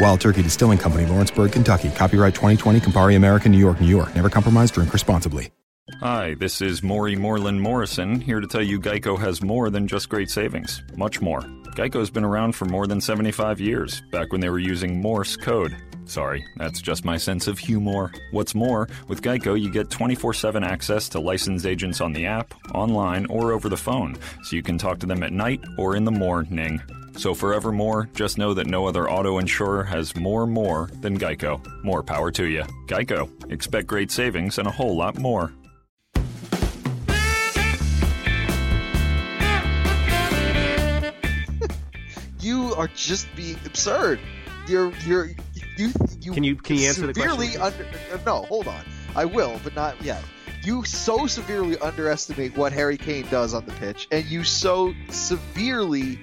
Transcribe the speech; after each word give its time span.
Wild 0.00 0.20
Turkey 0.20 0.42
Distilling 0.42 0.78
Company, 0.78 1.06
Lawrenceburg, 1.06 1.52
Kentucky. 1.52 1.90
Copyright 1.90 2.34
2020, 2.34 2.80
Campari 2.80 3.16
American, 3.16 3.50
New 3.50 3.58
York, 3.58 3.80
New 3.80 3.88
York. 3.88 4.14
Never 4.14 4.30
compromise, 4.30 4.70
drink 4.70 4.92
responsibly. 4.92 5.50
Hi, 6.00 6.34
this 6.34 6.60
is 6.60 6.82
Maury 6.82 7.16
Moreland 7.16 7.62
Morrison, 7.62 8.20
here 8.20 8.40
to 8.40 8.46
tell 8.46 8.62
you 8.62 8.78
Geico 8.78 9.18
has 9.18 9.42
more 9.42 9.70
than 9.70 9.88
just 9.88 10.10
great 10.10 10.28
savings. 10.28 10.82
Much 10.96 11.22
more. 11.22 11.40
Geico's 11.76 12.10
been 12.10 12.24
around 12.24 12.52
for 12.52 12.66
more 12.66 12.86
than 12.86 13.00
75 13.00 13.58
years, 13.58 14.02
back 14.12 14.30
when 14.30 14.40
they 14.40 14.50
were 14.50 14.58
using 14.58 15.00
Morse 15.00 15.34
code. 15.34 15.74
Sorry, 16.04 16.44
that's 16.56 16.82
just 16.82 17.06
my 17.06 17.16
sense 17.16 17.48
of 17.48 17.58
humor. 17.58 18.12
What's 18.32 18.54
more, 18.54 18.86
with 19.08 19.22
Geico, 19.22 19.58
you 19.58 19.72
get 19.72 19.90
24 19.90 20.34
7 20.34 20.62
access 20.62 21.08
to 21.10 21.20
licensed 21.20 21.66
agents 21.66 22.00
on 22.00 22.12
the 22.12 22.26
app, 22.26 22.54
online, 22.74 23.26
or 23.26 23.52
over 23.52 23.68
the 23.68 23.76
phone, 23.76 24.16
so 24.42 24.56
you 24.56 24.62
can 24.62 24.78
talk 24.78 24.98
to 25.00 25.06
them 25.06 25.22
at 25.22 25.32
night 25.32 25.60
or 25.78 25.96
in 25.96 26.04
the 26.04 26.12
morning. 26.12 26.82
So, 27.18 27.34
forevermore, 27.34 28.08
just 28.14 28.38
know 28.38 28.54
that 28.54 28.68
no 28.68 28.86
other 28.86 29.10
auto 29.10 29.38
insurer 29.38 29.82
has 29.82 30.14
more 30.14 30.46
more 30.46 30.88
than 31.00 31.18
Geico. 31.18 31.60
More 31.82 32.04
power 32.04 32.30
to 32.30 32.44
you. 32.44 32.62
Geico. 32.86 33.28
Expect 33.52 33.88
great 33.88 34.12
savings 34.12 34.56
and 34.58 34.68
a 34.68 34.70
whole 34.70 34.96
lot 34.96 35.18
more. 35.18 35.52
you 42.40 42.74
are 42.74 42.88
just 42.88 43.26
being 43.36 43.56
absurd. 43.64 44.20
You're 44.68 44.92
you're 45.06 45.26
you 45.76 45.90
you 46.20 46.32
Can 46.32 46.44
you- 46.44 46.56
can 46.56 46.76
you 46.76 46.88
answer 46.88 47.06
the 47.06 47.14
severely 47.14 47.54
question? 47.56 47.86
under 47.86 48.14
uh, 48.14 48.18
no 48.26 48.42
hold 48.46 48.68
on 48.68 48.84
I 49.16 49.24
will 49.24 49.58
but 49.64 49.74
not 49.74 50.00
yet. 50.02 50.22
You 50.68 50.84
so 50.84 51.26
severely 51.26 51.78
underestimate 51.78 52.54
what 52.54 52.74
Harry 52.74 52.98
Kane 52.98 53.26
does 53.30 53.54
on 53.54 53.64
the 53.64 53.72
pitch, 53.72 54.06
and 54.10 54.26
you 54.26 54.44
so 54.44 54.92
severely 55.08 56.18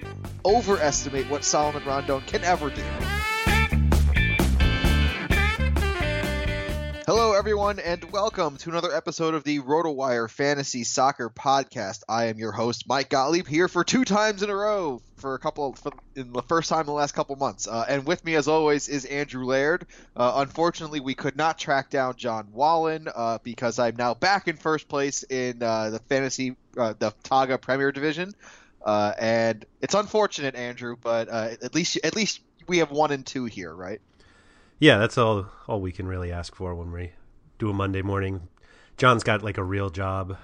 overestimate 0.46 1.28
what 1.32 1.44
Salomon 1.44 1.84
Rondon 1.84 2.22
can 2.28 2.44
ever 2.44 2.70
do. 2.70 2.84
Hello, 7.08 7.34
everyone, 7.34 7.80
and 7.80 8.04
welcome 8.12 8.58
to 8.58 8.70
another 8.70 8.96
episode 8.96 9.34
of 9.34 9.44
the 9.44 9.62
RotoWire 9.62 10.30
Fantasy 10.30 10.84
Soccer 10.84 11.32
Podcast. 11.32 12.04
I 12.08 12.26
am 12.26 12.38
your 12.38 12.52
host, 12.52 12.88
Mike 12.88 13.10
Gottlieb, 13.10 13.48
here 13.48 13.68
for 13.68 13.84
two 13.84 14.06
times 14.06 14.44
in 14.44 14.52
a 14.52 14.56
row 14.56 15.02
for 15.26 15.34
a 15.34 15.40
couple 15.40 15.74
for, 15.74 15.92
in 16.16 16.32
the 16.34 16.44
first 16.44 16.70
time 16.70 16.82
in 16.82 16.86
the 16.86 16.92
last 16.92 17.14
couple 17.14 17.36
months. 17.36 17.68
Uh, 17.68 17.84
and 17.90 18.06
with 18.06 18.24
me, 18.24 18.36
as 18.36 18.48
always, 18.48 18.88
is 18.88 19.06
Andrew 19.06 19.44
Laird. 19.44 19.88
Uh, 20.16 20.34
unfortunately, 20.36 21.00
we 21.00 21.16
could 21.16 21.36
not 21.36 21.58
track 21.58 21.90
down 21.90 22.16
John 22.16 22.50
Wallen 22.52 23.08
uh, 23.08 23.40
because 23.42 23.80
I'm 23.80 23.96
now 23.96 24.14
back 24.14 24.48
in 24.48 24.56
first 24.56 24.88
place 24.88 25.24
in 25.24 25.64
uh, 25.64 25.90
the 25.90 25.98
fantasy, 25.98 26.56
uh, 26.78 26.94
the 27.00 27.12
Togga 27.24 27.60
Premier 27.60 27.92
Division. 27.92 28.36
Uh, 28.86 29.14
and 29.18 29.66
it's 29.82 29.96
unfortunate, 29.96 30.54
Andrew, 30.54 30.96
but 31.02 31.28
at 31.28 31.74
least 31.74 31.98
at 32.04 32.16
least 32.16 32.42
we 32.68 32.78
have 32.78 32.92
one 32.92 33.12
and 33.12 33.26
two 33.26 33.46
here, 33.46 33.74
right? 33.74 34.02
Yeah, 34.78 35.00
that's 35.00 35.18
all 35.18 35.48
all 35.68 35.82
we 35.82 35.92
can 35.92 36.06
really 36.06 36.32
ask 36.32 36.54
for 36.54 36.76
when 36.76 36.92
we 36.92 37.14
do 37.58 37.72
a 37.72 37.74
Monday 37.74 38.04
morning. 38.04 38.48
John's 38.98 39.24
got 39.24 39.42
like 39.42 39.58
a 39.58 39.64
real 39.64 39.90
job. 39.90 40.38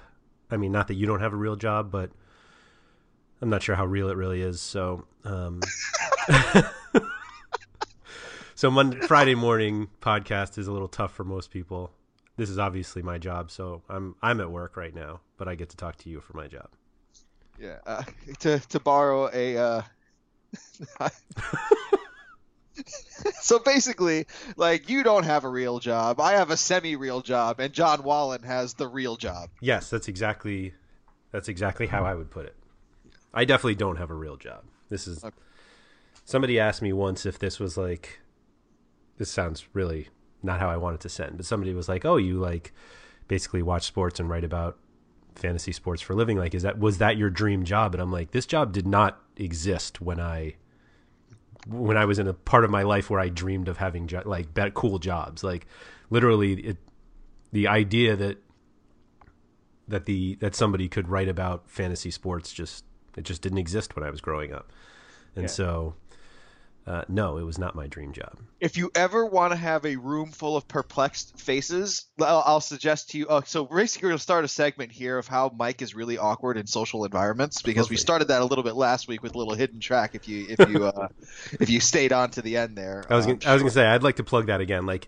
I 0.50 0.56
mean, 0.56 0.72
not 0.72 0.88
that 0.88 0.94
you 0.94 1.06
don't 1.06 1.20
have 1.20 1.32
a 1.32 1.36
real 1.36 1.54
job, 1.54 1.92
but 1.92 2.10
I'm 3.42 3.50
not 3.50 3.62
sure 3.64 3.74
how 3.74 3.84
real 3.84 4.08
it 4.08 4.16
really 4.16 4.40
is. 4.40 4.60
So, 4.60 5.04
um, 5.24 5.60
so 8.54 8.70
Monday, 8.70 9.00
Friday 9.00 9.34
morning 9.34 9.88
podcast 10.00 10.58
is 10.58 10.68
a 10.68 10.72
little 10.72 10.86
tough 10.86 11.12
for 11.12 11.24
most 11.24 11.50
people. 11.50 11.90
This 12.36 12.48
is 12.48 12.60
obviously 12.60 13.02
my 13.02 13.18
job, 13.18 13.50
so 13.50 13.82
I'm 13.88 14.14
I'm 14.22 14.40
at 14.40 14.48
work 14.50 14.76
right 14.76 14.94
now, 14.94 15.20
but 15.38 15.48
I 15.48 15.56
get 15.56 15.70
to 15.70 15.76
talk 15.76 15.96
to 15.98 16.08
you 16.08 16.20
for 16.20 16.36
my 16.36 16.46
job. 16.46 16.68
Yeah. 17.60 17.78
Uh, 17.84 18.04
to 18.38 18.60
to 18.60 18.78
borrow 18.78 19.28
a. 19.34 19.58
Uh... 19.58 19.82
so 23.40 23.58
basically, 23.58 24.26
like 24.56 24.88
you 24.88 25.02
don't 25.02 25.24
have 25.24 25.42
a 25.42 25.48
real 25.48 25.80
job, 25.80 26.20
I 26.20 26.34
have 26.34 26.52
a 26.52 26.56
semi-real 26.56 27.22
job, 27.22 27.58
and 27.58 27.72
John 27.72 28.04
Wallen 28.04 28.44
has 28.44 28.74
the 28.74 28.86
real 28.86 29.16
job. 29.16 29.50
Yes, 29.60 29.90
that's 29.90 30.06
exactly 30.06 30.74
that's 31.32 31.48
exactly 31.48 31.88
how 31.88 32.04
I 32.04 32.14
would 32.14 32.30
put 32.30 32.46
it. 32.46 32.54
I 33.34 33.44
definitely 33.44 33.76
don't 33.76 33.96
have 33.96 34.10
a 34.10 34.14
real 34.14 34.36
job. 34.36 34.64
This 34.88 35.06
is 35.06 35.24
Okay. 35.24 35.34
somebody 36.24 36.58
asked 36.60 36.82
me 36.82 36.92
once 36.92 37.24
if 37.26 37.38
this 37.38 37.58
was 37.58 37.76
like 37.76 38.20
this 39.18 39.30
sounds 39.30 39.66
really 39.72 40.08
not 40.42 40.58
how 40.60 40.68
I 40.68 40.76
wanted 40.76 41.00
to 41.00 41.08
send, 41.08 41.36
but 41.36 41.46
somebody 41.46 41.72
was 41.74 41.88
like, 41.88 42.04
"Oh, 42.04 42.16
you 42.16 42.38
like 42.38 42.72
basically 43.28 43.62
watch 43.62 43.84
sports 43.84 44.18
and 44.18 44.28
write 44.28 44.44
about 44.44 44.78
fantasy 45.34 45.72
sports 45.72 46.02
for 46.02 46.12
a 46.14 46.16
living. 46.16 46.36
Like, 46.36 46.54
is 46.54 46.62
that 46.62 46.78
was 46.78 46.98
that 46.98 47.16
your 47.16 47.30
dream 47.30 47.64
job?" 47.64 47.94
And 47.94 48.02
I'm 48.02 48.10
like, 48.12 48.32
"This 48.32 48.46
job 48.46 48.72
did 48.72 48.86
not 48.86 49.20
exist 49.36 50.00
when 50.00 50.20
I 50.20 50.56
when 51.66 51.96
I 51.96 52.04
was 52.04 52.18
in 52.18 52.26
a 52.26 52.34
part 52.34 52.64
of 52.64 52.70
my 52.70 52.82
life 52.82 53.08
where 53.08 53.20
I 53.20 53.28
dreamed 53.28 53.68
of 53.68 53.76
having 53.76 54.08
jo- 54.08 54.22
like 54.24 54.48
cool 54.74 54.98
jobs. 54.98 55.44
Like, 55.44 55.66
literally, 56.10 56.54
it 56.54 56.76
the 57.52 57.68
idea 57.68 58.16
that 58.16 58.38
that 59.86 60.06
the 60.06 60.36
that 60.36 60.54
somebody 60.54 60.88
could 60.88 61.08
write 61.08 61.28
about 61.28 61.70
fantasy 61.70 62.10
sports 62.10 62.52
just 62.52 62.84
it 63.16 63.24
just 63.24 63.42
didn't 63.42 63.58
exist 63.58 63.96
when 63.96 64.04
I 64.04 64.10
was 64.10 64.20
growing 64.20 64.52
up, 64.52 64.72
and 65.36 65.50
so 65.50 65.94
Uh, 66.84 67.02
no, 67.08 67.38
it 67.38 67.44
was 67.44 67.58
not 67.58 67.76
my 67.76 67.86
dream 67.86 68.12
job. 68.12 68.36
If 68.58 68.76
you 68.76 68.90
ever 68.96 69.24
want 69.24 69.52
to 69.52 69.56
have 69.56 69.86
a 69.86 69.94
room 69.94 70.32
full 70.32 70.56
of 70.56 70.66
perplexed 70.66 71.38
faces, 71.38 72.06
I'll, 72.20 72.42
I'll 72.44 72.60
suggest 72.60 73.10
to 73.10 73.18
you. 73.18 73.26
Oh, 73.30 73.40
so 73.46 73.64
basically, 73.66 74.06
we're 74.06 74.10
going 74.10 74.18
to 74.18 74.22
start 74.22 74.44
a 74.44 74.48
segment 74.48 74.90
here 74.90 75.16
of 75.16 75.28
how 75.28 75.52
Mike 75.56 75.80
is 75.80 75.94
really 75.94 76.18
awkward 76.18 76.56
in 76.56 76.66
social 76.66 77.04
environments 77.04 77.62
because 77.62 77.88
we 77.88 77.96
started 77.96 78.26
that 78.28 78.42
a 78.42 78.44
little 78.44 78.64
bit 78.64 78.74
last 78.74 79.06
week 79.06 79.22
with 79.22 79.36
a 79.36 79.38
little 79.38 79.54
hidden 79.54 79.78
track. 79.78 80.16
If 80.16 80.26
you 80.26 80.46
if 80.48 80.68
you 80.68 80.84
uh, 80.84 81.06
if 81.60 81.70
you 81.70 81.78
stayed 81.78 82.12
on 82.12 82.32
to 82.32 82.42
the 82.42 82.56
end 82.56 82.76
there, 82.76 83.04
I 83.08 83.14
was 83.14 83.26
Um, 83.26 83.36
gonna, 83.36 83.48
I 83.48 83.54
was 83.54 83.62
going 83.62 83.70
to 83.70 83.74
say 83.74 83.86
I'd 83.86 84.02
like 84.02 84.16
to 84.16 84.24
plug 84.24 84.46
that 84.46 84.60
again. 84.60 84.84
Like, 84.84 85.06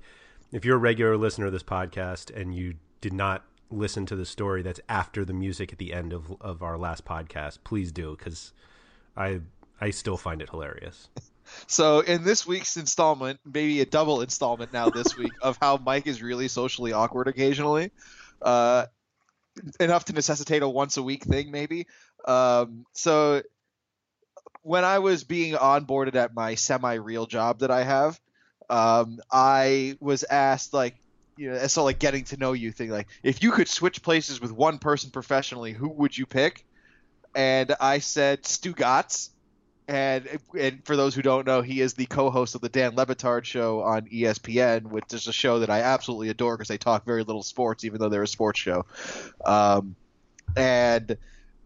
if 0.53 0.65
you're 0.65 0.77
a 0.77 0.79
regular 0.79 1.17
listener 1.17 1.47
of 1.47 1.53
this 1.53 1.65
podcast 1.65 2.31
and 2.41 2.55
you 2.55 2.75
did 3.01 3.13
not 3.13 3.43
listen 3.71 4.07
to 4.07 4.17
the 4.17 4.27
story 4.27 4.63
that's 4.63 4.81
after 4.89 5.25
the 5.25 5.33
music 5.33 5.73
at 5.73 5.79
the 5.79 5.93
end 5.93 6.13
of 6.13 6.35
of 6.41 6.63
our 6.63 6.79
last 6.79 7.05
podcast, 7.05 7.59
please 7.65 7.93
do 7.93 8.17
because 8.17 8.53
I 9.17 9.41
I 9.81 9.91
still 9.91 10.17
find 10.17 10.43
it 10.43 10.51
hilarious. 10.51 11.09
So 11.67 12.01
in 12.01 12.25
this 12.25 12.47
week's 12.47 12.79
installment, 12.79 13.39
maybe 13.45 13.83
a 13.83 13.85
double 13.85 14.23
installment 14.23 14.73
now 14.73 14.89
this 14.89 15.15
week 15.19 15.33
of 15.43 15.59
how 15.61 15.77
Mike 15.77 16.07
is 16.07 16.23
really 16.23 16.49
socially 16.49 16.95
awkward 16.95 17.29
occasionally, 17.29 17.91
uh, 18.41 18.87
enough 19.79 20.07
to 20.07 20.15
necessitate 20.15 20.63
a 20.63 20.69
once 20.69 20.97
a 20.97 21.03
week 21.03 21.25
thing 21.25 21.51
maybe. 21.51 21.87
Um, 22.27 22.87
so 22.93 23.43
when 24.63 24.85
I 24.85 24.99
was 25.01 25.25
being 25.25 25.55
onboarded 25.55 26.15
at 26.15 26.35
my 26.35 26.55
semi-real 26.55 27.27
job 27.27 27.61
that 27.61 27.71
I 27.71 27.85
have, 27.85 28.19
um, 28.71 29.21
I 29.31 29.97
was 30.01 30.25
asked 30.25 30.73
like, 30.73 30.97
you 31.37 31.51
know, 31.51 31.67
so 31.67 31.85
like 31.85 31.99
getting 31.99 32.25
to 32.25 32.37
know 32.37 32.53
you 32.53 32.73
thing 32.73 32.91
like, 32.91 33.09
if 33.23 33.43
you 33.43 33.51
could 33.51 33.69
switch 33.69 34.03
places 34.03 34.41
with 34.41 34.53
one 34.53 34.79
person 34.79 35.11
professionally, 35.11 35.73
who 35.73 35.89
would 35.89 36.17
you 36.17 36.27
pick? 36.27 36.65
And 37.35 37.75
I 37.81 37.99
said 37.99 38.45
Stugotz 38.45 39.31
and 39.87 40.27
and 40.59 40.85
for 40.85 40.97
those 40.97 41.15
who 41.15 41.23
don't 41.23 41.47
know, 41.47 41.61
he 41.61 41.81
is 41.81 41.95
the 41.95 42.07
co-host 42.07 42.55
of 42.55 42.63
the 42.63 42.69
Dan 42.69 42.97
Le 42.97 43.05
Batard 43.05 43.45
show 43.45 43.83
on 43.83 44.03
ESPN, 44.03 44.85
which 44.85 45.13
is 45.13 45.29
a 45.29 45.33
show 45.33 45.59
that 45.59 45.69
I 45.69 45.81
absolutely 45.81 46.31
adore 46.31 46.57
because 46.57 46.69
they 46.69 46.79
talk 46.79 47.05
very 47.05 47.23
little 47.23 47.43
sports, 47.43 47.85
even 47.85 48.01
though 48.01 48.09
they're 48.09 48.23
a 48.23 48.29
sports 48.29 48.59
show. 48.59 48.87
Um, 49.45 49.95
and 50.57 51.19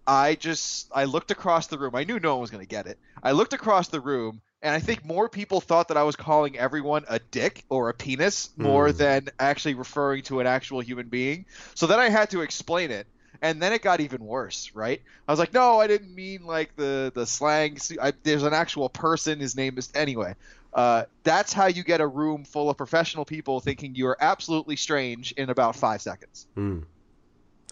I 0.07 0.35
just 0.35 0.91
I 0.93 1.05
looked 1.05 1.31
across 1.31 1.69
the 1.69 1.79
room. 1.79 1.95
I 1.95 2.05
knew 2.05 2.19
no 2.19 2.35
one 2.35 2.41
was 2.41 2.51
going 2.51 2.65
to 2.65 2.69
get 2.69 2.87
it. 2.87 2.99
I 3.23 3.33
looked 3.33 3.53
across 3.53 3.89
the 3.89 4.01
room, 4.01 4.41
and 4.63 4.75
I 4.75 4.81
think 4.81 5.05
more 5.05 5.29
people 5.29 5.61
thought 5.61 5.89
that 5.89 5.97
I 5.97 6.03
was 6.03 6.17
calling 6.17 6.59
everyone 6.59 7.05
a 7.09 7.19
dick 7.19 7.65
or 7.69 7.89
a 7.89 7.95
penis 7.95 8.51
more 8.57 8.89
Mm. 8.89 8.97
than 8.97 9.29
actually 9.39 9.75
referring 9.75 10.23
to 10.25 10.41
an 10.41 10.47
actual 10.47 10.81
human 10.81 11.09
being. 11.09 11.45
So 11.75 11.87
then 11.87 12.01
I 12.01 12.09
had 12.09 12.31
to 12.31 12.41
explain 12.43 12.91
it. 12.91 13.07
And 13.41 13.63
then 13.63 13.73
it 13.73 13.83
got 13.83 14.01
even 14.01 14.25
worse, 14.25 14.73
right? 14.75 15.01
I 15.29 15.33
was 15.33 15.39
like, 15.39 15.53
"No, 15.55 15.79
I 15.79 15.87
didn't 15.87 16.13
mean 16.13 16.45
like 16.45 16.75
the 16.75 17.13
the 17.15 17.25
slang. 17.25 17.79
I, 18.03 18.13
there's 18.25 18.43
an 18.43 18.53
actual 18.53 18.89
person. 18.89 19.39
His 19.39 19.55
name 19.55 19.79
is 19.79 19.91
anyway." 19.95 20.35
Uh, 20.75 21.05
that's 21.23 21.53
how 21.53 21.67
you 21.67 21.85
get 21.85 22.01
a 22.01 22.07
room 22.07 22.45
full 22.45 22.69
of 22.69 22.77
professional 22.77 23.25
people 23.25 23.61
thinking 23.61 23.95
you 23.95 24.09
are 24.09 24.17
absolutely 24.21 24.75
strange 24.75 25.33
in 25.33 25.51
about 25.51 25.77
five 25.77 26.03
seconds. 26.03 26.47
Hmm. 26.57 26.81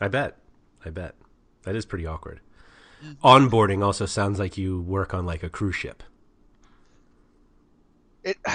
I 0.01 0.07
bet. 0.09 0.37
I 0.85 0.91
bet. 0.91 1.15
That 1.65 1.75
is 1.75 1.85
pretty 1.85 2.07
awkward. 2.07 2.41
Onboarding 3.25 3.85
also 3.85 4.07
sounds 4.07 4.39
like 4.39 4.57
you 4.57 4.81
work 4.81 5.13
on 5.15 5.27
like 5.27 5.43
a 5.43 5.49
cruise 5.49 5.77
ship. 5.77 6.03
It, 8.27 8.37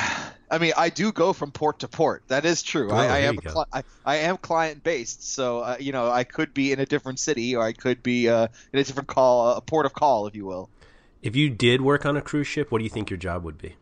I 0.51 0.57
mean, 0.59 0.73
I 0.77 0.89
do 0.89 1.13
go 1.13 1.31
from 1.31 1.51
port 1.51 1.79
to 1.79 1.87
port. 1.87 2.23
That 2.27 2.43
is 2.43 2.61
true. 2.61 2.91
Oh, 2.91 2.95
I, 2.95 3.05
I 3.05 3.17
am 3.19 3.37
a 3.37 3.41
cli- 3.41 3.65
I, 3.71 3.83
I 4.05 4.15
am 4.17 4.35
client 4.35 4.83
based, 4.83 5.25
so 5.33 5.59
uh, 5.61 5.77
you 5.79 5.93
know 5.93 6.11
I 6.11 6.25
could 6.25 6.53
be 6.53 6.73
in 6.73 6.79
a 6.81 6.85
different 6.85 7.19
city 7.19 7.55
or 7.55 7.63
I 7.63 7.71
could 7.71 8.03
be 8.03 8.27
uh, 8.27 8.47
in 8.73 8.79
a 8.79 8.83
different 8.83 9.07
call, 9.07 9.55
a 9.55 9.61
port 9.61 9.85
of 9.85 9.93
call, 9.93 10.27
if 10.27 10.35
you 10.35 10.45
will. 10.45 10.69
If 11.21 11.35
you 11.37 11.49
did 11.49 11.81
work 11.81 12.05
on 12.05 12.17
a 12.17 12.21
cruise 12.21 12.47
ship, 12.47 12.69
what 12.69 12.79
do 12.79 12.83
you 12.83 12.89
think 12.89 13.09
your 13.09 13.17
job 13.17 13.43
would 13.45 13.57
be? 13.59 13.75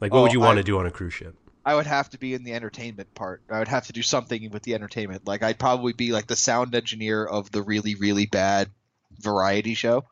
Like, 0.00 0.12
what 0.12 0.20
Oh, 0.20 0.22
would 0.22 0.32
you 0.32 0.40
want 0.40 0.58
I- 0.58 0.60
to 0.60 0.64
do 0.64 0.78
on 0.78 0.86
a 0.86 0.90
cruise 0.92 1.14
ship? 1.14 1.34
I 1.64 1.74
would 1.74 1.86
have 1.86 2.08
to 2.10 2.18
be 2.18 2.32
in 2.32 2.44
the 2.44 2.54
entertainment 2.54 3.12
part. 3.14 3.42
I 3.50 3.58
would 3.58 3.68
have 3.68 3.88
to 3.88 3.92
do 3.92 4.00
something 4.00 4.50
with 4.52 4.62
the 4.62 4.74
entertainment. 4.74 5.26
Like 5.26 5.42
I'd 5.42 5.58
probably 5.58 5.92
be 5.92 6.12
like 6.12 6.26
the 6.26 6.36
sound 6.36 6.74
engineer 6.74 7.26
of 7.26 7.50
the 7.50 7.60
really 7.60 7.94
really 7.96 8.24
bad 8.26 8.70
variety 9.18 9.74
show, 9.74 10.04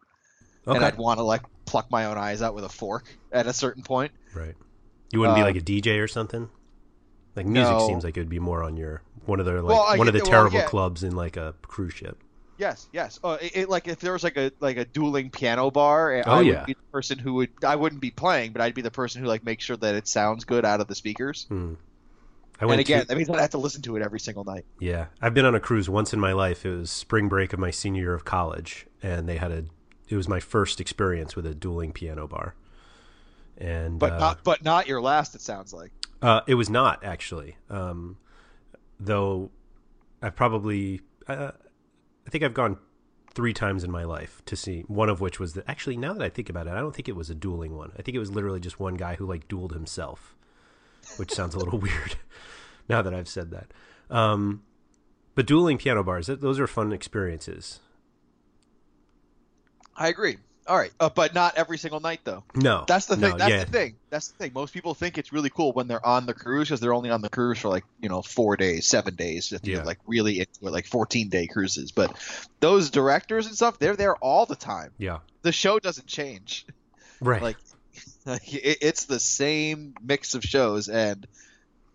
okay. 0.66 0.76
and 0.76 0.84
I'd 0.84 0.98
want 0.98 1.18
to 1.18 1.22
like 1.22 1.42
pluck 1.64 1.90
my 1.90 2.06
own 2.06 2.18
eyes 2.18 2.42
out 2.42 2.54
with 2.54 2.64
a 2.64 2.68
fork 2.68 3.04
at 3.32 3.46
a 3.46 3.52
certain 3.52 3.84
point. 3.84 4.12
right. 4.34 4.54
You 5.12 5.20
wouldn't 5.20 5.36
be 5.36 5.42
Um, 5.42 5.46
like 5.46 5.56
a 5.56 5.60
DJ 5.64 6.00
or 6.02 6.08
something. 6.08 6.48
Like 7.34 7.46
music 7.46 7.74
no. 7.76 7.86
seems 7.86 8.02
like 8.04 8.16
it 8.16 8.20
would 8.20 8.28
be 8.28 8.38
more 8.38 8.62
on 8.62 8.76
your 8.76 9.02
one 9.26 9.40
of 9.40 9.46
the 9.46 9.52
like 9.62 9.64
Well, 9.64 9.98
one 9.98 10.08
of 10.08 10.14
the 10.14 10.20
well, 10.20 10.30
terrible 10.30 10.58
yeah. 10.58 10.64
clubs 10.66 11.02
in 11.02 11.14
like 11.14 11.36
a 11.36 11.54
cruise 11.62 11.92
ship. 11.94 12.22
Yes, 12.58 12.88
yes. 12.92 13.20
Uh, 13.22 13.36
it, 13.40 13.56
it- 13.56 13.68
like 13.68 13.86
if 13.88 14.00
there 14.00 14.12
was 14.14 14.24
like 14.24 14.36
a 14.38 14.50
like 14.60 14.78
a 14.78 14.84
dueling 14.86 15.30
piano 15.30 15.70
bar, 15.70 16.22
Oh, 16.26 16.30
I 16.32 16.40
yeah. 16.40 16.60
would 16.60 16.66
be 16.66 16.72
the 16.72 16.90
person 16.92 17.18
who 17.18 17.34
would 17.34 17.50
I 17.64 17.76
wouldn't 17.76 18.00
be 18.00 18.10
playing, 18.10 18.52
but 18.52 18.62
I'd 18.62 18.74
be 18.74 18.80
the 18.82 18.90
person 18.90 19.20
who 19.22 19.28
like 19.28 19.44
makes 19.44 19.64
sure 19.64 19.76
that 19.76 19.94
it 19.94 20.08
sounds 20.08 20.44
good 20.44 20.64
out 20.64 20.80
of 20.80 20.86
the 20.88 20.94
speakers. 20.94 21.44
Hmm. 21.50 21.74
I 22.58 22.62
And 22.62 22.68
went 22.70 22.80
again, 22.80 23.02
to, 23.02 23.08
that 23.08 23.16
means 23.18 23.28
I 23.28 23.42
have 23.42 23.50
to 23.50 23.58
listen 23.58 23.82
to 23.82 23.96
it 23.96 24.02
every 24.02 24.18
single 24.18 24.42
night. 24.44 24.64
yeah, 24.80 25.06
I've 25.20 25.34
been 25.34 25.44
on 25.44 25.54
a 25.54 25.60
cruise 25.60 25.90
once 25.90 26.14
in 26.14 26.20
my 26.20 26.32
life. 26.32 26.64
It 26.64 26.74
was 26.74 26.90
spring 26.90 27.28
break 27.28 27.52
of 27.52 27.58
my 27.58 27.70
senior 27.70 28.00
year 28.00 28.14
of 28.14 28.24
college, 28.24 28.86
and 29.02 29.28
they 29.28 29.36
had 29.36 29.52
a. 29.52 29.64
It 30.08 30.16
was 30.16 30.26
my 30.26 30.40
first 30.40 30.80
experience 30.80 31.36
with 31.36 31.44
a 31.44 31.54
dueling 31.54 31.92
piano 31.92 32.26
bar, 32.26 32.54
and 33.58 33.98
But 33.98 34.14
uh, 34.14 34.18
not 34.18 34.44
but 34.44 34.64
not 34.64 34.86
your 34.86 35.00
last. 35.00 35.34
It 35.34 35.40
sounds 35.40 35.72
like. 35.72 35.92
Uh, 36.22 36.40
it 36.46 36.54
was 36.54 36.70
not 36.70 37.04
actually, 37.04 37.56
um, 37.70 38.16
though. 38.98 39.50
I 40.22 40.30
probably, 40.30 41.02
uh, 41.28 41.52
I 42.26 42.30
think 42.30 42.42
I've 42.42 42.54
gone 42.54 42.78
three 43.34 43.52
times 43.52 43.84
in 43.84 43.90
my 43.90 44.04
life 44.04 44.40
to 44.46 44.56
see. 44.56 44.80
One 44.88 45.10
of 45.10 45.20
which 45.20 45.38
was 45.38 45.52
that 45.54 45.64
actually, 45.68 45.98
now 45.98 46.14
that 46.14 46.22
I 46.22 46.30
think 46.30 46.48
about 46.48 46.66
it, 46.66 46.70
I 46.70 46.80
don't 46.80 46.94
think 46.94 47.08
it 47.08 47.14
was 47.14 47.28
a 47.28 47.34
dueling 47.34 47.76
one. 47.76 47.92
I 47.98 48.02
think 48.02 48.14
it 48.14 48.18
was 48.18 48.30
literally 48.30 48.60
just 48.60 48.80
one 48.80 48.94
guy 48.94 49.16
who 49.16 49.26
like 49.26 49.46
dueled 49.46 49.72
himself, 49.72 50.34
which 51.18 51.32
sounds 51.32 51.54
a 51.54 51.58
little 51.58 51.78
weird. 51.86 52.16
Now 52.88 53.02
that 53.02 53.12
I've 53.12 53.26
said 53.26 53.50
that, 53.50 53.72
um, 54.10 54.62
but 55.34 55.44
dueling 55.44 55.76
piano 55.76 56.04
bars, 56.04 56.28
those 56.28 56.60
are 56.60 56.68
fun 56.68 56.92
experiences. 56.92 57.80
I 59.96 60.06
agree. 60.06 60.36
All 60.68 60.76
right, 60.76 60.90
uh, 60.98 61.08
but 61.08 61.32
not 61.32 61.56
every 61.56 61.78
single 61.78 62.00
night 62.00 62.20
though. 62.24 62.42
No, 62.56 62.84
That's 62.88 63.06
the 63.06 63.16
no, 63.16 63.28
thing. 63.28 63.38
That's 63.38 63.50
yeah, 63.50 63.64
the 63.64 63.70
thing. 63.70 63.96
That's 64.10 64.28
the 64.28 64.38
thing. 64.38 64.52
Most 64.52 64.74
people 64.74 64.94
think 64.94 65.16
it's 65.16 65.32
really 65.32 65.48
cool 65.50 65.72
when 65.72 65.86
they're 65.86 66.04
on 66.04 66.26
the 66.26 66.34
cruise 66.34 66.68
because 66.68 66.80
they're 66.80 66.94
only 66.94 67.10
on 67.10 67.22
the 67.22 67.28
cruise 67.28 67.60
for 67.60 67.68
like 67.68 67.84
you 68.00 68.08
know 68.08 68.20
four 68.22 68.56
days, 68.56 68.88
seven 68.88 69.14
days. 69.14 69.52
If 69.52 69.64
you're 69.64 69.84
like 69.84 69.98
really 70.06 70.40
into 70.40 70.66
it, 70.66 70.72
like 70.72 70.86
fourteen 70.86 71.28
day 71.28 71.46
cruises. 71.46 71.92
But 71.92 72.16
those 72.58 72.90
directors 72.90 73.46
and 73.46 73.54
stuff, 73.54 73.78
they're 73.78 73.94
there 73.94 74.16
all 74.16 74.44
the 74.44 74.56
time. 74.56 74.92
yeah, 74.98 75.18
The 75.42 75.52
show 75.52 75.78
doesn't 75.78 76.08
change. 76.08 76.66
right. 77.20 77.42
Like, 77.42 77.56
like 78.26 78.52
it, 78.52 78.78
it's 78.80 79.04
the 79.04 79.20
same 79.20 79.94
mix 80.02 80.34
of 80.34 80.42
shows, 80.42 80.88
and 80.88 81.26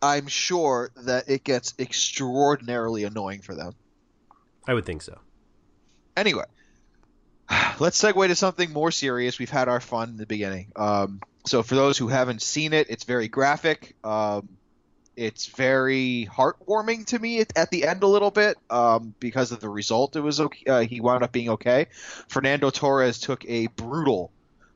I'm 0.02 0.28
sure 0.28 0.92
that 0.96 1.30
it 1.30 1.44
gets 1.44 1.74
extraordinarily 1.78 3.04
annoying 3.04 3.42
for 3.42 3.54
them. 3.54 3.74
I 4.66 4.74
would 4.74 4.86
think 4.86 5.02
so. 5.02 5.20
Anyway, 6.16 6.46
let's 7.80 8.02
segue 8.02 8.28
to 8.28 8.36
something 8.36 8.72
more 8.72 8.92
serious. 8.92 9.40
We've 9.40 9.50
had 9.50 9.68
our 9.68 9.80
fun 9.80 10.10
in 10.10 10.18
the 10.18 10.26
beginning. 10.26 10.72
Um, 10.76 11.22
so, 11.46 11.64
for 11.64 11.76
those 11.76 11.98
who 11.98 12.08
haven't 12.08 12.42
seen 12.42 12.74
it, 12.74 12.88
it's 12.90 13.04
very 13.04 13.28
graphic. 13.28 13.96
Um, 14.04 14.50
it's 15.16 15.48
very 15.48 16.28
heartwarming 16.32 17.06
to 17.08 17.20
me 17.20 17.42
at, 17.42 17.58
at 17.58 17.70
the 17.70 17.86
end 17.86 18.04
a 18.04 18.08
little 18.08 18.32
bit 18.32 18.58
um, 18.70 19.14
because 19.20 19.52
of 19.52 19.60
the 19.60 19.70
result. 19.70 20.16
It 20.16 20.22
was 20.22 20.40
okay. 20.40 20.66
Uh, 20.66 20.80
he 20.82 21.02
wound 21.02 21.24
up 21.24 21.32
being 21.32 21.50
okay. 21.50 21.88
Fernando 22.28 22.70
Torres 22.70 23.20
took 23.20 23.44
a 23.46 23.68
brutal. 23.68 24.32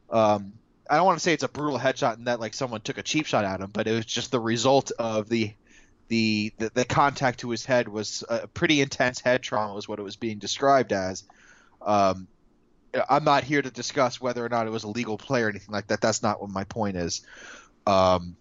Um, 0.09 0.53
I 0.89 0.97
don't 0.97 1.05
want 1.05 1.17
to 1.17 1.23
say 1.23 1.33
it's 1.33 1.43
a 1.43 1.47
brutal 1.47 1.79
headshot 1.79 2.17
in 2.17 2.25
that 2.25 2.39
like 2.39 2.53
someone 2.53 2.81
took 2.81 2.97
a 2.97 3.03
cheap 3.03 3.25
shot 3.25 3.45
at 3.45 3.61
him, 3.61 3.71
but 3.71 3.87
it 3.87 3.93
was 3.93 4.05
just 4.05 4.31
the 4.31 4.39
result 4.39 4.91
of 4.99 5.29
the 5.29 5.53
the 6.09 6.53
the, 6.57 6.69
the 6.73 6.85
contact 6.85 7.39
to 7.39 7.49
his 7.49 7.65
head 7.65 7.87
was 7.87 8.23
a 8.29 8.47
pretty 8.47 8.81
intense 8.81 9.19
head 9.19 9.41
trauma 9.41 9.73
was 9.73 9.87
what 9.87 9.99
it 9.99 10.03
was 10.03 10.15
being 10.15 10.37
described 10.37 10.91
as. 10.93 11.23
Um, 11.81 12.27
I'm 13.09 13.23
not 13.23 13.43
here 13.43 13.61
to 13.61 13.71
discuss 13.71 14.21
whether 14.21 14.45
or 14.45 14.49
not 14.49 14.67
it 14.67 14.69
was 14.69 14.83
a 14.83 14.87
legal 14.87 15.17
play 15.17 15.43
or 15.43 15.49
anything 15.49 15.73
like 15.73 15.87
that. 15.87 16.01
That's 16.01 16.23
not 16.23 16.41
what 16.41 16.49
my 16.49 16.63
point 16.63 16.97
is. 16.97 17.21
Um, 17.85 18.35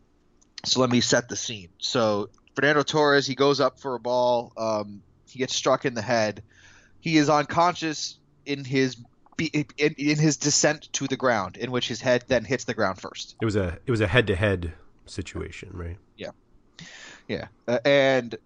so 0.64 0.80
let 0.80 0.90
me 0.90 1.00
set 1.00 1.28
the 1.28 1.36
scene. 1.36 1.68
So 1.78 2.30
Fernando 2.54 2.82
Torres, 2.82 3.26
he 3.26 3.34
goes 3.34 3.60
up 3.60 3.80
for 3.80 3.94
a 3.94 4.00
ball. 4.00 4.52
Um, 4.56 5.02
he 5.28 5.38
gets 5.38 5.54
struck 5.54 5.84
in 5.84 5.94
the 5.94 6.02
head. 6.02 6.42
He 7.00 7.16
is 7.16 7.28
unconscious 7.28 8.18
in 8.46 8.64
his 8.64 8.96
in, 9.38 9.66
in 9.76 10.18
his 10.18 10.36
descent 10.36 10.92
to 10.92 11.08
the 11.08 11.16
ground, 11.16 11.56
in 11.56 11.70
which 11.72 11.88
his 11.88 12.00
head 12.00 12.24
then 12.28 12.44
hits 12.44 12.64
the 12.64 12.74
ground 12.74 13.00
first. 13.00 13.36
It 13.42 13.44
was 13.44 13.56
a 13.56 13.78
it 13.84 13.90
was 13.90 14.00
a 14.00 14.06
head 14.06 14.28
to 14.28 14.36
head 14.36 14.72
situation, 15.06 15.70
right? 15.72 15.98
Yeah, 17.28 17.46
uh, 17.66 17.78
and 17.84 18.36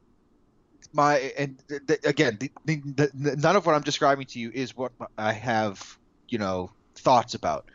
my 0.93 1.17
and 1.37 1.62
th- 1.69 1.87
th- 1.87 2.00
again, 2.05 2.38
the, 2.38 2.50
the, 2.65 3.11
the, 3.15 3.37
none 3.37 3.57
of 3.57 3.67
what 3.67 3.75
I'm 3.75 3.83
describing 3.83 4.27
to 4.27 4.38
you 4.38 4.50
is 4.53 4.77
what 4.77 4.93
I 5.17 5.33
have, 5.33 5.98
you 6.29 6.39
know, 6.39 6.71
thoughts 6.95 7.35
about. 7.35 7.67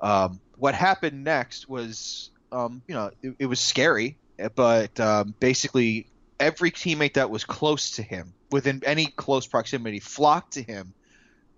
Um, 0.00 0.40
what 0.56 0.74
happened 0.74 1.24
next 1.24 1.68
was, 1.68 2.30
um, 2.52 2.82
you 2.86 2.94
know, 2.94 3.10
it, 3.22 3.34
it 3.40 3.46
was 3.46 3.60
scary, 3.60 4.16
but 4.54 4.98
um, 5.00 5.34
basically 5.40 6.06
every 6.38 6.70
teammate 6.70 7.14
that 7.14 7.30
was 7.30 7.44
close 7.44 7.92
to 7.92 8.02
him, 8.02 8.32
within 8.50 8.82
any 8.84 9.06
close 9.06 9.46
proximity, 9.46 10.00
flocked 10.00 10.54
to 10.54 10.62
him 10.62 10.94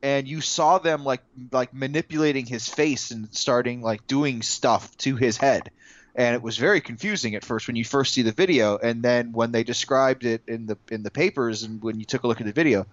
and 0.03 0.27
you 0.27 0.41
saw 0.41 0.79
them 0.79 1.05
like 1.05 1.23
like 1.53 1.75
manipulating 1.75 2.47
his 2.47 2.69
face 2.69 3.11
and 3.11 3.33
starting 3.35 3.83
like 3.83 4.07
doing 4.07 4.43
stuff 4.43 4.97
to 4.99 5.17
his 5.17 5.37
head 5.37 5.71
and 6.15 6.35
it 6.35 6.43
was 6.43 6.57
very 6.57 6.81
confusing 6.81 7.35
at 7.35 7.45
first 7.45 7.67
when 7.67 7.77
you 7.77 7.85
first 7.85 8.15
see 8.15 8.23
the 8.23 8.33
video 8.33 8.77
and 8.79 9.03
then 9.03 9.33
when 9.33 9.53
they 9.53 9.63
described 9.63 10.25
it 10.25 10.43
in 10.47 10.67
the 10.67 10.77
in 10.91 11.03
the 11.03 11.11
papers 11.11 11.63
and 11.63 11.83
when 11.83 11.99
you 11.99 12.05
took 12.05 12.23
a 12.25 12.27
look 12.27 12.41
at 12.41 12.47
the 12.47 12.53
video 12.53 12.87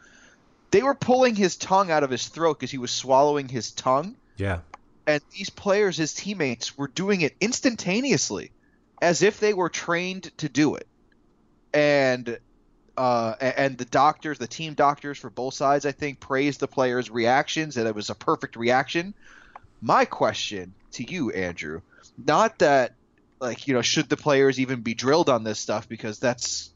they 0.71 0.83
were 0.83 0.95
pulling 0.95 1.35
his 1.35 1.55
tongue 1.55 1.91
out 1.91 2.03
of 2.03 2.09
his 2.09 2.27
throat 2.27 2.59
because 2.59 2.71
he 2.71 2.77
was 2.77 2.91
swallowing 2.91 3.47
his 3.47 3.71
tongue. 3.71 4.15
Yeah. 4.37 4.59
and 5.07 5.21
these 5.31 5.49
players 5.49 5.97
his 5.97 6.13
teammates 6.13 6.77
were 6.77 6.87
doing 6.87 7.21
it 7.21 7.35
instantaneously 7.41 8.51
as 9.01 9.23
if 9.23 9.39
they 9.39 9.53
were 9.53 9.69
trained 9.69 10.31
to 10.37 10.49
do 10.49 10.75
it. 10.75 10.87
And 11.73 12.37
uh, 12.97 13.35
and 13.39 13.77
the 13.77 13.85
doctors 13.85 14.39
the 14.39 14.47
team 14.47 14.73
doctors 14.73 15.19
for 15.19 15.29
both 15.29 15.53
sides 15.53 15.85
i 15.85 15.91
think 15.91 16.19
praised 16.19 16.59
the 16.59 16.67
players 16.67 17.11
reactions 17.11 17.75
that 17.75 17.85
it 17.85 17.93
was 17.95 18.09
a 18.09 18.15
perfect 18.15 18.55
reaction. 18.55 19.13
My 19.81 20.05
question 20.05 20.73
to 20.93 21.03
you 21.03 21.31
andrew 21.31 21.81
not 22.17 22.59
that 22.59 22.93
like 23.39 23.67
you 23.67 23.73
know 23.73 23.81
should 23.81 24.09
the 24.09 24.17
players 24.17 24.59
even 24.59 24.81
be 24.81 24.93
drilled 24.93 25.29
on 25.29 25.43
this 25.43 25.59
stuff 25.59 25.87
because 25.87 26.19
that's 26.19 26.71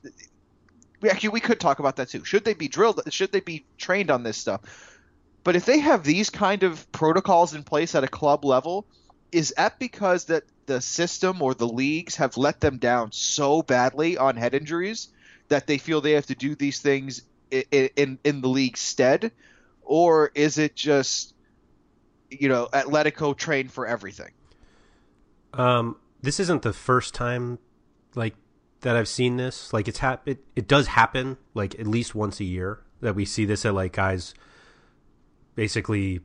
we 1.02 1.10
actually 1.10 1.30
we 1.30 1.40
could 1.40 1.60
talk 1.60 1.80
about 1.80 1.96
that 1.98 2.10
too. 2.10 2.24
Should 2.24 2.46
they 2.46 2.54
be 2.54 2.68
drilled 2.68 3.02
should 3.10 3.32
they 3.32 3.40
be 3.40 3.66
trained 3.78 4.12
on 4.12 4.24
this 4.24 4.38
stuff? 4.38 4.62
But 5.44 5.56
if 5.56 5.66
they 5.66 5.80
have 5.80 6.04
these 6.04 6.30
kind 6.30 6.64
of 6.64 6.90
protocols 6.92 7.56
in 7.56 7.64
place 7.64 7.96
at 7.96 8.04
a 8.04 8.08
club 8.08 8.46
level, 8.46 8.86
is 9.32 9.54
that 9.58 9.80
because 9.80 10.26
that 10.26 10.44
the 10.68 10.80
system 10.82 11.42
or 11.42 11.54
the 11.54 11.68
leagues 11.68 12.16
have 12.18 12.38
let 12.38 12.62
them 12.62 12.78
down 12.78 13.12
so 13.12 13.64
badly 13.64 14.18
on 14.18 14.38
head 14.38 14.54
injuries 14.54 15.10
that 15.50 15.68
they 15.68 15.80
feel 15.80 16.00
they 16.00 16.12
have 16.12 16.28
to 16.28 16.36
do 16.36 16.56
these 16.56 16.80
things 16.80 17.24
in 17.50 17.90
in, 17.96 18.20
in 18.24 18.42
the 18.42 18.48
league's 18.48 18.80
stead, 18.80 19.32
or 19.82 20.32
is 20.36 20.58
it 20.58 20.76
just 20.76 21.34
you 22.30 22.48
know 22.48 22.70
Atletico 22.72 23.36
train 23.36 23.68
for 23.68 23.88
everything? 23.88 24.32
Um, 25.54 25.98
this 26.22 26.40
isn't 26.40 26.62
the 26.62 26.74
first 26.74 27.14
time, 27.14 27.58
like 28.16 28.36
that 28.82 28.96
I've 28.96 29.08
seen 29.08 29.38
this. 29.38 29.72
Like 29.74 29.88
it's 29.88 30.00
hap- 30.00 30.28
it, 30.28 30.44
it 30.56 30.68
does 30.68 30.88
happen 30.88 31.38
like 31.54 31.80
at 31.80 31.88
least 31.88 32.14
once 32.14 32.40
a 32.40 32.44
year 32.44 32.80
that 33.02 33.16
we 33.16 33.26
see 33.26 33.46
this 33.46 33.66
at 33.66 33.74
like 33.74 33.94
guys 33.94 34.34
basically 35.56 36.22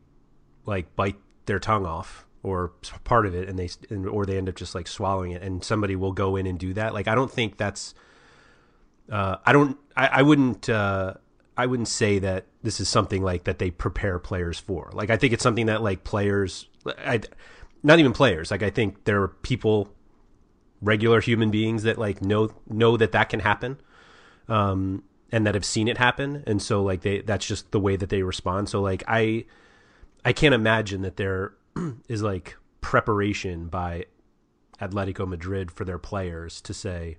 like 0.66 0.94
bite 0.96 1.16
their 1.46 1.58
tongue 1.58 1.86
off 1.86 2.26
or 2.42 2.72
part 3.04 3.26
of 3.26 3.34
it 3.34 3.48
and 3.48 3.58
they 3.58 3.68
and, 3.90 4.06
or 4.06 4.24
they 4.24 4.36
end 4.36 4.48
up 4.48 4.54
just 4.54 4.74
like 4.74 4.86
swallowing 4.86 5.32
it 5.32 5.42
and 5.42 5.64
somebody 5.64 5.96
will 5.96 6.12
go 6.12 6.36
in 6.36 6.46
and 6.46 6.58
do 6.58 6.74
that. 6.74 6.94
Like 6.94 7.08
I 7.08 7.14
don't 7.14 7.30
think 7.30 7.56
that's 7.56 7.94
uh 9.10 9.36
I 9.44 9.52
don't 9.52 9.78
I, 9.96 10.06
I 10.06 10.22
wouldn't 10.22 10.68
uh 10.68 11.14
I 11.56 11.66
wouldn't 11.66 11.88
say 11.88 12.18
that 12.18 12.46
this 12.62 12.80
is 12.80 12.88
something 12.88 13.22
like 13.22 13.44
that 13.44 13.58
they 13.58 13.70
prepare 13.70 14.18
players 14.18 14.58
for. 14.58 14.90
Like 14.92 15.10
I 15.10 15.16
think 15.16 15.32
it's 15.32 15.42
something 15.42 15.66
that 15.66 15.82
like 15.82 16.04
players 16.04 16.68
I 16.86 17.20
not 17.82 17.98
even 17.98 18.12
players. 18.12 18.50
Like 18.50 18.62
I 18.62 18.70
think 18.70 19.04
there 19.04 19.22
are 19.22 19.28
people 19.28 19.92
regular 20.80 21.20
human 21.20 21.50
beings 21.50 21.82
that 21.84 21.98
like 21.98 22.22
know 22.22 22.50
know 22.68 22.96
that 22.96 23.12
that 23.12 23.28
can 23.28 23.40
happen. 23.40 23.78
Um 24.48 25.02
and 25.32 25.44
that 25.44 25.54
have 25.54 25.64
seen 25.64 25.88
it 25.88 25.98
happen 25.98 26.44
and 26.46 26.62
so 26.62 26.82
like 26.84 27.00
they 27.00 27.20
that's 27.20 27.46
just 27.46 27.72
the 27.72 27.80
way 27.80 27.96
that 27.96 28.10
they 28.10 28.22
respond. 28.22 28.68
So 28.68 28.80
like 28.80 29.02
I 29.08 29.44
I 30.24 30.32
can't 30.32 30.54
imagine 30.54 31.02
that 31.02 31.16
there 31.16 31.54
is 32.08 32.22
like 32.22 32.56
preparation 32.80 33.66
by 33.66 34.06
Atletico 34.80 35.26
Madrid 35.26 35.70
for 35.70 35.84
their 35.84 35.98
players 35.98 36.60
to 36.62 36.74
say 36.74 37.18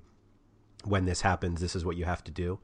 when 0.85 1.05
this 1.05 1.21
happens 1.21 1.59
this 1.59 1.75
is 1.75 1.83
what 1.83 1.97
you 1.97 2.05
have 2.05 2.23
to 2.23 2.31
do. 2.31 2.59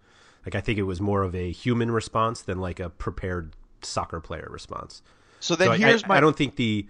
Like 0.46 0.56
I 0.56 0.62
think 0.62 0.78
it 0.78 0.84
was 0.84 1.02
more 1.02 1.24
of 1.24 1.36
a 1.36 1.52
human 1.52 1.92
response 1.92 2.42
than 2.42 2.60
like 2.60 2.80
a 2.80 2.90
prepared 2.90 3.56
soccer 3.82 4.20
player 4.20 4.48
response. 4.50 5.02
So 5.40 5.56
then 5.56 5.68
So 5.68 5.74
here's 5.74 6.04
I, 6.04 6.08
my 6.08 6.18
I 6.18 6.20
don't 6.20 6.36
think 6.36 6.56
the 6.56 6.88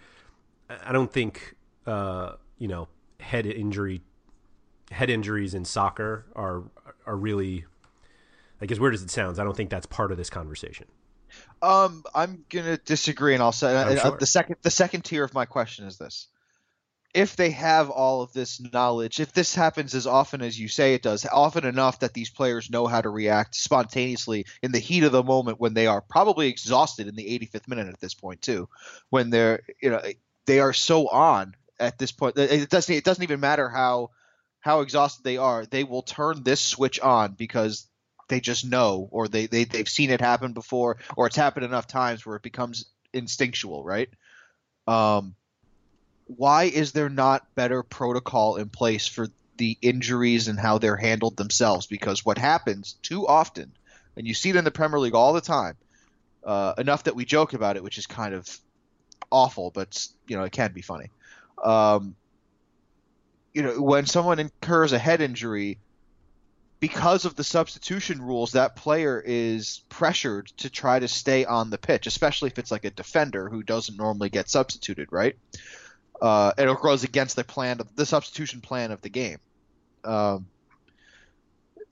I 0.86 0.91
don't 0.91 1.12
think 1.12 1.55
uh, 1.86 2.33
you 2.57 2.67
know 2.67 2.88
head 3.20 3.46
injury 3.46 4.01
head 4.91 5.10
injuries 5.10 5.53
in 5.53 5.65
soccer 5.65 6.25
are 6.36 6.63
are 7.05 7.15
really 7.15 7.65
like 8.62 8.72
as 8.72 8.79
weird 8.79 8.93
as 8.93 9.01
it 9.03 9.10
sounds. 9.12 9.39
I 9.39 9.43
don't 9.43 9.58
think 9.58 9.70
that's 9.70 9.86
part 9.86 10.12
of 10.12 10.17
this 10.17 10.29
conversation. 10.29 10.88
Um, 11.62 12.03
I'm 12.13 12.46
gonna 12.50 12.77
disagree, 12.77 13.34
and 13.34 13.41
I'll 13.41 13.51
say 13.51 13.74
Oh, 13.74 13.77
uh, 13.77 13.96
sure. 13.96 14.17
the 14.17 14.25
second 14.25 14.58
the 14.62 14.70
second 14.70 15.03
tier 15.03 15.24
of 15.24 15.34
my 15.34 15.46
question 15.46 15.86
is 15.88 15.98
this: 15.98 16.27
If 17.13 17.36
they 17.36 17.50
have 17.51 17.89
all 17.89 18.22
of 18.22 18.34
this 18.34 18.62
knowledge, 18.72 19.20
if 19.20 19.34
this 19.34 19.55
happens 19.55 19.96
as 19.96 20.05
often 20.05 20.41
as 20.41 20.60
you 20.60 20.67
say 20.67 20.93
it 20.93 21.01
does, 21.01 21.25
often 21.25 21.65
enough 21.65 22.00
that 22.00 22.13
these 22.13 22.29
players 22.29 22.70
know 22.70 22.86
how 22.86 23.01
to 23.01 23.10
react 23.10 23.55
spontaneously 23.55 24.46
in 24.62 24.72
the 24.72 24.79
heat 24.79 25.03
of 25.03 25.12
the 25.12 25.24
moment 25.24 25.60
when 25.60 25.74
they 25.74 25.88
are 25.88 26.01
probably 26.01 26.48
exhausted 26.50 27.08
in 27.08 27.15
the 27.15 27.25
85th 27.39 27.67
minute 27.67 27.88
at 27.88 28.00
this 28.00 28.13
point 28.13 28.41
too, 28.41 28.70
when 29.10 29.32
they're 29.32 29.62
you 29.82 29.89
know 29.89 30.01
they 30.46 30.60
are 30.60 30.74
so 30.74 31.08
on 31.08 31.55
at 31.83 31.97
this 31.97 32.11
point. 32.11 32.37
It 32.37 32.69
doesn't 32.69 32.93
it 32.93 33.03
doesn't 33.03 33.23
even 33.23 33.39
matter 33.39 33.69
how 33.69 34.09
how 34.63 34.79
exhausted 34.79 35.23
they 35.23 35.35
are, 35.35 35.65
they 35.65 35.83
will 35.83 36.01
turn 36.01 36.41
this 36.41 36.61
switch 36.61 36.97
on 37.01 37.33
because 37.33 37.85
they 38.29 38.39
just 38.39 38.65
know 38.65 39.09
or 39.11 39.27
they, 39.27 39.45
they 39.45 39.65
they've 39.65 39.89
seen 39.89 40.09
it 40.09 40.21
happen 40.21 40.53
before 40.53 40.97
or 41.17 41.27
it's 41.27 41.35
happened 41.35 41.65
enough 41.65 41.85
times 41.85 42.25
where 42.25 42.37
it 42.37 42.41
becomes 42.41 42.85
instinctual 43.11 43.83
right? 43.83 44.09
Um 44.87 45.35
why 46.27 46.63
is 46.63 46.93
there 46.93 47.09
not 47.09 47.53
better 47.55 47.83
protocol 47.83 48.55
in 48.55 48.69
place 48.69 49.05
for 49.05 49.27
the 49.57 49.77
injuries 49.81 50.47
and 50.47 50.57
how 50.57 50.77
they're 50.77 50.95
handled 50.95 51.35
themselves? 51.35 51.85
Because 51.85 52.25
what 52.25 52.37
happens 52.37 52.93
too 53.03 53.27
often 53.27 53.73
and 54.15 54.25
you 54.25 54.33
see 54.33 54.49
it 54.49 54.55
in 54.55 54.63
the 54.63 54.71
Premier 54.71 54.99
League 54.99 55.13
all 55.13 55.33
the 55.33 55.41
time 55.41 55.75
uh, 56.45 56.73
enough 56.77 57.03
that 57.03 57.17
we 57.17 57.25
joke 57.25 57.51
about 57.53 57.75
it 57.75 57.83
which 57.83 57.97
is 57.97 58.07
kind 58.07 58.33
of 58.33 58.49
awful 59.29 59.71
but 59.71 60.07
you 60.27 60.37
know 60.37 60.43
it 60.43 60.53
can 60.53 60.71
be 60.71 60.81
funny 60.81 61.09
um, 61.63 62.15
you 63.53 63.62
know 63.62 63.81
when 63.81 64.05
someone 64.05 64.39
incurs 64.39 64.93
a 64.93 65.00
head 65.00 65.22
injury 65.22 65.79
because 66.83 67.24
of 67.24 67.36
the 67.36 67.45
substitution 67.45 68.22
rules, 68.22 68.51
that 68.51 68.75
player 68.75 69.24
is 69.25 69.81
pressured 69.88 70.48
to 70.57 70.69
try 70.69 71.00
to 71.00 71.07
stay 71.07 71.45
on 71.45 71.69
the 71.69 71.77
pitch, 71.77 72.07
especially 72.07 72.48
if 72.48 72.60
it's 72.60 72.72
like 72.72 72.83
a 72.83 72.89
defender 72.89 73.48
who 73.48 73.63
doesn't 73.63 73.95
normally 73.95 74.29
get 74.29 74.50
substituted, 74.50 75.07
right? 75.10 75.38
Uh, 76.22 76.51
it 76.57 76.81
goes 76.81 77.05
against 77.05 77.38
the 77.38 77.45
plan, 77.45 77.79
of, 77.79 77.95
the 77.95 78.05
substitution 78.05 78.60
plan 78.60 78.91
of 78.91 79.00
the 79.00 79.07
game. 79.07 79.38
Um, 80.03 80.48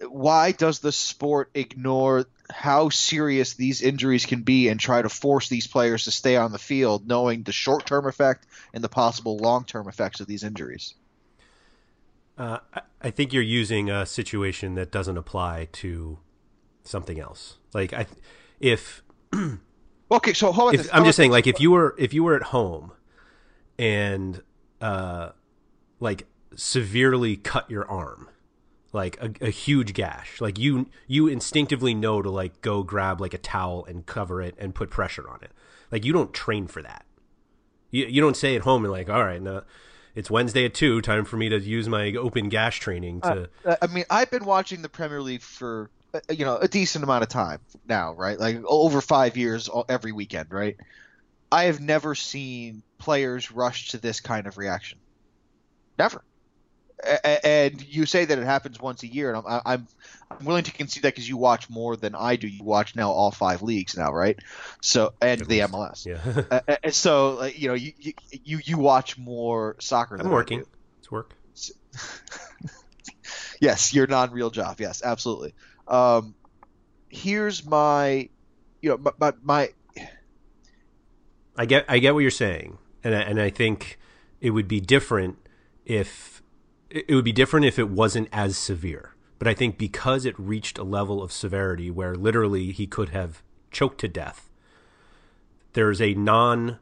why 0.10 0.52
does 0.52 0.80
the 0.80 0.92
sport 0.92 1.52
ignore 1.54 2.26
how 2.52 2.90
serious 2.90 3.54
these 3.54 3.82
injuries 3.82 4.26
can 4.26 4.42
be 4.42 4.68
and 4.68 4.80
try 4.80 5.02
to 5.02 5.10
force 5.10 5.50
these 5.50 5.68
players 5.68 6.06
to 6.06 6.12
stay 6.12 6.36
on 6.36 6.52
the 6.52 6.60
field, 6.60 7.08
knowing 7.08 7.44
the 7.44 7.52
short-term 7.52 8.08
effect 8.08 8.46
and 8.74 8.84
the 8.84 8.90
possible 8.90 9.38
long-term 9.38 9.88
effects 9.88 10.20
of 10.20 10.28
these 10.28 10.44
injuries? 10.44 10.94
Uh, 12.38 12.60
I, 13.02 13.12
think 13.12 13.34
you're 13.34 13.44
using 13.44 13.90
a 13.90 14.06
situation 14.06 14.76
that 14.76 14.92
doesn't 14.92 15.18
apply 15.18 15.68
to 15.74 16.18
something 16.84 17.20
else. 17.20 17.58
Like 17.74 17.94
I, 17.94 18.08
if 18.60 19.04
Okay, 20.12 20.34
so 20.34 20.52
how 20.52 20.68
about 20.68 20.80
if? 20.80 20.94
I'm 20.94 21.06
just 21.06 21.16
saying, 21.16 21.32
like 21.32 21.48
if 21.48 21.62
you 21.62 21.72
were 21.72 21.96
if 21.98 22.14
you 22.14 22.24
were 22.24 22.36
at 22.36 22.44
home 22.44 22.92
and 23.80 24.42
uh, 24.82 25.30
like 26.02 26.28
severely 26.56 27.38
cut 27.38 27.72
your 27.72 27.90
arm, 27.90 28.28
like 28.94 29.18
a, 29.22 29.32
a 29.46 29.50
huge 29.50 29.94
gash, 29.94 30.42
like 30.42 30.60
you 30.60 30.88
you 31.08 31.28
instinctively 31.28 31.94
know 31.94 32.22
to 32.22 32.30
like 32.30 32.62
go 32.62 32.84
grab 32.84 33.22
like 33.22 33.34
a 33.34 33.38
towel 33.38 33.86
and 33.86 34.06
cover 34.06 34.42
it 34.42 34.56
and 34.58 34.76
put 34.76 34.90
pressure 34.90 35.30
on 35.30 35.40
it. 35.42 35.52
Like 35.92 36.06
you 36.06 36.14
don't 36.14 36.34
train 36.34 36.68
for 36.68 36.82
that. 36.82 37.06
You 37.90 38.06
you 38.06 38.22
don't 38.22 38.38
say 38.38 38.56
at 38.56 38.64
home 38.64 38.84
and 38.84 38.92
like, 38.92 39.10
all 39.10 39.24
right, 39.24 39.42
now 39.42 39.64
it's 40.16 40.30
Wednesday 40.30 40.66
at 40.66 40.74
two, 40.74 41.02
time 41.02 41.26
for 41.26 41.38
me 41.38 41.50
to 41.50 41.60
use 41.60 41.88
my 41.88 42.14
open 42.14 42.50
gash 42.50 42.80
training 42.80 43.22
to. 43.22 43.50
Uh, 43.66 43.76
I 43.82 43.88
mean, 43.88 44.06
I've 44.10 44.30
been 44.30 44.46
watching 44.46 44.82
the 44.82 44.90
Premier 44.90 45.22
League 45.22 45.42
for 45.42 45.90
uh, 46.14 46.20
you 46.30 46.46
know 46.46 46.58
a 46.58 46.68
decent 46.68 47.04
amount 47.04 47.24
of 47.24 47.30
time 47.30 47.60
now, 47.88 48.14
right? 48.14 48.40
Like 48.40 48.62
over 48.66 49.02
five 49.02 49.38
years, 49.38 49.70
every 49.88 50.12
weekend, 50.12 50.52
right? 50.52 50.76
I 51.52 51.66
have 51.66 51.80
never 51.80 52.16
seen 52.16 52.84
players 52.98 53.52
rush 53.52 53.90
to 53.90 53.98
this 53.98 54.20
kind 54.20 54.48
of 54.48 54.58
reaction. 54.58 55.00
Never. 55.98 56.24
And 57.24 57.82
you 57.84 58.06
say 58.06 58.26
that 58.26 58.38
it 58.38 58.44
happens 58.44 58.80
once 58.80 59.04
a 59.04 59.08
year, 59.08 59.34
and 59.34 59.38
I'm 59.38 59.62
I'm, 59.66 59.88
I'm 60.30 60.46
willing 60.46 60.64
to 60.66 60.72
concede 60.72 61.04
that 61.04 61.14
because 61.14 61.28
you 61.28 61.38
watch 61.38 61.70
more 61.70 61.96
than 61.96 62.16
I 62.16 62.36
do. 62.36 62.48
You 62.48 62.64
watch 62.64 62.96
now 62.96 63.12
all 63.12 63.32
five 63.32 63.62
leagues 63.62 63.98
now, 63.98 64.12
right? 64.12 64.38
So 64.82 65.14
and 65.22 65.42
the. 65.42 65.60
MLS. 65.60 66.06
yeah, 66.06 66.44
Uh, 66.52 66.60
uh, 66.68 66.76
and 66.84 66.94
so 66.94 67.36
like, 67.36 67.60
you 67.60 67.68
know 67.68 67.74
you, 67.74 67.94
you 68.32 68.60
you 68.64 68.78
watch 68.78 69.18
more 69.18 69.76
soccer. 69.80 70.16
I'm 70.16 70.24
than 70.24 70.28
I 70.28 70.34
working. 70.34 70.64
It's 71.00 71.12
work. 71.12 71.34
yes, 73.62 73.94
your 73.94 74.08
non-real 74.08 74.50
job. 74.50 74.80
Yes, 74.80 75.02
absolutely. 75.04 75.54
Um, 75.88 76.36
here's 77.10 77.66
my, 77.66 78.30
you 78.82 78.90
know, 78.90 78.98
my, 78.98 79.12
my, 79.20 79.34
my 79.44 79.70
I 81.58 81.66
get 81.66 81.86
I 81.88 82.00
get 82.00 82.14
what 82.14 82.22
you're 82.22 82.32
saying, 82.32 82.78
and 83.04 83.16
I, 83.16 83.22
and 83.22 83.40
I 83.40 83.50
think 83.50 84.00
it 84.40 84.52
would 84.52 84.68
be 84.68 84.80
different 84.80 85.38
if 85.86 86.41
it 86.92 87.16
would 87.16 87.26
be 87.26 87.32
different 87.32 87.66
if 87.66 87.80
it 87.80 87.90
wasn't 87.90 88.28
as 88.32 88.58
severe. 88.58 89.16
But 89.40 89.48
I 89.48 89.54
think 89.54 89.78
because 89.78 90.26
it 90.26 90.38
reached 90.38 90.78
a 90.78 90.84
level 90.84 91.24
of 91.24 91.32
severity 91.32 91.90
where 91.90 92.16
literally 92.16 92.72
he 92.72 92.86
could 92.86 93.10
have 93.10 93.42
choked 93.72 94.00
to 94.02 94.08
death, 94.08 94.50
there's 95.74 96.02
a 96.02 96.14
non 96.14 96.78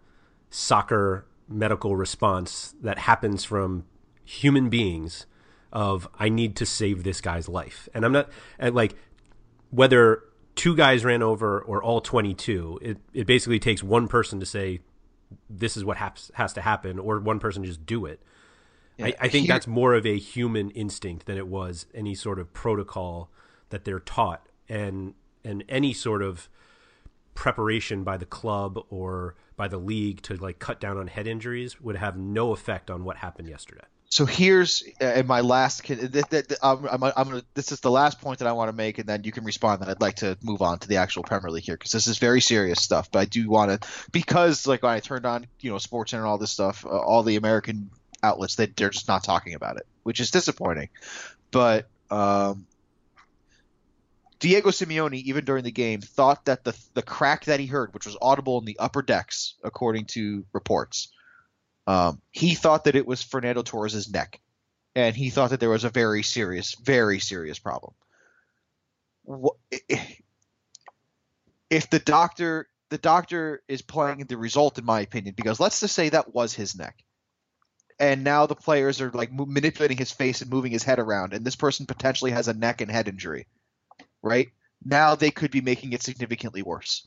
soccer 0.49 1.25
medical 1.47 1.95
response 1.95 2.75
that 2.81 2.99
happens 2.99 3.43
from 3.43 3.85
human 4.25 4.69
beings 4.69 5.25
of 5.71 6.07
I 6.19 6.29
need 6.29 6.55
to 6.57 6.65
save 6.65 7.03
this 7.03 7.21
guy's 7.21 7.47
life. 7.47 7.87
And 7.93 8.03
I'm 8.03 8.11
not 8.11 8.29
uh, 8.59 8.71
like 8.71 8.95
whether 9.69 10.23
two 10.55 10.75
guys 10.75 11.05
ran 11.05 11.23
over 11.23 11.61
or 11.61 11.81
all 11.81 12.01
22, 12.01 12.79
it, 12.81 12.97
it 13.13 13.27
basically 13.27 13.59
takes 13.59 13.83
one 13.83 14.07
person 14.07 14.39
to 14.39 14.45
say 14.45 14.81
this 15.49 15.77
is 15.77 15.85
what 15.85 15.97
has, 15.97 16.31
has 16.33 16.53
to 16.53 16.61
happen 16.61 16.99
or 16.99 17.19
one 17.19 17.39
person 17.39 17.63
just 17.63 17.85
do 17.85 18.05
it. 18.05 18.21
Yeah, 19.00 19.08
I, 19.08 19.13
I, 19.22 19.27
think 19.29 19.46
here, 19.46 19.56
that's 19.56 19.68
more 19.68 19.94
of 19.94 20.06
a 20.06 20.18
human 20.18 20.70
instinct 20.72 21.25
than 21.25 21.38
it 21.38 21.48
was 21.48 21.86
any 21.94 22.15
sort 22.15 22.38
of 22.38 22.53
protocol 22.53 23.32
that 23.70 23.86
they're 23.86 24.00
taught 24.00 24.46
and 24.68 25.13
and 25.44 25.63
any 25.70 25.94
sort 25.94 26.22
of 26.22 26.50
preparation 27.34 28.03
by 28.03 28.18
the 28.18 28.25
club 28.25 28.77
or 28.89 29.36
by 29.56 29.68
the 29.68 29.77
league 29.77 30.22
to 30.24 30.36
like 30.36 30.60
cut 30.60 30.79
down 30.79 30.98
on 30.98 31.08
head 31.08 31.27
injuries 31.27 31.79
would 31.79 31.96
have 31.96 32.18
no 32.18 32.51
effect 32.51 32.91
on 32.91 33.06
what 33.06 33.18
happened 33.18 33.48
yesterday. 33.48 33.86
So 34.12 34.25
here's 34.25 34.84
uh, 35.00 35.22
my 35.25 35.41
last. 35.41 35.88
I'm, 35.89 36.86
I'm, 36.88 37.03
I'm 37.03 37.12
gonna, 37.29 37.44
this 37.53 37.72
is 37.72 37.79
the 37.79 37.91
last 37.91 38.20
point 38.20 38.39
that 38.39 38.48
I 38.48 38.53
want 38.53 38.70
to 38.70 38.75
make, 38.75 38.98
and 38.98 39.08
then 39.08 39.24
you 39.24 39.32
can 39.32 39.44
respond. 39.44 39.82
Then 39.82 39.89
I'd 39.89 40.01
like 40.01 40.15
to 40.15 40.36
move 40.41 40.63
on 40.63 40.79
to 40.79 40.88
the 40.88 40.98
actual 40.98 41.22
Premier 41.22 41.51
League 41.51 41.63
here 41.63 41.75
because 41.75 41.91
this 41.91 42.08
is 42.08 42.18
very 42.18 42.41
serious 42.41 42.82
stuff. 42.82 43.12
But 43.12 43.20
I 43.20 43.25
do 43.25 43.48
want 43.48 43.82
to 43.82 43.88
because 44.12 44.65
like 44.65 44.82
when 44.82 44.91
I 44.91 45.00
turned 45.00 45.27
on 45.27 45.46
you 45.60 45.70
know 45.70 45.77
Sports 45.77 46.13
and 46.13 46.24
all 46.24 46.39
this 46.39 46.50
stuff, 46.50 46.86
uh, 46.86 46.89
all 46.89 47.22
the 47.22 47.36
American 47.36 47.91
outlets 48.23 48.55
they 48.55 48.67
they're 48.67 48.89
just 48.89 49.07
not 49.07 49.23
talking 49.23 49.53
about 49.53 49.77
it, 49.77 49.88
which 50.03 50.19
is 50.19 50.31
disappointing. 50.31 50.89
But 51.51 51.88
um, 52.11 52.65
Diego 54.39 54.69
Simeone, 54.69 55.21
even 55.21 55.45
during 55.45 55.63
the 55.63 55.71
game, 55.71 56.01
thought 56.01 56.45
that 56.45 56.63
the 56.63 56.77
the 56.93 57.01
crack 57.01 57.45
that 57.45 57.59
he 57.59 57.65
heard, 57.65 57.93
which 57.93 58.05
was 58.05 58.17
audible 58.21 58.59
in 58.59 58.65
the 58.65 58.79
upper 58.79 59.01
decks, 59.01 59.55
according 59.63 60.05
to 60.05 60.45
reports, 60.53 61.09
um, 61.88 62.21
he 62.31 62.55
thought 62.55 62.85
that 62.85 62.95
it 62.95 63.05
was 63.05 63.21
Fernando 63.21 63.61
Torres' 63.61 64.11
neck, 64.11 64.39
and 64.95 65.15
he 65.15 65.29
thought 65.29 65.49
that 65.51 65.59
there 65.59 65.69
was 65.69 65.83
a 65.83 65.89
very 65.89 66.23
serious, 66.23 66.75
very 66.75 67.19
serious 67.19 67.59
problem. 67.59 67.93
If 71.69 71.89
the 71.89 71.99
doctor 71.99 72.67
the 72.89 72.97
doctor 72.97 73.61
is 73.67 73.81
playing 73.81 74.25
the 74.25 74.38
result, 74.38 74.77
in 74.77 74.85
my 74.85 75.01
opinion, 75.01 75.35
because 75.35 75.59
let's 75.59 75.79
just 75.79 75.95
say 75.95 76.09
that 76.09 76.33
was 76.33 76.53
his 76.53 76.77
neck, 76.77 77.03
and 78.00 78.24
now 78.24 78.46
the 78.46 78.56
players 78.56 79.01
are 79.01 79.12
like 79.12 79.32
manipulating 79.32 79.98
his 79.98 80.12
face 80.12 80.41
and 80.41 80.50
moving 80.50 80.72
his 80.72 80.84
head 80.84 81.00
around, 81.00 81.34
and 81.34 81.46
this 81.46 81.56
person 81.56 81.86
potentially 81.86 82.32
has 82.32 82.48
a 82.48 82.53
neck 82.53 82.82
and 82.82 82.89
head 82.89 83.08
injury 83.08 83.48
right? 84.22 84.50
Now 84.84 85.15
they 85.15 85.32
could 85.32 85.51
be 85.51 85.62
making 85.62 85.94
it 85.94 86.03
significantly 86.03 86.62
worse. 86.62 87.06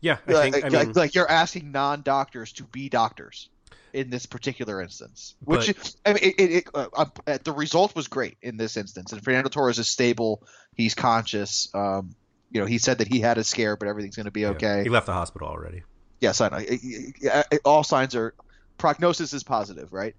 Yeah, 0.00 0.18
I 0.26 0.32
like, 0.32 0.52
think 0.52 0.64
I 0.64 0.68
mean, 0.68 0.92
like 0.92 1.14
you're 1.14 1.28
asking 1.28 1.72
non-doctors 1.72 2.52
to 2.54 2.64
be 2.64 2.88
doctors 2.88 3.48
in 3.92 4.10
this 4.10 4.26
particular 4.26 4.80
instance, 4.80 5.34
which 5.42 5.66
but, 5.66 5.94
I 6.06 6.12
mean, 6.12 6.22
it, 6.22 6.34
it, 6.38 6.50
it 6.50 6.68
uh, 6.72 7.06
uh, 7.26 7.38
the 7.42 7.52
result 7.52 7.96
was 7.96 8.06
great 8.06 8.36
in 8.40 8.56
this 8.56 8.76
instance. 8.76 9.12
And 9.12 9.24
Fernando 9.24 9.48
Torres 9.48 9.78
is 9.80 9.88
stable; 9.88 10.44
he's 10.76 10.94
conscious. 10.94 11.68
Um, 11.74 12.14
you 12.52 12.60
know, 12.60 12.66
he 12.66 12.78
said 12.78 12.98
that 12.98 13.08
he 13.08 13.18
had 13.18 13.38
a 13.38 13.44
scare, 13.44 13.76
but 13.76 13.88
everything's 13.88 14.14
going 14.14 14.26
to 14.26 14.30
be 14.30 14.46
okay. 14.46 14.78
Yeah, 14.78 14.82
he 14.84 14.88
left 14.88 15.06
the 15.06 15.14
hospital 15.14 15.48
already. 15.48 15.82
Yes, 16.20 16.40
I 16.40 16.48
know. 16.48 17.42
all 17.64 17.82
signs 17.82 18.14
are 18.14 18.34
prognosis 18.78 19.32
is 19.32 19.42
positive, 19.42 19.92
right? 19.92 20.14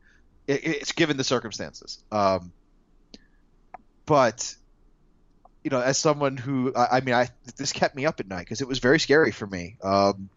it's 0.49 0.93
given 0.93 1.15
the 1.15 1.23
circumstances. 1.23 1.99
Um, 2.11 2.51
but 4.05 4.55
you 5.63 5.69
know, 5.69 5.81
as 5.81 5.97
someone 5.97 6.37
who, 6.37 6.73
I, 6.73 6.97
I 6.97 7.01
mean, 7.01 7.13
I 7.13 7.27
this 7.57 7.73
kept 7.73 7.95
me 7.95 8.05
up 8.05 8.19
at 8.19 8.27
night 8.27 8.39
because 8.39 8.61
it 8.61 8.67
was 8.67 8.79
very 8.79 8.99
scary 8.99 9.31
for 9.31 9.45
me. 9.45 9.77
Um, 9.83 10.29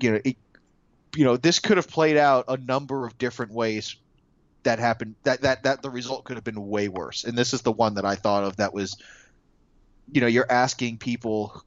you 0.00 0.12
know, 0.12 0.20
it, 0.24 0.36
you 1.16 1.24
know, 1.24 1.36
this 1.36 1.58
could 1.58 1.78
have 1.78 1.88
played 1.88 2.16
out 2.16 2.44
a 2.48 2.56
number 2.56 3.06
of 3.06 3.18
different 3.18 3.52
ways 3.52 3.96
that 4.62 4.78
happened. 4.78 5.16
That 5.24 5.40
that 5.42 5.62
that 5.64 5.82
the 5.82 5.90
result 5.90 6.24
could 6.24 6.36
have 6.36 6.44
been 6.44 6.68
way 6.68 6.88
worse. 6.88 7.24
And 7.24 7.36
this 7.36 7.54
is 7.54 7.62
the 7.62 7.72
one 7.72 7.94
that 7.94 8.04
I 8.04 8.14
thought 8.14 8.44
of 8.44 8.56
that 8.56 8.72
was, 8.72 8.96
you 10.12 10.20
know, 10.20 10.26
you're 10.26 10.50
asking 10.50 10.98
people, 10.98 11.64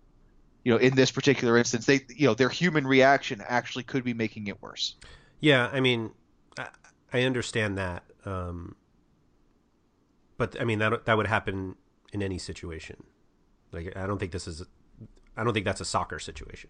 you 0.63 0.71
know, 0.71 0.77
in 0.77 0.95
this 0.95 1.11
particular 1.11 1.57
instance, 1.57 1.85
they, 1.85 2.01
you 2.15 2.27
know, 2.27 2.35
their 2.35 2.49
human 2.49 2.87
reaction 2.87 3.43
actually 3.45 3.83
could 3.83 4.03
be 4.03 4.13
making 4.13 4.47
it 4.47 4.61
worse. 4.61 4.95
Yeah, 5.41 5.69
I 5.73 5.81
mean, 5.81 6.11
I, 6.57 6.69
I 7.11 7.23
understand 7.23 7.77
that. 7.77 8.03
Um, 8.25 8.75
but 10.37 10.59
I 10.59 10.63
mean 10.63 10.79
that 10.79 11.05
that 11.05 11.17
would 11.17 11.27
happen 11.27 11.75
in 12.13 12.23
any 12.23 12.37
situation. 12.37 13.03
Like 13.71 13.95
I 13.95 14.07
don't 14.07 14.17
think 14.17 14.31
this 14.31 14.47
is, 14.47 14.63
I 15.37 15.43
don't 15.43 15.53
think 15.53 15.65
that's 15.65 15.81
a 15.81 15.85
soccer 15.85 16.17
situation. 16.19 16.69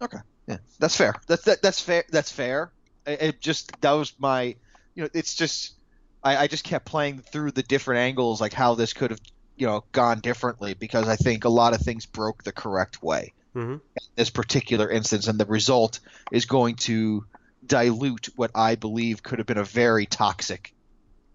Okay, 0.00 0.18
yeah, 0.46 0.56
that's 0.78 0.96
fair. 0.96 1.14
That's 1.26 1.44
that, 1.44 1.60
that's 1.60 1.80
fair. 1.82 2.04
That's 2.10 2.32
fair. 2.32 2.72
It, 3.06 3.22
it, 3.22 3.40
just 3.40 3.78
that 3.82 3.92
was 3.92 4.14
my, 4.18 4.56
you 4.94 5.02
know, 5.02 5.08
it's 5.12 5.34
just 5.34 5.74
I, 6.22 6.36
I 6.38 6.46
just 6.46 6.64
kept 6.64 6.86
playing 6.86 7.18
through 7.18 7.50
the 7.50 7.62
different 7.62 8.00
angles, 8.00 8.40
like 8.40 8.54
how 8.54 8.74
this 8.74 8.94
could 8.94 9.10
have, 9.10 9.20
you 9.56 9.66
know, 9.66 9.84
gone 9.92 10.20
differently 10.20 10.72
because 10.72 11.08
I 11.08 11.16
think 11.16 11.44
a 11.44 11.50
lot 11.50 11.74
of 11.74 11.82
things 11.82 12.06
broke 12.06 12.42
the 12.42 12.52
correct 12.52 13.02
way 13.02 13.34
mm-hmm. 13.54 13.72
in 13.72 13.80
this 14.16 14.30
particular 14.30 14.88
instance, 14.90 15.28
and 15.28 15.38
the 15.38 15.44
result 15.44 16.00
is 16.32 16.46
going 16.46 16.76
to 16.76 17.26
dilute 17.70 18.28
what 18.36 18.50
I 18.54 18.74
believe 18.74 19.22
could 19.22 19.38
have 19.38 19.46
been 19.46 19.56
a 19.56 19.64
very 19.64 20.04
toxic 20.04 20.74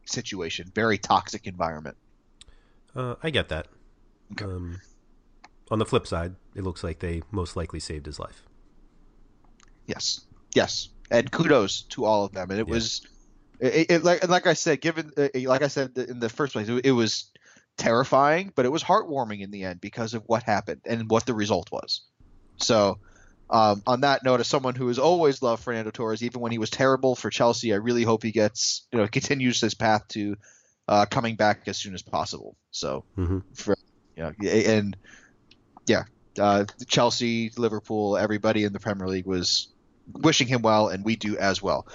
situation, 0.06 0.72
very 0.76 1.00
toxic 1.00 1.48
environment. 1.48 1.98
Uh, 2.96 3.16
I 3.24 3.30
get 3.32 3.50
that. 3.50 3.68
Okay. 4.34 4.46
Um, 4.46 4.82
on 5.72 5.80
the 5.80 5.86
flip 5.86 6.06
side, 6.06 6.36
it 6.54 6.64
looks 6.64 6.84
like 6.84 7.00
they 7.00 7.24
most 7.32 7.56
likely 7.56 7.80
saved 7.80 8.06
his 8.06 8.20
life. 8.20 8.44
Yes, 9.88 10.22
yes, 10.54 10.90
and 11.10 11.32
kudos 11.32 11.84
to 11.84 12.06
all 12.06 12.26
of 12.26 12.34
them. 12.34 12.52
And 12.52 12.60
it 12.60 12.68
yeah. 12.68 12.74
was, 12.74 13.08
it, 13.60 13.90
it, 13.90 14.04
like 14.04 14.28
like 14.28 14.46
I 14.46 14.54
said, 14.54 14.82
given 14.82 15.12
uh, 15.18 15.30
like 15.34 15.62
I 15.62 15.68
said 15.68 15.98
in 15.98 16.20
the 16.20 16.30
first 16.30 16.54
place, 16.54 16.68
it, 16.68 16.86
it 16.86 16.92
was 16.92 17.32
terrifying, 17.78 18.52
but 18.56 18.66
it 18.66 18.72
was 18.72 18.84
heartwarming 18.84 19.42
in 19.42 19.52
the 19.52 19.64
end 19.64 19.82
because 19.82 20.14
of 20.14 20.24
what 20.28 20.44
happened 20.44 20.82
and 20.86 21.10
what 21.10 21.26
the 21.26 21.34
result 21.34 21.72
was. 21.72 22.02
So, 22.58 23.00
um, 23.50 23.84
on 23.86 24.02
that 24.02 24.24
note, 24.24 24.40
as 24.40 24.48
someone 24.48 24.76
who 24.76 24.88
has 24.88 25.00
always 25.00 25.42
loved 25.42 25.64
Fernando 25.64 25.92
Torres, 25.92 26.24
even 26.24 26.42
when 26.42 26.52
he 26.52 26.58
was 26.58 26.70
terrible 26.70 27.16
for 27.16 27.30
Chelsea, 27.30 27.74
I 27.74 27.78
really 27.78 28.04
hope 28.04 28.24
he 28.24 28.32
gets 28.32 28.88
you 28.92 29.00
know 29.00 29.08
continues 29.12 29.62
his 29.62 29.74
path 29.74 30.08
to 30.10 30.36
uh, 30.88 31.06
coming 31.06 31.36
back 31.36 31.68
as 31.68 31.78
soon 31.78 31.94
as 31.94 32.02
possible. 32.02 32.56
So, 32.72 33.06
mm-hmm. 33.18 33.40
for, 33.54 33.76
you 34.16 34.24
know, 34.24 34.34
and 34.50 34.96
yeah, 35.88 36.04
uh, 36.40 36.66
Chelsea, 36.88 37.52
Liverpool, 37.58 38.18
everybody 38.18 38.64
in 38.64 38.74
the 38.74 38.80
Premier 38.80 39.08
League 39.08 39.26
was 39.26 39.68
wishing 40.12 40.48
him 40.48 40.62
well, 40.62 40.90
and 40.90 41.04
we 41.04 41.16
do 41.16 41.38
as 41.38 41.62
well. 41.62 41.88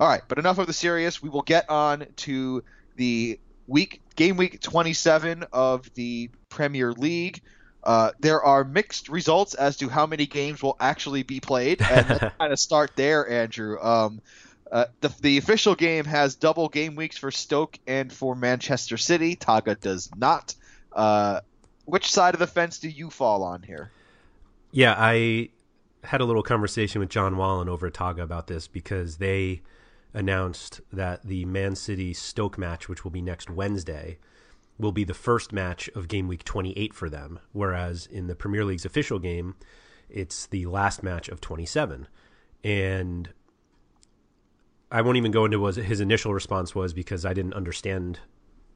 All 0.00 0.08
right, 0.08 0.22
but 0.28 0.38
enough 0.38 0.58
of 0.58 0.66
the 0.66 0.72
serious. 0.72 1.22
We 1.22 1.28
will 1.28 1.42
get 1.42 1.68
on 1.68 2.06
to 2.16 2.62
the 2.96 3.40
week 3.66 4.02
game 4.16 4.36
week 4.36 4.60
27 4.60 5.44
of 5.52 5.92
the 5.94 6.30
Premier 6.48 6.92
League. 6.92 7.42
Uh, 7.88 8.12
there 8.20 8.42
are 8.42 8.64
mixed 8.64 9.08
results 9.08 9.54
as 9.54 9.78
to 9.78 9.88
how 9.88 10.04
many 10.04 10.26
games 10.26 10.62
will 10.62 10.76
actually 10.78 11.22
be 11.22 11.40
played, 11.40 11.80
and 11.80 12.06
let's 12.06 12.34
kind 12.38 12.52
of 12.52 12.58
start 12.58 12.90
there, 12.96 13.26
Andrew. 13.26 13.80
Um, 13.80 14.20
uh, 14.70 14.84
the, 15.00 15.08
the 15.22 15.38
official 15.38 15.74
game 15.74 16.04
has 16.04 16.34
double 16.34 16.68
game 16.68 16.96
weeks 16.96 17.16
for 17.16 17.30
Stoke 17.30 17.78
and 17.86 18.12
for 18.12 18.34
Manchester 18.34 18.98
City. 18.98 19.36
Togga 19.36 19.80
does 19.80 20.10
not. 20.14 20.54
Uh, 20.92 21.40
which 21.86 22.10
side 22.10 22.34
of 22.34 22.40
the 22.40 22.46
fence 22.46 22.78
do 22.78 22.90
you 22.90 23.08
fall 23.08 23.42
on 23.42 23.62
here? 23.62 23.90
Yeah, 24.70 24.94
I 24.94 25.48
had 26.04 26.20
a 26.20 26.26
little 26.26 26.42
conversation 26.42 27.00
with 27.00 27.08
John 27.08 27.38
Wallen 27.38 27.70
over 27.70 27.86
at 27.86 27.94
Togga 27.94 28.20
about 28.20 28.48
this 28.48 28.68
because 28.68 29.16
they 29.16 29.62
announced 30.12 30.82
that 30.92 31.26
the 31.26 31.46
Man 31.46 31.74
City 31.74 32.12
Stoke 32.12 32.58
match, 32.58 32.86
which 32.86 33.02
will 33.02 33.10
be 33.10 33.22
next 33.22 33.48
Wednesday, 33.48 34.18
will 34.78 34.92
be 34.92 35.04
the 35.04 35.14
first 35.14 35.52
match 35.52 35.88
of 35.94 36.08
game 36.08 36.28
week 36.28 36.44
28 36.44 36.94
for 36.94 37.10
them, 37.10 37.40
whereas 37.52 38.06
in 38.06 38.26
the 38.26 38.34
Premier 38.34 38.64
League's 38.64 38.84
official 38.84 39.18
game, 39.18 39.54
it's 40.08 40.46
the 40.46 40.66
last 40.66 41.02
match 41.02 41.28
of 41.28 41.40
27. 41.40 42.06
And 42.64 43.30
I 44.90 45.02
won't 45.02 45.16
even 45.16 45.32
go 45.32 45.44
into 45.44 45.58
what 45.60 45.76
his 45.76 46.00
initial 46.00 46.32
response 46.32 46.74
was 46.74 46.92
because 46.92 47.24
I 47.26 47.34
didn't 47.34 47.54
understand 47.54 48.20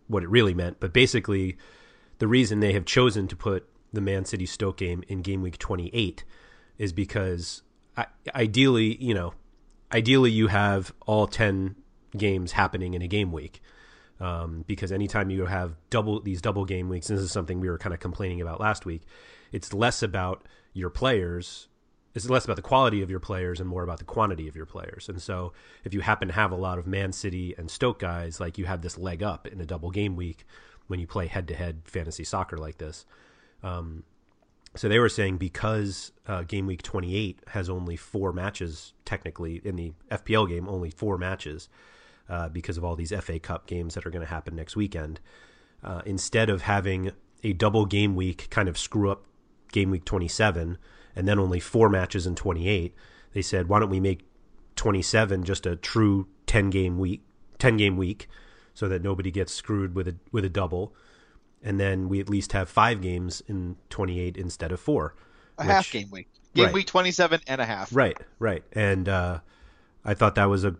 what 0.08 0.22
it 0.22 0.28
really 0.28 0.54
meant. 0.54 0.80
But 0.80 0.92
basically, 0.92 1.56
the 2.18 2.28
reason 2.28 2.60
they 2.60 2.72
have 2.72 2.84
chosen 2.84 3.28
to 3.28 3.36
put 3.36 3.68
the 3.92 4.00
Man 4.00 4.24
City 4.24 4.46
Stoke 4.46 4.78
game 4.78 5.02
in 5.08 5.22
game 5.22 5.42
week 5.42 5.58
28 5.58 6.24
is 6.78 6.92
because 6.92 7.62
ideally, 8.34 8.96
you 9.02 9.14
know, 9.14 9.34
ideally 9.92 10.30
you 10.30 10.48
have 10.48 10.92
all 11.06 11.26
10 11.26 11.76
games 12.16 12.52
happening 12.52 12.94
in 12.94 13.02
a 13.02 13.08
game 13.08 13.32
week. 13.32 13.62
Um, 14.22 14.64
because 14.68 14.92
anytime 14.92 15.30
you 15.30 15.46
have 15.46 15.74
double 15.90 16.20
these 16.20 16.40
double 16.40 16.64
game 16.64 16.88
weeks, 16.88 17.08
this 17.08 17.20
is 17.20 17.32
something 17.32 17.61
we 17.61 17.68
were 17.68 17.78
kind 17.78 17.92
of 17.92 17.98
complaining 17.98 18.40
about 18.40 18.61
last 18.61 18.87
week. 18.87 19.02
It's 19.50 19.74
less 19.74 20.02
about 20.02 20.46
your 20.72 20.90
players 20.90 21.68
it's 22.14 22.28
less 22.28 22.44
about 22.44 22.56
the 22.56 22.62
quality 22.62 23.02
of 23.02 23.11
your 23.11 23.20
players 23.20 23.61
and 23.61 23.68
more 23.68 23.82
about 23.82 23.98
the 23.98 24.04
quantity 24.04 24.48
of 24.48 24.56
your 24.56 24.66
players. 24.66 25.08
And 25.08 25.20
so, 25.20 25.52
if 25.85 25.94
you 25.94 26.00
happen 26.00 26.28
to 26.28 26.35
have 26.35 26.52
a 26.52 26.56
lot 26.56 26.78
of 26.78 26.87
Man 26.87 27.12
City 27.12 27.54
and 27.56 27.70
Stoke 27.70 27.98
guys, 27.98 28.38
like 28.40 28.58
you 28.58 28.66
have 28.66 28.82
this 28.82 28.98
leg 28.98 29.22
up 29.22 29.46
in 29.46 29.61
a 29.61 29.66
double 29.66 29.90
game 29.90 30.16
week 30.16 30.44
when 30.88 31.00
you 31.00 31.06
play 31.06 31.26
head 31.26 31.48
to 31.48 31.54
head 31.54 31.82
fantasy 31.85 32.24
soccer 32.24 32.58
like 32.58 32.78
this. 32.78 33.06
Um, 33.62 34.04
So 34.74 34.88
they 34.88 34.98
were 34.98 35.08
saying 35.08 35.37
because 35.37 36.12
uh, 36.26 36.42
game 36.42 36.66
week 36.66 36.82
28 36.82 37.40
has 37.48 37.68
only 37.68 37.96
four 37.96 38.32
matches, 38.32 38.94
technically 39.04 39.61
in 39.64 39.76
the 39.76 39.92
FPL 40.11 40.48
game, 40.48 40.68
only 40.68 40.90
four 40.90 41.18
matches 41.18 41.68
uh, 42.28 42.48
because 42.48 42.76
of 42.78 42.85
all 42.85 42.96
these 42.96 43.12
FA 43.20 43.38
Cup 43.38 43.66
games 43.66 43.94
that 43.94 44.06
are 44.06 44.11
going 44.11 44.24
to 44.24 44.30
happen 44.30 44.54
next 44.56 44.76
weekend. 44.76 45.20
Uh, 45.82 46.02
instead 46.06 46.48
of 46.48 46.62
having 46.62 47.11
a 47.42 47.52
double 47.52 47.87
game 47.87 48.14
week 48.14 48.48
kind 48.50 48.68
of 48.68 48.78
screw 48.78 49.11
up 49.11 49.24
game 49.72 49.90
week 49.90 50.04
27 50.04 50.78
and 51.16 51.28
then 51.28 51.38
only 51.38 51.58
four 51.61 51.88
matches 51.88 52.26
in 52.26 52.35
28, 52.35 52.94
they 53.32 53.42
said, 53.42 53.68
why 53.68 53.80
don't 53.80 53.90
we 53.90 54.00
make 54.00 54.26
27 54.76 55.44
just 55.44 55.66
a 55.66 55.76
true 55.76 56.28
10 56.46 56.70
game 56.70 56.98
week, 56.98 57.22
10 57.58 57.76
game 57.76 57.96
week, 57.96 58.28
so 58.74 58.88
that 58.88 59.02
nobody 59.02 59.30
gets 59.30 59.52
screwed 59.52 59.94
with 59.94 60.08
a 60.08 60.16
with 60.30 60.44
a 60.44 60.48
double, 60.48 60.94
and 61.62 61.78
then 61.78 62.08
we 62.08 62.20
at 62.20 62.28
least 62.30 62.52
have 62.52 62.68
five 62.68 63.00
games 63.02 63.42
in 63.46 63.76
28 63.90 64.37
instead 64.37 64.72
of 64.72 64.80
four. 64.80 65.14
A 65.58 65.64
half 65.64 65.90
game 65.90 66.08
week, 66.11 66.28
game 66.54 66.66
Right. 66.66 66.74
week 66.74 66.87
27 66.87 67.40
and 67.46 67.61
a 67.61 67.64
half. 67.66 67.94
Right, 67.94 68.16
right. 68.38 68.64
And 68.72 69.08
uh, 69.08 69.40
I 70.04 70.14
thought 70.14 70.37
that 70.37 70.46
was 70.46 70.64
a 70.64 70.74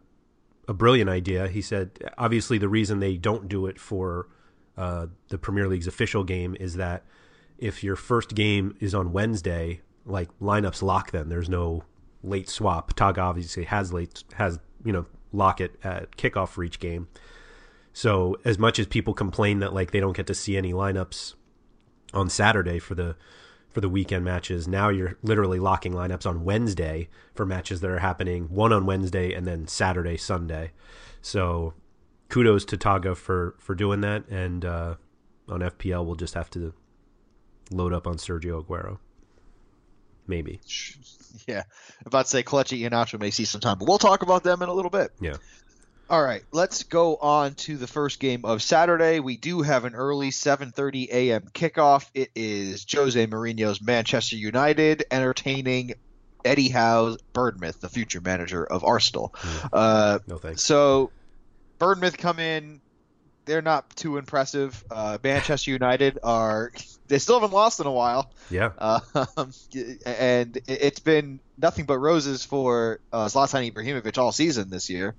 a 0.69 0.75
brilliant 0.75 1.11
idea. 1.11 1.49
He 1.49 1.63
said, 1.63 1.99
obviously, 2.19 2.59
the 2.59 2.69
reason 2.69 3.01
they 3.01 3.17
don't 3.17 3.49
do 3.49 3.67
it 3.67 3.79
for 3.79 4.29
uh, 4.77 5.07
the 5.29 5.39
Premier 5.39 5.69
League's 5.69 5.87
official 5.87 6.25
game 6.25 6.57
is 6.59 6.77
that 6.77 7.05
if 7.59 7.85
your 7.85 7.97
first 7.97 8.35
game 8.35 8.77
is 8.81 8.95
on 8.95 9.13
Wednesday, 9.13 9.83
like 10.05 10.29
lineups 10.41 10.83
lock 10.83 11.11
then. 11.11 11.29
There's 11.29 11.49
no 11.49 11.85
late 12.23 12.49
swap. 12.49 12.95
Togga 12.95 13.19
obviously 13.19 13.65
has 13.65 13.93
late 13.93 14.25
has 14.35 14.59
you 14.85 14.93
know 14.93 15.07
lock 15.33 15.61
it 15.61 15.79
at 15.83 16.17
kickoff 16.17 16.49
for 16.49 16.65
each 16.65 16.81
game. 16.81 17.09
So 17.93 18.39
as 18.45 18.59
much 18.59 18.79
as 18.79 18.87
people 18.87 19.15
complain 19.15 19.61
that 19.61 19.73
like 19.73 19.91
they 19.91 20.01
don't 20.01 20.17
get 20.17 20.27
to 20.29 20.35
see 20.35 20.57
any 20.57 20.73
lineups 20.73 21.35
on 22.15 22.29
Saturday 22.29 22.79
for 22.79 22.95
the 22.95 23.17
for 23.73 23.81
the 23.81 23.89
weekend 23.89 24.25
matches. 24.25 24.69
Now 24.69 24.89
you're 24.91 25.17
literally 25.23 25.59
locking 25.59 25.93
lineups 25.93 26.27
on 26.27 26.45
Wednesday 26.45 27.09
for 27.35 27.47
matches 27.47 27.81
that 27.81 27.91
are 27.91 27.99
happening 27.99 28.45
one 28.51 28.73
on 28.73 28.87
Wednesday 28.87 29.33
and 29.33 29.47
then 29.47 29.67
Saturday, 29.67 30.17
Sunday. 30.17 30.73
So 31.23 31.75
kudos 32.29 32.65
to 32.67 32.77
Togga 32.77 33.17
for 33.17 33.55
for 33.59 33.75
doing 33.75 34.01
that. 34.03 34.29
And 34.29 34.65
uh, 34.65 34.97
on 35.49 35.61
FPL, 35.61 36.05
we'll 36.05 36.17
just 36.17 36.35
have 36.35 36.51
to 36.51 36.73
load 37.71 37.93
up 37.93 38.07
on 38.07 38.17
Sergio 38.17 38.65
Aguero. 38.65 38.99
Maybe. 40.27 40.61
Yeah, 41.49 41.63
about 42.05 42.27
to 42.27 42.31
say 42.31 42.43
Kelechi 42.43 42.83
Iheanacho 42.83 43.19
may 43.19 43.31
see 43.31 43.47
some 43.47 43.63
time, 43.63 43.79
but 43.79 43.89
we'll 43.89 43.97
talk 43.97 44.21
about 44.21 44.45
them 44.45 44.61
in 44.61 44.69
a 44.69 44.73
little 44.75 44.91
bit. 44.91 45.13
Yeah. 45.19 45.37
All 46.11 46.23
right, 46.23 46.43
let's 46.53 46.83
go 46.83 47.17
on 47.17 47.55
to 47.55 47.79
the 47.79 47.87
first 47.87 48.21
game 48.21 48.45
of 48.45 48.63
Saturday. 48.63 49.21
We 49.21 49.39
do 49.39 49.63
have 49.63 49.85
an 49.87 49.95
early 49.95 50.31
7:30 50.31 51.09
a.m. 51.11 51.45
kickoff. 51.55 52.09
It 52.13 52.31
is 52.35 52.85
Jose 52.93 53.27
Mourinho's 53.29 53.81
Manchester 53.81 54.37
United 54.37 55.05
entertaining 55.11 55.95
Eddie 56.45 56.69
Howe's 56.69 57.17
Bournemouth, 57.33 57.81
the 57.81 57.89
future 57.89 58.21
manager 58.21 58.63
of 58.65 58.85
Arsenal. 58.85 59.35
Uh, 59.73 60.19
No 60.27 60.37
thanks. 60.37 60.63
so 60.63 61.11
Bournemouth 61.79 62.19
come 62.19 62.39
in. 62.39 62.83
They're 63.45 63.63
not 63.63 63.97
too 63.97 64.19
impressive. 64.19 64.85
Uh, 64.91 65.17
Manchester 65.23 65.71
United 65.71 66.19
are. 66.23 66.73
They 67.09 67.19
still 67.19 67.41
haven't 67.41 67.55
lost 67.55 67.81
in 67.81 67.87
a 67.87 67.93
while. 67.93 68.31
Yeah. 68.51 68.71
Um, 68.79 69.01
and 70.07 70.57
it- 70.57 70.63
it's 70.67 71.01
been 71.01 71.41
nothing 71.57 71.87
but 71.87 71.99
roses 71.99 72.45
for 72.45 73.01
uh, 73.13 73.27
Zlatan 73.27 73.73
Ibrahimovic 73.73 74.19
all 74.19 74.31
season 74.33 74.69
this 74.69 74.91
year. 74.91 75.15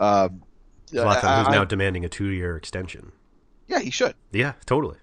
Um, 0.00 0.42
Zlatan, 0.90 1.22
I- 1.24 1.38
who's 1.38 1.48
I- 1.48 1.52
now 1.52 1.64
demanding 1.64 2.04
a 2.04 2.08
two 2.08 2.26
year 2.30 2.56
extension. 2.56 3.12
yeah, 3.68 3.78
he 3.78 3.90
should. 3.90 4.14
Yeah, 4.32 4.54
totally. 4.66 4.96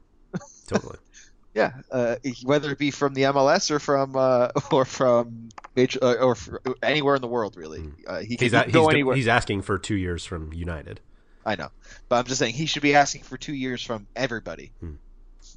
Totally. 0.67 0.97
Yeah, 1.53 1.71
uh, 1.91 2.17
whether 2.43 2.69
it 2.69 2.77
be 2.77 2.91
from 2.91 3.15
the 3.15 3.23
MLS 3.23 3.71
or 3.71 3.79
from 3.79 4.15
uh, 4.15 4.49
or 4.71 4.85
from 4.85 5.49
major, 5.75 5.97
uh, 6.03 6.13
or 6.15 6.35
anywhere 6.83 7.15
in 7.15 7.21
the 7.21 7.27
world, 7.27 7.55
really, 7.57 7.83
uh, 8.05 8.19
he 8.19 8.37
can, 8.37 8.45
he's, 8.45 8.51
he 8.51 8.57
a, 8.59 8.69
go 8.69 8.81
he's, 8.83 8.93
anywhere. 8.93 9.15
he's 9.15 9.27
asking 9.27 9.63
for 9.63 9.79
two 9.79 9.95
years 9.95 10.23
from 10.23 10.53
United. 10.53 10.99
I 11.43 11.55
know, 11.55 11.69
but 12.09 12.17
I'm 12.17 12.25
just 12.25 12.37
saying 12.37 12.53
he 12.53 12.67
should 12.67 12.83
be 12.83 12.93
asking 12.93 13.23
for 13.23 13.37
two 13.37 13.55
years 13.55 13.81
from 13.81 14.05
everybody. 14.15 14.71
Hmm. 14.81 14.95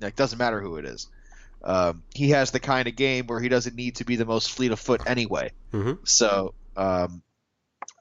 Like, 0.01 0.17
doesn't 0.17 0.39
matter 0.39 0.59
who 0.63 0.77
it 0.77 0.87
is. 0.87 1.07
Um, 1.63 2.03
he 2.15 2.31
has 2.31 2.51
the 2.51 2.61
kind 2.61 2.89
of 2.89 2.97
game 2.97 3.27
where 3.27 3.41
he 3.41 3.51
doesn't 3.51 3.77
need 3.77 3.97
to 3.97 4.05
be 4.07 4.17
the 4.17 4.25
most 4.25 4.53
fleet 4.53 4.73
of 4.73 4.81
foot 4.81 5.03
anyway. 5.07 5.51
Mhm. 5.75 5.99
So, 6.09 6.55
um, 6.79 7.21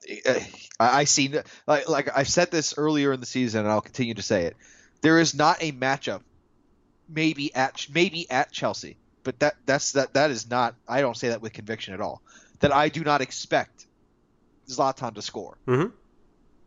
I, 0.09 0.47
I 0.79 1.03
see 1.03 1.33
like 1.67 1.87
like 1.89 2.09
I've 2.15 2.29
said 2.29 2.51
this 2.51 2.73
earlier 2.77 3.13
in 3.13 3.19
the 3.19 3.25
season, 3.25 3.61
and 3.61 3.69
I'll 3.69 3.81
continue 3.81 4.13
to 4.15 4.21
say 4.21 4.45
it. 4.45 4.57
There 5.01 5.19
is 5.19 5.33
not 5.33 5.57
a 5.61 5.71
matchup, 5.71 6.21
maybe 7.07 7.53
at 7.53 7.85
maybe 7.93 8.29
at 8.29 8.51
Chelsea, 8.51 8.97
but 9.23 9.39
that 9.39 9.55
that's 9.65 9.93
that 9.93 10.13
that 10.13 10.31
is 10.31 10.49
not. 10.49 10.75
I 10.87 11.01
don't 11.01 11.17
say 11.17 11.29
that 11.29 11.41
with 11.41 11.53
conviction 11.53 11.93
at 11.93 12.01
all. 12.01 12.21
That 12.59 12.73
I 12.73 12.89
do 12.89 13.03
not 13.03 13.21
expect 13.21 13.87
Zlatan 14.67 15.15
to 15.15 15.21
score. 15.21 15.57
Mhm. 15.67 15.91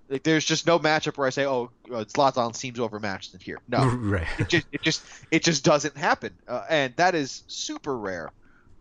Like 0.09 0.23
there's 0.23 0.45
just 0.45 0.67
no 0.67 0.79
matchup 0.79 1.17
where 1.17 1.27
I 1.27 1.31
say, 1.31 1.47
"Oh, 1.47 1.71
uh, 1.91 2.05
Zlatan 2.05 2.55
seems 2.55 2.79
overmatched 2.79 3.35
in 3.35 3.41
here." 3.41 3.61
No, 3.69 3.87
right. 3.97 4.27
it 4.39 4.49
just 4.49 4.67
it 4.73 4.83
just 4.83 5.03
it 5.31 5.43
just 5.43 5.65
doesn't 5.65 5.97
happen, 5.97 6.37
uh, 6.47 6.65
and 6.69 6.95
that 6.97 7.15
is 7.15 7.43
super 7.47 7.97
rare 7.97 8.31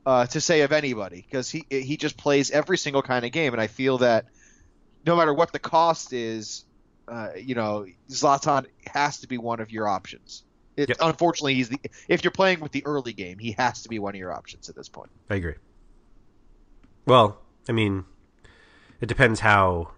uh, 0.06 0.26
to 0.28 0.42
say 0.42 0.62
of 0.62 0.72
anybody 0.72 1.26
because 1.30 1.50
he 1.50 1.66
he 1.70 1.96
just 1.98 2.18
plays 2.18 2.52
every 2.52 2.78
single 2.78 3.02
kind 3.02 3.26
of 3.26 3.32
game, 3.32 3.54
and 3.54 3.62
I 3.62 3.68
feel 3.68 4.00
that 4.00 4.26
no 5.06 5.16
matter 5.16 5.34
what 5.34 5.52
the 5.52 5.60
cost 5.60 6.14
is, 6.14 6.66
uh, 7.08 7.30
you 7.36 7.56
know, 7.56 7.86
Zlatan 8.10 8.66
has 8.88 9.20
to 9.20 9.28
be 9.28 9.38
one 9.38 9.60
of 9.60 9.72
your 9.72 9.88
options. 9.88 10.44
It, 10.78 10.90
Yep. 10.90 10.98
Unfortunately, 11.02 11.56
he's 11.56 11.70
the 11.70 11.80
if 12.08 12.24
you're 12.24 12.32
playing 12.32 12.62
with 12.62 12.72
the 12.72 12.86
early 12.86 13.14
game, 13.14 13.38
he 13.40 13.52
has 13.54 13.84
to 13.84 13.90
be 13.90 14.00
one 14.00 14.16
of 14.16 14.20
your 14.20 14.34
options 14.34 14.70
at 14.70 14.76
this 14.76 14.88
point. 14.88 15.12
I 15.30 15.36
agree. 15.36 15.56
Well, 17.06 17.40
I 17.68 17.74
mean, 17.74 18.06
it 19.00 19.08
depends 19.08 19.42
how. 19.42 19.92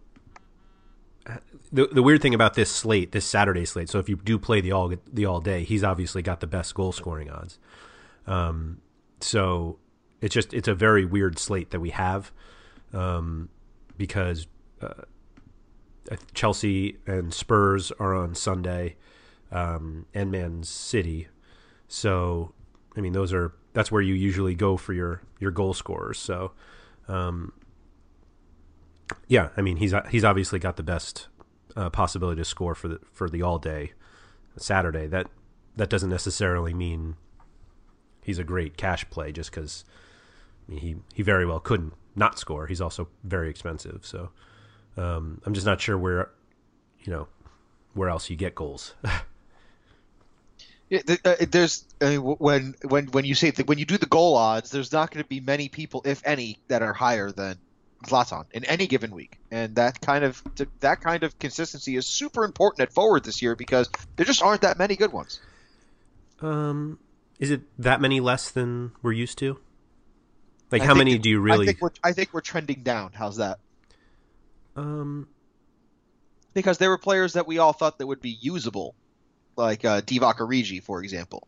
The, 1.71 1.87
the 1.87 2.03
weird 2.03 2.21
thing 2.21 2.35
about 2.35 2.53
this 2.53 2.69
slate, 2.69 3.13
this 3.13 3.25
Saturday 3.25 3.65
slate, 3.65 3.89
so 3.89 3.97
if 3.97 4.07
you 4.07 4.15
do 4.17 4.37
play 4.37 4.61
the 4.61 4.71
all 4.73 4.93
the 5.11 5.25
all 5.25 5.41
day, 5.41 5.63
he's 5.63 5.83
obviously 5.83 6.21
got 6.21 6.39
the 6.39 6.47
best 6.47 6.75
goal 6.75 6.91
scoring 6.91 7.31
odds. 7.31 7.57
Um, 8.27 8.81
so 9.21 9.79
it's 10.21 10.33
just 10.33 10.53
it's 10.53 10.67
a 10.67 10.75
very 10.75 11.05
weird 11.05 11.39
slate 11.39 11.71
that 11.71 11.79
we 11.79 11.89
have, 11.91 12.31
um, 12.93 13.49
because 13.97 14.47
Chelsea 16.33 16.97
and 17.07 17.33
Spurs 17.33 17.91
are 17.93 18.13
on 18.13 18.35
Sunday, 18.35 18.95
um, 19.51 20.05
and 20.13 20.31
Man 20.31 20.63
City. 20.63 21.27
So, 21.87 22.53
I 22.97 23.01
mean, 23.01 23.13
those 23.13 23.33
are 23.33 23.53
that's 23.73 23.91
where 23.91 24.01
you 24.01 24.13
usually 24.13 24.55
go 24.55 24.77
for 24.77 24.93
your 24.93 25.21
your 25.39 25.51
goal 25.51 25.73
scorers. 25.73 26.19
So, 26.19 26.51
um, 27.07 27.53
yeah, 29.27 29.49
I 29.55 29.61
mean, 29.61 29.77
he's 29.77 29.93
he's 30.09 30.23
obviously 30.23 30.59
got 30.59 30.77
the 30.77 30.83
best 30.83 31.27
uh, 31.75 31.89
possibility 31.89 32.41
to 32.41 32.45
score 32.45 32.75
for 32.75 32.87
the 32.87 32.99
for 33.11 33.29
the 33.29 33.41
all 33.41 33.59
day 33.59 33.93
Saturday. 34.57 35.07
That 35.07 35.27
that 35.75 35.89
doesn't 35.89 36.09
necessarily 36.09 36.73
mean 36.73 37.15
he's 38.23 38.39
a 38.39 38.43
great 38.43 38.77
cash 38.77 39.09
play 39.09 39.31
just 39.31 39.51
because 39.51 39.85
I 40.67 40.71
mean, 40.71 40.79
he 40.79 40.95
he 41.13 41.23
very 41.23 41.45
well 41.45 41.59
couldn't 41.59 41.93
not 42.15 42.37
score. 42.37 42.67
He's 42.67 42.81
also 42.81 43.07
very 43.23 43.49
expensive. 43.49 44.05
So, 44.05 44.29
um, 44.97 45.41
I'm 45.45 45.53
just 45.53 45.65
not 45.65 45.81
sure 45.81 45.97
where 45.97 46.29
you 47.03 47.11
know 47.11 47.27
where 47.93 48.09
else 48.09 48.29
you 48.29 48.35
get 48.35 48.55
goals. 48.55 48.93
Yeah, 50.89 51.01
uh, 51.25 51.35
there's 51.49 51.85
I 52.01 52.17
mean, 52.17 52.19
when 52.19 52.75
when 52.83 53.07
when 53.07 53.25
you 53.25 53.33
say 53.33 53.49
th- 53.49 53.67
when 53.67 53.79
you 53.79 53.85
do 53.85 53.97
the 53.97 54.05
goal 54.05 54.35
odds, 54.35 54.69
there's 54.69 54.91
not 54.91 55.09
going 55.09 55.23
to 55.23 55.27
be 55.27 55.39
many 55.39 55.67
people, 55.67 56.03
if 56.05 56.21
any, 56.23 56.59
that 56.67 56.83
are 56.83 56.93
higher 56.93 57.31
than 57.31 57.57
Zlatan 58.05 58.45
in 58.51 58.63
any 58.65 58.85
given 58.85 59.09
week, 59.09 59.39
and 59.49 59.75
that 59.75 60.01
kind 60.01 60.23
of 60.23 60.43
that 60.81 61.01
kind 61.01 61.23
of 61.23 61.39
consistency 61.39 61.95
is 61.95 62.05
super 62.05 62.43
important 62.43 62.81
at 62.81 62.93
forward 62.93 63.23
this 63.23 63.41
year 63.41 63.55
because 63.55 63.89
there 64.17 64.25
just 64.25 64.43
aren't 64.43 64.61
that 64.61 64.77
many 64.77 64.95
good 64.95 65.11
ones. 65.11 65.39
Um, 66.41 66.99
is 67.39 67.49
it 67.49 67.61
that 67.79 67.99
many 67.99 68.19
less 68.19 68.51
than 68.51 68.91
we're 69.01 69.13
used 69.13 69.39
to? 69.39 69.57
Like, 70.71 70.83
I 70.83 70.85
how 70.85 70.93
many 70.93 71.17
do 71.17 71.29
you 71.29 71.39
I 71.39 71.43
really? 71.43 71.65
think 71.65 71.81
we're 71.81 71.91
I 72.03 72.11
think 72.11 72.33
we're 72.33 72.41
trending 72.41 72.83
down. 72.83 73.13
How's 73.15 73.37
that? 73.37 73.57
Um, 74.75 75.27
Because 76.53 76.77
there 76.77 76.89
were 76.89 76.97
players 76.97 77.33
that 77.33 77.47
we 77.47 77.57
all 77.57 77.73
thought 77.73 77.97
that 77.97 78.07
would 78.07 78.21
be 78.21 78.37
usable, 78.41 78.95
like 79.55 79.85
uh, 79.85 80.01
Divock 80.01 80.37
Origi, 80.37 80.81
for 80.81 81.03
example. 81.03 81.47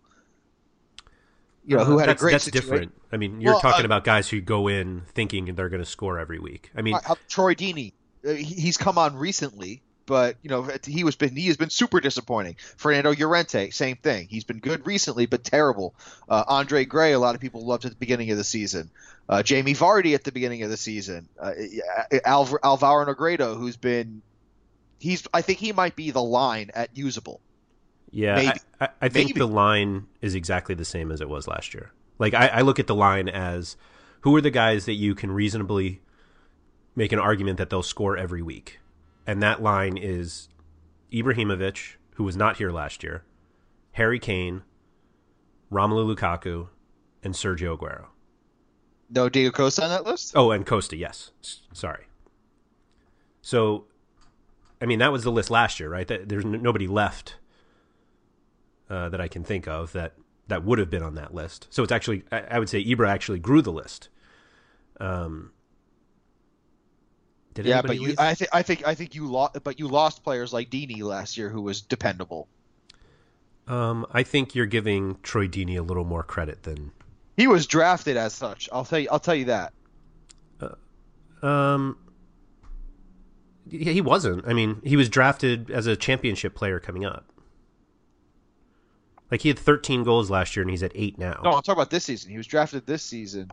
You 1.67 1.77
know, 1.77 1.85
who 1.85 1.95
uh, 1.95 1.99
had 1.99 2.09
a 2.09 2.15
great 2.15 2.33
that's 2.33 2.43
situation. 2.43 2.69
different. 2.69 2.91
I 3.11 3.17
mean, 3.17 3.41
you're 3.41 3.53
Well, 3.53 3.61
talking 3.61 3.83
uh, 3.83 3.85
about 3.85 4.03
guys 4.03 4.29
who 4.29 4.39
go 4.41 4.67
in 4.67 5.01
thinking 5.15 5.45
they're 5.55 5.69
going 5.69 5.81
to 5.83 5.89
score 5.89 6.19
every 6.19 6.39
week. 6.39 6.71
I 6.75 6.81
mean, 6.83 6.93
Uh, 6.95 7.01
uh, 7.09 7.15
Troy 7.27 7.55
Deeney, 7.55 7.93
uh, 8.27 8.33
he's 8.33 8.77
come 8.77 8.99
on 8.99 9.15
recently, 9.15 9.81
but 10.05 10.38
you 10.43 10.49
know 10.51 10.69
he 10.85 11.03
was 11.03 11.15
been 11.15 11.35
he 11.35 11.47
has 11.47 11.57
been 11.57 11.71
super 11.71 11.99
disappointing. 11.99 12.55
Fernando 12.77 13.13
Llorente, 13.13 13.71
same 13.71 13.95
thing. 13.95 14.27
He's 14.29 14.43
been 14.43 14.59
good 14.59 14.85
recently, 14.85 15.25
but 15.25 15.43
terrible. 15.43 15.95
Uh, 16.29 16.43
Andre 16.47 16.85
Gray, 16.85 17.13
a 17.13 17.19
lot 17.19 17.33
of 17.33 17.41
people 17.41 17.65
loved 17.65 17.85
at 17.85 17.91
the 17.91 17.97
beginning 17.97 18.29
of 18.29 18.38
the 18.38 18.43
season. 18.43 18.91
Uh, 19.27 19.41
Jamie 19.41 19.73
Vardy 19.73 20.13
at 20.13 20.23
the 20.23 20.31
beginning 20.31 20.61
of 20.63 20.69
the 20.69 20.77
season. 20.77 21.27
Uh, 21.39 21.53
Alv- 22.25 22.57
Alvaro 22.63 23.05
Negredo, 23.11 23.57
who's 23.57 23.77
been 23.77 24.21
he's 24.99 25.27
I 25.33 25.41
think 25.41 25.59
he 25.59 25.71
might 25.71 25.95
be 25.95 26.11
the 26.11 26.21
line 26.21 26.69
at 26.75 26.95
usable. 26.95 27.41
yeah, 28.11 28.35
maybe. 28.35 28.59
I, 28.79 28.85
I, 28.85 28.89
I 29.01 29.09
think 29.09 29.29
Maybe. 29.29 29.39
the 29.39 29.47
line 29.47 30.07
is 30.21 30.35
exactly 30.35 30.75
the 30.75 30.85
same 30.85 31.11
as 31.11 31.21
it 31.21 31.29
was 31.29 31.47
last 31.47 31.73
year. 31.73 31.91
Like 32.19 32.33
I, 32.33 32.47
I 32.47 32.61
look 32.61 32.79
at 32.79 32.88
the 32.88 32.95
line 32.95 33.27
as 33.27 33.77
who 34.21 34.35
are 34.35 34.41
the 34.41 34.51
guys 34.51 34.85
that 34.85 34.93
you 34.93 35.15
can 35.15 35.31
reasonably 35.31 36.01
make 36.95 37.11
an 37.11 37.19
argument 37.19 37.57
that 37.57 37.69
they'll 37.69 37.83
score 37.83 38.15
every 38.17 38.41
week, 38.41 38.79
and 39.27 39.41
that 39.43 39.61
line 39.61 39.97
is 39.97 40.49
Ibrahimovic, 41.11 41.95
who 42.13 42.23
was 42.23 42.38
not 42.38 42.57
here 42.57 42.71
last 42.71 43.03
year, 43.03 43.23
Harry 43.93 44.19
Kane, 44.19 44.61
Romelu 45.71 46.15
Lukaku, 46.15 46.67
and 47.23 47.33
Sergio 47.33 47.77
Aguero. 47.77 48.05
No 49.09 49.29
Diego 49.29 49.51
Costa 49.51 49.83
on 49.83 49.89
that 49.89 50.05
list. 50.05 50.33
Oh, 50.35 50.51
and 50.51 50.65
Costa, 50.65 50.95
yes. 50.97 51.31
Sorry. 51.73 52.05
So, 53.41 53.85
I 54.81 54.85
mean, 54.85 54.99
that 54.99 55.11
was 55.11 55.23
the 55.23 55.31
list 55.31 55.49
last 55.51 55.79
year, 55.79 55.89
right? 55.89 56.07
That, 56.07 56.27
there's 56.27 56.43
n- 56.45 56.61
nobody 56.61 56.87
left 56.87 57.35
uh, 58.89 59.09
that 59.09 59.21
I 59.21 59.27
can 59.27 59.43
think 59.43 59.67
of 59.67 59.91
that 59.93 60.13
that 60.47 60.63
would 60.63 60.79
have 60.79 60.89
been 60.89 61.03
on 61.03 61.15
that 61.15 61.33
list. 61.33 61.67
So 61.69 61.83
it's 61.83 61.91
actually, 61.91 62.23
I, 62.31 62.41
I 62.51 62.59
would 62.59 62.69
say, 62.69 62.83
Ibra 62.83 63.07
actually 63.07 63.39
grew 63.39 63.61
the 63.61 63.71
list. 63.71 64.09
Um, 64.99 65.51
did 67.53 67.65
Yeah, 67.65 67.81
but 67.81 67.97
you, 67.97 68.07
leave? 68.07 68.19
I 68.19 68.33
think 68.33 68.49
I 68.53 68.61
think 68.63 68.87
I 68.87 68.95
think 68.95 69.15
you 69.15 69.27
lost, 69.27 69.63
but 69.63 69.79
you 69.79 69.87
lost 69.87 70.23
players 70.23 70.51
like 70.53 70.69
Deeney 70.69 71.01
last 71.01 71.37
year, 71.37 71.49
who 71.49 71.61
was 71.61 71.81
dependable. 71.81 72.47
um, 73.67 74.05
I 74.11 74.23
think 74.23 74.55
you're 74.55 74.65
giving 74.65 75.17
Troy 75.23 75.47
Deeney 75.47 75.77
a 75.77 75.81
little 75.83 76.05
more 76.05 76.23
credit 76.23 76.63
than. 76.63 76.91
He 77.37 77.47
was 77.47 77.67
drafted 77.67 78.17
as 78.17 78.33
such. 78.33 78.69
I'll 78.71 78.85
tell 78.85 78.99
you. 78.99 79.09
I'll 79.11 79.19
tell 79.19 79.35
you 79.35 79.45
that. 79.45 79.73
Um, 81.41 81.97
yeah, 83.67 83.91
he 83.91 84.01
wasn't. 84.01 84.47
I 84.47 84.53
mean, 84.53 84.81
he 84.83 84.95
was 84.95 85.09
drafted 85.09 85.69
as 85.69 85.85
a 85.85 85.95
championship 85.95 86.55
player 86.55 86.79
coming 86.79 87.05
up. 87.05 87.31
Like 89.29 89.41
he 89.41 89.49
had 89.49 89.59
13 89.59 90.03
goals 90.03 90.31
last 90.31 90.55
year, 90.55 90.61
and 90.61 90.71
he's 90.71 90.81
at 90.81 90.91
eight 90.95 91.17
now. 91.17 91.41
No, 91.43 91.51
I'm 91.51 91.61
talking 91.61 91.73
about 91.73 91.89
this 91.89 92.05
season. 92.05 92.31
He 92.31 92.37
was 92.37 92.47
drafted 92.47 92.85
this 92.85 93.03
season 93.03 93.51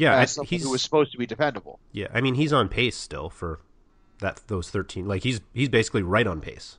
yeah, 0.00 0.16
I, 0.16 0.22
as 0.22 0.32
someone 0.32 0.48
he's 0.48 0.62
who 0.62 0.70
was 0.70 0.82
supposed 0.82 1.12
to 1.12 1.18
be 1.18 1.26
dependable. 1.26 1.78
yeah. 1.92 2.08
I 2.12 2.20
mean, 2.20 2.34
he's 2.34 2.52
on 2.52 2.68
pace 2.68 2.96
still 2.96 3.28
for 3.28 3.60
that 4.20 4.40
those 4.46 4.70
13. 4.70 5.06
Like 5.06 5.22
he's 5.22 5.40
he's 5.52 5.68
basically 5.68 6.02
right 6.02 6.26
on 6.26 6.40
pace. 6.40 6.78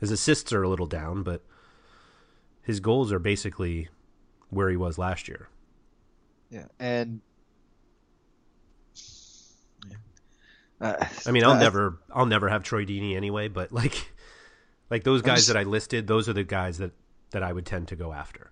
His 0.00 0.10
assists 0.10 0.52
are 0.52 0.62
a 0.62 0.68
little 0.68 0.86
down, 0.86 1.22
but 1.22 1.42
his 2.62 2.80
goals 2.80 3.12
are 3.12 3.18
basically 3.18 3.88
where 4.50 4.70
he 4.70 4.76
was 4.76 4.98
last 4.98 5.28
year. 5.28 5.48
Yeah, 6.50 6.66
and 6.78 7.20
yeah. 9.88 9.96
Uh, 10.80 11.04
I 11.26 11.30
mean, 11.30 11.44
I'll 11.44 11.52
uh, 11.52 11.58
never 11.58 11.98
I'll 12.12 12.26
never 12.26 12.48
have 12.48 12.62
Troy 12.62 12.84
Deeney 12.84 13.16
anyway, 13.16 13.48
but 13.48 13.72
like 13.72 14.12
like 14.90 15.04
those 15.04 15.22
guys 15.22 15.38
just- 15.38 15.48
that 15.48 15.56
I 15.56 15.64
listed, 15.64 16.06
those 16.06 16.28
are 16.28 16.32
the 16.32 16.44
guys 16.44 16.78
that 16.78 16.92
that 17.30 17.42
I 17.42 17.52
would 17.52 17.66
tend 17.66 17.88
to 17.88 17.96
go 17.96 18.12
after. 18.12 18.50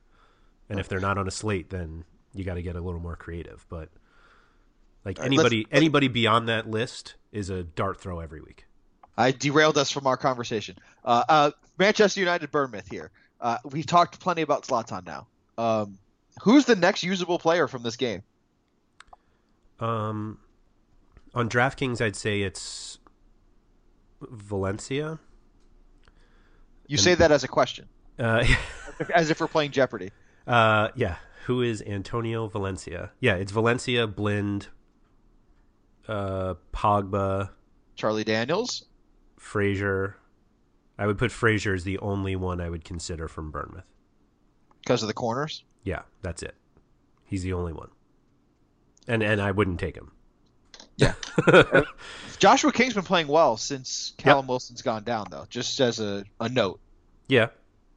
And 0.69 0.81
if 0.81 0.89
they're 0.89 1.01
not 1.01 1.19
on 1.19 1.29
a 1.29 1.31
slate, 1.31 1.69
then 1.71 2.05
you 2.35 2.45
got 2.45 2.55
to 2.55 2.63
get 2.63 2.77
a 2.77 2.81
little 2.81 3.01
more 3.01 3.15
creative. 3.17 3.67
But 3.69 3.91
like 5.05 5.19
right, 5.19 5.31
let's- 5.31 5.53
anybody 5.53 5.67
anybody 5.71 6.09
beyond 6.09 6.49
that 6.49 6.69
list 6.69 7.15
is 7.31 7.51
a 7.51 7.63
dart 7.63 8.01
throw 8.01 8.21
every 8.21 8.41
week. 8.41 8.67
I 9.17 9.31
derailed 9.33 9.77
us 9.77 9.91
from 9.91 10.07
our 10.07 10.17
conversation. 10.17 10.77
Uh, 11.05 11.25
uh, 11.29 11.51
Manchester 11.79 12.21
United, 12.21 12.51
Bournemouth 12.51 12.89
here. 12.91 13.11
Uh, 13.41 13.59
we've 13.71 13.85
talked 13.87 14.19
plenty 14.21 14.41
about 14.43 14.65
Zlatan 14.65 15.05
now. 15.07 15.27
Um, 15.59 15.99
who's 16.43 16.65
the 16.65 16.77
next 16.77 17.03
usable 17.03 17.39
player 17.39 17.69
from 17.69 17.83
this 17.83 17.97
game? 17.97 18.23
Um, 19.81 20.39
on 21.35 21.49
DraftKings, 21.49 22.01
I'd 22.01 22.17
say 22.17 22.43
it's 22.43 22.99
Valencia. 24.21 25.19
You 26.87 26.97
say 26.99 27.15
that 27.15 27.33
as 27.33 27.43
a 27.45 27.49
question, 27.49 27.89
Uh, 28.19 28.45
as 29.15 29.31
if 29.31 29.41
we're 29.41 29.49
playing 29.49 29.71
Jeopardy. 29.73 30.11
uh, 30.47 30.89
yeah. 30.95 31.17
Who 31.47 31.61
is 31.63 31.83
Antonio 31.83 32.47
Valencia? 32.47 33.11
Yeah, 33.19 33.35
it's 33.35 33.51
Valencia, 33.51 34.07
Blind, 34.07 34.69
uh, 36.07 36.55
Pogba, 36.73 37.51
Charlie 37.97 38.23
Daniels. 38.23 38.85
Fraser. 39.39 40.17
I 40.97 41.07
would 41.09 41.19
put 41.19 41.33
Fraser 41.33 41.75
as 41.75 41.83
the 41.83 41.99
only 41.99 42.37
one 42.37 42.61
I 42.61 42.71
would 42.71 42.85
consider 42.85 43.27
from 43.27 43.51
Bournemouth. 43.51 43.83
because 44.83 45.03
of 45.03 45.09
the 45.09 45.15
corners. 45.15 45.65
Yeah, 45.85 46.03
that's 46.23 46.43
it. 46.43 46.55
He's 47.25 47.43
the 47.43 47.53
only 47.55 47.73
one. 47.73 47.89
And 49.09 49.23
and 49.23 49.41
I 49.41 49.51
wouldn't 49.51 49.81
take 49.81 49.97
him. 49.97 50.13
Yeah. 50.97 51.15
Joshua 52.39 52.73
King's 52.73 52.95
been 52.95 53.03
playing 53.03 53.27
well 53.29 53.57
since 53.57 54.13
Callum 54.19 54.47
Wilson's 54.47 54.83
gone 54.83 55.05
down, 55.05 55.27
though. 55.31 55.47
Just 55.49 55.81
as 55.81 55.99
a, 56.01 56.25
a 56.39 56.49
note, 56.49 56.81
yeah, 57.29 57.49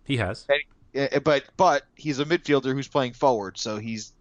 he 0.05 0.17
has. 0.17 0.47
Eh, 0.93 1.19
but 1.19 1.43
but 1.57 1.83
he's 1.95 2.19
a 2.19 2.25
midfielder 2.25 2.73
who's 2.73 2.87
playing 2.87 3.13
forward, 3.13 3.57
so 3.57 3.77
he's 3.77 4.13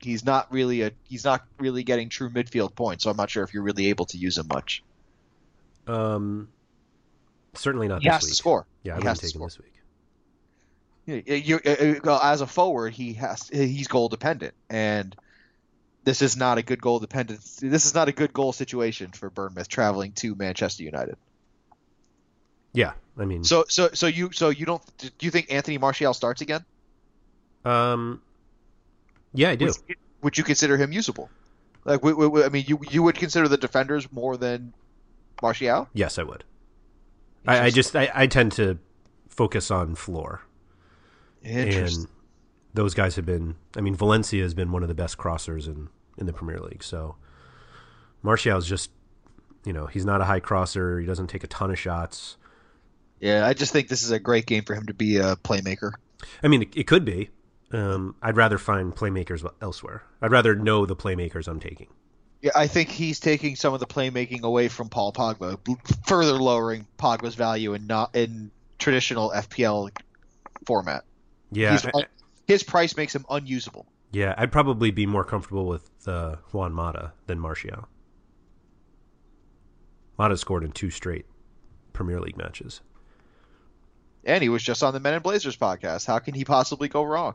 he's 0.00 0.24
not 0.24 0.52
really 0.52 0.82
a 0.82 0.92
he's 1.04 1.24
not 1.24 1.44
really 1.58 1.82
getting 1.82 2.08
true 2.08 2.28
midfield 2.30 2.74
points. 2.74 3.04
So 3.04 3.10
I'm 3.10 3.16
not 3.16 3.30
sure 3.30 3.42
if 3.42 3.54
you're 3.54 3.62
really 3.62 3.86
able 3.88 4.04
to 4.06 4.18
use 4.18 4.36
him 4.38 4.46
much. 4.48 4.84
Um, 5.86 6.48
certainly 7.54 7.88
not 7.88 8.02
He 8.02 8.08
this 8.08 8.14
has 8.14 8.22
week. 8.24 8.30
to 8.30 8.36
score. 8.36 8.66
Yeah, 8.82 8.92
I 8.92 8.96
He 8.96 8.98
wouldn't 8.98 9.08
has 9.08 9.18
to 9.20 9.26
take 9.26 9.34
him 9.36 9.42
this 9.42 9.58
week. 9.58 9.72
Yeah, 11.06 11.34
you, 11.34 11.60
uh, 11.64 12.20
as 12.22 12.40
a 12.40 12.46
forward, 12.46 12.92
he 12.92 13.12
has 13.14 13.48
he's 13.48 13.86
goal 13.86 14.08
dependent, 14.08 14.54
and 14.68 15.14
this 16.04 16.20
is 16.20 16.36
not 16.36 16.58
a 16.58 16.62
good 16.62 16.80
goal 16.82 16.98
dependent. 16.98 17.40
This 17.60 17.86
is 17.86 17.94
not 17.94 18.08
a 18.08 18.12
good 18.12 18.32
goal 18.32 18.52
situation 18.52 19.12
for 19.12 19.30
Bournemouth 19.30 19.68
traveling 19.68 20.12
to 20.12 20.34
Manchester 20.34 20.82
United. 20.82 21.16
Yeah, 22.72 22.92
I 23.18 23.24
mean, 23.24 23.44
So 23.44 23.64
so 23.68 23.90
so 23.94 24.06
you 24.06 24.32
so 24.32 24.48
you 24.50 24.66
don't 24.66 24.82
do 24.98 25.10
you 25.20 25.30
think 25.30 25.52
Anthony 25.52 25.78
Martial 25.78 26.12
starts 26.12 26.40
again? 26.40 26.64
um, 27.64 28.20
yeah, 29.32 29.50
I 29.50 29.56
do. 29.56 29.66
Would, 29.66 29.76
you- 29.88 29.94
would 30.22 30.38
you 30.38 30.44
consider 30.44 30.76
him 30.76 30.92
usable? 30.92 31.30
Like, 31.84 32.00
I 32.04 32.48
mean, 32.48 32.64
you 32.66 32.80
you 32.90 33.02
would 33.04 33.14
consider 33.14 33.46
the 33.46 33.56
defenders 33.56 34.10
more 34.10 34.36
than 34.36 34.72
Martial? 35.40 35.88
Yes, 35.94 36.18
I 36.18 36.24
would. 36.24 36.42
I, 37.46 37.66
I 37.66 37.70
just 37.70 37.94
I, 37.94 38.10
I 38.12 38.26
tend 38.26 38.52
to 38.52 38.78
focus 39.28 39.70
on 39.70 39.94
floor. 39.94 40.42
And 41.46 42.06
those 42.74 42.94
guys 42.94 43.16
have 43.16 43.26
been. 43.26 43.56
I 43.76 43.80
mean, 43.80 43.94
Valencia 43.94 44.42
has 44.42 44.54
been 44.54 44.72
one 44.72 44.82
of 44.82 44.88
the 44.88 44.94
best 44.94 45.18
crossers 45.18 45.66
in 45.66 45.88
in 46.18 46.26
the 46.26 46.32
Premier 46.32 46.58
League. 46.58 46.82
So 46.82 47.16
Martial's 48.22 48.66
just, 48.66 48.90
you 49.64 49.72
know, 49.72 49.86
he's 49.86 50.04
not 50.04 50.20
a 50.20 50.24
high 50.24 50.40
crosser. 50.40 50.98
He 50.98 51.06
doesn't 51.06 51.28
take 51.28 51.44
a 51.44 51.46
ton 51.46 51.70
of 51.70 51.78
shots. 51.78 52.36
Yeah, 53.20 53.46
I 53.46 53.54
just 53.54 53.72
think 53.72 53.88
this 53.88 54.02
is 54.02 54.10
a 54.10 54.18
great 54.18 54.46
game 54.46 54.64
for 54.64 54.74
him 54.74 54.86
to 54.86 54.94
be 54.94 55.16
a 55.16 55.36
playmaker. 55.36 55.92
I 56.42 56.48
mean, 56.48 56.62
it, 56.62 56.76
it 56.76 56.86
could 56.86 57.04
be. 57.04 57.30
Um, 57.72 58.14
I'd 58.22 58.36
rather 58.36 58.58
find 58.58 58.94
playmakers 58.94 59.48
elsewhere. 59.60 60.02
I'd 60.22 60.30
rather 60.30 60.54
know 60.54 60.86
the 60.86 60.96
playmakers 60.96 61.48
I'm 61.48 61.60
taking. 61.60 61.88
Yeah, 62.42 62.52
I 62.54 62.66
think 62.66 62.90
he's 62.90 63.18
taking 63.18 63.56
some 63.56 63.74
of 63.74 63.80
the 63.80 63.86
playmaking 63.86 64.42
away 64.42 64.68
from 64.68 64.88
Paul 64.88 65.12
Pogba, 65.12 65.58
further 66.06 66.34
lowering 66.34 66.86
Pogba's 66.98 67.34
value 67.34 67.74
in 67.74 67.86
not 67.86 68.14
in 68.14 68.50
traditional 68.78 69.32
FPL 69.34 69.90
format. 70.66 71.04
Yeah, 71.52 71.78
un- 71.94 72.04
his 72.46 72.62
price 72.62 72.96
makes 72.96 73.14
him 73.14 73.24
unusable. 73.30 73.86
yeah. 74.12 74.34
I'd 74.36 74.52
probably 74.52 74.90
be 74.90 75.06
more 75.06 75.24
comfortable 75.24 75.66
with 75.66 75.88
uh, 76.06 76.36
Juan 76.52 76.72
Mata 76.72 77.12
than 77.26 77.38
Martial. 77.38 77.88
Mata 80.18 80.36
scored 80.36 80.64
in 80.64 80.72
two 80.72 80.90
straight 80.90 81.26
Premier 81.92 82.20
League 82.20 82.36
matches. 82.36 82.80
And 84.24 84.42
he 84.42 84.48
was 84.48 84.62
just 84.62 84.82
on 84.82 84.92
the 84.94 85.00
Men 85.00 85.14
in 85.14 85.22
Blazers 85.22 85.56
podcast. 85.56 86.06
How 86.06 86.18
can 86.18 86.34
he 86.34 86.44
possibly 86.44 86.88
go 86.88 87.02
wrong? 87.04 87.34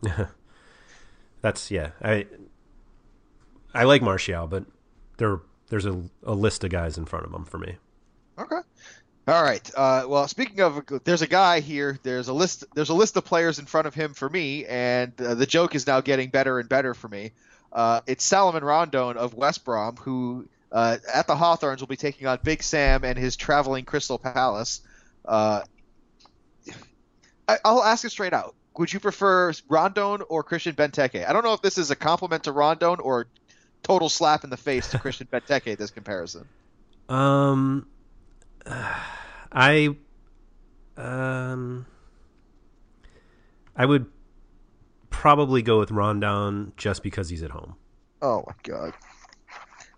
That's 1.42 1.72
yeah. 1.72 1.92
I 2.02 2.26
I 3.74 3.84
like 3.86 4.02
Martial, 4.02 4.48
but 4.48 4.66
there 5.18 5.40
there's 5.70 5.86
a, 5.86 6.04
a 6.24 6.34
list 6.34 6.64
of 6.64 6.70
guys 6.70 6.98
in 6.98 7.06
front 7.06 7.26
of 7.26 7.34
him 7.34 7.46
for 7.46 7.58
me. 7.60 7.78
Okay. 8.38 8.60
All 9.28 9.44
right. 9.44 9.72
Uh, 9.76 10.06
well, 10.08 10.28
speaking 10.28 10.62
of, 10.62 10.84
there's 11.04 11.22
a 11.22 11.28
guy 11.28 11.60
here. 11.60 12.00
There's 12.02 12.28
a 12.28 12.34
list. 12.34 12.66
There's 12.74 12.90
a 12.90 12.94
list 12.94 13.18
of 13.18 13.26
players 13.26 13.60
in 13.60 13.66
front 13.66 13.88
of 13.88 13.94
him 13.94 14.14
for 14.14 14.28
me, 14.28 14.66
and 14.66 15.14
uh, 15.22 15.36
the 15.36 15.46
joke 15.46 15.76
is 15.76 15.86
now 15.86 16.02
getting 16.02 16.30
better 16.30 16.60
and 16.60 16.68
better 16.68 16.94
for 16.94 17.08
me. 17.08 17.32
Uh, 17.72 18.02
it's 18.08 18.24
Salomon 18.24 18.64
Rondon 18.64 19.18
of 19.18 19.34
West 19.34 19.64
Brom, 19.64 19.96
who 19.98 20.48
uh, 20.72 20.98
at 21.14 21.28
the 21.28 21.36
Hawthorns 21.36 21.82
will 21.82 21.88
be 21.88 21.98
taking 21.98 22.28
on 22.28 22.40
Big 22.44 22.64
Sam 22.64 23.04
and 23.04 23.18
his 23.18 23.36
traveling 23.36 23.86
Crystal 23.86 24.18
Palace. 24.18 24.82
Uh, 25.24 25.62
I, 27.48 27.58
I'll 27.64 27.84
ask 27.84 28.04
it 28.06 28.10
straight 28.10 28.34
out. 28.34 28.56
Would 28.78 28.92
you 28.92 29.00
prefer 29.00 29.52
Rondon 29.70 30.24
or 30.30 30.44
Christian 30.44 30.74
Benteke? 30.74 31.28
I 31.28 31.34
don't 31.34 31.44
know 31.44 31.54
if 31.54 31.62
this 31.62 31.78
is 31.78 31.92
a 31.92 31.96
compliment 31.96 32.46
to 32.46 32.52
Rondon 32.52 33.00
or 33.00 33.28
total 33.84 34.10
slap 34.10 34.44
in 34.44 34.50
the 34.50 34.58
face 34.58 34.90
to 34.92 35.00
Christian 35.00 35.28
Benteke. 35.32 35.78
This 35.78 35.92
comparison. 35.92 36.48
Um, 37.10 37.88
I 38.66 39.96
um 40.98 41.86
I 43.76 43.86
would 43.86 44.06
probably 45.10 45.62
go 45.62 45.80
with 45.80 45.92
Rondon 45.92 46.74
just 46.78 47.04
because 47.04 47.30
he's 47.30 47.44
at 47.44 47.52
home. 47.52 47.76
Oh 48.22 48.44
my 48.48 48.54
god. 48.64 48.94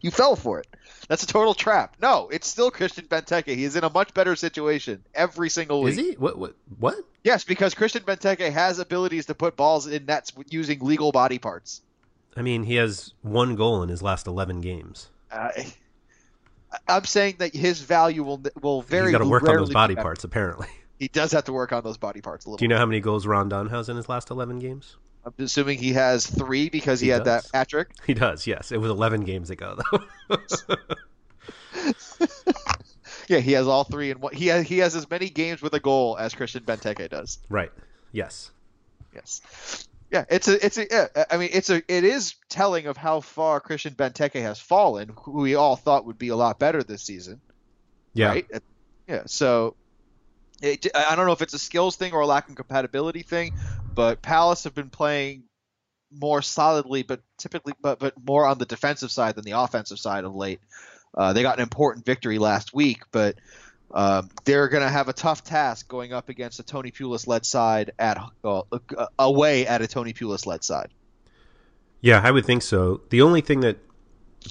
You 0.02 0.12
fell 0.12 0.36
for 0.36 0.60
it. 0.60 0.67
That's 1.08 1.23
a 1.23 1.28
total 1.28 1.54
trap. 1.54 1.95
No, 2.02 2.28
it's 2.28 2.45
still 2.45 2.69
Christian 2.71 3.06
Benteke. 3.06 3.56
He 3.56 3.63
is 3.63 3.78
in 3.78 3.86
a 3.86 3.89
much 3.89 4.13
better 4.13 4.36
situation 4.36 5.04
every 5.13 5.49
single 5.49 5.82
week. 5.82 5.93
Is 5.93 5.97
he? 5.97 6.12
What? 6.13 6.38
What? 6.38 6.56
What? 6.78 6.95
Yes, 7.23 7.45
because 7.45 7.73
Christian 7.73 8.04
Benteke 8.04 8.52
has 8.52 8.80
abilities 8.80 9.28
to 9.28 9.34
put 9.34 9.56
balls 9.56 9.88
in 9.88 10.06
nets 10.06 10.34
using 10.49 10.80
legal 10.82 11.13
body 11.13 11.39
parts. 11.39 11.82
I 12.36 12.41
mean, 12.41 12.63
he 12.63 12.76
has 12.76 13.13
one 13.21 13.56
goal 13.56 13.82
in 13.82 13.88
his 13.88 14.02
last 14.02 14.28
eleven 14.28 14.60
games. 14.60 15.10
Uh, 15.32 15.49
I'm 16.88 17.06
saying 17.06 17.36
that 17.40 17.56
his 17.56 17.82
value 17.82 18.24
will 18.24 18.44
will 18.62 18.82
very. 18.82 19.08
He's 19.08 19.12
got 19.14 19.24
to 19.24 19.30
work 19.30 19.48
on 19.48 19.56
those 19.56 19.72
body 19.72 19.96
parts, 19.96 20.24
apparently. 20.24 20.68
He 21.00 21.10
does 21.10 21.34
have 21.34 21.44
to 21.46 21.54
work 21.54 21.74
on 21.74 21.84
those 21.84 21.98
body 21.98 22.22
parts 22.22 22.46
a 22.46 22.50
little. 22.50 22.58
Do 22.60 22.64
you 22.64 22.70
know 22.70 22.78
how 22.78 22.86
many 22.86 23.02
goals 23.02 23.28
Rondon 23.28 23.68
has 23.68 23.90
in 23.90 23.98
his 23.98 24.08
last 24.08 24.30
eleven 24.30 24.60
games? 24.60 24.96
I'm 25.26 25.34
assuming 25.40 25.80
he 25.80 25.92
has 25.94 26.26
three 26.26 26.70
because 26.70 27.02
he, 27.02 27.08
He 27.08 27.12
had 27.12 27.26
does. 27.26 27.44
that 27.52 27.58
hat 27.58 27.68
trick. 27.70 27.90
He 28.08 28.14
does. 28.14 28.48
Yes, 28.48 28.72
it 28.72 28.78
was 28.78 28.90
eleven 28.90 29.22
games 29.26 29.50
ago 29.50 29.78
though. 30.30 30.38
Yeah, 33.28 33.40
he 33.40 33.54
has 33.54 33.68
all 33.68 33.84
three, 33.84 34.12
and 34.12 34.22
one. 34.22 34.34
He 34.34 34.48
has 34.48 34.68
he 34.68 34.80
has 34.80 34.96
as 34.96 35.10
many 35.10 35.30
games 35.30 35.62
with 35.62 35.74
a 35.74 35.80
goal 35.80 36.18
as 36.18 36.34
Christian 36.36 36.64
Benteke 36.64 37.10
does. 37.10 37.40
right. 37.50 37.72
Yes. 38.12 38.52
Yes. 39.14 39.42
Yeah, 40.13 40.26
it's 40.30 40.47
a 40.47 40.63
it's 40.63 40.78
a 40.78 40.86
yeah, 40.91 41.26
I 41.32 41.38
mean 41.38 41.49
it's 41.52 41.71
a 41.71 41.78
it 41.88 42.04
is 42.04 42.36
telling 42.47 42.86
of 42.86 42.97
how 42.97 43.19
far 43.19 43.60
Christian 43.60 43.95
Benteke 43.95 44.39
has 44.43 44.60
fallen, 44.60 45.12
who 45.17 45.32
we 45.41 45.56
all 45.56 45.76
thought 45.76 46.06
would 46.06 46.19
be 46.19 46.28
a 46.28 46.36
lot 46.36 46.60
better 46.60 46.84
this 46.84 47.02
season. 47.02 47.41
Yeah. 48.13 48.28
Right? 48.28 48.47
Yeah. 49.08 49.23
So 49.26 49.76
it, 50.62 50.86
I 50.93 51.15
don't 51.15 51.26
know 51.26 51.32
if 51.32 51.41
it's 51.41 51.56
a 51.56 51.60
skills 51.60 51.95
thing 51.95 52.13
or 52.13 52.21
a 52.21 52.28
lack 52.28 52.47
of 52.47 52.54
compatibility 52.54 53.23
thing, 53.23 53.56
but 53.91 54.21
Palace 54.21 54.65
have 54.65 54.76
been 54.76 54.91
playing 54.91 55.45
more 56.12 56.43
solidly, 56.43 57.02
but 57.02 57.21
typically, 57.39 57.73
but 57.82 57.97
but 57.97 58.13
more 58.23 58.45
on 58.45 58.60
the 58.60 58.65
defensive 58.67 59.12
side 59.12 59.34
than 59.34 59.43
the 59.43 59.58
offensive 59.58 59.97
side 59.97 60.26
of 60.26 60.36
late. 60.36 60.60
Uh, 61.17 61.34
they 61.34 61.41
got 61.41 61.58
an 61.58 61.63
important 61.63 62.06
victory 62.06 62.38
last 62.38 62.71
week, 62.71 63.02
but 63.12 63.39
um, 63.93 64.29
they're 64.43 64.67
going 64.67 64.84
to 64.84 64.89
have 64.89 65.08
a 65.08 65.13
tough 65.13 65.43
task 65.43 65.88
going 65.88 66.13
up 66.13 66.29
against 66.29 66.60
a 66.60 66.63
Tony 66.63 66.91
Pulis 66.91 67.27
led 67.27 67.45
side 67.45 67.91
at 67.99 68.17
uh, 68.43 68.62
away 69.19 69.67
at 69.67 69.82
a 69.82 69.88
Tony 69.88 70.13
Pulis 70.13 70.45
led 70.45 70.63
side. 70.63 70.89
Yeah, 72.01 72.19
I 72.23 72.32
would 72.32 72.45
think 72.45 72.62
so. 72.63 73.01
The 73.10 73.21
only 73.21 73.41
thing 73.41 73.62
that 73.62 73.77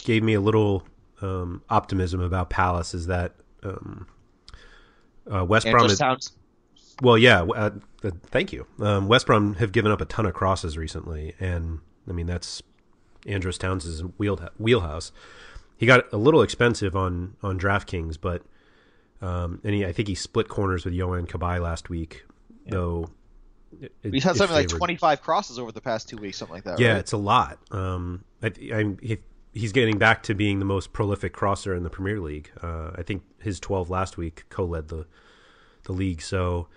gave 0.05 0.23
me 0.23 0.35
a 0.35 0.41
little 0.41 0.85
um, 1.21 1.63
optimism 1.69 2.21
about 2.21 2.49
Palace 2.51 2.95
is 2.95 3.09
that 3.09 3.35
um, 3.63 4.07
uh, 5.33 5.45
West 5.45 5.67
Brom. 5.67 5.83
Andros 5.83 5.99
had- 5.99 6.19
Well, 7.03 7.19
yeah. 7.19 7.43
Uh, 7.43 7.71
uh, 8.05 8.11
thank 8.27 8.53
you. 8.53 8.67
Um, 8.81 9.07
West 9.09 9.27
Brom 9.27 9.55
have 9.55 9.73
given 9.73 9.93
up 9.93 10.01
a 10.01 10.05
ton 10.05 10.25
of 10.25 10.35
crosses 10.35 10.79
recently, 10.79 11.35
and 11.39 11.81
I 12.09 12.13
mean 12.13 12.27
that's 12.27 12.63
Andros 13.27 13.59
Townsend's 13.59 14.01
wheelhouse. 14.59 15.13
He 15.77 15.87
got 15.87 16.11
a 16.13 16.17
little 16.17 16.43
expensive 16.43 16.97
on 16.97 17.37
on 17.43 17.59
DraftKings, 17.59 18.17
but 18.21 18.43
um, 19.23 19.61
and 19.65 19.75
he, 19.75 19.87
I 19.87 19.93
think 19.93 20.09
he 20.09 20.15
split 20.15 20.49
corners 20.49 20.85
with 20.85 20.93
Yohan 20.95 21.27
Cabaye 21.27 21.61
last 21.63 21.89
week, 21.89 22.25
though. 22.67 23.09
it- 23.81 23.93
he's 24.03 24.25
had 24.25 24.35
it 24.35 24.39
something 24.39 24.55
like 24.55 24.69
25 24.69 25.23
crosses 25.23 25.59
over 25.59 25.73
the 25.73 25.81
past 25.81 26.09
two 26.09 26.17
weeks, 26.19 26.37
something 26.39 26.55
like 26.55 26.65
that. 26.65 26.79
yeah, 26.79 26.91
right? 26.93 26.99
it's 26.99 27.13
a 27.13 27.17
lot. 27.17 27.59
Um, 27.71 28.25
I, 28.43 28.53
I'm, 28.75 28.99
he, 29.01 29.19
he's 29.55 29.73
getting 29.73 29.97
back 29.99 30.23
to 30.25 30.35
being 30.35 30.59
the 30.59 30.65
most 30.65 30.93
prolific 30.93 31.33
crosser 31.33 31.75
in 31.75 31.83
the 31.83 31.91
Premier 31.91 32.21
League. 32.21 32.51
Uh, 32.63 32.91
I 32.97 33.03
think 33.03 33.23
his 33.41 33.59
12 33.61 33.89
last 33.91 34.17
week 34.17 34.45
co-led 34.51 34.89
the 34.89 35.07
the 35.85 35.93
league. 35.93 36.23
So 36.23 36.69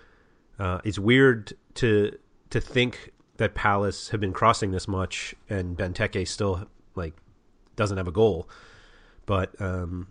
uh, 0.58 0.80
it's 0.84 0.98
weird 0.98 1.52
to 1.74 2.16
to 2.50 2.60
think 2.60 3.12
that 3.36 3.54
Palace 3.54 4.08
have 4.08 4.20
been 4.20 4.32
crossing 4.32 4.70
this 4.70 4.88
much 4.88 5.34
and 5.48 5.76
Benteke 5.76 6.26
still 6.26 6.66
like 6.94 7.14
doesn't 7.76 7.96
have 7.98 8.08
a 8.08 8.12
goal. 8.12 8.48
But 9.26 9.54
um, 9.60 10.08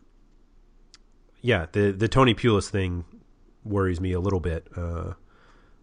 yeah, 1.46 1.68
the 1.74 1.92
the 1.92 2.08
Tony 2.08 2.34
Pulis 2.34 2.70
thing 2.70 3.06
worries 3.64 4.02
me 4.02 4.14
a 4.14 4.20
little 4.20 4.40
bit. 4.40 4.68
Uh, 4.76 5.14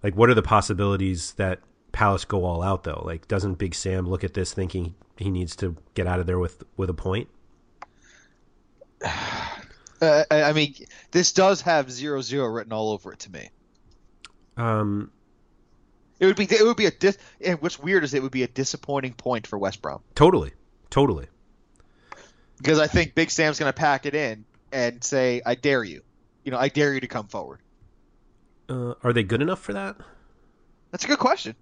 like, 0.02 0.16
what 0.16 0.28
are 0.28 0.34
the 0.34 0.42
possibilities 0.42 1.34
that 1.34 1.60
Palace 1.92 2.24
go 2.24 2.44
all 2.44 2.62
out 2.62 2.82
though? 2.82 3.00
Like, 3.04 3.28
doesn't 3.28 3.54
Big 3.54 3.74
Sam 3.76 4.08
look 4.08 4.24
at 4.24 4.34
this 4.34 4.52
thinking 4.52 4.96
he 5.16 5.30
needs 5.30 5.54
to 5.56 5.76
get 5.94 6.08
out 6.08 6.18
of 6.18 6.26
there 6.26 6.40
with 6.40 6.64
with 6.76 6.90
a 6.90 6.94
point? 6.94 7.28
Uh, 10.00 10.24
I 10.32 10.42
I 10.42 10.52
mean, 10.52 10.74
this 11.12 11.32
does 11.32 11.60
have 11.60 11.88
zero 11.88 12.22
zero 12.22 12.48
written 12.48 12.72
all 12.72 12.90
over 12.90 13.12
it 13.12 13.20
to 13.20 13.30
me. 13.30 13.50
Um, 14.56 15.12
It 16.18 16.26
would 16.26 16.34
be 16.34 16.42
it 16.42 16.64
would 16.64 16.76
be 16.76 16.86
a 16.86 16.90
dis, 16.90 17.16
and 17.40 17.62
what's 17.62 17.78
weird 17.78 18.02
is 18.02 18.12
it 18.12 18.20
would 18.20 18.32
be 18.32 18.42
a 18.42 18.48
disappointing 18.48 19.12
point 19.12 19.46
for 19.46 19.60
West 19.60 19.80
Brom 19.80 20.02
totally, 20.16 20.54
totally. 20.90 21.28
because 22.56 22.80
I 22.80 22.88
think 22.88 23.14
Big 23.14 23.30
Sam's 23.30 23.60
going 23.60 23.68
to 23.72 23.78
pack 23.78 24.04
it 24.04 24.16
in 24.16 24.44
and 24.72 25.02
say, 25.04 25.42
"I 25.46 25.54
dare 25.54 25.84
you," 25.84 26.02
you 26.44 26.50
know, 26.50 26.58
"I 26.58 26.68
dare 26.68 26.94
you 26.94 27.00
to 27.00 27.08
come 27.08 27.28
forward." 27.28 27.60
Uh, 28.68 28.94
are 29.02 29.12
they 29.12 29.22
good 29.22 29.42
enough 29.42 29.60
for 29.60 29.72
that? 29.74 29.96
That's 30.90 31.04
a 31.04 31.08
good 31.08 31.18
question. 31.18 31.54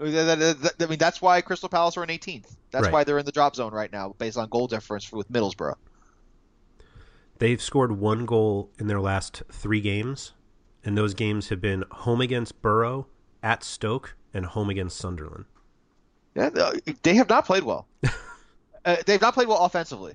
I 0.00 0.04
mean, 0.04 0.98
that's 0.98 1.22
why 1.22 1.40
Crystal 1.40 1.68
Palace 1.68 1.96
are 1.96 2.04
in 2.04 2.10
18th. 2.10 2.56
That's 2.70 2.84
Right. 2.84 2.92
why 2.92 3.04
they're 3.04 3.18
in 3.18 3.24
the 3.24 3.32
drop 3.32 3.56
zone 3.56 3.72
right 3.72 3.90
now, 3.90 4.14
based 4.18 4.36
on 4.36 4.48
goal 4.50 4.66
difference 4.66 5.10
with 5.10 5.30
Middlesbrough. 5.32 5.76
They've 7.38 7.60
scored 7.60 7.92
one 7.92 8.26
goal 8.26 8.70
in 8.78 8.86
their 8.86 9.00
last 9.00 9.42
three 9.50 9.80
games, 9.80 10.32
and 10.84 10.96
those 10.96 11.14
games 11.14 11.48
have 11.48 11.60
been 11.60 11.84
home 11.90 12.20
against 12.20 12.60
Borough, 12.62 13.06
at 13.42 13.62
Stoke, 13.64 14.16
and 14.34 14.46
home 14.46 14.68
against 14.70 14.96
Sunderland. 14.98 15.44
Yeah, 16.34 16.50
they- 16.50 16.80
they 17.02 17.14
have 17.14 17.28
not 17.28 17.44
played 17.46 17.62
well. 17.64 17.86
uh, 18.84 18.96
they've 19.06 19.20
not 19.20 19.34
played 19.34 19.48
well 19.48 19.64
offensively, 19.64 20.14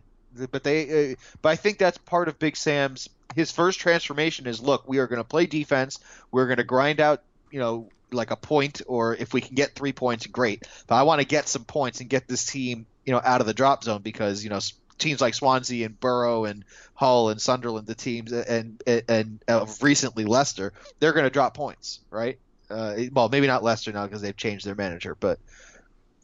but 0.52 0.64
they. 0.64 1.12
Uh, 1.12 1.16
but 1.42 1.50
I 1.50 1.56
think 1.56 1.78
that's 1.78 1.98
part 1.98 2.28
of 2.28 2.40
Big 2.40 2.56
Sam's. 2.56 3.10
His 3.36 3.52
first 3.52 3.80
transformation 3.80 4.48
is: 4.48 4.62
look, 4.62 4.88
we 4.88 5.00
are 5.00 5.08
going 5.08 5.20
to 5.20 5.28
play 5.28 5.46
defense. 5.46 6.00
We're 6.32 6.48
going 6.48 6.58
to 6.58 6.64
grind 6.64 7.00
out, 7.00 7.24
you 7.50 7.60
know, 7.60 7.90
like 8.12 8.32
a 8.32 8.36
point, 8.36 8.82
or 8.88 9.16
if 9.16 9.34
we 9.34 9.42
can 9.42 9.56
get 9.56 9.76
three 9.76 9.94
points, 9.94 10.28
great. 10.28 10.68
But 10.88 10.96
I 10.96 11.04
want 11.04 11.22
to 11.22 11.28
get 11.28 11.48
some 11.48 11.64
points 11.64 12.02
and 12.02 12.10
get 12.10 12.28
this 12.28 12.46
team, 12.46 12.86
you 13.06 13.14
know, 13.14 13.22
out 13.24 13.42
of 13.42 13.48
the 13.48 13.54
drop 13.54 13.84
zone 13.84 14.02
because 14.02 14.44
you 14.44 14.50
know 14.50 14.60
teams 14.98 15.20
like 15.20 15.34
Swansea 15.34 15.86
and 15.86 16.00
Borough 16.00 16.46
and 16.46 16.64
Hull 16.94 17.30
and 17.30 17.42
Sunderland, 17.42 17.88
the 17.88 17.96
teams, 17.96 18.32
and 18.32 18.82
and, 18.86 19.04
and 19.10 19.40
uh, 19.48 19.66
recently 19.82 20.26
Leicester, 20.26 20.74
they're 21.00 21.14
going 21.14 21.26
to 21.26 21.30
drop 21.32 21.54
points, 21.54 22.00
right? 22.10 22.38
Uh, 22.70 22.96
well, 23.12 23.28
maybe 23.28 23.48
not 23.48 23.64
Leicester 23.64 23.92
now 23.92 24.06
because 24.06 24.22
they've 24.22 24.38
changed 24.38 24.66
their 24.66 24.76
manager, 24.76 25.16
but 25.20 25.40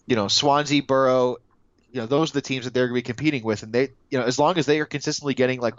you 0.06 0.16
know, 0.16 0.30
Swansea, 0.30 0.82
Borough, 0.82 1.38
you 1.92 2.02
know, 2.02 2.06
those 2.08 2.32
are 2.32 2.34
the 2.34 2.42
teams 2.42 2.66
that 2.66 2.74
they're 2.74 2.88
going 2.88 3.00
to 3.02 3.04
be 3.04 3.14
competing 3.14 3.44
with, 3.44 3.64
and 3.64 3.72
they, 3.74 3.90
you 4.10 4.18
know, 4.20 4.26
as 4.26 4.38
long 4.38 4.58
as 4.58 4.66
they 4.66 4.80
are 4.80 4.86
consistently 4.86 5.34
getting 5.34 5.60
like, 5.62 5.76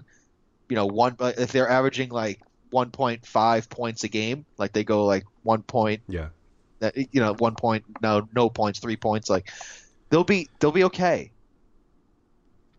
you 0.68 0.76
know, 0.76 0.86
one, 0.86 1.16
uh, 1.20 1.32
if 1.36 1.52
they're 1.52 1.68
averaging 1.68 2.08
like 2.10 2.40
1.5 2.72 3.68
points 3.70 4.04
a 4.04 4.08
game, 4.08 4.44
like 4.58 4.72
they 4.72 4.84
go 4.84 5.04
like 5.06 5.24
one 5.42 5.62
point, 5.62 6.02
Yeah. 6.08 6.28
that 6.80 6.96
you 6.96 7.20
know, 7.20 7.34
one 7.34 7.54
point, 7.54 7.84
no, 8.02 8.26
no 8.34 8.48
points, 8.50 8.78
three 8.78 8.96
points, 8.96 9.28
like 9.30 9.50
they'll 10.10 10.24
be, 10.24 10.48
they'll 10.60 10.72
be 10.72 10.84
okay. 10.84 11.32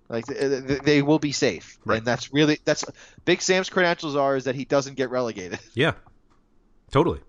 Like 0.09 0.25
they 0.25 1.03
will 1.03 1.19
be 1.19 1.31
safe, 1.31 1.77
Right. 1.85 1.99
and 1.99 2.07
that's 2.07 2.33
really 2.33 2.57
that's 2.65 2.83
Big 3.25 3.43
Sam's 3.43 3.69
credentials 3.69 4.15
are 4.15 4.35
is 4.35 4.45
that 4.45 4.55
he 4.55 4.65
doesn't 4.65 4.95
get 4.95 5.11
relegated, 5.11 5.59
Yeah. 5.75 5.93
Totally. 6.91 7.19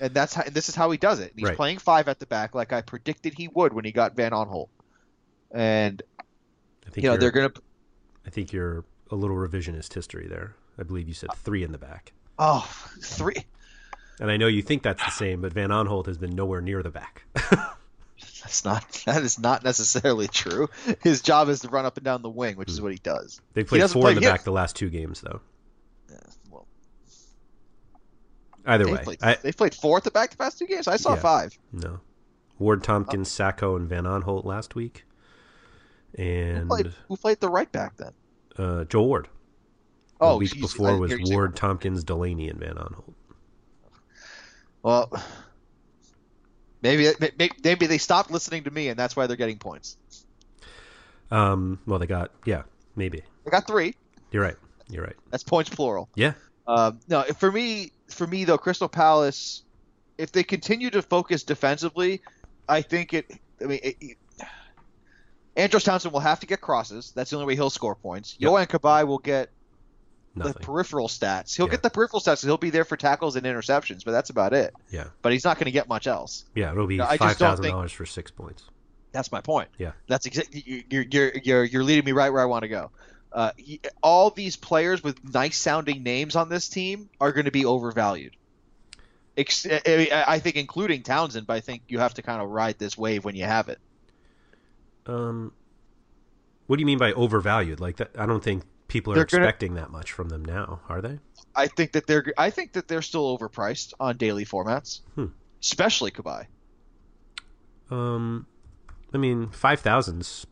and 0.00 0.12
that's 0.12 0.34
how, 0.34 0.42
and 0.42 0.52
this 0.52 0.68
is 0.68 0.74
how 0.74 0.90
he 0.90 0.98
does 0.98 1.20
it. 1.20 1.32
He's 1.36 1.44
Right. 1.48 1.56
playing 1.56 1.78
five 1.78 2.08
at 2.08 2.18
the 2.18 2.26
back, 2.26 2.52
like 2.56 2.72
I 2.72 2.80
predicted 2.82 3.34
he 3.34 3.46
would 3.54 3.72
when 3.72 3.84
he 3.84 3.92
got 3.92 4.16
Van 4.16 4.32
Aanholt, 4.32 4.66
and 5.54 6.02
I 6.86 6.90
think 6.90 7.04
you 7.04 7.10
know 7.10 7.16
they're 7.16 7.30
gonna 7.30 7.52
I 8.26 8.30
think 8.30 8.52
you're 8.52 8.84
a 9.10 9.14
little 9.14 9.36
revisionist 9.36 9.94
history 9.94 10.26
there. 10.28 10.56
I 10.78 10.82
believe 10.82 11.08
you 11.08 11.14
said 11.14 11.30
three 11.36 11.62
in 11.62 11.72
the 11.72 11.78
back. 11.78 12.12
oh 12.38 12.68
three 13.00 13.46
And 14.20 14.30
I 14.30 14.36
know 14.36 14.48
you 14.48 14.62
think 14.62 14.82
that's 14.82 15.02
the 15.02 15.10
same, 15.10 15.40
but 15.40 15.52
Van 15.52 15.70
Aanholt 15.70 16.06
has 16.06 16.18
been 16.18 16.34
nowhere 16.34 16.60
near 16.60 16.82
the 16.82 16.90
back. 16.90 17.24
that's 18.42 18.64
not 18.64 18.90
that 19.06 19.22
is 19.22 19.38
not 19.38 19.64
necessarily 19.64 20.28
true 20.28 20.68
his 21.00 21.22
job 21.22 21.48
is 21.48 21.60
to 21.60 21.68
run 21.68 21.84
up 21.84 21.96
and 21.96 22.04
down 22.04 22.22
the 22.22 22.28
wing 22.28 22.56
which 22.56 22.68
is 22.68 22.78
hmm. 22.78 22.84
what 22.84 22.92
he 22.92 22.98
does 22.98 23.40
They 23.54 23.64
played 23.64 23.88
four 23.90 24.10
in 24.10 24.16
the 24.16 24.20
back 24.20 24.44
the 24.44 24.52
last 24.52 24.76
two 24.76 24.90
games, 24.90 25.20
though. 25.20 25.40
Yeah, 26.10 26.18
well, 26.50 26.66
Either 28.66 28.84
they 28.84 28.92
way, 28.92 29.04
played, 29.04 29.18
I, 29.22 29.36
they 29.36 29.52
played 29.52 29.74
four 29.74 29.98
at 29.98 30.04
the 30.04 30.10
back 30.10 30.30
the 30.30 30.36
past 30.36 30.58
two 30.58 30.66
games 30.66 30.88
i 30.88 30.96
saw 30.96 31.14
Yeah. 31.14 31.20
five 31.20 31.58
no. 31.72 32.00
Ward 32.58 32.82
uh, 32.82 32.84
Tompkins, 32.84 33.28
Sakho, 33.28 33.76
and 33.76 33.88
Van 33.88 34.04
Aanholt 34.04 34.44
last 34.44 34.74
week, 34.74 35.04
who 36.16 36.22
and 36.22 36.68
played, 36.68 36.92
who 37.08 37.16
played 37.16 37.40
the 37.40 37.48
right 37.48 37.70
back 37.72 37.96
then 37.96 38.12
uh, 38.58 38.84
Joel 38.84 39.06
Ward. 39.08 39.28
The 40.20 40.26
oh 40.26 40.36
week 40.36 40.52
geez, 40.52 40.62
before 40.62 40.96
was 40.98 41.12
Ward, 41.24 41.56
Tompkins, 41.56 42.04
Delaney, 42.04 42.48
and 42.48 42.58
Van 42.58 42.74
Aanholt. 42.74 43.14
well 44.82 45.10
maybe 46.82 47.08
maybe 47.20 47.50
maybe 47.62 47.86
they 47.86 47.98
stopped 47.98 48.30
listening 48.30 48.64
to 48.64 48.70
me 48.70 48.88
and 48.88 48.98
that's 48.98 49.16
why 49.16 49.26
they're 49.26 49.36
getting 49.36 49.58
points 49.58 49.96
Um, 51.30 51.80
well, 51.86 51.98
they 51.98 52.06
got 52.06 52.30
yeah, 52.44 52.62
maybe 52.96 53.22
they 53.44 53.50
got 53.50 53.66
three 53.66 53.94
you're 54.30 54.42
right. 54.42 54.56
You're 54.88 55.04
right. 55.04 55.16
that's 55.30 55.42
points 55.42 55.70
plural 55.70 56.08
Yeah, 56.14 56.34
Um, 56.66 57.00
no, 57.08 57.22
for 57.38 57.50
me, 57.50 57.92
for 58.10 58.26
me 58.26 58.44
though, 58.44 58.58
Crystal 58.58 58.88
Palace, 58.88 59.62
if 60.18 60.30
they 60.32 60.44
continue 60.44 60.90
to 60.90 61.02
focus 61.02 61.42
defensively, 61.42 62.20
I 62.68 62.82
think 62.82 63.14
it. 63.14 63.30
I 63.62 63.64
mean, 63.64 63.80
it, 63.82 63.96
Andros 65.56 65.84
Townsend 65.84 66.12
will 66.12 66.20
have 66.20 66.40
to 66.40 66.46
get 66.46 66.60
crosses. 66.60 67.12
That's 67.14 67.30
the 67.30 67.36
only 67.36 67.46
way 67.46 67.54
he'll 67.54 67.70
score 67.70 67.94
points. 67.94 68.36
Yep. 68.38 68.50
Yohan 68.50 68.66
Cabaye 68.66 69.06
will 69.06 69.18
get 69.18 69.50
the 70.36 70.52
peripheral 70.52 71.06
stats. 71.06 71.54
He'll 71.56 71.66
Yeah. 71.66 71.70
get 71.72 71.82
the 71.84 71.90
peripheral 71.90 72.20
stats. 72.20 72.42
He'll 72.44 72.56
be 72.56 72.70
there 72.70 72.84
for 72.84 72.96
tackles 72.96 73.36
and 73.36 73.46
interceptions, 73.46 74.04
but 74.04 74.10
that's 74.10 74.30
about 74.30 74.52
it. 74.52 74.74
Yeah. 74.90 75.04
But 75.22 75.32
he's 75.32 75.44
not 75.44 75.56
going 75.58 75.66
to 75.66 75.70
get 75.70 75.88
much 75.88 76.08
else. 76.08 76.44
Yeah, 76.56 76.72
it'll 76.72 76.88
be 76.88 76.98
five 76.98 77.36
thousand 77.36 77.66
dollars 77.66 77.92
for 77.92 78.04
six 78.04 78.30
points. 78.32 78.64
That's 79.12 79.30
my 79.30 79.40
point. 79.42 79.68
Yeah. 79.78 79.92
That's 80.08 80.26
exactly 80.26 80.84
you're 80.90 81.02
you're 81.08 81.32
you're 81.44 81.64
you're 81.64 81.84
leading 81.84 82.04
me 82.04 82.10
right 82.10 82.30
where 82.30 82.42
I 82.42 82.46
want 82.46 82.62
to 82.62 82.68
go. 82.68 82.90
Uh, 83.32 83.52
y- 83.64 83.78
all 84.02 84.30
these 84.30 84.56
players 84.56 85.04
with 85.04 85.22
nice 85.32 85.56
sounding 85.56 86.02
names 86.02 86.34
on 86.34 86.48
this 86.48 86.68
team 86.68 87.08
are 87.20 87.30
going 87.30 87.44
to 87.44 87.52
be 87.52 87.64
overvalued. 87.64 88.34
Ex- 89.36 89.66
I 89.66 90.24
I 90.26 90.38
think 90.40 90.56
including 90.56 91.02
Townsend, 91.04 91.46
but 91.46 91.54
I 91.54 91.60
think 91.60 91.82
you 91.88 92.00
have 92.00 92.14
to 92.14 92.22
kind 92.22 92.42
of 92.42 92.48
ride 92.50 92.78
this 92.78 92.96
wave 92.98 93.24
when 93.24 93.34
you 93.36 93.44
have 93.44 93.68
it. 93.68 93.78
Um, 95.06 95.52
what 96.66 96.76
do 96.76 96.80
you 96.80 96.86
mean 96.86 96.98
by 96.98 97.12
overvalued? 97.12 97.80
Like 97.80 97.96
that? 97.96 98.10
I 98.18 98.26
don't 98.26 98.42
think 98.42 98.64
people 98.88 99.12
are 99.12 99.16
They're 99.16 99.24
gonna- 99.26 99.44
expecting 99.44 99.74
that 99.74 99.90
much 99.90 100.12
from 100.12 100.28
them 100.28 100.44
now, 100.44 100.80
are 100.88 101.00
they? 101.02 101.18
I 101.54 101.66
think 101.68 101.92
that 101.92 102.06
they're 102.06 102.24
I 102.38 102.50
think 102.50 102.72
that 102.72 102.88
they're 102.88 103.02
still 103.02 103.36
overpriced 103.36 103.92
on 104.00 104.16
daily 104.16 104.44
formats, 104.44 105.00
Hmm. 105.14 105.26
especially 105.62 106.10
Cabaye. 106.10 106.46
Um, 107.90 108.46
I 109.12 109.18
mean, 109.18 109.50
five 109.50 109.80
thousands, 109.80 110.46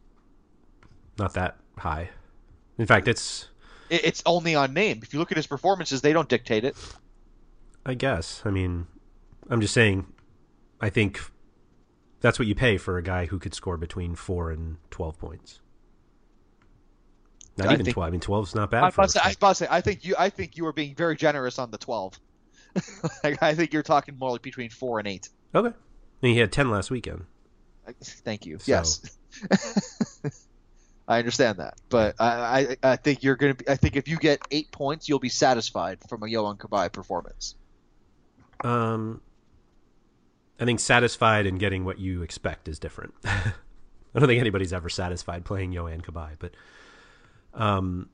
not 1.19 1.35
that 1.35 1.57
high. 1.79 2.11
In 2.79 2.87
fact, 2.87 3.09
it's 3.09 3.49
It's 3.91 4.23
only 4.25 4.55
on 4.55 4.73
name. 4.73 5.01
If 5.03 5.13
you 5.13 5.19
look 5.19 5.31
at 5.33 5.37
his 5.37 5.47
performances, 5.47 6.01
they 6.01 6.13
don't 6.13 6.29
dictate 6.29 6.65
it. 6.65 6.77
I 7.85 7.95
guess. 7.95 8.41
I 8.45 8.51
mean, 8.51 8.87
I'm 9.51 9.61
just 9.61 9.75
saying. 9.75 10.07
I 10.81 10.89
think 10.89 11.21
that's 12.23 12.39
what 12.39 12.49
you 12.49 12.55
pay 12.55 12.79
for 12.79 12.97
a 12.97 13.03
guy 13.03 13.27
who 13.27 13.39
could 13.39 13.53
score 13.55 13.77
between 13.77 14.15
four 14.15 14.51
and 14.51 14.79
twelve 14.91 15.19
points. 15.19 15.61
Not 17.59 17.69
I 17.69 17.73
even 17.75 17.85
think- 17.85 17.95
twelve. 17.95 18.09
I 18.09 18.11
mean, 18.11 18.21
twelve's 18.21 18.55
not 18.55 18.71
bad. 18.71 18.83
I 18.83 18.87
was, 18.87 18.95
about 18.95 19.03
to 19.05 19.11
say, 19.11 19.21
I 19.23 19.31
a- 19.31 19.37
was 19.47 19.59
say, 19.59 19.67
I 19.71 19.81
think 19.83 20.05
you 20.05 20.15
I 20.19 20.31
think 20.31 20.57
you 20.57 20.67
are 20.67 20.73
being 20.73 20.95
very 20.95 21.17
generous 21.17 21.59
on 21.59 21.71
the 21.71 21.79
twelve. 21.79 22.19
like, 23.25 23.43
I 23.43 23.55
think 23.55 23.73
you're 23.75 23.83
talking 23.83 24.17
more 24.19 24.31
like 24.31 24.43
between 24.43 24.71
four 24.71 24.99
and 24.99 25.07
eight. 25.07 25.29
okay. 25.55 25.77
Mean, 26.23 26.35
he 26.35 26.41
had 26.41 26.51
ten 26.53 26.71
last 26.71 26.91
weekend. 26.91 27.25
Thank 28.03 28.47
you. 28.47 28.59
So- 28.61 28.73
Yes. 28.73 29.19
I 31.09 31.19
understand 31.19 31.59
that, 31.59 31.75
but 31.89 32.15
I, 32.21 32.77
I 32.85 32.93
I 32.93 32.97
think 32.97 33.25
you're 33.25 33.35
gonna 33.35 33.55
be. 33.55 33.69
I 33.69 33.75
think 33.77 33.97
if 33.97 34.07
you 34.07 34.17
get 34.19 34.41
eight 34.53 34.71
points, 34.71 35.09
you'll 35.09 35.19
be 35.19 35.29
satisfied 35.29 35.99
from 36.09 36.23
a 36.23 36.27
Yohan 36.27 36.59
Cabaye 36.59 36.93
performance. 36.93 37.57
Um, 38.63 39.21
I 40.63 40.65
think 40.65 40.79
satisfied 40.79 41.47
and 41.47 41.59
getting 41.59 41.85
what 41.85 41.99
you 41.99 42.23
expect 42.23 42.69
is 42.69 42.79
different. 42.79 43.15
I 43.25 43.53
don't 44.15 44.29
think 44.29 44.41
anybody's 44.41 44.73
ever 44.73 44.89
satisfied 44.89 45.45
playing 45.45 45.73
Yohan 45.73 46.03
Cabaye, 46.03 46.37
but 46.39 46.53
um, 47.53 48.09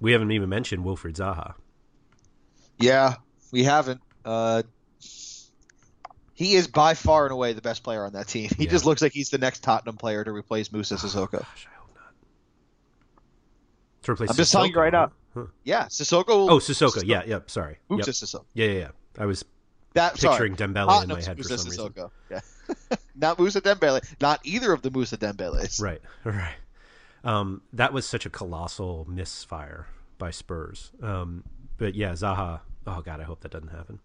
we 0.00 0.10
haven't 0.10 0.32
even 0.32 0.48
mentioned 0.48 0.84
Wilfred 0.84 1.14
Zaha. 1.14 1.54
Yeah, 2.76 3.14
we 3.52 3.62
haven't. 3.62 4.00
Uh, 4.24 4.64
he 6.34 6.56
is 6.56 6.66
by 6.66 6.94
far 6.94 7.26
and 7.26 7.32
away 7.32 7.52
the 7.52 7.62
best 7.62 7.84
player 7.84 8.04
on 8.04 8.14
that 8.14 8.26
team. 8.26 8.50
He 8.56 8.64
Yeah. 8.64 8.70
just 8.70 8.84
looks 8.84 9.00
like 9.00 9.12
he's 9.12 9.30
the 9.30 9.38
next 9.38 9.62
Tottenham 9.62 9.96
player 9.96 10.24
to 10.24 10.32
replace 10.32 10.72
Musa 10.72 10.96
Sissoko. 10.96 11.30
Gosh, 11.30 11.68
I 11.72 11.78
hope 11.78 11.90
not. 11.94 12.14
To 14.02 14.10
replace 14.12 14.30
I'm 14.30 14.34
just 14.36 14.50
telling 14.50 14.70
you 14.72 14.76
Sissoko, 14.76 14.80
right 14.80 14.92
now. 14.92 15.12
huh? 15.34 15.44
Yeah, 15.62 15.84
Sissoko. 15.84 16.24
Oh, 16.50 16.58
Sissoko. 16.58 17.00
Yeah, 17.06 17.22
yep. 17.24 17.48
Sorry. 17.48 17.78
Yep. 17.90 18.00
Sissoko. 18.00 18.44
Yeah, 18.54 18.66
yeah, 18.66 18.78
yeah. 18.78 18.88
I 19.20 19.26
was 19.26 19.44
That 19.94 20.14
picturing 20.14 20.56
sorry. 20.56 20.72
Dembele 20.72 21.02
in 21.02 21.08
my 21.08 21.16
head 21.16 21.24
for 21.24 21.48
Musa 21.48 21.58
some 21.58 21.70
reason. 21.70 22.10
Yeah, 22.30 22.40
not 23.16 23.38
Musa 23.38 23.60
Dembele. 23.60 24.04
Not 24.20 24.40
either 24.44 24.72
of 24.72 24.82
the 24.82 24.90
Musa 24.90 25.16
Dembeles. 25.16 25.80
Right, 25.80 26.00
right. 26.24 26.54
Um, 27.24 27.62
that 27.72 27.92
was 27.92 28.06
such 28.06 28.26
a 28.26 28.30
colossal 28.30 29.06
misfire 29.08 29.86
by 30.18 30.30
Spurs. 30.30 30.92
Um, 31.02 31.44
but 31.78 31.94
yeah, 31.94 32.12
Zaha. 32.12 32.60
Oh 32.86 33.00
God, 33.00 33.20
I 33.20 33.24
hope 33.24 33.40
that 33.40 33.50
doesn't 33.50 33.68
happen. 33.68 33.98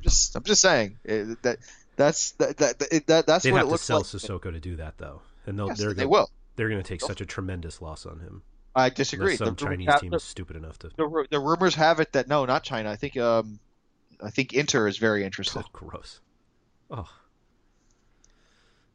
Just, 0.00 0.36
I'm 0.36 0.44
just 0.44 0.62
saying 0.62 0.96
eh, 1.06 1.34
that 1.42 1.58
that's 1.96 2.32
that 2.32 2.56
that, 2.58 2.78
that, 2.78 3.06
that 3.06 3.26
that's 3.26 3.44
They'd 3.44 3.52
what 3.52 3.58
have 3.58 3.68
it 3.68 3.72
to 3.72 3.78
sell 3.78 3.98
like. 3.98 4.06
Sissoko 4.06 4.52
to 4.52 4.60
do 4.60 4.76
that, 4.76 4.98
though, 4.98 5.20
and 5.46 5.58
they'll 5.58 5.68
Yes, 5.68 5.78
they're 5.78 5.88
they 5.94 6.02
gonna, 6.02 6.08
will. 6.08 6.30
They're 6.56 6.68
going 6.68 6.82
to 6.82 6.88
take 6.88 7.00
such 7.00 7.20
a 7.20 7.26
tremendous 7.26 7.82
loss 7.82 8.06
on 8.06 8.20
him. 8.20 8.42
I 8.74 8.90
disagree. 8.90 9.34
Unless 9.34 9.38
some 9.38 9.54
The- 9.54 9.64
Chinese 9.64 10.00
team 10.00 10.14
is 10.14 10.22
stupid 10.22 10.56
enough 10.56 10.78
to. 10.80 10.88
the, 10.96 11.26
the 11.30 11.40
rumors 11.40 11.74
have 11.74 11.98
it 12.00 12.12
that 12.12 12.28
no, 12.28 12.44
not 12.44 12.62
China. 12.62 12.90
I 12.90 12.96
think 12.96 13.16
um, 13.16 13.58
I 14.22 14.30
think 14.30 14.52
Inter 14.52 14.88
is 14.88 14.98
very 14.98 15.24
interested. 15.24 15.60
Oh, 15.64 15.68
gross. 15.72 16.20
Oh, 16.90 17.08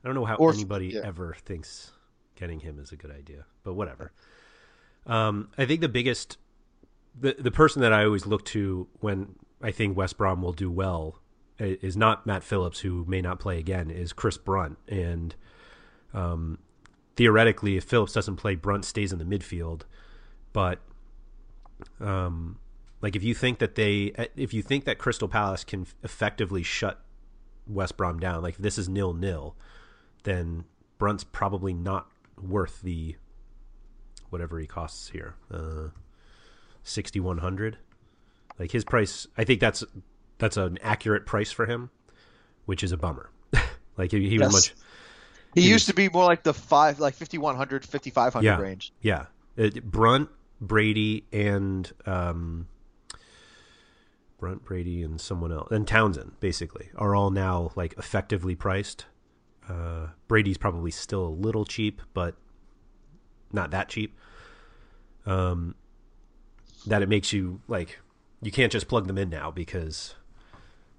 I 0.03 0.07
don't 0.07 0.15
know 0.15 0.25
how 0.25 0.35
Or- 0.35 0.53
anybody 0.53 0.87
yeah. 0.87 1.01
ever 1.03 1.35
thinks 1.45 1.91
getting 2.35 2.59
him 2.59 2.79
is 2.79 2.91
a 2.91 2.95
good 2.97 3.11
idea, 3.11 3.45
but 3.63 3.73
whatever. 3.75 4.11
Um, 5.05 5.49
I 5.57 5.65
think 5.65 5.81
the 5.81 5.89
biggest, 5.89 6.37
the 7.19 7.35
the 7.37 7.51
person 7.51 7.81
that 7.81 7.93
I 7.93 8.03
always 8.05 8.25
look 8.25 8.43
to 8.45 8.87
when 8.99 9.35
I 9.61 9.71
think 9.71 9.95
West 9.95 10.17
Brom 10.17 10.41
will 10.41 10.53
do 10.53 10.69
well 10.71 11.19
is 11.59 11.95
not 11.95 12.25
Matt 12.25 12.43
Phillips, 12.43 12.79
who 12.79 13.05
may 13.07 13.21
not 13.21 13.39
play 13.39 13.59
again, 13.59 13.89
is 13.91 14.11
Chris 14.11 14.37
Brunt, 14.37 14.77
and 14.87 15.35
um, 16.13 16.57
theoretically, 17.15 17.77
if 17.77 17.83
Phillips 17.85 18.11
doesn't 18.13 18.35
play, 18.37 18.55
Brunt 18.55 18.83
stays 18.85 19.13
in 19.13 19.19
the 19.19 19.25
midfield, 19.25 19.81
but 20.51 20.79
um, 22.01 22.57
like 23.03 23.15
if 23.15 23.23
you 23.23 23.35
think 23.35 23.59
that 23.59 23.75
they, 23.75 24.13
if 24.35 24.51
you 24.53 24.63
think 24.63 24.85
that 24.85 24.97
Crystal 24.97 25.27
Palace 25.27 25.63
can 25.63 25.85
effectively 26.03 26.63
shut 26.63 26.99
West 27.67 27.97
Brom 27.97 28.17
down, 28.19 28.41
like 28.41 28.55
if 28.55 28.61
this 28.61 28.77
is 28.79 28.89
nil 28.89 29.13
nil, 29.13 29.55
then 30.23 30.63
Brunt's 30.97 31.23
probably 31.23 31.73
not 31.73 32.09
worth 32.41 32.81
the 32.81 33.15
whatever 34.29 34.57
he 34.57 34.65
costs 34.65 35.09
here, 35.09 35.35
uh, 35.51 35.89
sixty 36.81 37.19
one 37.19 37.37
hundred. 37.39 37.77
Like 38.57 38.71
his 38.71 38.83
price, 38.83 39.27
I 39.37 39.43
think 39.43 39.59
that's 39.59 39.83
that's 40.37 40.57
an 40.57 40.77
accurate 40.81 41.25
price 41.25 41.51
for 41.51 41.65
him, 41.65 41.89
which 42.65 42.83
is 42.83 42.91
a 42.91 42.97
bummer. 42.97 43.29
like 43.97 44.11
he, 44.11 44.29
he 44.29 44.37
Yes. 44.37 44.45
was 44.45 44.53
much, 44.53 44.73
He, 45.55 45.61
He 45.61 45.67
used 45.69 45.83
was- 45.83 45.85
to 45.87 45.93
be 45.93 46.09
more 46.09 46.25
like 46.25 46.43
the 46.43 46.53
five, 46.53 46.99
like 46.99 47.15
5100, 47.15 47.85
5500 47.85 48.45
Yeah. 48.45 48.57
range. 48.59 48.93
yeah. 49.01 49.25
It, 49.55 49.83
Brunt, 49.83 50.29
Brady, 50.61 51.25
and 51.31 51.91
um, 52.07 52.67
Brunt, 54.43 54.65
Brady, 54.65 55.01
and 55.03 55.21
someone 55.21 55.53
else, 55.53 55.71
and 55.71 55.87
Townsend, 55.87 56.33
basically, 56.41 56.89
are 56.97 57.15
all 57.15 57.29
now 57.29 57.71
like 57.77 57.93
effectively 57.97 58.55
priced. 58.55 59.05
Uh, 59.69 60.07
Brady's 60.27 60.57
probably 60.57 60.91
still 60.91 61.25
a 61.25 61.29
little 61.29 61.63
cheap, 61.63 62.01
but 62.13 62.35
not 63.53 63.71
that 63.71 63.87
cheap. 63.87 64.17
Um, 65.25 65.75
that 66.87 67.01
it 67.01 67.07
makes 67.07 67.31
you 67.31 67.61
like 67.69 67.99
you 68.41 68.51
can't 68.51 68.69
just 68.69 68.89
plug 68.89 69.07
them 69.07 69.17
in 69.17 69.29
now 69.29 69.49
because 69.49 70.15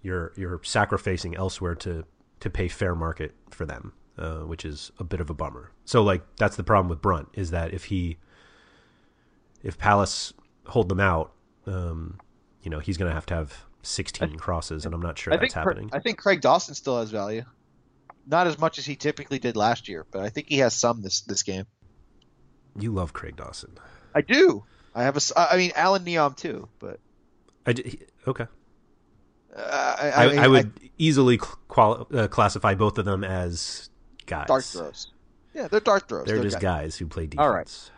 you're 0.00 0.32
you're 0.36 0.62
sacrificing 0.64 1.36
elsewhere 1.36 1.74
to 1.74 2.06
to 2.40 2.48
pay 2.48 2.66
fair 2.66 2.94
market 2.94 3.34
for 3.50 3.66
them, 3.66 3.92
uh, 4.16 4.38
which 4.38 4.64
is 4.64 4.90
a 4.98 5.04
bit 5.04 5.20
of 5.20 5.28
a 5.28 5.34
bummer. 5.34 5.70
So 5.84 6.02
like 6.02 6.22
that's 6.36 6.56
the 6.56 6.64
problem 6.64 6.88
with 6.88 7.02
Brunt 7.02 7.28
is 7.34 7.50
that 7.50 7.74
if 7.74 7.84
he 7.84 8.16
if 9.62 9.76
Palace 9.76 10.32
hold 10.64 10.88
them 10.88 11.00
out, 11.00 11.34
um, 11.66 12.18
you 12.64 12.70
know 12.70 12.80
he's 12.80 12.96
going 12.96 13.08
to 13.08 13.14
have 13.14 13.26
to 13.26 13.34
have 13.34 13.64
16 13.82 14.36
crosses, 14.36 14.84
and 14.86 14.94
I'm 14.94 15.00
not 15.02 15.18
sure 15.18 15.32
I 15.32 15.36
that's 15.36 15.52
think 15.52 15.66
happening. 15.66 15.90
I 15.92 16.00
think 16.00 16.18
Craig 16.18 16.40
Dawson 16.40 16.74
still 16.74 16.98
has 16.98 17.10
value. 17.10 17.44
Not 18.26 18.46
as 18.46 18.58
much 18.58 18.78
as 18.78 18.86
he 18.86 18.96
typically 18.96 19.38
did 19.38 19.54
last 19.54 19.88
year, 19.88 20.06
but 20.10 20.22
I 20.22 20.30
think 20.30 20.48
he 20.48 20.58
has 20.58 20.74
some 20.74 21.02
this 21.02 21.20
this 21.22 21.42
game. 21.42 21.66
you 22.78 22.92
love 22.92 23.12
Craig 23.12 23.36
Dawson. 23.36 23.76
I 24.14 24.22
do. 24.22 24.64
I 24.94 25.02
have 25.02 25.16
a. 25.16 25.20
I 25.36 25.56
mean, 25.56 25.72
Allan 25.76 26.04
Nyom 26.04 26.36
too, 26.36 26.68
but 26.78 27.00
I 27.66 27.72
d- 27.74 27.82
he- 27.82 28.00
okay. 28.26 28.46
uh, 29.54 29.96
I, 30.00 30.12
I, 30.24 30.28
mean, 30.28 30.38
I 30.38 30.48
would 30.48 30.72
easily 30.96 31.36
quali- 31.38 32.06
uh, 32.16 32.28
classify 32.28 32.74
both 32.74 32.96
of 32.98 33.04
them 33.04 33.24
as 33.24 33.90
guys. 34.26 34.46
dart 34.46 34.64
throws. 34.64 35.12
Yeah, 35.52 35.68
they're 35.68 35.80
dart 35.80 36.08
throws. 36.08 36.26
They're 36.26 36.42
just 36.42 36.60
guys. 36.60 36.82
guys 36.82 36.96
who 36.96 37.06
play 37.06 37.26
defense. 37.26 37.44
All 37.46 37.52
right. 37.52 37.90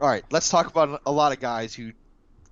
All 0.00 0.08
right, 0.08 0.24
let's 0.30 0.48
talk 0.48 0.66
about 0.66 1.02
a 1.04 1.12
lot 1.12 1.32
of 1.32 1.40
guys 1.40 1.74
who 1.74 1.92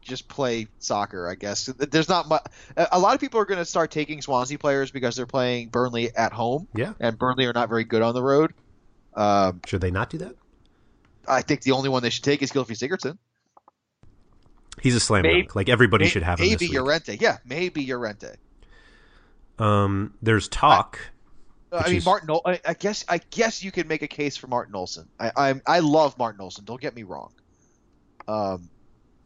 just 0.09 0.27
play 0.29 0.67
soccer. 0.79 1.29
I 1.29 1.35
guess 1.37 1.67
there's 1.67 2.09
not 2.09 2.29
much. 2.29 2.45
A 2.77 2.99
lot 2.99 3.15
of 3.15 3.21
people 3.21 3.41
are 3.41 3.45
going 3.45 3.59
to 3.59 3.65
start 3.65 3.91
taking 3.91 4.21
Swansea 4.23 4.59
players 4.59 4.91
because 4.91 5.15
they're 5.17 5.27
playing 5.27 5.69
Burnley 5.69 6.15
at 6.17 6.33
home, 6.33 6.67
Yeah. 6.75 6.95
and 6.99 7.17
Burnley 7.19 7.47
are 7.47 7.53
not 7.53 7.69
very 7.69 7.85
good 7.85 8.03
on 8.03 8.15
the 8.15 8.23
road. 8.23 8.53
Um, 9.15 9.61
Should 9.67 9.81
they 9.81 9.91
not 9.91 10.11
do 10.11 10.19
that? 10.19 10.35
I 11.27 11.43
think 11.43 11.63
the 11.63 11.73
only 11.73 11.89
one 11.89 12.03
they 12.03 12.11
should 12.11 12.25
take 12.25 12.43
is 12.43 12.51
Gylfi 12.51 12.77
Sigurdsson. 12.77 13.19
He's 14.81 14.95
a 14.95 15.01
slam 15.01 15.23
Maybe- 15.23 15.43
dunk. 15.43 15.55
Like 15.57 15.69
everybody 15.69 16.05
May- 16.05 16.11
should 16.11 16.23
have 16.23 16.39
him 16.39 16.47
maybe 16.47 16.55
this 16.67 16.69
week. 16.71 16.79
Llorente. 16.79 17.19
Yeah, 17.21 17.39
maybe 17.45 17.85
Llorente. 17.87 18.37
Um, 19.59 20.15
there's 20.23 20.49
talk. 20.49 20.99
I 21.73 21.79
Which 21.79 21.87
mean, 21.89 21.97
is- 21.97 22.05
Martin. 22.07 22.31
I, 22.47 22.61
I 22.67 22.75
guess. 22.75 23.05
I 23.09 23.19
guess 23.31 23.63
you 23.63 23.71
can 23.73 23.89
make 23.89 24.03
a 24.03 24.09
case 24.09 24.37
for 24.37 24.47
Martin 24.47 24.75
Olsson. 24.75 25.07
I, 25.19 25.33
I 25.37 25.61
I 25.67 25.79
love 25.81 26.17
Martin 26.17 26.41
Olsson. 26.41 26.65
Don't 26.65 26.81
get 26.81 26.95
me 26.95 27.03
wrong. 27.03 27.33
Um, 28.27 28.71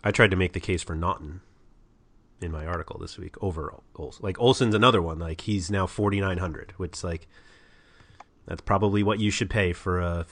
I 0.05 0.11
tried 0.11 0.30
to 0.30 0.36
make 0.36 0.53
the 0.53 0.61
case 0.61 0.82
for 0.82 0.94
Naughton 0.94 1.40
in 2.40 2.50
my 2.50 2.66
article 2.66 2.98
this 2.98 3.18
week 3.18 3.36
over 3.42 3.72
Olsson. 3.96 4.22
Like 4.22 4.36
Olsson's 4.38 4.74
another 4.74 5.00
one. 5.00 5.18
Like 5.18 5.42
he's 5.42 5.70
now 5.70 5.86
4900, 5.86 6.74
which 6.76 7.05
like 7.05 7.28
that's 8.46 8.62
probably 8.62 9.03
what 9.03 9.20
you 9.20 9.30
should 9.30 9.48
pay 9.50 9.72
for 9.72 10.00
a 10.00 10.26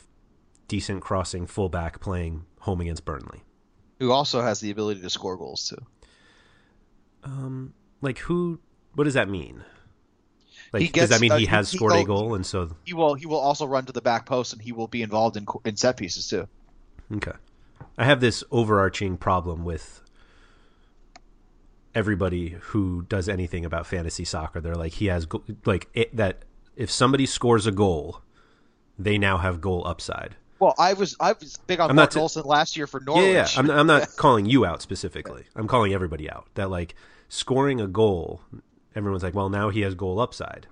decent 0.69 1.03
crossing 1.03 1.47
fullback 1.47 2.01
playing 2.01 2.45
home 2.61 2.81
against 2.81 3.05
Burnley. 3.05 3.43
Who 4.01 4.13
also 4.13 4.41
has 4.41 4.61
the 4.61 4.71
ability 4.71 5.03
to 5.03 5.11
score 5.11 5.37
goals 5.37 5.69
too. 5.69 5.87
Um, 7.23 7.75
like 8.01 8.19
who? 8.19 8.61
What 8.95 9.05
does 9.05 9.15
that 9.15 9.29
mean? 9.29 9.63
Like, 10.73 10.83
He 10.83 10.89
does 10.89 11.11
that 11.11 11.21
mean 11.21 11.33
uh, 11.33 11.37
he 11.37 11.45
he- 11.45 11.51
has 11.51 11.71
he- 11.71 11.77
scored 11.77 11.93
oh, 11.93 12.01
a 12.01 12.05
goal, 12.05 12.35
and 12.35 12.47
so 12.47 12.71
He 12.85 12.95
will 12.95 13.15
he 13.15 13.27
will 13.27 13.39
also 13.39 13.67
run 13.67 13.85
to 13.87 13.93
the 13.93 14.01
back 14.01 14.27
post 14.27 14.53
and 14.53 14.63
he 14.63 14.73
will 14.73 14.87
be 14.89 15.03
involved 15.03 15.37
in 15.37 15.47
in 15.65 15.77
set 15.77 15.97
pieces 15.97 16.29
too. 16.29 16.49
Okay. 17.15 17.33
I 17.99 18.05
have 18.05 18.21
this 18.21 18.43
overarching 18.51 19.17
problem 19.17 19.65
with 19.65 20.03
everybody 21.95 22.57
who 22.61 23.03
does 23.03 23.29
anything 23.29 23.65
about 23.65 23.87
fantasy 23.87 24.25
soccer. 24.25 24.61
They're 24.61 24.75
like 24.75 24.95
he 24.95 25.07
has 25.07 25.27
go- 25.27 25.45
like 25.65 25.89
it, 25.95 26.15
that 26.17 26.45
if 26.77 26.91
somebody 26.91 27.27
scores 27.27 27.67
a 27.67 27.73
goal, 27.73 28.23
they 28.99 29.19
now 29.19 29.39
have 29.39 29.61
goal 29.61 29.87
upside. 29.87 30.37
Well, 30.59 30.75
I 30.79 30.93
was 30.93 31.17
I 31.21 31.33
was 31.33 31.57
big 31.67 31.81
on 31.81 31.91
I'm 31.91 31.97
Mark 31.97 32.11
t- 32.11 32.21
Olsson 32.21 32.45
last 32.45 32.77
year 32.77 32.87
for 32.87 33.01
Norwich. 33.01 33.25
Yeah, 33.25 33.33
yeah. 33.33 33.49
I'm, 33.57 33.71
I'm 33.71 33.87
not 33.87 34.09
calling 34.17 34.47
you 34.47 34.65
out 34.65 34.83
specifically. 34.83 35.45
I'm 35.57 35.67
calling 35.67 35.93
everybody 35.93 36.31
out. 36.31 36.47
That 36.55 36.71
like 36.71 36.95
scoring 37.29 37.81
a 37.81 37.87
goal, 37.87 38.43
everyone's 38.95 39.23
like, 39.23 39.35
well, 39.35 39.49
now 39.49 39.71
he 39.71 39.81
has 39.81 39.95
goal 39.95 40.21
upside. 40.21 40.67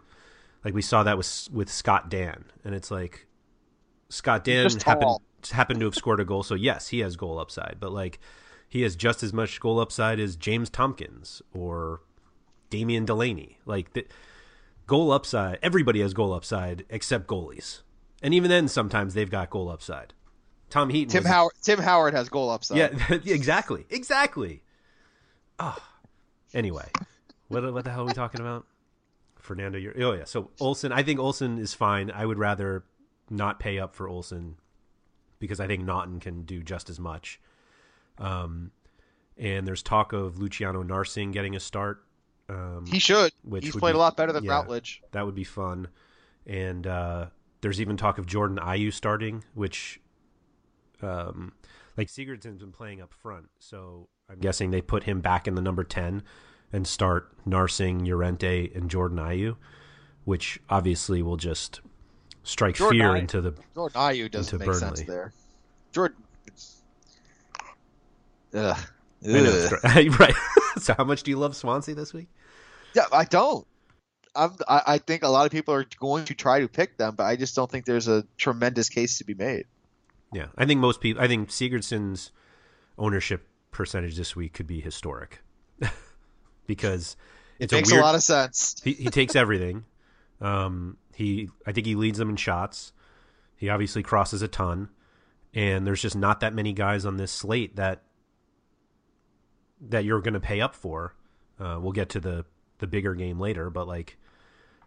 Like 0.64 0.74
we 0.74 0.82
saw 0.82 1.02
that 1.04 1.16
with 1.16 1.48
with 1.52 1.70
Scott 1.70 2.10
Dann, 2.10 2.44
and 2.64 2.74
it's 2.74 2.90
like 2.90 3.26
Scott 4.10 4.44
Dann 4.44 4.70
happened 4.84 5.00
tall. 5.02 5.22
Happened 5.52 5.80
to 5.80 5.86
have 5.86 5.94
scored 5.94 6.20
a 6.20 6.24
goal, 6.24 6.42
so 6.42 6.54
yes, 6.54 6.88
he 6.88 6.98
has 7.00 7.16
goal 7.16 7.38
upside. 7.38 7.76
But 7.80 7.92
like 7.92 8.18
he 8.68 8.82
has 8.82 8.96
just 8.96 9.22
as 9.22 9.32
much 9.32 9.60
goal 9.60 9.80
upside 9.80 10.18
as 10.20 10.36
James 10.36 10.68
Tompkins 10.68 11.40
or 11.54 12.00
Damian 12.70 13.04
Delaney. 13.04 13.58
Like 13.64 13.92
the 13.92 14.04
goal 14.86 15.10
upside, 15.12 15.58
everybody 15.62 16.00
has 16.00 16.12
goal 16.14 16.32
upside 16.32 16.84
except 16.90 17.26
goalies, 17.28 17.82
and 18.22 18.34
even 18.34 18.50
then, 18.50 18.68
sometimes 18.68 19.14
they've 19.14 19.30
got 19.30 19.50
goal 19.50 19.68
upside. 19.68 20.12
Tom 20.70 20.90
Heaton, 20.90 21.10
Tim 21.10 21.22
was- 21.22 21.32
Howard 21.32 21.52
Tim 21.62 21.78
Howard 21.78 22.14
has 22.14 22.28
goal 22.28 22.50
upside. 22.50 22.76
yeah, 22.78 22.88
exactly, 23.24 23.86
exactly. 23.88 24.62
Oh, 25.58 25.76
anyway, 26.52 26.88
what 27.48 27.72
what 27.72 27.84
the 27.84 27.90
hell 27.90 28.02
are 28.02 28.06
we 28.06 28.12
talking 28.12 28.40
about? 28.40 28.66
Fernando, 29.38 29.78
you're, 29.78 29.94
oh 30.02 30.12
yeah. 30.12 30.24
So 30.24 30.50
Olsson, 30.60 30.92
I 30.92 31.02
think 31.02 31.18
Olsson 31.20 31.58
is 31.58 31.72
fine. 31.72 32.10
I 32.10 32.26
would 32.26 32.38
rather 32.38 32.84
not 33.30 33.58
pay 33.58 33.78
up 33.78 33.94
for 33.94 34.08
Olsson 34.08 34.54
because 35.38 35.60
I 35.60 35.66
think 35.66 35.84
Naughton 35.84 36.20
can 36.20 36.42
do 36.42 36.62
just 36.62 36.90
as 36.90 36.98
much. 36.98 37.40
Um, 38.18 38.72
and 39.36 39.66
there's 39.66 39.82
talk 39.82 40.12
of 40.12 40.38
Luciano 40.38 40.82
Narsingh 40.82 41.32
getting 41.32 41.54
a 41.54 41.60
start. 41.60 42.02
Um, 42.48 42.84
He 42.86 42.98
should. 42.98 43.32
Which 43.42 43.64
He's 43.64 43.76
played 43.76 43.92
be- 43.92 43.96
a 43.96 44.00
lot 44.00 44.16
better 44.16 44.32
than 44.32 44.44
yeah. 44.44 44.52
Routledge. 44.52 45.02
that 45.12 45.24
would 45.24 45.34
be 45.34 45.44
fun. 45.44 45.88
And 46.46 46.86
uh, 46.86 47.26
there's 47.60 47.80
even 47.80 47.96
talk 47.96 48.18
of 48.18 48.26
Jordan 48.26 48.56
Ayew 48.56 48.92
starting, 48.92 49.44
which, 49.54 50.00
um, 51.02 51.52
like 51.96 52.08
Sigurdsson's 52.08 52.60
been 52.60 52.72
playing 52.72 53.00
up 53.00 53.12
front, 53.12 53.48
so 53.58 54.08
I'm 54.30 54.38
guessing 54.38 54.70
they 54.70 54.80
put 54.80 55.02
him 55.04 55.20
back 55.20 55.46
in 55.46 55.54
the 55.54 55.62
number 55.62 55.84
ten 55.84 56.22
and 56.72 56.86
start 56.86 57.30
Narsingh, 57.46 58.06
Llorente, 58.06 58.70
and 58.74 58.90
Jordan 58.90 59.18
Ayew, 59.18 59.56
which 60.24 60.60
obviously 60.70 61.22
will 61.22 61.36
just 61.36 61.80
strike 62.48 62.76
Jordan 62.76 62.98
fear 62.98 63.16
into 63.16 63.40
the. 63.40 63.54
Jordan 63.74 64.00
Ayew 64.00 64.30
doesn't 64.30 64.58
make 64.58 64.74
sense 64.74 65.02
there. 65.02 65.32
Jordan. 65.92 66.16
Ugh. 68.54 68.78
Ugh. 69.26 69.72
right. 70.20 70.34
so 70.78 70.94
how 70.94 71.04
much 71.04 71.22
do 71.22 71.30
you 71.30 71.36
love 71.36 71.54
Swansea 71.54 71.94
this 71.94 72.14
week? 72.14 72.28
Yeah, 72.94 73.04
I 73.12 73.24
don't. 73.24 73.66
I'm, 74.34 74.56
I, 74.68 74.82
I 74.86 74.98
think 74.98 75.22
a 75.24 75.28
lot 75.28 75.46
of 75.46 75.52
people 75.52 75.74
are 75.74 75.84
going 75.98 76.24
to 76.26 76.34
try 76.34 76.60
to 76.60 76.68
pick 76.68 76.96
them, 76.96 77.14
but 77.16 77.24
I 77.24 77.36
just 77.36 77.54
don't 77.56 77.70
think 77.70 77.84
there's 77.84 78.08
a 78.08 78.24
tremendous 78.36 78.88
case 78.88 79.18
to 79.18 79.24
be 79.24 79.34
made. 79.34 79.66
Yeah, 80.32 80.46
I 80.56 80.64
think 80.66 80.80
most 80.80 81.00
people. 81.00 81.22
I 81.22 81.26
think 81.26 81.48
Sigurdsson's 81.48 82.30
ownership 82.96 83.46
percentage 83.70 84.16
this 84.16 84.36
week 84.36 84.52
could 84.52 84.66
be 84.66 84.80
historic 84.80 85.40
because 86.66 87.16
It 87.58 87.72
makes 87.72 87.90
a, 87.90 87.94
weird, 87.94 88.02
a 88.02 88.06
lot 88.06 88.14
of 88.14 88.22
sense. 88.22 88.76
he, 88.82 88.92
he 88.92 89.08
takes 89.10 89.36
everything. 89.36 89.84
Um, 90.40 90.96
he, 91.14 91.48
I 91.66 91.72
think 91.72 91.86
he 91.86 91.94
leads 91.94 92.18
them 92.18 92.30
in 92.30 92.36
shots. 92.36 92.92
He 93.56 93.68
obviously 93.68 94.02
crosses 94.02 94.40
a 94.42 94.48
ton, 94.48 94.88
and 95.52 95.86
there's 95.86 96.02
just 96.02 96.16
not 96.16 96.40
that 96.40 96.54
many 96.54 96.72
guys 96.72 97.04
on 97.04 97.16
this 97.16 97.32
slate 97.32 97.76
that 97.76 98.02
that 99.80 100.04
you're 100.04 100.20
going 100.20 100.34
to 100.34 100.40
pay 100.40 100.60
up 100.60 100.74
for. 100.74 101.14
Uh, 101.58 101.78
we'll 101.80 101.92
get 101.92 102.08
to 102.10 102.20
the 102.20 102.44
the 102.78 102.86
bigger 102.86 103.14
game 103.14 103.40
later, 103.40 103.70
but 103.70 103.88
like, 103.88 104.16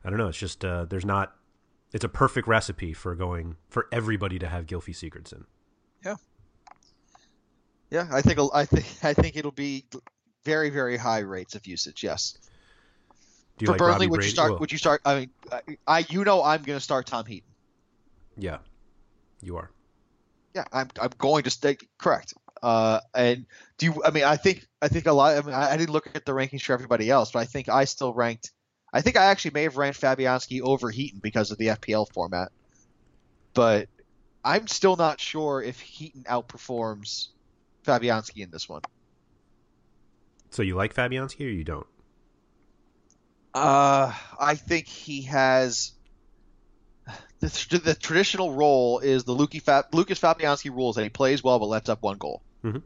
I 0.03 0.09
don't 0.09 0.17
know. 0.17 0.27
It's 0.27 0.37
just 0.37 0.63
uh, 0.63 0.85
there's 0.85 1.05
not. 1.05 1.35
It's 1.91 2.05
a 2.05 2.09
perfect 2.09 2.47
recipe 2.47 2.93
for 2.93 3.13
going 3.15 3.57
for 3.67 3.87
everybody 3.91 4.39
to 4.39 4.47
have 4.47 4.65
Gylfi 4.65 4.95
Sigurdsson. 4.95 5.43
Yeah. 6.05 6.15
Yeah, 7.89 8.07
I 8.09 8.21
think 8.21 8.39
I 8.53 8.63
think 8.63 8.85
I 9.03 9.13
think 9.13 9.35
it'll 9.35 9.51
be 9.51 9.83
very 10.45 10.69
very 10.69 10.95
high 10.95 11.19
rates 11.19 11.55
of 11.55 11.67
usage. 11.67 12.03
Yes. 12.03 12.37
Do 13.61 13.67
For 13.67 13.73
like 13.73 13.77
Burnley, 13.77 14.07
Robbie 14.07 14.07
would 14.07 14.23
you 14.23 14.29
start? 14.31 14.51
Well, 14.51 14.59
Would 14.61 14.71
you 14.71 14.79
start? 14.79 15.01
I 15.05 15.19
mean, 15.19 15.29
I, 15.51 15.61
I 15.87 16.05
you 16.09 16.23
know 16.23 16.43
I'm 16.43 16.63
going 16.63 16.77
to 16.77 16.83
start 16.83 17.05
Tom 17.05 17.27
Heaton. 17.27 17.47
Yeah, 18.35 18.57
you 19.39 19.57
are. 19.57 19.69
Yeah, 20.55 20.63
I'm 20.73 20.89
I'm 20.99 21.11
going 21.19 21.43
to 21.43 21.51
stay 21.51 21.77
correct. 21.99 22.33
Uh, 22.63 23.01
and 23.13 23.45
do 23.77 23.85
you? 23.85 24.01
I 24.03 24.09
mean, 24.09 24.23
I 24.23 24.35
think 24.35 24.65
I 24.81 24.87
think 24.87 25.05
a 25.05 25.13
lot. 25.13 25.37
I 25.37 25.41
mean, 25.45 25.53
I, 25.53 25.73
I 25.73 25.77
didn't 25.77 25.91
look 25.91 26.09
at 26.15 26.25
the 26.25 26.31
rankings 26.31 26.63
for 26.63 26.73
everybody 26.73 27.07
else, 27.11 27.29
but 27.31 27.39
I 27.39 27.45
think 27.45 27.69
I 27.69 27.85
still 27.85 28.15
ranked. 28.15 28.51
I 28.91 29.01
think 29.01 29.15
I 29.15 29.25
actually 29.25 29.51
may 29.51 29.63
have 29.63 29.77
ranked 29.77 30.01
Fabianski 30.01 30.61
over 30.61 30.89
Heaton 30.89 31.19
because 31.21 31.51
of 31.51 31.59
the 31.59 31.67
FPL 31.67 32.11
format. 32.11 32.51
But 33.53 33.89
I'm 34.43 34.65
still 34.65 34.95
not 34.95 35.19
sure 35.19 35.61
if 35.61 35.79
Heaton 35.79 36.23
outperforms 36.23 37.27
Fabianski 37.85 38.41
in 38.43 38.49
this 38.49 38.67
one. 38.67 38.81
So 40.49 40.63
you 40.63 40.75
like 40.75 40.95
Fabianski 40.95 41.45
or 41.45 41.49
you 41.49 41.63
don't? 41.63 41.87
Uh, 43.53 44.13
I 44.39 44.55
think 44.55 44.87
he 44.87 45.23
has. 45.23 45.91
The, 47.39 47.49
th- 47.49 47.83
the 47.83 47.95
traditional 47.95 48.53
role 48.53 48.99
is 48.99 49.23
the 49.23 49.35
Luki 49.35 49.61
Fa- 49.61 49.87
Lucas 49.91 50.19
Fabianski 50.19 50.69
rules 50.69 50.95
that 50.95 51.03
he 51.03 51.09
plays 51.09 51.43
well 51.43 51.57
but 51.59 51.65
lets 51.65 51.89
up 51.89 52.01
one 52.03 52.17
goal. 52.17 52.41
Mhm. 52.63 52.83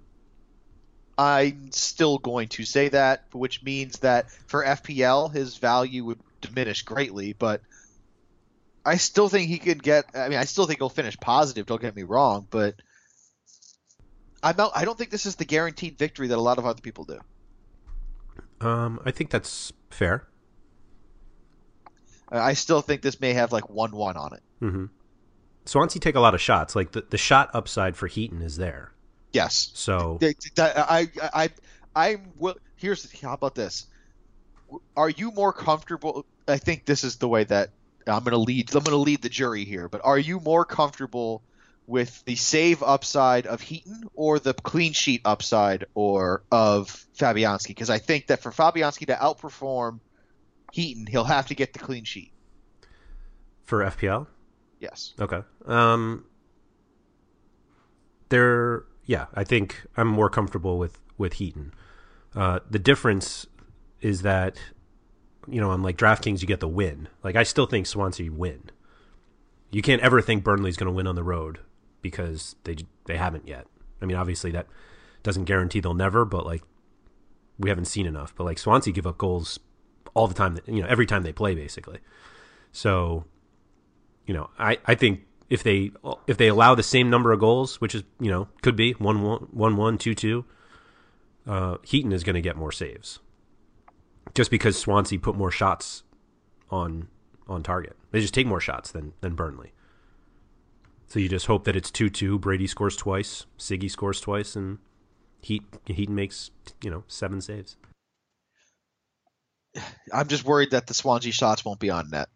I'm 1.17 1.71
still 1.71 2.17
going 2.17 2.47
to 2.49 2.65
say 2.65 2.89
that, 2.89 3.25
which 3.33 3.63
means 3.63 3.99
that 3.99 4.31
for 4.47 4.63
FPL 4.63 5.31
his 5.33 5.57
value 5.57 6.05
would 6.05 6.19
diminish 6.41 6.83
greatly, 6.83 7.33
but 7.33 7.61
I 8.85 8.97
still 8.97 9.29
think 9.29 9.49
he 9.49 9.57
could 9.59 9.83
get. 9.83 10.05
I 10.13 10.29
mean, 10.29 10.39
I 10.39 10.45
still 10.45 10.65
think 10.67 10.79
he'll 10.79 10.89
finish 10.89 11.17
positive. 11.17 11.65
Don't 11.65 11.81
get 11.81 11.95
me 11.95 12.03
wrong, 12.03 12.47
but 12.49 12.75
I'm 14.43 14.55
not, 14.57 14.71
I 14.75 14.85
don't 14.85 14.97
think 14.97 15.09
this 15.09 15.25
is 15.25 15.35
the 15.35 15.45
guaranteed 15.45 15.97
victory 15.97 16.27
that 16.27 16.37
a 16.37 16.41
lot 16.41 16.59
of 16.59 16.65
other 16.65 16.81
people 16.81 17.03
do. 17.03 17.19
Um, 18.65 18.99
I 19.05 19.11
think 19.11 19.31
that's 19.31 19.73
fair. 19.89 20.27
I 22.41 22.53
still 22.53 22.81
think 22.81 23.01
this 23.01 23.19
may 23.19 23.33
have 23.33 23.51
like 23.51 23.69
one 23.69 23.91
one 23.91 24.17
on 24.17 24.33
it. 24.33 24.43
hmm 24.59 24.85
Swansea 25.65 25.99
take 25.99 26.15
a 26.15 26.19
lot 26.19 26.35
of 26.35 26.41
shots. 26.41 26.75
Like 26.75 26.91
the, 26.91 27.01
the 27.09 27.17
shot 27.17 27.49
upside 27.53 27.95
for 27.95 28.07
Heaton 28.07 28.41
is 28.41 28.55
there. 28.57 28.91
Yes. 29.33 29.71
So 29.73 30.19
I, 30.57 30.73
I, 30.77 31.09
I, 31.33 31.49
I'm. 31.95 32.31
Well, 32.37 32.55
here's 32.75 33.19
how 33.19 33.33
about 33.33 33.55
this? 33.55 33.87
Are 34.95 35.09
you 35.09 35.31
more 35.31 35.51
comfortable? 35.51 36.25
I 36.47 36.57
think 36.57 36.85
this 36.85 37.03
is 37.03 37.17
the 37.17 37.27
way 37.27 37.43
that 37.45 37.71
I'm 38.07 38.23
going 38.23 38.31
to 38.31 38.37
lead. 38.37 38.73
I'm 38.75 38.83
going 38.83 38.91
to 38.91 38.97
lead 38.97 39.21
the 39.21 39.29
jury 39.29 39.65
here. 39.65 39.89
But 39.89 40.01
are 40.03 40.17
you 40.17 40.39
more 40.39 40.65
comfortable 40.65 41.41
with 41.87 42.23
the 42.25 42.35
save 42.35 42.81
upside 42.81 43.47
of 43.47 43.61
Heaton 43.61 44.09
or 44.15 44.39
the 44.39 44.53
clean 44.53 44.93
sheet 44.93 45.21
upside 45.25 45.85
or 45.95 46.43
of 46.51 47.05
Fabianski? 47.17 47.69
Because 47.69 47.89
I 47.89 47.97
think 47.97 48.27
that 48.27 48.41
for 48.41 48.51
Fabianski 48.51 49.07
to 49.07 49.15
outperform 49.15 49.99
Heaton, 50.75 51.07
he'll 51.07 51.23
have 51.23 51.47
to 51.47 51.55
get 51.55 51.71
the 51.71 51.79
clean 51.79 52.03
sheet. 52.03 52.33
for 53.63 53.79
FPL, 53.79 54.27
Yes. 54.81 55.13
okay. 55.19 55.41
Um, 55.65 56.25
there, 58.29 58.83
yeah, 59.05 59.27
I 59.33 59.45
think 59.45 59.85
I'm 59.95 60.07
more 60.09 60.29
comfortable 60.29 60.77
with 60.77 60.99
with 61.17 61.33
Heaton. 61.33 61.73
Uh, 62.35 62.59
the 62.69 62.77
difference 62.79 63.47
is 64.01 64.21
that 64.23 64.57
you 65.47 65.61
know 65.61 65.71
on 65.71 65.81
like 65.81 65.97
DraftKings 65.97 66.41
you 66.41 66.47
get 66.47 66.59
the 66.59 66.67
win. 66.67 67.07
Like 67.23 67.37
I 67.37 67.43
still 67.43 67.65
think 67.67 67.87
Swansea 67.87 68.29
win. 68.31 68.69
You 69.71 69.81
can't 69.81 70.01
ever 70.01 70.21
think 70.21 70.43
Burnley's 70.43 70.75
going 70.75 70.91
to 70.91 70.95
win 70.95 71.07
on 71.07 71.15
the 71.15 71.23
road 71.23 71.59
because 72.01 72.57
they 72.65 72.75
they 73.05 73.15
haven't 73.15 73.47
yet. 73.47 73.65
I 74.01 74.05
mean, 74.05 74.17
obviously 74.17 74.51
that 74.51 74.67
doesn't 75.23 75.45
guarantee 75.45 75.79
they'll 75.79 75.93
never, 75.93 76.25
but 76.25 76.45
like 76.45 76.63
we 77.57 77.69
haven't 77.69 77.85
seen 77.85 78.05
enough. 78.05 78.35
But 78.35 78.43
like 78.43 78.57
Swansea 78.59 78.91
give 78.91 79.07
up 79.07 79.17
goals 79.17 79.57
all 80.15 80.27
the 80.27 80.33
time. 80.33 80.55
That, 80.55 80.67
You 80.67 80.81
know, 80.81 80.87
every 80.87 81.05
time 81.05 81.21
they 81.21 81.31
play, 81.31 81.53
basically. 81.53 81.99
So, 82.71 83.25
you 84.25 84.33
know, 84.33 84.49
I 84.57 84.79
I 84.85 84.95
think 84.95 85.21
if 85.49 85.61
they 85.61 85.91
if 86.25 86.37
they 86.37 86.47
allow 86.47 86.73
the 86.73 86.83
same 86.83 87.09
number 87.11 87.31
of 87.31 87.39
goals, 87.39 87.79
which 87.79 87.93
is 87.93 88.03
you 88.19 88.31
know 88.31 88.47
could 88.63 88.75
be 88.75 88.93
one 88.93 89.21
one 89.21 89.47
one 89.51 89.77
one 89.77 89.97
two 89.99 90.15
two, 90.15 90.45
uh, 91.47 91.77
Heaton 91.83 92.11
is 92.11 92.23
going 92.23 92.33
to 92.33 92.41
get 92.41 92.55
more 92.57 92.71
saves, 92.71 93.19
just 94.33 94.49
because 94.49 94.77
Swansea 94.77 95.19
put 95.19 95.35
more 95.35 95.51
shots 95.51 96.03
on 96.71 97.07
on 97.47 97.61
target. 97.61 97.95
They 98.11 98.21
just 98.21 98.33
take 98.33 98.47
more 98.47 98.59
shots 98.59 98.91
than 98.91 99.13
than 99.21 99.35
Burnley. 99.35 99.71
So 101.07 101.19
you 101.19 101.29
just 101.29 101.45
hope 101.45 101.65
that 101.65 101.75
it's 101.75 101.91
two 101.91 102.09
two. 102.09 102.39
Brady 102.39 102.67
scores 102.67 102.95
twice, 102.95 103.45
Siggy 103.59 103.89
scores 103.91 104.19
twice, 104.19 104.55
and 104.55 104.79
Heat 105.41 105.63
Heaton 105.85 106.15
makes 106.15 106.49
you 106.81 106.89
know 106.89 107.03
seven 107.07 107.41
saves. 107.41 107.77
I'm 110.13 110.27
just 110.27 110.45
worried 110.45 110.71
that 110.71 110.87
the 110.87 110.93
Swansea 110.93 111.31
shots 111.31 111.65
won't 111.65 111.79
be 111.79 111.89
on 111.89 112.09
net. 112.09 112.29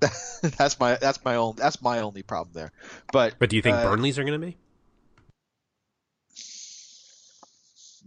that's 0.42 0.78
my 0.78 0.96
that's 0.96 1.24
my 1.24 1.36
own 1.36 1.54
that's 1.56 1.80
my 1.80 2.00
only 2.00 2.22
problem 2.22 2.52
there. 2.54 2.72
But 3.12 3.36
But 3.38 3.48
do 3.48 3.56
you 3.56 3.62
think 3.62 3.76
uh, 3.76 3.84
Burnley's 3.84 4.18
are 4.18 4.24
going 4.24 4.38
to 4.40 4.46
be? 4.46 4.56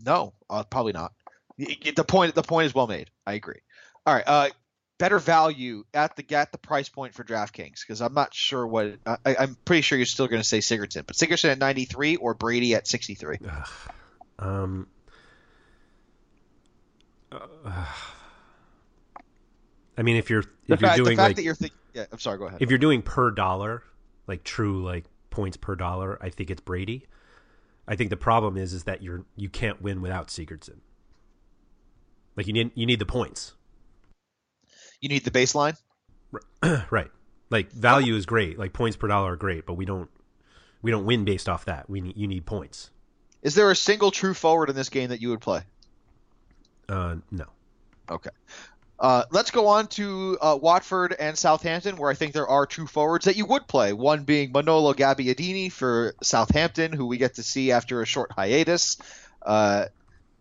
No, 0.06 0.34
uh, 0.50 0.64
probably 0.64 0.94
not. 0.94 1.14
The 1.58 2.06
point 2.08 2.36
the 2.36 2.44
point 2.44 2.68
is 2.68 2.76
well 2.76 2.88
made. 2.88 3.10
I 3.26 3.34
agree. 3.34 3.60
All 4.06 4.14
right, 4.14 4.24
uh, 4.26 4.50
better 4.98 5.20
value 5.20 5.84
at 5.94 6.16
the 6.16 6.36
at 6.36 6.52
the 6.52 6.58
price 6.58 6.90
point 6.90 7.14
for 7.16 7.24
DraftKings 7.24 7.82
because 7.82 8.02
I'm 8.02 8.14
not 8.14 8.34
sure 8.34 8.66
what 8.66 8.98
I, 9.06 9.18
I'm 9.26 9.58
pretty 9.66 9.82
sure 9.82 9.98
you're 9.98 10.06
still 10.06 10.28
going 10.28 10.42
to 10.42 10.48
say 10.48 10.60
Sigurdsson, 10.60 11.06
but 11.06 11.16
Sigurdsson 11.16 11.50
at 11.50 11.60
93 11.60 12.18
or 12.18 12.34
Brady 12.34 12.76
at 12.76 12.88
63. 12.88 13.40
Um. 14.38 14.88
Uh, 17.32 17.86
I 19.98 20.02
mean, 20.02 20.16
if 20.16 20.30
you're 20.30 20.44
The 20.68 20.76
if 20.76 20.82
you're 20.82 20.90
fact, 20.90 20.98
doing 20.98 21.18
fact 21.18 21.30
like 21.30 21.36
that 21.36 21.44
you're 21.44 21.56
yeah, 21.94 22.06
I'm 22.12 22.20
sorry. 22.20 22.38
Go 22.38 22.46
ahead. 22.46 22.62
if 22.62 22.70
you're 22.70 22.80
doing 22.80 23.02
per 23.02 23.32
dollar, 23.32 23.84
like 24.28 24.44
true 24.44 24.84
like 24.84 25.06
points 25.30 25.58
per 25.58 25.76
dollar, 25.76 26.18
I 26.22 26.30
think 26.30 26.50
it's 26.50 26.62
Brady. 26.62 27.06
I 27.88 27.96
think 27.96 28.10
the 28.10 28.18
problem 28.18 28.58
is 28.58 28.74
is 28.74 28.84
that 28.84 29.02
you're 29.04 29.26
you 29.36 29.50
can't 29.50 29.82
win 29.82 30.02
without 30.02 30.28
Sigurdsson. 30.28 30.78
Like 32.36 32.48
you 32.48 32.54
need 32.54 32.72
you 32.76 32.86
need 32.86 33.00
the 33.00 33.06
points, 33.06 33.54
you 35.02 35.10
need 35.10 35.26
the 35.26 35.32
baseline. 35.32 35.78
right? 36.92 37.12
Like 37.50 37.72
value 37.72 38.16
is 38.16 38.26
great, 38.26 38.60
like 38.60 38.74
points 38.74 38.96
per 38.96 39.08
dollar 39.08 39.34
are 39.34 39.36
great, 39.36 39.66
but 39.66 39.74
we 39.74 39.86
don't 39.86 40.10
we 40.82 40.92
don't 40.92 41.06
win 41.06 41.26
based 41.26 41.50
off 41.50 41.66
that. 41.66 41.90
We 41.90 42.02
need 42.02 42.16
you 42.16 42.28
need 42.28 42.46
points. 42.46 42.92
Is 43.42 43.56
there 43.56 43.72
a 43.72 43.76
single 43.76 44.12
true 44.12 44.34
forward 44.34 44.70
in 44.70 44.76
this 44.76 44.90
game 44.90 45.10
that 45.10 45.22
you 45.22 45.30
would 45.30 45.42
play? 45.42 45.64
Uh, 46.90 47.16
no. 47.32 47.46
Okay. 48.10 48.32
Uh, 49.00 49.24
let's 49.32 49.52
go 49.52 49.68
on 49.68 49.88
to 49.88 50.38
uh, 50.42 50.58
Watford 50.62 51.16
and 51.18 51.38
Southampton, 51.38 51.96
where 51.96 52.12
I 52.12 52.16
think 52.16 52.34
there 52.34 52.48
are 52.48 52.66
two 52.66 52.86
forwards 52.86 53.26
that 53.26 53.38
you 53.38 53.46
would 53.46 53.66
play. 53.66 53.94
One 53.94 54.24
being 54.24 54.52
Manolo 54.52 54.94
Gabbiadini 54.94 55.72
for 55.72 56.16
Southampton, 56.22 56.92
who 56.92 57.06
we 57.06 57.18
get 57.18 57.36
to 57.36 57.44
see 57.44 57.72
after 57.72 58.02
a 58.02 58.06
short 58.06 58.32
hiatus, 58.34 58.98
uh, 59.42 59.86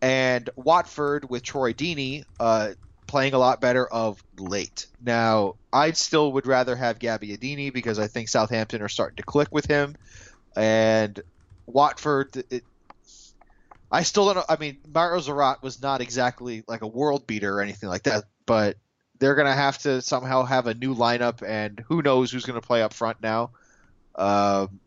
and 0.01 0.49
Watford 0.57 1.29
with 1.29 1.43
Troy 1.43 1.71
Deeney 1.71 2.25
uh, 2.39 2.71
playing 3.07 3.33
a 3.33 3.37
lot 3.37 3.61
better 3.61 3.87
of 3.87 4.21
late. 4.37 4.87
Now, 5.01 5.55
I 5.71 5.91
still 5.91 6.33
would 6.33 6.45
rather 6.45 6.75
have 6.75 6.99
Gabbiadini 6.99 7.71
because 7.71 7.97
I 7.97 8.07
think 8.07 8.27
Southampton 8.27 8.81
are 8.81 8.89
starting 8.89 9.17
to 9.17 9.23
click 9.23 9.49
with 9.51 9.67
him, 9.67 9.95
and 10.55 11.17
Watford. 11.65 12.43
It, 12.49 12.65
I 13.91 14.03
still 14.03 14.25
don't 14.25 14.35
know. 14.37 14.45
I 14.47 14.57
mean, 14.57 14.77
Mario 14.87 15.19
Zarat 15.19 15.61
was 15.61 15.81
not 15.81 16.01
exactly 16.01 16.63
like 16.67 16.81
a 16.81 16.87
world 16.87 17.25
beater 17.25 17.57
or 17.57 17.61
anything 17.61 17.89
like 17.89 18.03
that, 18.03 18.25
but 18.45 18.77
they're 19.19 19.35
going 19.35 19.47
to 19.47 19.53
have 19.53 19.77
to 19.79 20.01
somehow 20.01 20.43
have 20.43 20.67
a 20.67 20.73
new 20.73 20.95
lineup, 20.95 21.47
and 21.47 21.83
who 21.87 22.01
knows 22.01 22.31
who's 22.31 22.45
going 22.45 22.59
to 22.59 22.65
play 22.65 22.81
up 22.81 22.93
front 22.93 23.21
now. 23.21 23.51
Um, 24.15 24.79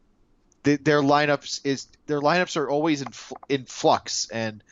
th- 0.64 0.84
their 0.84 1.02
lineups 1.02 1.60
is 1.64 1.86
their 2.06 2.20
lineups 2.20 2.56
are 2.56 2.68
always 2.68 3.02
in 3.02 3.08
in 3.48 3.64
flux, 3.64 4.28
and 4.30 4.62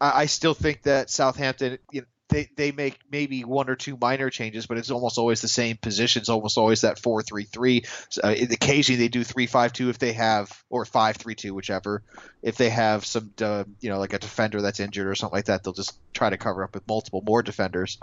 I, 0.00 0.22
I 0.22 0.26
still 0.26 0.54
think 0.54 0.82
that 0.82 1.10
Southampton, 1.10 1.78
you 1.90 2.02
know, 2.02 2.06
they 2.30 2.48
they 2.56 2.72
make 2.72 2.98
maybe 3.10 3.44
one 3.44 3.68
or 3.68 3.76
two 3.76 3.98
minor 4.00 4.30
changes, 4.30 4.66
but 4.66 4.78
it's 4.78 4.90
almost 4.90 5.18
always 5.18 5.42
the 5.42 5.48
same 5.48 5.76
positions, 5.76 6.28
almost 6.28 6.56
always 6.56 6.82
that 6.82 6.98
four 6.98 7.22
three 7.22 7.44
three. 7.44 7.84
Uh, 8.22 8.34
occasionally 8.38 8.98
they 8.98 9.08
do 9.08 9.22
three 9.22 9.46
five 9.46 9.72
two 9.72 9.90
if 9.90 9.98
they 9.98 10.12
have, 10.12 10.64
or 10.70 10.84
five 10.84 11.16
three 11.16 11.34
two, 11.34 11.54
whichever. 11.54 12.02
If 12.42 12.56
they 12.56 12.70
have 12.70 13.04
some, 13.04 13.32
you 13.38 13.90
know, 13.90 13.98
like 13.98 14.14
a 14.14 14.18
defender 14.18 14.62
that's 14.62 14.80
injured 14.80 15.06
or 15.06 15.14
something 15.14 15.36
like 15.36 15.46
that, 15.46 15.62
they'll 15.62 15.74
just 15.74 15.98
try 16.14 16.30
to 16.30 16.38
cover 16.38 16.64
up 16.64 16.74
with 16.74 16.86
multiple 16.88 17.22
more 17.26 17.42
defenders. 17.42 17.98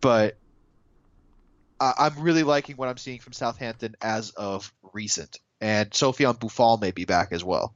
But 0.00 0.36
I 1.80 1.94
I'm 1.98 2.20
really 2.20 2.42
liking 2.44 2.76
what 2.76 2.88
I'm 2.88 2.98
seeing 2.98 3.20
from 3.20 3.32
Southampton 3.32 3.96
as 4.00 4.30
of 4.30 4.72
recent, 4.92 5.38
and 5.60 5.90
Sofiane 5.90 6.38
Boufal 6.38 6.80
may 6.80 6.92
be 6.92 7.04
back 7.04 7.32
as 7.32 7.42
well. 7.42 7.74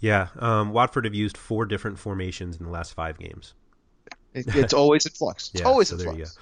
Yeah, 0.00 0.28
um, 0.40 0.72
Watford 0.72 1.04
have 1.04 1.14
used 1.14 1.36
four 1.36 1.64
different 1.64 1.98
formations 1.98 2.56
in 2.56 2.64
the 2.64 2.72
last 2.72 2.94
five 2.94 3.18
games. 3.18 3.54
It, 4.34 4.46
it's 4.54 4.72
always 4.72 5.06
in 5.06 5.12
flux. 5.12 5.50
It's 5.52 5.60
Yeah, 5.62 5.66
always 5.68 5.88
so 5.88 5.96
in 5.96 6.02
flux. 6.02 6.38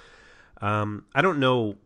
Um, 0.61 1.05
I 1.15 1.23
don't 1.23 1.39
know. 1.39 1.77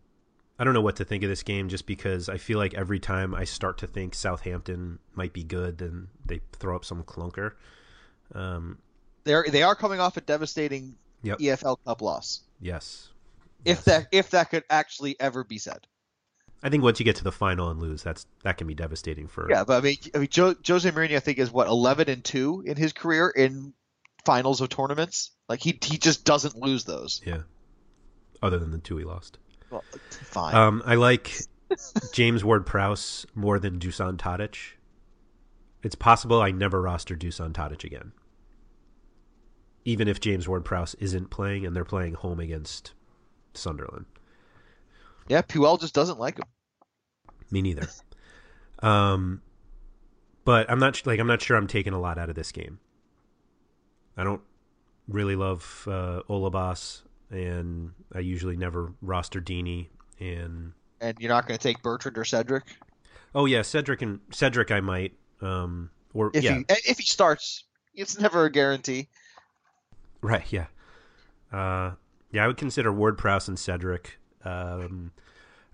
I 0.59 0.65
don't 0.65 0.75
know 0.75 0.81
what 0.83 0.97
to 0.97 1.05
think 1.05 1.23
of 1.25 1.29
this 1.29 1.43
game 1.43 1.69
just 1.69 1.87
because 1.87 2.29
I 2.29 2.37
feel 2.39 2.59
like 2.59 2.75
every 2.75 3.01
time 3.01 3.35
I 3.35 3.45
start 3.45 3.79
to 3.79 3.87
think 3.89 4.15
Southampton 4.15 4.99
might 5.15 5.33
be 5.33 5.43
good, 5.43 5.79
then 5.79 6.09
they 6.25 6.41
throw 6.53 6.77
up 6.77 6.85
some 6.85 7.03
clunker. 7.03 7.53
Um, 8.35 8.79
They're 9.25 9.45
they 9.51 9.63
are 9.63 9.75
coming 9.75 10.01
off 10.01 10.17
a 10.17 10.21
devastating 10.21 10.97
Yep. 11.23 11.39
EFL 11.39 11.77
Cup 11.85 12.03
loss. 12.03 12.43
yes. 12.61 13.09
If 13.65 13.79
Yes. 13.79 13.85
that 13.87 14.07
if 14.13 14.31
that 14.31 14.51
could 14.51 14.65
actually 14.69 15.19
ever 15.19 15.43
be 15.43 15.57
said. 15.59 15.87
I 16.63 16.69
think 16.71 16.83
once 16.83 16.99
you 17.01 17.05
get 17.05 17.17
to 17.17 17.25
the 17.25 17.33
final 17.33 17.71
and 17.71 17.81
lose, 17.81 18.03
that's 18.03 18.27
that 18.43 18.59
can 18.59 18.67
be 18.67 18.75
devastating 18.75 19.27
for. 19.27 19.49
Yeah, 19.51 19.65
but 19.65 19.79
I 19.79 19.81
mean, 19.85 19.97
I 20.15 20.19
mean, 20.19 20.29
jo- 20.31 20.55
Jose 20.67 20.91
Mourinho, 20.91 21.17
I 21.17 21.21
think, 21.21 21.39
is 21.39 21.51
what 21.51 21.67
eleven 21.67 22.09
and 22.11 22.23
two 22.23 22.63
in 22.67 22.77
his 22.77 22.93
career 22.93 23.29
in 23.31 23.73
finals 24.25 24.61
of 24.61 24.69
tournaments. 24.69 25.31
Like 25.49 25.61
he 25.61 25.79
he 25.83 25.99
just 25.99 26.25
doesn't 26.25 26.57
lose 26.57 26.85
those. 26.85 27.21
Yeah. 27.25 27.43
Other 28.43 28.59
than 28.59 28.71
the 28.71 28.79
two 28.79 28.97
he 28.97 29.05
lost. 29.05 29.39
Well, 29.71 29.85
fine. 30.11 30.55
Um, 30.55 30.83
I 30.85 30.95
like 30.97 31.33
James 32.13 32.45
Ward 32.45 32.67
Prowse 32.67 33.27
more 33.35 33.59
than 33.59 33.79
Dusan 33.79 34.17
Tadic. 34.17 34.57
It's 35.83 35.95
possible 35.95 36.41
I 36.41 36.51
never 36.51 36.81
roster 36.81 37.17
Dusan 37.17 37.53
Tadic 37.53 37.85
again. 37.85 38.13
Even 39.85 40.09
if 40.09 40.21
James 40.21 40.49
Ward 40.49 40.65
Prowse 40.65 40.95
isn't 40.95 41.31
playing 41.31 41.67
and 41.67 41.77
they're 41.77 41.85
playing 41.85 42.15
home 42.15 42.41
against 42.41 42.93
Sunderland. 43.53 44.07
yeah, 45.29 45.43
Puel 45.43 45.79
just 45.79 45.95
doesn't 45.95 46.19
like 46.19 46.39
him. 46.39 46.45
Me 47.51 47.61
neither. 47.61 47.87
um, 48.81 49.43
but 50.45 50.71
I'm 50.71 50.79
not 50.79 51.05
like 51.07 51.21
I'm 51.21 51.27
not 51.27 51.43
sure 51.43 51.57
I'm 51.57 51.67
taking 51.67 51.93
a 51.93 52.01
lot 52.01 52.19
out 52.19 52.31
of 52.31 52.35
this 52.37 52.53
game. 52.53 52.79
I 54.17 54.25
don't 54.25 54.43
really 55.09 55.37
love 55.37 55.85
uh, 55.91 56.23
Holebas, 56.29 57.03
and 57.31 57.93
I 58.15 58.21
usually 58.21 58.57
never 58.57 58.93
roster 59.03 59.41
Deeney. 59.41 59.89
And 60.21 60.73
And 61.01 61.17
you're 61.21 61.29
not 61.31 61.47
going 61.47 61.59
to 61.59 61.63
take 61.63 61.83
Bertrand 61.83 62.17
or 62.19 62.25
Cedric 62.25 62.65
oh 63.35 63.47
yeah, 63.47 63.63
Cedric 63.63 64.01
and 64.03 64.21
Cedric 64.31 64.71
I 64.71 64.81
might. 64.81 65.13
Um, 65.41 65.91
or 66.15 66.31
if 66.35 66.45
yeah, 66.45 66.59
he 66.59 66.65
if 66.87 66.99
he 66.99 67.05
starts. 67.07 67.65
It's 67.95 68.19
never 68.19 68.45
a 68.45 68.51
guarantee. 68.51 69.09
right, 70.21 70.45
yeah, 70.51 70.67
uh, 71.53 71.93
yeah. 72.33 72.45
I 72.45 72.47
would 72.49 72.57
consider 72.57 72.93
Ward 72.93 73.19
Prowse 73.19 73.47
and 73.49 73.59
Cedric. 73.59 74.19
Um, 74.45 75.13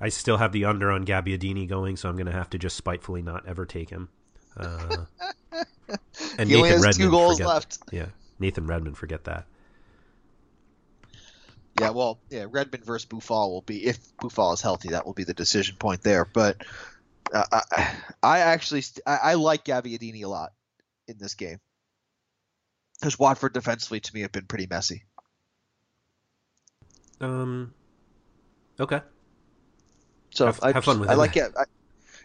I 0.00 0.08
still 0.10 0.36
have 0.36 0.52
the 0.52 0.64
under 0.66 0.90
on 0.90 1.04
Gabbiadini 1.04 1.66
going, 1.68 1.96
so 1.96 2.08
I'm 2.08 2.16
going 2.16 2.26
to 2.26 2.32
have 2.32 2.50
to 2.50 2.58
just 2.58 2.76
spitefully 2.76 3.22
not 3.22 3.46
ever 3.46 3.64
take 3.64 3.88
him. 3.90 4.08
Uh, 4.56 5.04
and 6.38 6.48
He 6.48 6.56
only 6.56 6.70
Nathan 6.70 6.84
has 6.84 6.96
two 6.96 7.04
Redmond, 7.04 7.10
goals 7.10 7.32
forget- 7.38 7.46
left. 7.46 7.78
Yeah, 7.90 8.06
Nathan 8.40 8.66
Redmond, 8.66 8.96
forget 8.98 9.24
that. 9.24 9.46
Yeah, 11.78 11.90
well, 11.90 12.18
yeah, 12.30 12.46
Redmond 12.50 12.84
versus 12.84 13.06
Boufal 13.06 13.50
will 13.50 13.62
be 13.62 13.86
if 13.86 13.98
Boufal 14.16 14.52
is 14.54 14.60
healthy. 14.60 14.88
That 14.90 15.06
will 15.06 15.14
be 15.14 15.24
the 15.24 15.34
decision 15.34 15.76
point 15.76 16.02
there. 16.02 16.24
But 16.24 16.62
uh, 17.32 17.44
I, 17.70 17.94
I 18.22 18.38
actually 18.40 18.82
st- 18.82 19.04
I, 19.06 19.16
I 19.16 19.34
like 19.34 19.64
Gabbiadini 19.64 20.24
a 20.24 20.28
lot 20.28 20.52
in 21.06 21.16
this 21.18 21.34
game 21.34 21.58
because 22.98 23.18
Watford 23.18 23.52
defensively 23.54 24.00
to 24.00 24.14
me 24.14 24.22
have 24.22 24.32
been 24.32 24.46
pretty 24.46 24.66
messy. 24.68 25.04
Um, 27.20 27.72
okay. 28.78 29.00
So 30.30 30.46
Have- 30.46 30.60
I, 30.62 30.72
have 30.72 30.84
fun 30.84 31.00
with 31.00 31.08
I 31.08 31.12
him. 31.12 31.18
like 31.18 31.36
it. 31.36 31.52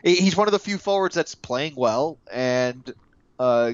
He's 0.03 0.35
one 0.35 0.47
of 0.47 0.51
the 0.51 0.59
few 0.59 0.77
forwards 0.77 1.15
that's 1.15 1.33
playing 1.33 1.73
well 1.75 2.19
and 2.31 2.93
uh, 3.39 3.73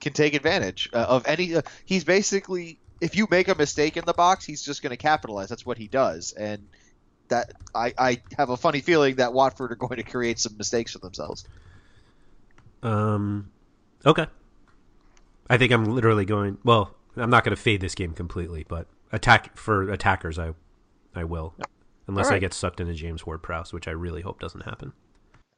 can 0.00 0.12
take 0.12 0.34
advantage 0.34 0.88
uh, 0.92 0.98
of 1.08 1.26
any. 1.26 1.54
Uh, 1.54 1.62
he's 1.84 2.04
basically 2.04 2.78
if 3.00 3.16
you 3.16 3.26
make 3.30 3.48
a 3.48 3.54
mistake 3.54 3.96
in 3.96 4.04
the 4.04 4.12
box, 4.12 4.44
he's 4.44 4.62
just 4.62 4.82
going 4.82 4.90
to 4.90 4.96
capitalize. 4.96 5.48
That's 5.48 5.64
what 5.64 5.78
he 5.78 5.88
does, 5.88 6.32
and 6.32 6.66
that 7.28 7.52
I, 7.74 7.94
I 7.96 8.22
have 8.36 8.50
a 8.50 8.56
funny 8.56 8.80
feeling 8.80 9.16
that 9.16 9.32
Watford 9.32 9.72
are 9.72 9.76
going 9.76 9.96
to 9.96 10.02
create 10.02 10.38
some 10.38 10.56
mistakes 10.56 10.92
for 10.92 10.98
themselves. 10.98 11.44
Um, 12.82 13.50
okay. 14.04 14.26
I 15.48 15.56
think 15.56 15.72
I'm 15.72 15.84
literally 15.84 16.24
going. 16.24 16.58
Well, 16.64 16.94
I'm 17.16 17.30
not 17.30 17.44
going 17.44 17.56
to 17.56 17.60
fade 17.60 17.80
this 17.80 17.94
game 17.94 18.12
completely, 18.12 18.64
but 18.68 18.86
attack 19.12 19.56
for 19.56 19.90
attackers, 19.90 20.38
I, 20.38 20.52
I 21.14 21.24
will, 21.24 21.54
unless 22.06 22.28
All 22.28 22.34
I 22.34 22.38
get 22.38 22.54
sucked 22.54 22.80
into 22.80 22.94
James 22.94 23.26
Ward 23.26 23.42
Prowse, 23.42 23.72
which 23.72 23.88
I 23.88 23.92
really 23.92 24.22
hope 24.22 24.40
doesn't 24.40 24.62
happen. 24.62 24.92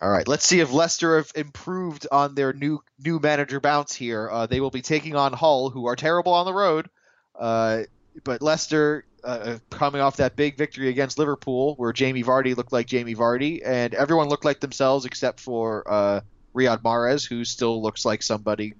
All 0.03 0.11
right, 0.11 0.27
let's 0.27 0.45
see 0.45 0.59
if 0.59 0.73
Leicester 0.73 1.17
have 1.19 1.31
improved 1.37 2.09
on 2.11 2.35
their 2.35 2.53
new 2.53 2.83
new 2.99 3.21
manager 3.21 3.61
bounce 3.61 3.95
here. 3.95 4.29
Uh, 4.29 4.47
they 4.47 4.61
will 4.61 4.73
be 4.73 4.83
taking 4.83 5.15
on 5.15 5.33
Hull, 5.33 5.71
who 5.71 5.87
are 5.87 5.95
terrible 5.95 6.33
on 6.33 6.45
the 6.45 6.53
road. 6.53 6.91
Uh, 7.39 7.85
but 8.25 8.43
Leicester 8.43 9.05
uh, 9.23 9.59
coming 9.71 10.01
off 10.01 10.17
that 10.17 10.35
big 10.35 10.59
victory 10.59 10.89
against 10.89 11.21
Liverpool, 11.21 11.77
where 11.77 11.93
Jamie 11.93 12.25
Vardy 12.25 12.57
looked 12.57 12.73
like 12.73 12.89
Jamie 12.89 13.15
Vardy, 13.15 13.61
and 13.65 13.95
everyone 13.95 14.29
looked 14.29 14.45
like 14.45 14.59
themselves 14.59 15.05
except 15.05 15.39
for 15.39 15.85
uh, 15.89 16.21
Riyad 16.53 16.83
Mahrez, 16.83 17.25
who 17.25 17.45
still 17.45 17.81
looks 17.81 18.05
like 18.05 18.25
somebody 18.25 18.75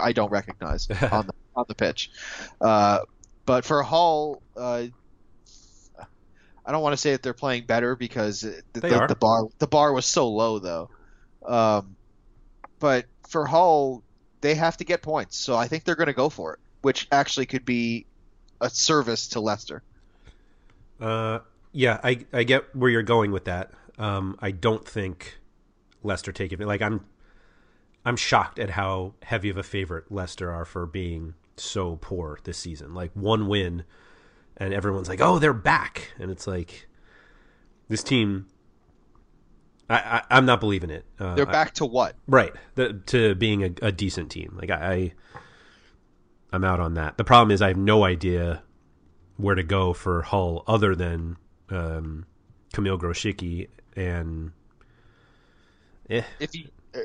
I 0.00 0.12
don't 0.12 0.30
recognize 0.30 0.88
on 1.12 1.26
the 1.26 1.34
on 1.54 1.66
the 1.68 1.74
pitch. 1.74 2.10
Uh, 2.62 3.00
but 3.44 3.66
for 3.66 3.82
Hull, 3.82 4.42
uh, 4.56 4.84
I 6.64 6.72
don't 6.72 6.82
want 6.82 6.92
to 6.92 6.96
say 6.96 7.12
that 7.12 7.22
they're 7.22 7.32
playing 7.34 7.64
better 7.64 7.96
because 7.96 8.42
the, 8.42 8.62
the, 8.72 9.06
the 9.08 9.16
bar 9.18 9.44
the 9.58 9.66
bar 9.66 9.92
was 9.92 10.06
so 10.06 10.28
low 10.28 10.58
though. 10.58 10.90
Um, 11.44 11.96
but 12.78 13.06
for 13.28 13.46
Hull, 13.46 14.02
they 14.40 14.54
have 14.54 14.76
to 14.78 14.84
get 14.84 15.02
points, 15.02 15.36
so 15.36 15.56
I 15.56 15.68
think 15.68 15.84
they're 15.84 15.94
going 15.94 16.06
to 16.06 16.12
go 16.12 16.28
for 16.28 16.54
it, 16.54 16.60
which 16.82 17.08
actually 17.10 17.46
could 17.46 17.64
be 17.64 18.06
a 18.60 18.70
service 18.70 19.28
to 19.28 19.40
Leicester. 19.40 19.82
Uh, 21.00 21.40
yeah, 21.72 21.98
I 22.02 22.24
I 22.32 22.42
get 22.44 22.74
where 22.76 22.90
you're 22.90 23.02
going 23.02 23.32
with 23.32 23.44
that. 23.44 23.70
Um, 23.98 24.38
I 24.40 24.50
don't 24.50 24.86
think 24.86 25.38
Leicester 26.02 26.32
take 26.32 26.52
it. 26.52 26.60
Like 26.60 26.82
I'm, 26.82 27.04
I'm 28.04 28.16
shocked 28.16 28.58
at 28.58 28.70
how 28.70 29.14
heavy 29.22 29.50
of 29.50 29.56
a 29.56 29.62
favorite 29.62 30.10
Leicester 30.10 30.50
are 30.50 30.64
for 30.64 30.86
being 30.86 31.34
so 31.56 31.98
poor 32.00 32.38
this 32.44 32.58
season. 32.58 32.94
Like 32.94 33.10
one 33.14 33.46
win, 33.46 33.84
and 34.60 34.72
everyone's 34.74 35.08
like, 35.08 35.20
"Oh, 35.20 35.38
they're 35.40 35.52
back," 35.52 36.12
and 36.20 36.30
it's 36.30 36.46
like 36.46 36.86
this 37.88 38.02
team. 38.04 38.46
I, 39.88 39.96
I 39.96 40.22
I'm 40.30 40.46
not 40.46 40.60
believing 40.60 40.90
it. 40.90 41.04
Uh, 41.18 41.34
They're 41.34 41.48
I- 41.48 41.52
back 41.52 41.74
to 41.74 41.86
what? 41.86 42.14
right 42.28 42.52
the, 42.76 42.92
to 43.06 43.34
being 43.34 43.64
a, 43.64 43.70
a 43.86 43.90
decent 43.90 44.30
team. 44.30 44.56
Like 44.60 44.70
I, 44.70 44.92
I, 44.92 45.12
I'm 46.52 46.62
out 46.62 46.78
on 46.78 46.94
that. 46.94 47.16
The 47.16 47.24
problem 47.24 47.50
is 47.50 47.60
I 47.60 47.68
have 47.68 47.76
no 47.76 48.04
idea 48.04 48.62
where 49.36 49.54
to 49.56 49.62
go 49.64 49.92
for 49.92 50.22
Hull 50.22 50.62
other 50.68 50.94
than 50.94 51.36
um, 51.70 52.26
Kamil 52.72 52.98
Grosicki 52.98 53.68
and 53.96 54.52
eh, 56.08 56.22
If 56.38 56.54
you, 56.54 56.68
uh, 56.94 57.00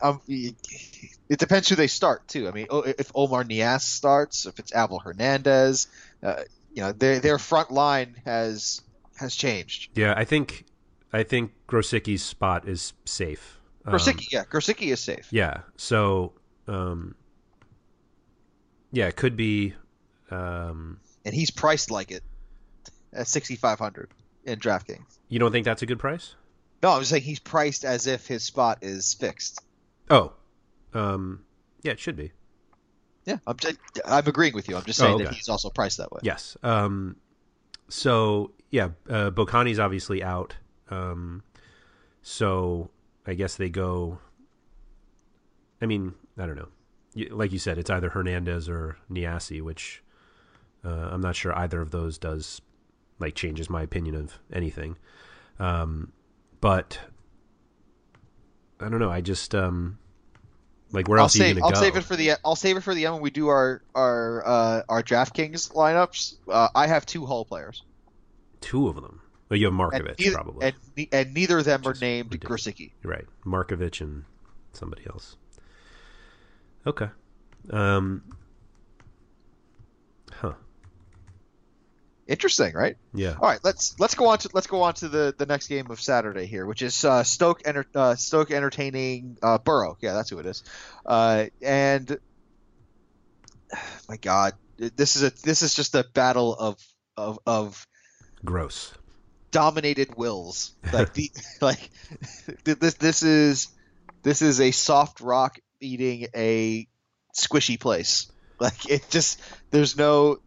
um, 0.00 0.20
it 0.28 1.38
depends 1.38 1.68
who 1.68 1.74
they 1.74 1.88
start 1.88 2.26
too. 2.28 2.48
I 2.48 2.52
mean, 2.52 2.66
if 2.70 3.12
Oumar 3.12 3.44
Niasse 3.44 3.82
starts, 3.82 4.46
if 4.46 4.58
it's 4.58 4.74
Abel 4.74 4.98
Hernandez, 4.98 5.88
uh, 6.22 6.42
you 6.78 6.84
know, 6.84 6.92
their 6.92 7.18
their 7.18 7.40
front 7.40 7.72
line 7.72 8.14
has 8.24 8.82
has 9.16 9.34
changed. 9.34 9.90
yeah. 9.96 10.14
I 10.16 10.24
think 10.24 10.64
I 11.12 11.24
think 11.24 11.50
Grosicki's 11.66 12.22
spot 12.22 12.68
is 12.68 12.92
safe. 13.04 13.58
Um, 13.84 13.94
Grosicki, 13.94 14.30
yeah, 14.30 14.44
Grosicki 14.44 14.92
is 14.92 15.00
safe. 15.00 15.26
Yeah. 15.32 15.62
So, 15.76 16.34
um, 16.68 17.16
yeah, 18.92 19.08
it 19.08 19.16
could 19.16 19.36
be. 19.36 19.74
Um, 20.30 21.00
and 21.24 21.34
he's 21.34 21.50
priced 21.50 21.90
like 21.90 22.12
it 22.12 22.22
at 23.12 23.26
6500 23.26 24.10
in 24.44 24.60
DraftKings. 24.60 25.18
you 25.28 25.40
don't 25.40 25.50
think 25.50 25.64
that's 25.64 25.82
a 25.82 25.86
good 25.86 25.98
price? 25.98 26.36
No, 26.80 26.90
I'm 26.90 27.00
just 27.00 27.10
saying 27.10 27.24
he's 27.24 27.40
priced 27.40 27.84
as 27.84 28.06
if 28.06 28.28
his 28.28 28.44
spot 28.44 28.78
is 28.82 29.14
fixed. 29.14 29.60
Oh, 30.10 30.32
um, 30.94 31.44
yeah, 31.82 31.90
it 31.90 31.98
should 31.98 32.14
be. 32.14 32.30
Yeah, 33.28 33.36
I'm 33.46 33.58
just, 33.58 33.76
I'm 34.06 34.26
agreeing 34.26 34.54
with 34.54 34.68
you. 34.70 34.76
I'm 34.76 34.84
just 34.84 34.98
Oh, 35.00 35.04
saying 35.04 35.14
okay. 35.16 35.24
that 35.24 35.34
he's 35.34 35.50
also 35.50 35.68
priced 35.68 35.98
that 35.98 36.10
way. 36.10 36.20
Yes. 36.22 36.56
Um, 36.62 37.16
so 37.88 38.52
yeah, 38.70 38.88
uh, 39.08 39.30
Mbokani's 39.30 39.78
obviously 39.78 40.22
out. 40.22 40.56
Um, 40.88 41.42
so 42.22 42.88
I 43.26 43.34
guess 43.34 43.56
they 43.56 43.68
go. 43.68 44.18
I 45.82 45.86
mean, 45.86 46.14
I 46.38 46.46
don't 46.46 46.56
know. 46.56 46.68
Like 47.30 47.52
you 47.52 47.58
said, 47.58 47.76
it's 47.76 47.90
either 47.90 48.08
Hernandez 48.08 48.66
or 48.68 48.96
Niasse, 49.10 49.60
which 49.60 50.02
uh, 50.82 50.88
I'm 51.12 51.20
not 51.20 51.36
sure 51.36 51.54
either 51.54 51.82
of 51.82 51.90
those 51.90 52.16
does 52.16 52.62
like 53.18 53.34
changes 53.34 53.68
my 53.68 53.82
opinion 53.82 54.14
of 54.14 54.38
anything. 54.52 54.96
Um, 55.58 56.12
but 56.62 56.98
I 58.80 58.88
don't 58.88 59.00
know. 59.00 59.10
I 59.10 59.20
just 59.20 59.54
um, 59.54 59.98
like 60.92 61.08
where 61.08 61.18
I'll 61.18 61.24
else 61.24 61.34
are 61.34 61.38
you 61.38 61.44
save 61.44 61.54
gonna 61.56 61.66
I'll 61.66 61.72
go? 61.72 61.80
save 61.80 61.96
it 61.96 62.04
for 62.04 62.16
the 62.16 62.32
I'll 62.44 62.56
save 62.56 62.76
it 62.76 62.82
for 62.82 62.94
the 62.94 63.04
end 63.06 63.14
when 63.14 63.22
we 63.22 63.30
do 63.30 63.48
our 63.48 63.82
our 63.94 64.46
uh, 64.46 64.82
our 64.88 65.02
DraftKings 65.02 65.72
lineups. 65.72 66.34
Uh, 66.48 66.68
I 66.74 66.86
have 66.86 67.04
two 67.06 67.26
Hull 67.26 67.44
players. 67.44 67.82
Two 68.60 68.88
of 68.88 68.96
them. 68.96 69.20
Well, 69.48 69.58
you 69.58 69.66
have 69.66 69.72
And 69.72 69.80
Markovic 69.80 70.18
neither, 70.18 70.34
probably. 70.34 70.66
and, 70.96 71.06
and 71.12 71.34
neither 71.34 71.58
of 71.58 71.64
them 71.64 71.82
are 71.86 71.94
named 71.94 72.32
ridiculous. 72.32 72.68
Right. 73.02 73.24
Markovic 73.46 74.00
and 74.00 74.24
somebody 74.72 75.06
else. 75.06 75.36
Okay. 76.86 77.08
Um. 77.70 78.22
Huh. 80.32 80.52
Interesting, 82.28 82.74
right? 82.74 82.96
Yeah. 83.14 83.36
All 83.40 83.48
right, 83.48 83.58
let's 83.64 83.98
let's 83.98 84.14
go 84.14 84.26
on 84.26 84.36
to 84.38 84.50
let's 84.52 84.66
go 84.66 84.82
on 84.82 84.92
to 84.94 85.08
the, 85.08 85.34
the 85.38 85.46
next 85.46 85.68
game 85.68 85.90
of 85.90 85.98
Saturday 85.98 86.44
here, 86.44 86.66
which 86.66 86.82
is 86.82 87.02
uh, 87.02 87.24
Stoke 87.24 87.62
enter, 87.64 87.86
uh, 87.94 88.16
Stoke 88.16 88.50
entertaining 88.50 89.38
uh, 89.42 89.56
Borough. 89.56 89.96
Yeah, 90.00 90.12
that's 90.12 90.28
who 90.28 90.38
it 90.38 90.44
is. 90.44 90.62
Uh, 91.06 91.46
and 91.62 92.18
my 94.10 94.18
God, 94.18 94.52
this 94.76 95.16
is 95.16 95.22
a 95.22 95.30
this 95.42 95.62
is 95.62 95.74
just 95.74 95.94
a 95.94 96.04
battle 96.04 96.54
of 96.54 96.76
of 97.16 97.38
of 97.46 97.86
Gross. 98.44 98.92
dominated 99.50 100.14
wills. 100.16 100.72
Like 100.92 101.14
the 101.14 101.30
like 101.62 101.90
this 102.64 102.94
this 102.94 103.22
is 103.22 103.68
this 104.22 104.42
is 104.42 104.60
a 104.60 104.70
soft 104.70 105.22
rock 105.22 105.58
eating 105.80 106.26
a 106.36 106.86
squishy 107.34 107.80
place. 107.80 108.30
Like 108.60 108.90
it 108.90 109.08
just 109.08 109.40
there's 109.70 109.96
no 109.96 110.40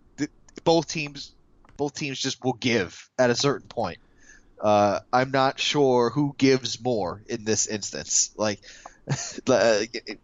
both 0.63 0.87
teams 0.87 1.33
both 1.81 1.95
teams 1.95 2.19
just 2.19 2.43
will 2.43 2.53
give 2.53 3.09
at 3.17 3.31
a 3.31 3.35
certain 3.35 3.67
point. 3.67 3.97
Uh, 4.61 4.99
I'm 5.11 5.31
not 5.31 5.59
sure 5.59 6.11
who 6.11 6.35
gives 6.37 6.79
more 6.79 7.23
in 7.27 7.43
this 7.43 7.65
instance. 7.65 8.29
Like, 8.37 8.59
uh, 9.49 9.79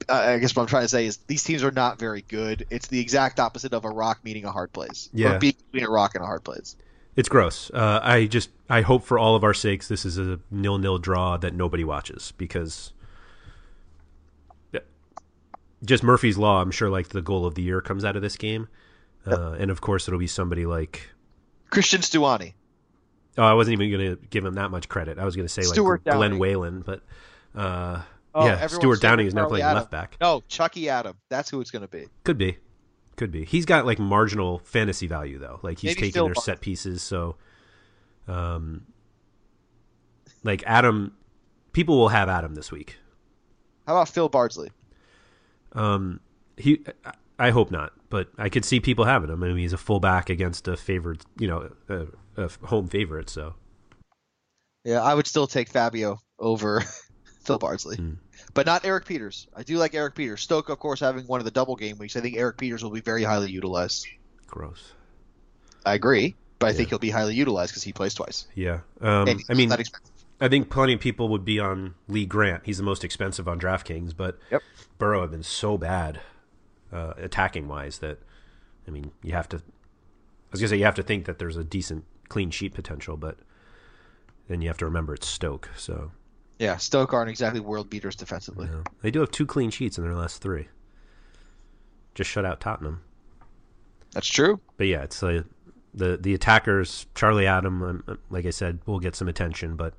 I 0.08 0.38
guess 0.38 0.56
what 0.56 0.62
I'm 0.62 0.68
trying 0.68 0.84
to 0.84 0.88
say 0.88 1.08
is 1.08 1.18
these 1.26 1.44
teams 1.44 1.64
are 1.64 1.72
not 1.72 1.98
very 1.98 2.22
good. 2.22 2.68
It's 2.70 2.90
the 2.90 3.00
exact 3.00 3.40
opposite 3.40 3.74
of 3.74 3.86
a 3.86 3.90
rock 3.90 4.20
meeting 4.24 4.46
a 4.46 4.52
hard 4.52 4.72
place. 4.72 5.10
Yeah. 5.14 5.34
Or 5.34 5.40
being 5.40 5.56
between 5.72 5.90
a 5.90 5.92
rock 5.92 6.14
and 6.14 6.24
a 6.24 6.28
hard 6.28 6.44
place. 6.44 6.76
It's 7.16 7.28
gross. 7.28 7.72
Uh, 7.74 8.02
I 8.04 8.28
just 8.28 8.52
I 8.70 8.82
hope 8.82 9.04
for 9.04 9.18
all 9.18 9.36
of 9.36 9.44
our 9.44 9.56
sakes 9.56 9.88
this 9.88 10.06
is 10.06 10.20
a 10.20 10.40
nil 10.52 10.78
nil 10.78 11.00
draw 11.00 11.38
that 11.38 11.56
nobody 11.56 11.84
watches 11.84 12.34
because 12.38 12.94
just 15.84 16.04
Murphy's 16.04 16.38
law. 16.38 16.62
I'm 16.62 16.70
sure 16.70 16.92
like 16.92 17.10
the 17.10 17.24
goal 17.24 17.48
of 17.48 17.56
the 17.56 17.64
year 17.64 17.82
comes 17.82 18.06
out 18.06 18.16
of 18.16 18.22
this 18.22 18.36
game, 18.36 18.68
uh, 19.26 19.54
and 19.54 19.72
of 19.72 19.82
course 19.82 20.08
it'll 20.08 20.20
be 20.20 20.28
somebody 20.28 20.68
like. 20.68 21.10
Christian 21.70 22.02
Stuani. 22.02 22.54
Oh, 23.38 23.44
I 23.44 23.54
wasn't 23.54 23.74
even 23.80 23.92
going 23.92 24.16
to 24.16 24.28
give 24.28 24.44
him 24.44 24.56
that 24.56 24.72
much 24.72 24.90
credit. 24.90 25.20
I 25.20 25.26
was 25.26 25.36
going 25.36 25.48
to 25.48 25.54
say 25.54 25.62
Stuart 25.62 26.02
like 26.06 26.16
Glenn 26.16 26.32
Downing. 26.32 26.40
Whelan, 26.40 26.82
but 26.82 27.02
uh, 27.56 28.02
Oh, 28.40 28.46
yeah, 28.46 28.68
Stuart 28.68 29.02
Downing 29.02 29.26
is 29.26 29.34
now 29.34 29.48
playing 29.48 29.64
Adam. 29.64 29.78
left 29.78 29.90
back. 29.90 30.16
No, 30.22 30.44
Chucky 30.48 30.90
Adam. 30.90 31.18
That's 31.28 31.50
who 31.50 31.60
it's 31.60 31.72
going 31.72 31.82
to 31.82 31.88
be. 31.88 32.06
Could 32.24 32.38
be, 32.38 32.58
could 33.16 33.32
be. 33.32 33.46
He's 33.46 33.66
got 33.66 33.88
like 33.88 33.98
marginal 33.98 34.60
fantasy 34.60 35.08
value 35.08 35.40
though. 35.40 35.60
Like 35.64 35.80
he's 35.80 35.96
Maybe 35.96 36.12
taking 36.12 36.26
their 36.26 36.36
set 36.36 36.62
pieces. 36.62 37.02
So, 37.02 37.38
um, 38.28 38.86
like 40.44 40.62
Adam, 40.68 41.16
people 41.74 41.98
will 41.98 42.10
have 42.10 42.30
Adam 42.30 42.54
this 42.54 42.72
week. 42.72 42.98
How 43.88 43.96
about 43.96 44.10
Phil 44.10 44.30
Bardsley? 44.30 44.70
Um, 45.74 46.20
he, 46.58 46.84
I- 47.40 47.52
hope 47.52 47.72
not, 47.72 47.94
but 48.10 48.30
I 48.38 48.50
could 48.50 48.66
see 48.66 48.80
people 48.80 49.06
having 49.06 49.30
him. 49.30 49.44
I 49.44 49.48
mean, 49.48 49.58
he's 49.58 49.74
a 49.74 49.78
fullback 49.78 50.30
against 50.30 50.68
a 50.68 50.76
favored, 50.78 51.22
you 51.40 51.48
know, 51.48 51.70
a, 51.90 52.08
a 52.46 52.50
home 52.68 52.88
favorite. 52.88 53.30
So 53.30 53.56
Yeah, 54.84 55.02
I 55.02 55.14
would 55.14 55.28
still 55.28 55.48
take 55.48 55.70
Fabio 55.70 56.20
over 56.40 56.84
Phil 57.44 57.58
Bardsley, 57.60 57.98
Hmm. 57.98 58.14
but 58.54 58.66
not 58.66 58.86
Erik 58.86 59.06
Pieters. 59.06 59.48
I 59.56 59.64
do 59.64 59.78
like 59.78 59.94
Erik 59.96 60.16
Pieters. 60.16 60.40
Stoke, 60.40 60.70
of 60.70 60.80
course, 60.80 61.00
having 61.00 61.26
one 61.28 61.40
of 61.40 61.46
the 61.46 61.52
double 61.52 61.76
game 61.76 61.98
weeks. 61.98 62.16
I 62.16 62.22
think 62.22 62.38
Erik 62.38 62.58
Pieters 62.58 62.84
will 62.84 62.92
be 62.92 63.02
very 63.02 63.24
highly 63.24 63.52
utilized. 63.52 64.08
gross. 64.48 64.94
I 65.86 65.94
agree, 65.94 66.36
but 66.60 66.68
I 66.70 66.74
think 66.74 66.90
he'll 66.90 67.00
be 67.00 67.10
highly 67.10 67.36
utilized 67.36 67.72
because 67.72 67.84
he 67.84 67.94
plays 67.94 68.14
twice. 68.14 68.48
Yeah. 68.56 68.80
Um, 69.02 69.40
I 69.50 69.54
mean. 69.54 69.72
I 70.40 70.48
think 70.50 70.70
plenty 70.70 70.94
of 70.94 71.00
people 71.00 71.30
would 71.30 71.44
be 71.46 71.60
on 71.60 71.96
Lee 72.08 72.26
Grant. 72.26 72.64
He's 72.66 72.78
the 72.78 72.84
most 72.84 73.04
expensive 73.04 73.48
on 73.48 73.60
DraftKings, 73.60 74.16
but 74.16 74.38
Yep. 74.52 74.62
Burrow 75.00 75.22
have 75.22 75.32
been 75.32 75.42
so 75.44 75.78
bad 75.80 76.20
uh, 76.92 77.14
attacking 77.18 77.68
wise 77.68 78.00
that 78.00 78.20
I 78.88 78.92
mean, 78.92 79.12
you 79.22 79.34
have 79.34 79.50
to. 79.50 79.58
I 79.58 79.62
was 80.52 80.62
gonna 80.62 80.70
say 80.70 80.78
you 80.78 80.86
have 80.86 80.96
to 80.96 81.04
think 81.04 81.26
that 81.26 81.40
there's 81.40 81.58
a 81.58 81.64
decent 81.64 82.06
clean 82.30 82.52
sheet 82.52 82.74
potential, 82.74 83.18
but 83.18 83.38
then 84.48 84.62
you 84.62 84.70
have 84.70 84.78
to 84.78 84.86
remember 84.86 85.14
it's 85.14 85.28
Stoke. 85.28 85.70
So 85.76 86.12
yeah, 86.60 86.78
Stoke 86.78 87.14
aren't 87.14 87.30
exactly 87.30 87.60
world 87.60 87.90
beaters 87.90 88.16
defensively. 88.16 88.70
they 89.02 89.12
do 89.12 89.20
have 89.20 89.32
two 89.32 89.46
clean 89.46 89.70
sheets 89.70 89.98
in 89.98 90.04
their 90.04 90.16
last 90.16 90.42
three. 90.42 90.68
Just 92.16 92.30
shut 92.30 92.46
out 92.46 92.60
Tottenham. 92.60 93.02
That's 94.12 94.28
true. 94.28 94.60
But 94.78 94.88
yeah, 94.88 95.04
it's 95.04 95.22
uh, 95.22 95.44
the 95.94 96.18
the 96.18 96.34
attackers. 96.34 97.08
Charlie 97.14 97.46
Adam, 97.46 97.84
um, 97.84 98.04
um, 98.08 98.20
like 98.30 98.46
I 98.46 98.52
said, 98.52 98.80
will 98.86 99.00
get 99.00 99.16
some 99.16 99.28
attention, 99.28 99.76
but 99.76 99.94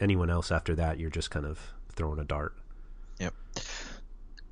anyone 0.00 0.28
else 0.28 0.52
after 0.52 0.74
that, 0.74 1.00
you're 1.00 1.10
just 1.10 1.30
kind 1.30 1.46
of 1.46 1.72
throwing 1.94 2.18
a 2.18 2.24
dart. 2.24 2.54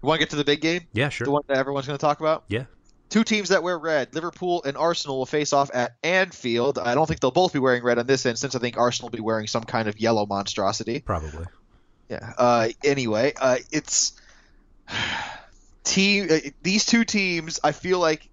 You 0.03 0.09
want 0.09 0.19
to 0.19 0.25
get 0.27 0.31
to 0.31 0.37
the 0.37 0.45
big 0.45 0.61
game? 0.61 0.83
Yeah, 0.93 1.09
sure. 1.11 1.27
The 1.27 1.31
one 1.31 1.43
that 1.47 1.57
everyone's 1.57 1.87
going 1.87 1.97
to 1.99 2.01
talk 2.01 2.21
about? 2.21 2.45
Yeah. 2.49 2.65
two 3.09 3.23
teams 3.25 3.51
that 3.51 3.63
wear 3.63 3.79
red. 3.79 4.15
Liverpool 4.15 4.63
and 4.65 4.77
Arsenal 4.77 5.19
will 5.19 5.27
face 5.27 5.53
off 5.53 5.71
at 5.73 5.95
Anfield. 6.03 6.79
I 6.79 6.95
don't 6.95 7.07
think 7.07 7.21
they'll 7.21 7.31
both 7.31 7.53
be 7.53 7.59
wearing 7.59 7.85
red 7.85 7.99
on 7.99 8.07
this 8.07 8.27
instance. 8.27 8.55
I 8.55 8.59
think 8.59 8.77
Arsenal 8.79 9.11
will 9.11 9.17
be 9.17 9.23
wearing 9.23 9.47
some 9.47 9.63
kind 9.65 9.89
of 9.89 10.01
yellow 10.01 10.27
monstrosity. 10.27 11.01
Probably. 11.01 11.47
Yeah. 12.09 12.33
Uh, 12.37 12.69
anyway, 12.85 13.33
uh, 13.41 13.59
it's 13.71 14.21
team. 15.85 16.29
Uh, 16.31 16.39
these 16.63 16.85
two 16.85 17.05
teams, 17.05 17.61
I 17.63 17.73
feel 17.73 17.99
like. 17.99 18.29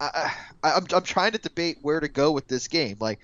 I, 0.00 0.32
I, 0.62 0.72
I'm 0.76 0.86
I'm 0.94 1.02
trying 1.02 1.32
to 1.32 1.38
debate 1.38 1.78
where 1.82 1.98
to 1.98 2.08
go 2.08 2.30
with 2.30 2.46
this 2.46 2.68
game. 2.68 2.98
Like, 3.00 3.18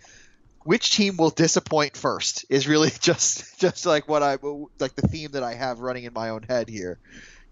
which 0.65 0.97
team 0.97 1.17
will 1.17 1.31
disappoint 1.31 1.97
first 1.97 2.45
is 2.49 2.67
really 2.67 2.91
just 3.01 3.59
just 3.61 3.87
like 3.87 4.09
what 4.09 4.23
I 4.23 4.39
like 4.81 4.97
the 4.97 5.07
theme 5.09 5.33
that 5.33 5.43
I 5.43 5.55
have 5.55 5.79
running 5.79 6.05
in 6.05 6.13
my 6.13 6.31
own 6.31 6.43
head 6.43 6.69
here. 6.69 6.99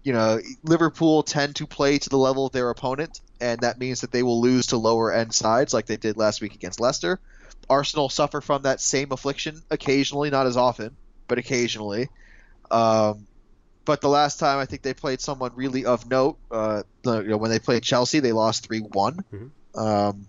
You 0.03 0.11
know, 0.11 0.39
Liverpool 0.63 1.23
tend 1.23 1.55
to 1.57 1.67
play 1.67 1.97
to 1.97 2.09
the 2.09 2.17
level 2.17 2.45
of 2.45 2.51
their 2.51 2.69
opponent, 2.69 3.21
and 3.39 3.61
that 3.61 3.79
means 3.79 4.01
that 4.01 4.11
they 4.11 4.21
will 4.21 4.41
lose 4.41 4.67
to 4.67 4.77
lower 4.77 5.13
end 5.13 5.33
sides 5.33 5.73
like 5.73 5.85
they 5.85 5.95
did 5.95 6.17
last 6.17 6.41
week 6.41 6.55
against 6.55 6.81
Leicester. 6.81 7.21
Arsenal 7.69 8.09
suffer 8.09 8.41
from 8.41 8.63
that 8.63 8.81
same 8.81 9.13
affliction 9.13 9.61
occasionally, 9.71 10.29
not 10.29 10.45
as 10.45 10.57
often, 10.57 10.97
but 11.29 11.37
occasionally. 11.37 12.09
Um, 12.69 13.27
but 13.85 14.01
the 14.01 14.09
last 14.09 14.39
time 14.39 14.59
I 14.59 14.65
think 14.65 14.81
they 14.81 14.93
played 14.93 15.21
someone 15.21 15.51
really 15.55 15.85
of 15.85 16.09
note, 16.09 16.37
uh, 16.51 16.83
the, 17.03 17.21
you 17.21 17.29
know, 17.29 17.37
when 17.37 17.51
they 17.51 17.59
played 17.59 17.83
Chelsea, 17.83 18.19
they 18.19 18.33
lost 18.33 18.65
three 18.65 18.79
one. 18.79 19.23
Mhm. 19.31 19.51
Um, 19.79 20.27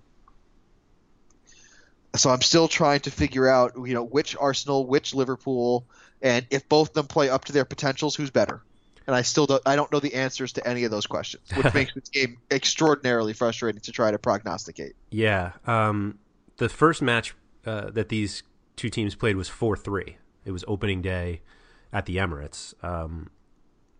so 2.16 2.30
I'm 2.30 2.42
still 2.42 2.68
trying 2.68 3.00
to 3.00 3.10
figure 3.10 3.48
out, 3.48 3.72
you 3.76 3.94
know, 3.94 4.04
which 4.04 4.36
Arsenal, 4.36 4.86
which 4.86 5.14
Liverpool, 5.14 5.86
and 6.22 6.46
if 6.50 6.68
both 6.68 6.90
of 6.90 6.94
them 6.94 7.06
play 7.06 7.28
up 7.28 7.44
to 7.46 7.52
their 7.52 7.64
potentials, 7.64 8.14
who's 8.14 8.30
better? 8.30 8.62
And 9.06 9.14
I 9.14 9.22
still 9.22 9.46
don't, 9.46 9.62
I 9.66 9.76
don't 9.76 9.92
know 9.92 10.00
the 10.00 10.14
answers 10.14 10.52
to 10.54 10.66
any 10.66 10.84
of 10.84 10.90
those 10.90 11.06
questions, 11.06 11.44
which 11.54 11.74
makes 11.74 11.94
this 11.94 12.08
game 12.08 12.38
extraordinarily 12.50 13.32
frustrating 13.32 13.80
to 13.82 13.92
try 13.92 14.10
to 14.10 14.18
prognosticate. 14.18 14.94
Yeah. 15.10 15.52
Um, 15.66 16.18
the 16.56 16.68
first 16.68 17.02
match 17.02 17.34
uh, 17.66 17.90
that 17.90 18.08
these 18.08 18.42
two 18.76 18.88
teams 18.88 19.14
played 19.14 19.36
was 19.36 19.48
4 19.48 19.76
3. 19.76 20.16
It 20.44 20.52
was 20.52 20.64
opening 20.68 21.02
day 21.02 21.42
at 21.92 22.06
the 22.06 22.16
Emirates. 22.16 22.74
Um, 22.84 23.30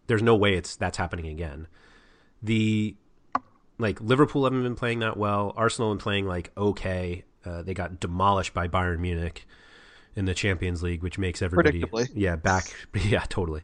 there's 0.06 0.22
no 0.22 0.36
way 0.36 0.54
it's 0.54 0.76
that's 0.76 0.98
happening 0.98 1.26
again. 1.26 1.66
The 2.42 2.96
like 3.78 4.00
Liverpool 4.00 4.44
haven't 4.44 4.62
been 4.62 4.74
playing 4.76 5.00
that 5.00 5.16
well. 5.16 5.52
Arsenal 5.56 5.90
been 5.92 5.98
playing 5.98 6.26
like 6.26 6.50
okay. 6.56 7.24
Uh, 7.44 7.62
they 7.62 7.74
got 7.74 8.00
demolished 8.00 8.54
by 8.54 8.68
Bayern 8.68 8.98
Munich 8.98 9.46
in 10.16 10.24
the 10.24 10.34
Champions 10.34 10.82
League, 10.82 11.02
which 11.02 11.18
makes 11.18 11.42
everybody 11.42 11.84
yeah 12.14 12.36
back 12.36 12.72
yeah 12.94 13.24
totally. 13.28 13.62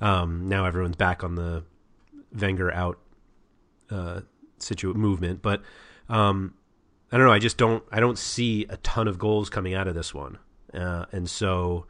Um, 0.00 0.48
now 0.48 0.66
everyone's 0.66 0.96
back 0.96 1.24
on 1.24 1.34
the 1.34 1.64
Wenger 2.38 2.72
out 2.72 2.98
uh, 3.90 4.20
situ 4.58 4.92
movement, 4.94 5.42
but 5.42 5.62
um, 6.08 6.54
I 7.10 7.16
don't 7.16 7.26
know. 7.26 7.32
I 7.32 7.38
just 7.38 7.56
don't. 7.56 7.82
I 7.90 8.00
don't 8.00 8.18
see 8.18 8.66
a 8.68 8.76
ton 8.78 9.08
of 9.08 9.18
goals 9.18 9.48
coming 9.48 9.74
out 9.74 9.88
of 9.88 9.94
this 9.94 10.12
one, 10.12 10.38
uh, 10.74 11.06
and 11.12 11.28
so 11.28 11.86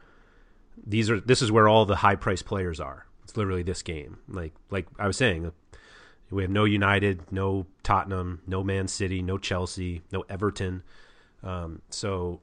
these 0.85 1.09
are. 1.09 1.19
This 1.19 1.41
is 1.41 1.51
where 1.51 1.67
all 1.67 1.85
the 1.85 1.97
high 1.97 2.15
price 2.15 2.41
players 2.41 2.79
are. 2.79 3.07
It's 3.23 3.35
literally 3.35 3.63
this 3.63 3.81
game. 3.81 4.19
Like 4.29 4.53
like 4.69 4.87
I 4.99 5.07
was 5.07 5.17
saying, 5.17 5.51
we 6.29 6.43
have 6.43 6.51
no 6.51 6.65
United, 6.65 7.31
no 7.31 7.65
Tottenham, 7.83 8.41
no 8.47 8.63
Man 8.63 8.87
City, 8.87 9.21
no 9.21 9.37
Chelsea, 9.37 10.03
no 10.11 10.23
Everton. 10.29 10.83
Um, 11.43 11.81
so 11.89 12.41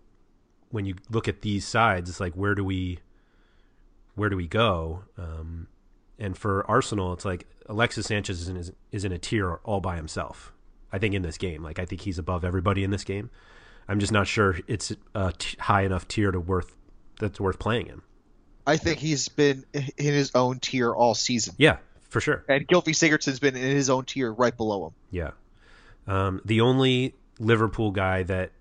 when 0.70 0.84
you 0.86 0.94
look 1.10 1.28
at 1.28 1.42
these 1.42 1.66
sides, 1.66 2.08
it's 2.10 2.20
like 2.20 2.34
where 2.34 2.54
do 2.54 2.64
we 2.64 2.98
where 4.14 4.28
do 4.28 4.36
we 4.36 4.46
go? 4.46 5.02
Um, 5.18 5.66
and 6.18 6.36
for 6.38 6.68
Arsenal, 6.70 7.12
it's 7.12 7.24
like 7.24 7.46
Alexis 7.66 8.06
Sanchez 8.06 8.40
is 8.42 8.48
in, 8.48 8.74
is 8.92 9.04
in 9.04 9.12
a 9.12 9.18
tier 9.18 9.54
all 9.64 9.80
by 9.80 9.96
himself. 9.96 10.52
I 10.92 10.98
think 10.98 11.14
in 11.14 11.22
this 11.22 11.38
game, 11.38 11.62
like 11.62 11.78
I 11.80 11.84
think 11.84 12.02
he's 12.02 12.18
above 12.18 12.44
everybody 12.44 12.84
in 12.84 12.90
this 12.90 13.02
game. 13.04 13.30
I'm 13.88 13.98
just 14.00 14.12
not 14.12 14.26
sure 14.26 14.56
it's 14.68 14.92
a 15.14 15.32
t- 15.36 15.56
high 15.60 15.82
enough 15.82 16.06
tier 16.08 16.30
to 16.30 16.38
worth 16.40 16.74
that's 17.20 17.40
worth 17.40 17.58
playing 17.58 17.86
him. 17.86 18.02
I 18.66 18.76
think 18.78 18.98
he's 18.98 19.28
been 19.28 19.64
in 19.74 19.84
his 20.14 20.30
own 20.34 20.58
tier 20.60 20.90
all 20.92 21.14
season, 21.14 21.54
Yeah, 21.58 21.76
for 22.08 22.20
sure. 22.20 22.44
and 22.48 22.66
Gylfi 22.66 22.94
Sigurdsson's 22.94 23.38
been 23.40 23.56
in 23.56 23.76
his 23.76 23.90
own 23.90 24.04
tier 24.06 24.32
right 24.32 24.56
below 24.56 24.86
him. 24.86 24.92
Yeah. 25.10 25.30
Um, 26.06 26.40
the 26.46 26.62
only 26.62 27.14
Liverpool 27.38 27.90
guy 27.90 28.22
that 28.22 28.52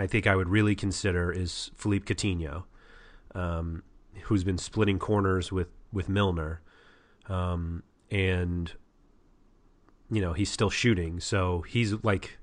I 0.00 0.06
think 0.06 0.26
I 0.26 0.34
would 0.34 0.48
really 0.48 0.74
consider 0.74 1.30
is 1.30 1.70
Philippe 1.76 2.12
Coutinho, 2.12 2.64
um, 3.34 3.82
who's 4.22 4.44
been 4.44 4.56
splitting 4.56 4.98
corners 4.98 5.52
with 5.52 5.68
with 5.92 6.08
Milner, 6.08 6.62
um, 7.28 7.82
and 8.10 8.72
you 10.10 10.22
know 10.22 10.32
he's 10.32 10.50
still 10.50 10.70
shooting. 10.70 11.20
So 11.20 11.60
he's 11.62 11.92
like, 12.02 12.38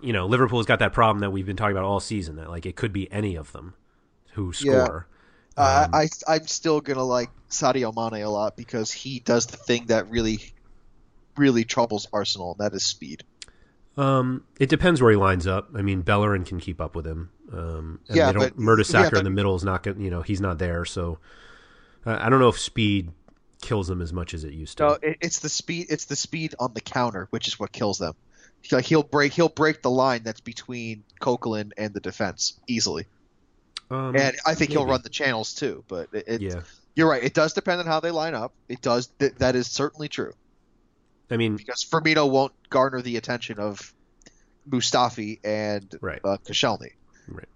you 0.00 0.12
know, 0.12 0.26
Liverpool's 0.26 0.66
got 0.66 0.80
that 0.80 0.92
problem 0.92 1.20
that 1.20 1.30
we've 1.30 1.46
been 1.46 1.56
talking 1.56 1.76
about 1.76 1.84
all 1.84 2.00
season 2.00 2.36
that 2.36 2.50
like 2.50 2.66
it 2.66 2.74
could 2.74 2.92
be 2.92 3.10
any 3.12 3.36
of 3.36 3.52
them 3.52 3.74
who 4.32 4.52
Yeah. 4.58 4.88
score. 4.88 5.06
Uh, 5.56 5.86
Um, 5.86 5.94
I 5.94 6.08
I'm 6.26 6.46
still 6.48 6.80
gonna 6.80 7.04
like 7.04 7.30
Sadio 7.50 7.94
Mane 7.94 8.22
a 8.22 8.30
lot 8.30 8.56
because 8.56 8.90
he 8.90 9.20
does 9.20 9.46
the 9.46 9.56
thing 9.56 9.86
that 9.86 10.10
really, 10.10 10.40
really 11.36 11.64
troubles 11.64 12.08
Arsenal, 12.12 12.56
and 12.58 12.60
that 12.66 12.74
is 12.76 12.84
speed. 12.84 13.22
Um, 13.96 14.44
it 14.60 14.68
depends 14.68 15.00
where 15.00 15.10
he 15.10 15.16
lines 15.16 15.46
up. 15.46 15.70
I 15.74 15.82
mean, 15.82 16.02
Bellerin 16.02 16.44
can 16.44 16.60
keep 16.60 16.80
up 16.80 16.94
with 16.94 17.06
him. 17.06 17.30
Um, 17.52 18.00
and 18.08 18.16
Yeah, 18.16 18.26
they 18.26 18.32
don't, 18.40 18.56
but- 18.56 18.62
Mertesacker 18.62 19.02
yeah, 19.04 19.10
but- 19.10 19.18
in 19.18 19.24
the 19.24 19.30
middle 19.30 19.54
is 19.54 19.64
not 19.64 19.82
going. 19.82 20.00
You 20.00 20.10
know, 20.10 20.22
he's 20.22 20.40
not 20.40 20.58
there. 20.58 20.84
So 20.84 21.18
uh, 22.04 22.18
I 22.20 22.28
don't 22.28 22.40
know 22.40 22.48
if 22.48 22.58
speed 22.58 23.10
kills 23.62 23.88
them 23.88 24.02
as 24.02 24.12
much 24.12 24.34
as 24.34 24.44
it 24.44 24.52
used 24.52 24.78
to. 24.78 24.82
No, 24.84 24.98
it, 25.02 25.16
it's 25.20 25.38
the 25.40 25.48
speed. 25.48 25.86
It's 25.88 26.04
the 26.04 26.16
speed 26.16 26.54
on 26.58 26.74
the 26.74 26.80
counter, 26.80 27.26
which 27.30 27.48
is 27.48 27.58
what 27.58 27.72
kills 27.72 27.98
them. 27.98 28.14
Like 28.72 28.84
he'll 28.84 29.04
break 29.04 29.32
he'll 29.32 29.48
break 29.48 29.80
the 29.82 29.90
line 29.90 30.22
that's 30.24 30.40
between 30.40 31.04
Coquelin 31.20 31.72
and 31.78 31.94
the 31.94 32.00
defense 32.00 32.54
easily, 32.66 33.06
um, 33.92 34.16
and 34.16 34.34
I 34.44 34.54
think 34.56 34.72
he'll 34.72 34.86
run 34.86 35.02
the 35.02 35.08
channels 35.08 35.54
too. 35.54 35.84
But 35.86 36.08
it, 36.12 36.24
it, 36.26 36.40
Yeah, 36.40 36.60
you're 36.96 37.08
right. 37.08 37.22
It 37.22 37.32
does 37.32 37.52
depend 37.52 37.78
on 37.80 37.86
how 37.86 38.00
they 38.00 38.10
line 38.10 38.34
up. 38.34 38.52
It 38.68 38.82
does. 38.82 39.06
Th- 39.20 39.34
that 39.38 39.54
is 39.54 39.68
certainly 39.68 40.08
true 40.08 40.32
I 41.30 41.36
mean, 41.36 41.56
because 41.56 41.84
Firmino 41.84 42.30
won't 42.30 42.52
garner 42.70 43.02
the 43.02 43.16
attention 43.16 43.58
of 43.58 43.92
Mustafi 44.68 45.40
and 45.44 45.92
Right. 46.00 46.20
uh, 46.24 46.36
Koscielny. 46.44 46.92
Right. 47.28 47.48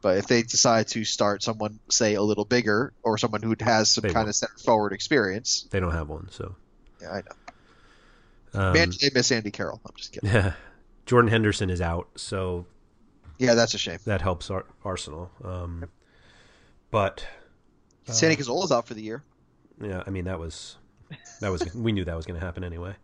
But 0.00 0.18
if 0.18 0.26
they 0.26 0.42
decide 0.42 0.88
to 0.88 1.04
start 1.04 1.42
someone, 1.42 1.80
say 1.90 2.14
a 2.14 2.22
little 2.22 2.44
bigger, 2.44 2.92
or 3.02 3.18
someone 3.18 3.42
who 3.42 3.54
has 3.60 3.90
some 3.90 4.02
They 4.02 4.08
kind 4.12 4.24
will. 4.24 4.30
of 4.30 4.34
center 4.36 4.56
forward 4.64 4.92
experience, 4.92 5.66
they 5.70 5.80
don't 5.80 5.92
have 5.92 6.08
one. 6.08 6.28
So 6.30 6.54
yeah, 7.02 7.10
I 7.10 7.22
know. 8.54 8.60
um, 8.68 8.72
Man, 8.74 8.90
they 9.00 9.10
miss 9.14 9.30
Andy 9.32 9.50
Carroll. 9.50 9.80
I'm 9.84 9.94
just 9.96 10.12
kidding. 10.12 10.30
Yeah, 10.30 10.52
Jordan 11.06 11.30
Henderson 11.30 11.68
is 11.70 11.80
out, 11.80 12.08
so 12.16 12.66
Yeah, 13.38 13.54
that's 13.54 13.74
a 13.74 13.78
shame. 13.78 13.98
that 14.04 14.22
helps 14.22 14.50
Ar- 14.50 14.66
Arsenal. 14.84 15.30
Um, 15.44 15.86
but 16.90 17.26
Santi 18.06 18.36
Cazorla's 18.36 18.72
out 18.72 18.86
for 18.86 18.94
the 18.94 19.02
year. 19.02 19.22
Yeah, 19.82 20.02
I 20.06 20.10
mean 20.10 20.24
that 20.24 20.38
was 20.38 20.76
that 21.40 21.50
was 21.50 21.74
we 21.74 21.92
knew 21.92 22.04
that 22.04 22.16
was 22.16 22.26
going 22.26 22.38
to 22.38 22.44
happen 22.44 22.64
anyway. 22.64 22.94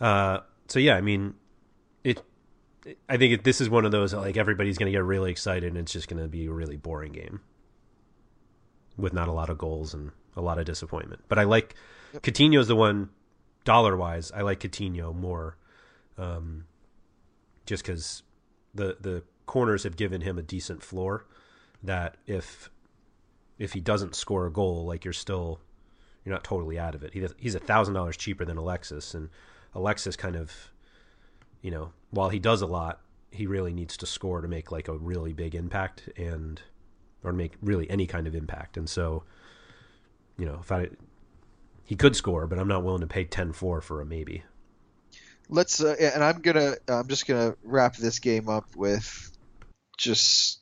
Uh, 0.00 0.40
so 0.68 0.78
yeah, 0.78 0.96
I 0.96 1.00
mean 1.00 1.34
it. 2.04 2.22
I 3.08 3.18
think 3.18 3.34
it, 3.34 3.44
this 3.44 3.60
is 3.60 3.68
one 3.68 3.84
of 3.84 3.92
those 3.92 4.14
like 4.14 4.36
everybody's 4.36 4.78
going 4.78 4.90
to 4.90 4.96
get 4.96 5.04
really 5.04 5.30
excited, 5.30 5.68
and 5.68 5.78
it's 5.78 5.92
just 5.92 6.08
going 6.08 6.22
to 6.22 6.28
be 6.28 6.46
a 6.46 6.52
really 6.52 6.76
boring 6.76 7.12
game 7.12 7.40
with 8.96 9.12
not 9.12 9.28
a 9.28 9.32
lot 9.32 9.50
of 9.50 9.58
goals 9.58 9.94
and 9.94 10.10
a 10.36 10.40
lot 10.40 10.58
of 10.58 10.64
disappointment. 10.64 11.22
But 11.28 11.38
I 11.38 11.44
like 11.44 11.74
Coutinho's 12.14 12.68
the 12.68 12.76
one 12.76 13.10
dollar 13.64 13.96
wise. 13.96 14.32
I 14.32 14.42
like 14.42 14.60
Coutinho 14.60 15.14
more, 15.14 15.56
um, 16.18 16.64
just 17.66 17.84
because 17.84 18.22
the 18.74 18.96
the 19.00 19.22
corners 19.46 19.82
have 19.82 19.96
given 19.96 20.20
him 20.20 20.38
a 20.38 20.42
decent 20.42 20.82
floor. 20.82 21.26
That 21.82 22.16
if 22.26 22.70
if 23.58 23.72
he 23.72 23.80
doesn't 23.80 24.14
score 24.14 24.46
a 24.46 24.52
goal, 24.52 24.86
like 24.86 25.04
you're 25.04 25.12
still 25.12 25.60
you're 26.24 26.34
not 26.34 26.44
totally 26.44 26.78
out 26.78 26.94
of 26.94 27.02
it. 27.02 27.12
He, 27.14 27.26
he's 27.38 27.54
a 27.54 27.60
thousand 27.60 27.94
dollars 27.94 28.16
cheaper 28.16 28.44
than 28.44 28.56
Alexis, 28.56 29.14
and 29.14 29.30
Alexis 29.74 30.16
kind 30.16 30.36
of, 30.36 30.70
you 31.62 31.70
know, 31.70 31.92
while 32.10 32.28
he 32.28 32.38
does 32.38 32.62
a 32.62 32.66
lot, 32.66 33.00
he 33.30 33.46
really 33.46 33.72
needs 33.72 33.96
to 33.98 34.06
score 34.06 34.40
to 34.40 34.48
make 34.48 34.72
like 34.72 34.88
a 34.88 34.96
really 34.96 35.32
big 35.32 35.54
impact 35.54 36.08
and 36.16 36.60
or 37.22 37.32
make 37.32 37.52
really 37.62 37.88
any 37.90 38.06
kind 38.06 38.26
of 38.26 38.34
impact. 38.34 38.76
And 38.76 38.88
so, 38.88 39.24
you 40.36 40.46
know, 40.46 40.58
if 40.60 40.72
I 40.72 40.88
he 41.84 41.96
could 41.96 42.14
score, 42.16 42.46
but 42.46 42.58
I'm 42.58 42.68
not 42.68 42.84
willing 42.84 43.00
to 43.00 43.06
pay 43.06 43.24
10-4 43.24 43.82
for 43.82 44.00
a 44.00 44.06
maybe. 44.06 44.44
Let's 45.48 45.82
uh, 45.82 45.96
and 45.98 46.22
I'm 46.22 46.40
gonna 46.40 46.76
I'm 46.88 47.08
just 47.08 47.26
gonna 47.26 47.56
wrap 47.64 47.96
this 47.96 48.20
game 48.20 48.48
up 48.48 48.76
with 48.76 49.36
just 49.98 50.60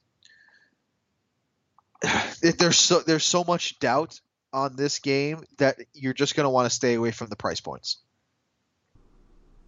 there's 2.43 2.79
so 2.79 3.01
there's 3.01 3.27
so 3.27 3.45
much 3.45 3.79
doubt 3.79 4.19
on 4.53 4.77
this 4.77 4.99
game 4.99 5.45
that 5.59 5.77
you're 5.95 6.15
just 6.15 6.37
gonna 6.37 6.51
want 6.51 6.67
to 6.67 6.75
stay 6.75 6.95
away 6.95 7.11
from 7.11 7.29
the 7.29 7.37
price 7.37 7.61
points. 7.61 7.99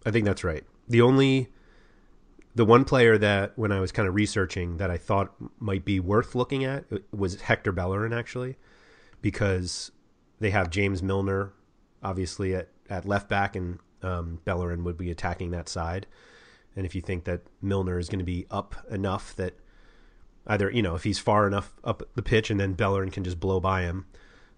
I 0.05 0.11
think 0.11 0.25
that's 0.25 0.43
right. 0.43 0.63
The 0.87 1.01
only 1.01 1.49
the 2.55 2.65
one 2.65 2.83
player 2.83 3.17
that 3.17 3.57
when 3.57 3.71
I 3.71 3.79
was 3.79 3.91
kind 3.91 4.07
of 4.07 4.15
researching 4.15 4.77
that 4.77 4.91
I 4.91 4.97
thought 4.97 5.33
might 5.59 5.85
be 5.85 5.99
worth 5.99 6.35
looking 6.35 6.65
at 6.65 6.85
was 7.13 7.39
Hector 7.41 7.71
Bellerin 7.71 8.11
actually 8.11 8.57
because 9.21 9.91
they 10.39 10.49
have 10.49 10.69
James 10.69 11.01
Milner 11.01 11.53
obviously 12.03 12.55
at, 12.55 12.69
at 12.89 13.05
left 13.05 13.29
back 13.29 13.55
and 13.55 13.79
um, 14.03 14.39
Bellerin 14.45 14.83
would 14.83 14.97
be 14.97 15.11
attacking 15.11 15.51
that 15.51 15.69
side, 15.69 16.07
and 16.75 16.85
if 16.85 16.95
you 16.95 17.01
think 17.01 17.25
that 17.25 17.41
Milner 17.61 17.99
is 17.99 18.09
going 18.09 18.19
to 18.19 18.25
be 18.25 18.47
up 18.49 18.75
enough 18.89 19.35
that 19.35 19.53
either 20.47 20.71
you 20.71 20.81
know 20.81 20.95
if 20.95 21.03
he's 21.03 21.19
far 21.19 21.45
enough 21.45 21.73
up 21.83 22.01
the 22.15 22.23
pitch 22.23 22.49
and 22.49 22.59
then 22.59 22.73
Bellerin 22.73 23.11
can 23.11 23.23
just 23.23 23.39
blow 23.39 23.59
by 23.59 23.83
him, 23.83 24.05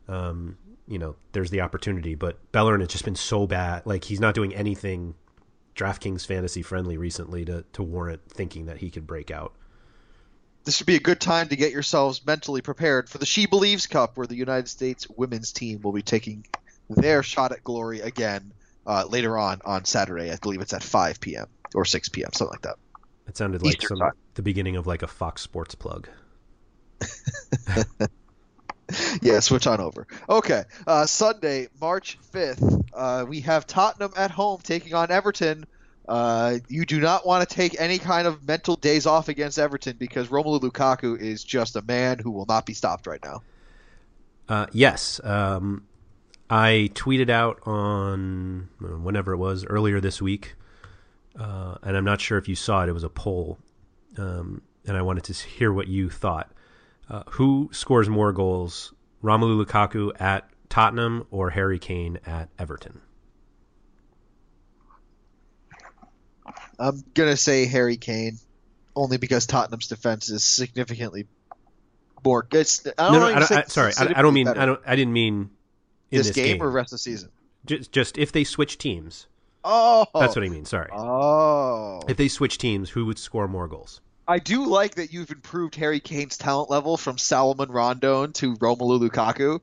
um, 0.07 0.57
you 0.87 0.99
know 0.99 1.15
there's 1.31 1.49
the 1.49 1.61
opportunity. 1.61 2.15
But 2.15 2.51
Bellerin 2.51 2.81
has 2.81 2.89
just 2.89 3.05
been 3.05 3.15
so 3.15 3.47
bad, 3.47 3.85
like 3.85 4.03
he's 4.03 4.19
not 4.19 4.35
doing 4.35 4.53
anything 4.55 5.15
DraftKings 5.75 6.25
fantasy 6.25 6.61
friendly 6.61 6.97
recently 6.97 7.45
to 7.45 7.63
to 7.73 7.83
warrant 7.83 8.21
thinking 8.29 8.65
that 8.67 8.77
he 8.77 8.89
could 8.89 9.07
break 9.07 9.31
out. 9.31 9.53
This 10.65 10.79
would 10.79 10.87
be 10.87 10.95
a 10.95 11.01
good 11.01 11.19
time 11.19 11.49
to 11.49 11.57
get 11.57 11.73
yourselves 11.73 12.25
mentally 12.25 12.61
prepared 12.61 13.09
for 13.09 13.17
the 13.17 13.25
She 13.25 13.47
Believes 13.47 13.85
Cup, 13.85 14.15
where 14.15 14.27
the 14.27 14.35
United 14.35 14.69
States 14.69 15.09
women's 15.09 15.51
team 15.51 15.81
will 15.81 15.91
be 15.91 16.01
taking 16.01 16.45
their 16.89 17.21
shot 17.21 17.51
at 17.51 17.63
glory 17.63 17.99
again 17.99 18.53
uh, 18.85 19.05
later 19.09 19.37
on 19.37 19.61
on 19.65 19.83
Saturday. 19.83 20.31
I 20.31 20.37
believe 20.37 20.61
it's 20.61 20.73
at 20.73 20.83
5 20.83 21.19
p.m. 21.19 21.47
or 21.75 21.83
6 21.83 22.09
p.m. 22.09 22.31
something 22.33 22.53
like 22.53 22.61
that. 22.61 22.75
It 23.27 23.37
sounded 23.37 23.61
like 23.61 23.81
some, 23.81 23.99
the 24.35 24.41
beginning 24.41 24.75
of 24.77 24.87
like 24.87 25.01
a 25.01 25.07
Fox 25.07 25.41
Sports 25.41 25.75
plug. 25.75 26.07
yeah, 29.21 29.39
switch 29.39 29.67
on 29.67 29.79
over. 29.79 30.07
Okay, 30.29 30.63
uh, 30.85 31.05
Sunday, 31.05 31.67
March 31.79 32.17
5th, 32.33 32.85
uh, 32.93 33.25
we 33.27 33.41
have 33.41 33.65
Tottenham 33.65 34.13
at 34.15 34.31
home 34.31 34.59
taking 34.61 34.93
on 34.93 35.11
Everton. 35.11 35.65
Uh, 36.07 36.57
you 36.67 36.85
do 36.85 36.99
not 36.99 37.25
want 37.25 37.47
to 37.47 37.55
take 37.55 37.79
any 37.79 37.97
kind 37.97 38.27
of 38.27 38.45
mental 38.45 38.75
days 38.75 39.05
off 39.05 39.29
against 39.29 39.57
Everton 39.57 39.95
because 39.97 40.27
Romelu 40.27 40.59
Lukaku 40.59 41.17
is 41.17 41.43
just 41.43 41.75
a 41.77 41.81
man 41.81 42.19
who 42.19 42.31
will 42.31 42.45
not 42.45 42.65
be 42.65 42.73
stopped 42.73 43.07
right 43.07 43.23
now. 43.23 43.41
Uh, 44.49 44.67
yes, 44.73 45.21
um, 45.23 45.87
I 46.49 46.91
tweeted 46.93 47.29
out 47.29 47.65
on 47.65 48.67
uh, 48.83 48.87
whenever 48.99 49.31
it 49.31 49.37
was 49.37 49.65
earlier 49.65 50.01
this 50.01 50.21
week, 50.21 50.55
uh, 51.39 51.75
and 51.81 51.95
I'm 51.95 52.03
not 52.03 52.19
sure 52.19 52.37
if 52.37 52.49
you 52.49 52.55
saw 52.55 52.83
it. 52.83 52.89
It 52.89 52.93
was 52.93 53.05
a 53.05 53.09
poll, 53.09 53.57
um, 54.17 54.61
and 54.85 54.97
I 54.97 55.01
wanted 55.01 55.23
to 55.25 55.33
hear 55.33 55.71
what 55.71 55.87
you 55.87 56.09
thought. 56.09 56.51
Uh, 57.09 57.23
who 57.31 57.69
scores 57.71 58.09
more 58.09 58.31
goals, 58.31 58.93
Romelu 59.23 59.63
Lukaku 59.63 60.11
at 60.19 60.49
Tottenham 60.69 61.27
or 61.31 61.49
Harry 61.49 61.79
Kane 61.79 62.19
at 62.25 62.49
Everton? 62.57 63.01
I'm 66.79 67.03
gonna 67.13 67.37
say 67.37 67.65
Harry 67.65 67.97
Kane, 67.97 68.37
only 68.95 69.17
because 69.17 69.45
Tottenham's 69.45 69.87
defense 69.87 70.29
is 70.29 70.43
significantly 70.43 71.27
more. 72.23 72.47
It's, 72.51 72.85
I 72.87 72.91
don't 72.97 73.13
no, 73.13 73.19
know 73.19 73.29
no, 73.29 73.35
I 73.35 73.39
don't, 73.39 73.51
I, 73.51 73.63
sorry, 73.65 73.93
I, 73.97 74.19
I 74.19 74.21
don't 74.21 74.33
mean 74.33 74.45
better. 74.45 74.59
I 74.59 74.65
don't 74.65 74.81
I 74.85 74.95
didn't 74.95 75.13
mean 75.13 75.49
in 76.11 76.17
this, 76.17 76.27
this, 76.27 76.35
game, 76.35 76.61
or 76.61 76.69
rest 76.69 76.87
of 76.87 76.95
the 76.95 76.99
season. 76.99 77.29
just 77.65 77.91
just 77.91 78.17
if 78.17 78.31
they 78.31 78.43
switch 78.43 78.77
teams. 78.77 79.27
Oh, 79.65 80.05
That's 80.13 80.35
what 80.35 80.43
I 80.43 80.49
mean. 80.49 80.65
Sorry, 80.65 80.89
Oh, 80.91 82.01
if 82.07 82.17
they 82.17 82.27
switch 82.27 82.57
teams, 82.57 82.89
who 82.89 83.05
would 83.05 83.17
score 83.17 83.47
more 83.47 83.67
goals? 83.67 84.01
I 84.27 84.39
do 84.39 84.65
like 84.67 84.95
that 84.95 85.11
you've 85.11 85.31
improved 85.31 85.75
Harry 85.75 85.99
Kane's 85.99 86.37
talent 86.37 86.69
level 86.69 86.95
from 86.97 87.17
Salomon 87.17 87.69
Rondon 87.71 88.33
to 88.33 88.55
Romelu 88.55 88.99
Lukaku. 89.09 89.59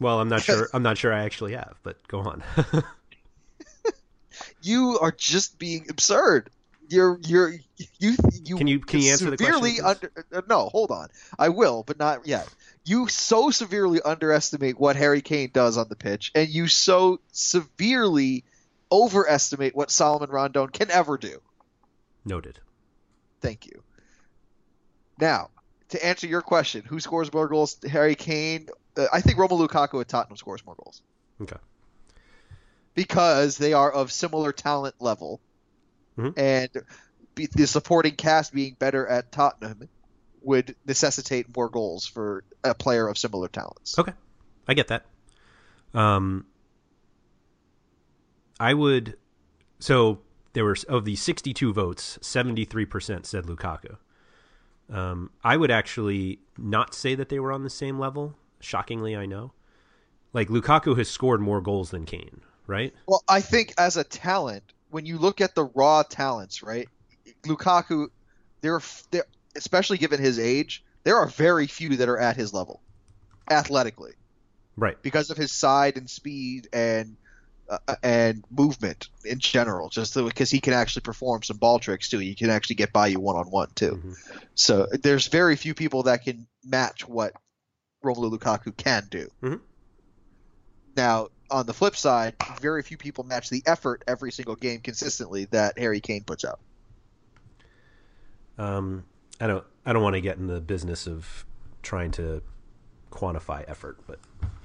Well, 0.00 0.20
I'm 0.20 0.28
not 0.28 0.42
sure. 0.42 0.68
I'm 0.74 0.82
not 0.82 0.96
sure 0.96 1.12
I 1.12 1.24
actually 1.24 1.52
have, 1.54 1.74
but 1.82 1.96
go 2.08 2.20
on. 2.20 2.42
You 4.62 4.98
are 5.00 5.12
just 5.12 5.58
being 5.58 5.86
absurd. 5.88 6.50
You're 6.88 7.18
you're 7.22 7.50
you 7.98 8.16
you 8.32 8.56
Can 8.56 8.66
you- 8.66 8.80
can 8.80 9.00
you 9.00 9.10
answer 9.12 9.30
the 9.30 9.36
question, 9.36 9.84
under 9.84 10.12
uh, 10.32 10.40
no 10.48 10.68
hold 10.68 10.90
on 10.90 11.08
I 11.38 11.50
will 11.50 11.82
but 11.86 11.98
not 11.98 12.26
yet. 12.26 12.48
You 12.84 13.08
so 13.08 13.50
severely 13.50 14.00
underestimate 14.00 14.78
what 14.80 14.96
Harry 14.96 15.20
Kane 15.20 15.50
does 15.52 15.76
on 15.76 15.88
the 15.88 15.96
pitch, 15.96 16.32
and 16.34 16.48
you 16.48 16.66
so 16.68 17.20
severely 17.32 18.44
overestimate 18.90 19.74
what 19.76 19.90
Salomon 19.90 20.30
Rondon 20.30 20.68
can 20.68 20.90
ever 20.90 21.18
do. 21.18 21.40
Noted. 22.24 22.60
Thank 23.40 23.66
you. 23.66 23.82
Now, 25.20 25.50
to 25.90 26.04
answer 26.04 26.26
your 26.26 26.42
question, 26.42 26.82
who 26.86 27.00
scores 27.00 27.32
more 27.32 27.48
goals? 27.48 27.76
Harry 27.88 28.14
Kane. 28.14 28.68
Uh, 28.96 29.06
I 29.12 29.20
think 29.20 29.38
Romelu 29.38 29.66
Lukaku 29.68 30.00
at 30.00 30.08
Tottenham 30.08 30.36
scores 30.36 30.64
more 30.64 30.74
goals 30.76 31.02
Okay. 31.40 31.56
because 32.94 33.56
they 33.58 33.72
are 33.72 33.90
of 33.90 34.10
similar 34.12 34.52
talent 34.52 34.96
level, 35.00 35.40
Mhm. 36.16 36.34
and 36.36 36.70
be, 37.34 37.46
the 37.46 37.66
supporting 37.66 38.16
cast 38.16 38.52
being 38.52 38.74
better 38.78 39.06
at 39.06 39.30
Tottenham 39.32 39.88
would 40.42 40.74
necessitate 40.86 41.54
more 41.56 41.68
goals 41.68 42.06
for 42.06 42.44
a 42.64 42.74
player 42.74 43.06
of 43.08 43.16
similar 43.18 43.48
talents. 43.48 43.98
Okay. 43.98 44.12
I 44.66 44.74
get 44.74 44.88
that. 44.88 45.06
Um, 45.94 46.44
I 48.60 48.74
would. 48.74 49.16
So 49.78 50.20
there 50.52 50.64
were 50.64 50.76
of 50.88 51.04
the 51.04 51.16
62 51.16 51.72
votes, 51.72 52.18
73% 52.22 53.26
said 53.26 53.44
Lukaku. 53.44 53.96
Um, 54.90 55.30
I 55.44 55.56
would 55.56 55.70
actually 55.70 56.40
not 56.56 56.94
say 56.94 57.14
that 57.14 57.28
they 57.28 57.38
were 57.38 57.52
on 57.52 57.62
the 57.62 57.70
same 57.70 57.98
level. 57.98 58.34
Shockingly, 58.60 59.16
I 59.16 59.26
know. 59.26 59.52
Like 60.32 60.48
Lukaku 60.48 60.96
has 60.96 61.08
scored 61.08 61.40
more 61.40 61.60
goals 61.60 61.90
than 61.90 62.04
Kane, 62.06 62.40
right? 62.66 62.92
Well, 63.06 63.22
I 63.28 63.40
think 63.40 63.74
as 63.78 63.96
a 63.96 64.04
talent, 64.04 64.62
when 64.90 65.04
you 65.06 65.18
look 65.18 65.40
at 65.40 65.54
the 65.54 65.64
raw 65.74 66.02
talents, 66.02 66.62
right? 66.62 66.88
Lukaku, 67.44 68.08
there, 68.62 68.80
there, 69.10 69.24
especially 69.56 69.98
given 69.98 70.20
his 70.20 70.38
age, 70.38 70.84
there 71.04 71.16
are 71.16 71.26
very 71.26 71.66
few 71.66 71.96
that 71.96 72.08
are 72.08 72.18
at 72.18 72.36
his 72.36 72.52
level, 72.54 72.80
athletically, 73.50 74.12
Right. 74.76 75.00
because 75.02 75.30
of 75.30 75.36
his 75.36 75.52
side 75.52 75.96
and 75.96 76.08
speed 76.08 76.68
and 76.72 77.16
uh, 77.68 77.96
and 78.02 78.44
movement 78.50 79.08
in 79.24 79.38
general. 79.38 79.88
Just 79.88 80.14
because 80.14 80.50
he 80.50 80.60
can 80.60 80.72
actually 80.72 81.02
perform 81.02 81.42
some 81.42 81.56
ball 81.56 81.78
tricks 81.78 82.08
too. 82.08 82.18
He 82.18 82.34
can 82.34 82.50
actually 82.50 82.76
get 82.76 82.92
by 82.92 83.08
you 83.08 83.20
one 83.20 83.36
on 83.36 83.46
one 83.46 83.68
too. 83.74 84.02
Mhm. 84.04 84.16
So 84.54 84.86
there's 85.02 85.26
very 85.28 85.56
few 85.56 85.74
people 85.74 86.04
that 86.04 86.24
can 86.24 86.46
match 86.64 87.06
what 87.06 87.34
Romelu 88.04 88.32
Lukaku 88.36 88.76
can 88.76 89.06
do. 89.10 89.28
Mhm. 89.42 89.60
Now, 90.96 91.28
on 91.50 91.66
the 91.66 91.74
flip 91.74 91.96
side, 91.96 92.34
very 92.60 92.82
few 92.82 92.96
people 92.96 93.24
match 93.24 93.50
the 93.50 93.62
effort 93.66 94.02
every 94.06 94.32
single 94.32 94.56
game 94.56 94.80
consistently 94.80 95.46
that 95.46 95.78
Harry 95.78 96.00
Kane 96.00 96.24
puts 96.24 96.44
out. 96.44 96.60
Um, 98.58 99.04
I 99.40 99.46
don't. 99.46 99.64
I 99.86 99.92
don't 99.92 100.02
want 100.02 100.14
to 100.14 100.20
get 100.20 100.36
in 100.36 100.48
the 100.48 100.60
business 100.60 101.06
of 101.06 101.46
trying 101.82 102.10
to 102.12 102.42
quantify 103.10 103.64
effort, 103.68 103.98
but 104.06 104.18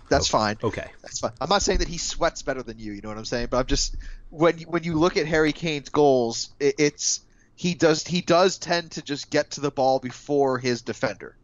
That's 0.10 0.28
Okay. 0.28 0.32
fine. 0.32 0.58
okay. 0.64 0.88
That's 1.02 1.20
fine. 1.20 1.32
I'm 1.42 1.50
not 1.50 1.62
saying 1.62 1.80
that 1.80 1.88
he 1.88 1.98
sweats 1.98 2.42
better 2.42 2.62
than 2.64 2.78
you. 2.80 2.92
You 2.94 3.02
know 3.02 3.10
what 3.10 3.18
I'm 3.18 3.26
saying? 3.26 3.48
But 3.50 3.58
I'm 3.60 3.66
just 3.66 3.96
when 4.30 4.58
you- 4.60 4.68
when 4.68 4.84
you 4.84 4.96
look 4.96 5.18
at 5.18 5.26
Harry 5.28 5.54
Kane's 5.54 5.90
goals, 5.90 6.50
it, 6.60 6.76
it's 6.78 7.22
he 7.56 7.74
does 7.74 8.04
he 8.06 8.22
does 8.22 8.58
tend 8.58 8.92
to 8.92 9.02
just 9.02 9.30
get 9.30 9.52
to 9.52 9.62
the 9.62 9.72
ball 9.72 10.00
before 10.00 10.58
his 10.60 10.82
defender. 10.82 11.36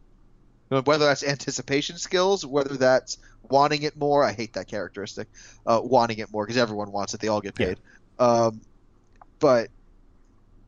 Whether 0.70 1.06
that's 1.06 1.24
anticipation 1.24 1.98
skills, 1.98 2.46
whether 2.46 2.78
that's 2.78 3.18
wanting 3.42 3.82
it 3.84 3.98
more. 3.98 4.24
I 4.24 4.34
hate 4.34 4.54
that 4.54 4.68
characteristic. 4.68 5.28
Uh, 5.66 5.80
wanting 5.84 6.20
it 6.20 6.32
more 6.32 6.46
because 6.46 6.58
everyone 6.62 6.92
wants 6.92 7.14
it. 7.16 7.22
They 7.22 7.28
all 7.28 7.42
get 7.42 7.60
Yeah. 7.60 7.68
paid. 7.68 7.80
Um, 8.20 8.62
but 9.40 9.70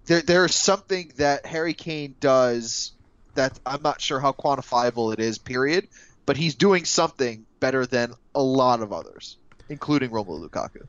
there 0.06 0.22
there's 0.22 0.56
something 0.56 1.12
that 1.18 1.46
Harry 1.46 1.74
Kane 1.76 2.16
does 2.20 2.94
that 3.36 3.60
I'm 3.66 3.82
not 3.84 4.02
sure 4.02 4.20
how 4.20 4.32
quantifiable 4.32 5.14
it 5.14 5.20
is. 5.20 5.38
Period. 5.38 5.88
But 6.26 6.38
he's 6.38 6.56
doing 6.56 6.86
something 6.86 7.46
better 7.60 7.86
than 7.86 8.14
a 8.36 8.42
lot 8.42 8.82
of 8.82 8.94
others, 8.94 9.38
including 9.70 10.12
Romelu 10.12 10.50
Lukaku. 10.50 10.88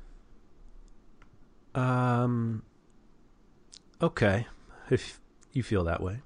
Um. 1.78 2.62
Okay, 4.00 4.46
if 4.90 5.20
you 5.52 5.62
feel 5.62 5.84
that 5.84 6.02
way. 6.02 6.18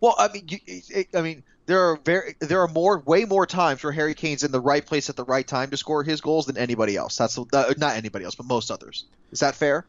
Well, 0.00 0.14
I 0.18 0.28
mean, 0.28 0.44
you, 0.48 0.58
it, 0.66 1.08
I 1.14 1.20
mean, 1.20 1.42
there 1.66 1.90
are 1.90 1.96
very 2.04 2.34
there 2.40 2.60
are 2.62 2.68
more, 2.68 2.98
way 3.00 3.24
more 3.24 3.46
times 3.46 3.84
where 3.84 3.92
Harry 3.92 4.14
Kane's 4.14 4.42
in 4.42 4.50
the 4.50 4.60
right 4.60 4.84
place 4.84 5.08
at 5.10 5.16
the 5.16 5.24
right 5.24 5.46
time 5.46 5.70
to 5.70 5.76
score 5.76 6.02
his 6.02 6.20
goals 6.20 6.46
than 6.46 6.56
anybody 6.56 6.96
else. 6.96 7.16
That's 7.16 7.38
uh, 7.38 7.74
not 7.78 7.96
anybody 7.96 8.24
else, 8.24 8.34
but 8.34 8.46
most 8.46 8.70
others. 8.70 9.04
Is 9.30 9.40
that 9.40 9.54
fair? 9.54 9.86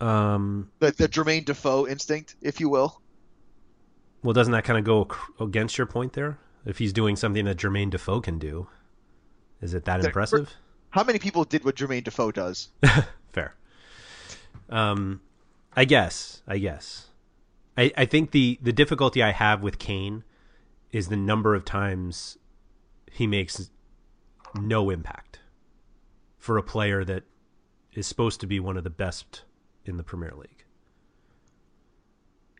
Um. 0.00 0.70
The, 0.80 0.90
the 0.90 1.08
Jermaine 1.08 1.44
Defoe 1.44 1.86
instinct, 1.86 2.34
if 2.42 2.60
you 2.60 2.68
will. 2.68 3.00
Well, 4.22 4.34
doesn't 4.34 4.52
that 4.52 4.64
kind 4.64 4.78
of 4.78 4.84
go 4.84 5.08
against 5.42 5.78
your 5.78 5.86
point 5.86 6.12
there? 6.12 6.38
If 6.64 6.78
he's 6.78 6.92
doing 6.92 7.16
something 7.16 7.44
that 7.46 7.56
Jermaine 7.56 7.90
Defoe 7.90 8.20
can 8.20 8.38
do, 8.38 8.68
is 9.60 9.74
it 9.74 9.84
that 9.86 10.04
impressive? 10.04 10.54
How 10.90 11.04
many 11.04 11.18
people 11.18 11.44
did 11.44 11.64
what 11.64 11.76
Jermaine 11.76 12.04
Defoe 12.04 12.32
does? 12.32 12.68
Fair. 13.32 13.54
Um, 14.68 15.20
I 15.74 15.84
guess. 15.84 16.42
I 16.46 16.58
guess. 16.58 17.06
I, 17.78 17.92
I 17.96 18.04
think 18.04 18.32
the 18.32 18.58
the 18.60 18.72
difficulty 18.72 19.22
I 19.22 19.30
have 19.30 19.62
with 19.62 19.78
Kane 19.78 20.24
is 20.92 21.08
the 21.08 21.16
number 21.16 21.54
of 21.54 21.64
times 21.64 22.36
he 23.10 23.26
makes 23.26 23.70
no 24.54 24.90
impact 24.90 25.38
for 26.38 26.58
a 26.58 26.62
player 26.62 27.04
that 27.04 27.22
is 27.92 28.06
supposed 28.06 28.40
to 28.40 28.46
be 28.46 28.60
one 28.60 28.76
of 28.76 28.84
the 28.84 28.90
best 28.90 29.42
in 29.84 29.96
the 29.96 30.02
Premier 30.02 30.32
League. 30.36 30.64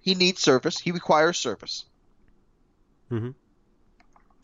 He 0.01 0.15
needs 0.15 0.41
service. 0.41 0.79
He 0.79 0.93
requires 0.93 1.39
service. 1.39 1.85
Mhm. 3.11 3.35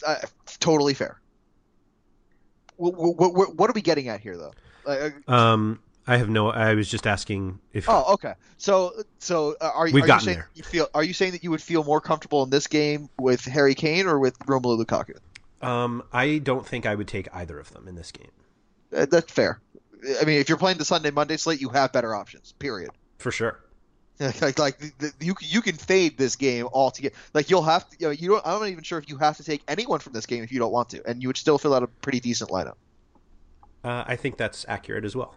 Uh, 0.05 0.17
totally 0.61 0.95
fair. 0.95 1.21
What, 2.77 2.95
what, 3.35 3.55
what 3.57 3.71
are 3.71 3.73
we 3.73 3.83
getting 3.83 4.09
at 4.09 4.21
here, 4.21 4.37
though? 4.37 4.53
Uh, 4.87 5.11
Um, 5.33 5.81
I 6.07 6.19
have 6.19 6.29
no. 6.29 6.51
I 6.51 6.75
was 6.75 6.89
just 6.89 7.07
asking 7.07 7.59
if. 7.73 7.89
Oh, 7.89 8.13
okay. 8.15 8.35
So, 8.59 8.93
so 9.19 9.57
uh, 9.61 9.71
are, 9.75 9.85
We've 9.87 10.05
are 10.05 10.07
you 10.07 10.21
saying 10.21 10.37
there. 10.37 10.49
you 10.55 10.63
feel? 10.63 10.89
Are 10.95 11.03
you 11.03 11.13
saying 11.13 11.33
that 11.33 11.43
you 11.43 11.51
would 11.51 11.63
feel 11.63 11.83
more 11.83 12.01
comfortable 12.01 12.43
in 12.45 12.51
this 12.51 12.67
game 12.69 13.09
with 13.19 13.45
Harry 13.45 13.75
Kane 13.75 14.07
or 14.07 14.19
with 14.19 14.39
Romelu 14.41 14.85
Lukaku? 14.85 15.17
Um, 15.67 16.03
I 16.13 16.39
don't 16.39 16.67
think 16.67 16.87
I 16.87 16.95
would 16.95 17.09
take 17.09 17.29
either 17.35 17.59
of 17.59 17.73
them 17.73 17.89
in 17.89 17.95
this 17.97 18.13
game 18.13 18.31
Uh, 18.95 19.07
that's 19.07 19.33
fair. 19.33 19.59
I 20.21 20.25
mean, 20.27 20.39
if 20.39 20.49
you're 20.51 20.59
playing 20.59 20.77
the 20.79 20.85
Sunday 20.85 21.11
Monday 21.11 21.39
slate, 21.39 21.61
you 21.63 21.71
have 21.71 21.93
better 21.93 22.15
options. 22.15 22.53
Period. 22.59 22.91
for 23.19 23.33
sure. 23.33 23.59
like 24.41 24.59
like 24.59 24.79
the, 24.79 24.93
the, 24.99 25.13
you 25.21 25.35
you 25.41 25.61
can 25.61 25.75
fade 25.75 26.17
this 26.17 26.37
game 26.37 26.69
altogether. 26.73 27.15
Like 27.35 27.51
you'll 27.51 27.63
have 27.63 27.89
to. 27.91 27.97
You 27.99 28.07
know, 28.07 28.13
you 28.13 28.29
don't. 28.31 28.47
I'm 28.47 28.61
not 28.61 28.69
even 28.69 28.83
sure 28.83 28.99
if 28.99 29.09
you 29.11 29.19
have 29.19 29.37
to 29.37 29.45
take 29.45 29.63
anyone 29.69 29.99
from 29.99 30.15
this 30.15 30.25
game 30.25 30.43
if 30.43 30.51
you 30.51 30.59
don't 30.59 30.73
want 30.73 30.91
to, 30.91 31.07
and 31.07 31.23
you 31.23 31.29
would 31.29 31.37
still 31.37 31.59
fill 31.59 31.75
out 31.75 31.83
a 31.83 31.87
pretty 31.87 32.21
decent 32.21 32.51
lineup. 32.51 32.77
Uh, 33.85 34.05
I 34.07 34.17
think 34.17 34.37
that's 34.39 34.65
accurate 34.69 35.05
as 35.05 35.15
well. 35.15 35.35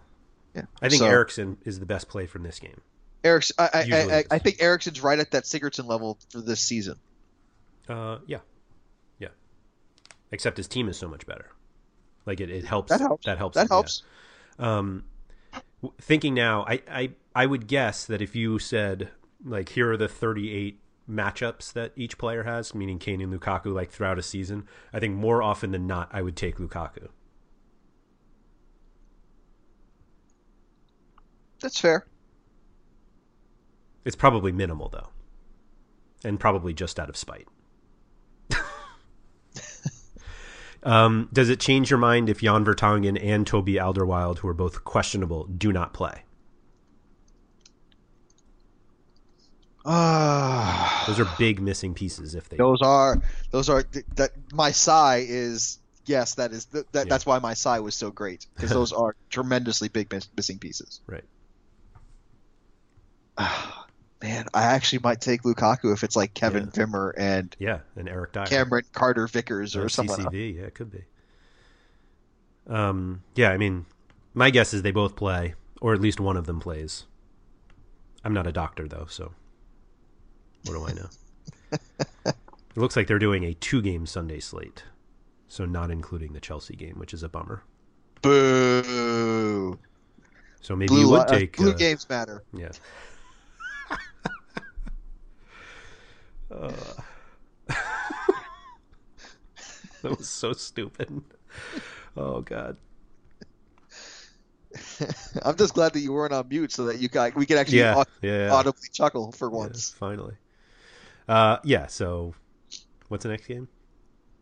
Yeah. 0.55 0.63
I 0.81 0.89
think 0.89 1.01
So- 1.01 1.07
Eriksen 1.07 1.57
is 1.65 1.79
the 1.79 1.85
best 1.85 2.07
play 2.07 2.25
from 2.25 2.43
this 2.43 2.59
game. 2.59 2.81
Eriksen, 3.23 3.55
I, 3.59 3.69
I, 3.73 3.83
Usually 3.83 4.13
I. 4.13 4.23
I 4.31 4.39
think 4.39 4.61
Eriksen's 4.61 5.03
right 5.03 5.19
at 5.19 5.31
that 5.31 5.43
Sigurdsson 5.43 5.85
level 5.85 6.17
for 6.29 6.39
this 6.39 6.61
season. 6.61 6.95
Uh, 7.89 8.19
yeah, 8.27 8.39
yeah. 9.19 9.27
Except 10.31 10.55
his 10.55 10.69
team 10.69 10.87
is 10.87 10.97
so 10.97 11.09
much 11.09 11.25
better. 11.25 11.49
Like 12.25 12.39
it, 12.39 12.49
it 12.49 12.63
helps. 12.63 12.89
That 12.89 13.01
helps. 13.01 13.25
That 13.25 13.37
helps. 13.37 13.55
That 13.55 13.63
him, 13.63 13.67
yeah. 13.69 13.75
helps. 13.75 14.03
Um, 14.57 15.03
thinking 15.99 16.33
now, 16.33 16.65
I, 16.67 16.81
I 16.89 17.09
I 17.35 17.45
would 17.45 17.67
guess 17.67 18.05
that 18.05 18.21
if 18.21 18.35
you 18.35 18.59
said 18.59 19.09
like 19.43 19.69
here 19.69 19.91
are 19.91 19.97
the 19.97 20.07
38 20.07 20.79
matchups 21.09 21.73
that 21.73 21.93
each 21.95 22.17
player 22.17 22.43
has, 22.43 22.75
meaning 22.75 22.99
Kane 22.99 23.21
and 23.21 23.33
Lukaku, 23.33 23.73
like 23.73 23.89
throughout 23.91 24.19
a 24.19 24.23
season, 24.23 24.67
I 24.93 24.99
think 24.99 25.15
more 25.15 25.41
often 25.41 25.71
than 25.71 25.87
not, 25.87 26.09
I 26.11 26.21
would 26.21 26.35
take 26.35 26.57
Lukaku. 26.57 27.07
That's 31.61 31.79
fair. 31.79 32.05
It's 34.05 34.15
probably 34.15 34.51
minimal 34.51 34.89
though, 34.89 35.09
and 36.23 36.39
probably 36.39 36.73
just 36.73 36.99
out 36.99 37.09
of 37.09 37.17
spite. 37.17 37.47
Um, 40.83 41.29
does 41.33 41.49
it 41.49 41.59
change 41.59 41.89
your 41.89 41.99
mind 41.99 42.29
if 42.29 42.41
Jan 42.41 42.63
Vertonghen 42.65 43.19
and 43.21 43.45
Toby 43.45 43.73
Alderweireld, 43.73 44.39
who 44.39 44.47
are 44.47 44.53
both 44.53 44.83
questionable, 44.83 45.45
do 45.45 45.71
not 45.71 45.93
play? 45.93 46.23
Ah. 49.85 51.03
Those 51.07 51.19
are 51.19 51.27
big 51.37 51.61
missing 51.61 51.93
pieces 51.93 52.35
if 52.35 52.49
they. 52.49 52.57
Those 52.57 52.79
are 52.81 53.21
those 53.51 53.69
are 53.69 53.83
th- 53.83 54.05
that 54.15 54.31
my 54.53 54.71
sigh 54.71 55.25
is 55.27 55.79
yes 56.05 56.35
that 56.35 56.51
is 56.51 56.65
th- 56.65 56.85
that, 56.91 57.05
Yeah. 57.05 57.09
that's 57.09 57.25
why 57.25 57.39
my 57.39 57.53
sigh 57.53 57.79
was 57.79 57.95
so 57.95 58.11
great 58.11 58.45
because 58.55 58.69
those 58.71 58.91
are 59.03 59.15
tremendously 59.29 59.87
big 59.87 60.11
miss- 60.11 60.27
missing 60.35 60.59
pieces. 60.59 60.99
Right. 61.07 61.23
Man, 64.21 64.45
I 64.53 64.63
actually 64.63 64.99
might 64.99 65.21
take 65.21 65.43
Lukaku 65.43 65.93
if 65.93 66.03
it's 66.03 66.15
like 66.15 66.33
Kevin 66.33 66.69
Yeah. 66.75 66.83
Wimmer 66.85 67.13
and 67.17 67.55
Yeah, 67.57 67.79
and 67.95 68.09
Eric 68.09 68.33
Dier. 68.33 68.45
Cameron 68.45 68.83
Carter 68.91 69.27
Vickers 69.27 69.75
or 69.75 69.85
Or 69.85 69.89
someone. 69.89 70.19
CCV, 70.19 70.55
yeah, 70.57 70.63
it 70.63 70.75
could 70.75 70.91
be. 70.91 71.03
Um, 72.67 73.23
yeah, 73.35 73.51
I 73.51 73.57
mean, 73.57 73.85
my 74.33 74.49
guess 74.49 74.73
is 74.73 74.81
they 74.81 74.91
both 74.91 75.15
play, 75.15 75.55
or 75.81 75.93
at 75.93 76.01
least 76.01 76.19
one 76.19 76.35
of 76.37 76.45
them 76.45 76.59
plays. 76.59 77.05
I'm 78.23 78.33
not 78.33 78.45
a 78.45 78.51
doctor 78.51 78.87
though, 78.87 79.07
so 79.09 79.31
what 80.65 80.73
do 80.73 80.85
I 80.85 80.93
know? 80.93 81.09
it 82.25 82.35
looks 82.77 82.97
like 82.97 83.07
they're 83.07 83.19
doing 83.19 83.45
a 83.45 83.53
two-game 83.53 84.05
Sunday 84.05 84.41
slate, 84.41 84.83
so 85.47 85.63
not 85.65 85.89
including 85.89 86.33
the 86.33 86.41
Chelsea 86.41 86.75
game, 86.75 86.95
which 86.99 87.13
is 87.13 87.23
a 87.23 87.29
bummer. 87.29 87.63
Boo! 88.21 89.79
So 90.59 90.75
maybe 90.75 90.87
Blue, 90.89 90.99
you 90.99 91.09
would 91.09 91.21
uh, 91.21 91.25
take 91.25 91.55
blue 91.55 91.71
uh, 91.71 91.75
games 91.77 92.07
matter. 92.09 92.43
Yeah. 92.53 92.71
Uh. 96.51 96.71
that 100.01 100.17
was 100.17 100.27
so 100.27 100.53
stupid. 100.53 101.21
Oh 102.17 102.41
god. 102.41 102.77
I'm 105.43 105.55
just 105.57 105.73
glad 105.73 105.93
that 105.93 105.99
you 106.01 106.13
weren't 106.13 106.33
on 106.33 106.47
mute 106.47 106.71
so 106.71 106.85
that 106.85 106.99
you 106.99 107.07
got 107.07 107.35
we 107.35 107.45
could 107.45 107.57
actually 107.57 107.79
Yeah, 107.79 107.95
au- 107.97 108.05
yeah. 108.21 108.49
audibly 108.53 108.87
chuckle 108.91 109.31
for 109.31 109.49
Yeah, 109.49 109.55
once. 109.57 109.89
finally. 109.91 110.35
Uh, 111.27 111.57
yeah. 111.63 111.87
So, 111.87 112.33
what's 113.07 113.23
the 113.23 113.29
next 113.29 113.47
game? 113.47 113.67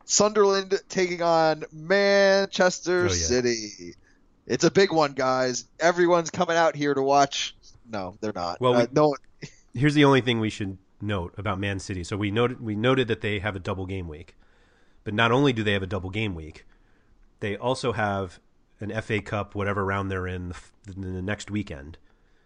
Sunderland 0.06 0.80
taking 0.90 1.22
on 1.22 1.64
Manchester 1.72 3.02
Oh, 3.02 3.04
yeah. 3.04 3.10
City. 3.10 3.96
It's 4.46 4.64
a 4.64 4.72
big 4.72 4.92
one, 4.94 5.14
guys. 5.14 5.66
Everyone's 5.80 6.30
coming 6.30 6.56
out 6.56 6.76
here 6.76 6.94
to 6.94 7.02
watch. 7.02 7.56
No, 7.90 8.18
they're 8.22 8.32
not. 8.34 8.62
Well, 8.62 8.74
Uh, 8.76 8.80
we- 8.82 8.88
no, 8.94 9.16
Here's 9.74 9.94
the 9.94 10.06
only 10.06 10.22
thing 10.22 10.40
we 10.40 10.50
should 10.50 10.78
note 11.02 11.34
about 11.38 11.60
Man 11.60 11.80
City. 11.80 12.04
So 12.04 12.18
we 12.18 12.32
noted 12.32 12.62
we 12.62 12.76
noted 12.76 13.08
that 13.08 13.22
they 13.22 13.40
have 13.40 13.56
a 13.56 13.60
double 13.60 13.86
game 13.86 14.08
week, 14.08 14.36
but 15.04 15.14
not 15.14 15.32
only 15.32 15.54
do 15.54 15.64
they 15.64 15.74
have 15.74 15.84
a 15.84 15.88
double 15.88 16.10
game 16.10 16.36
week, 16.36 16.66
they 17.40 17.56
also 17.56 17.94
have 17.94 18.40
an 18.80 19.02
FA 19.02 19.22
Cup 19.22 19.56
whatever 19.56 19.86
round 19.86 20.12
they're 20.12 20.28
in 20.28 20.54
the, 20.86 20.94
the 20.94 21.22
next 21.22 21.50
weekend, 21.50 21.98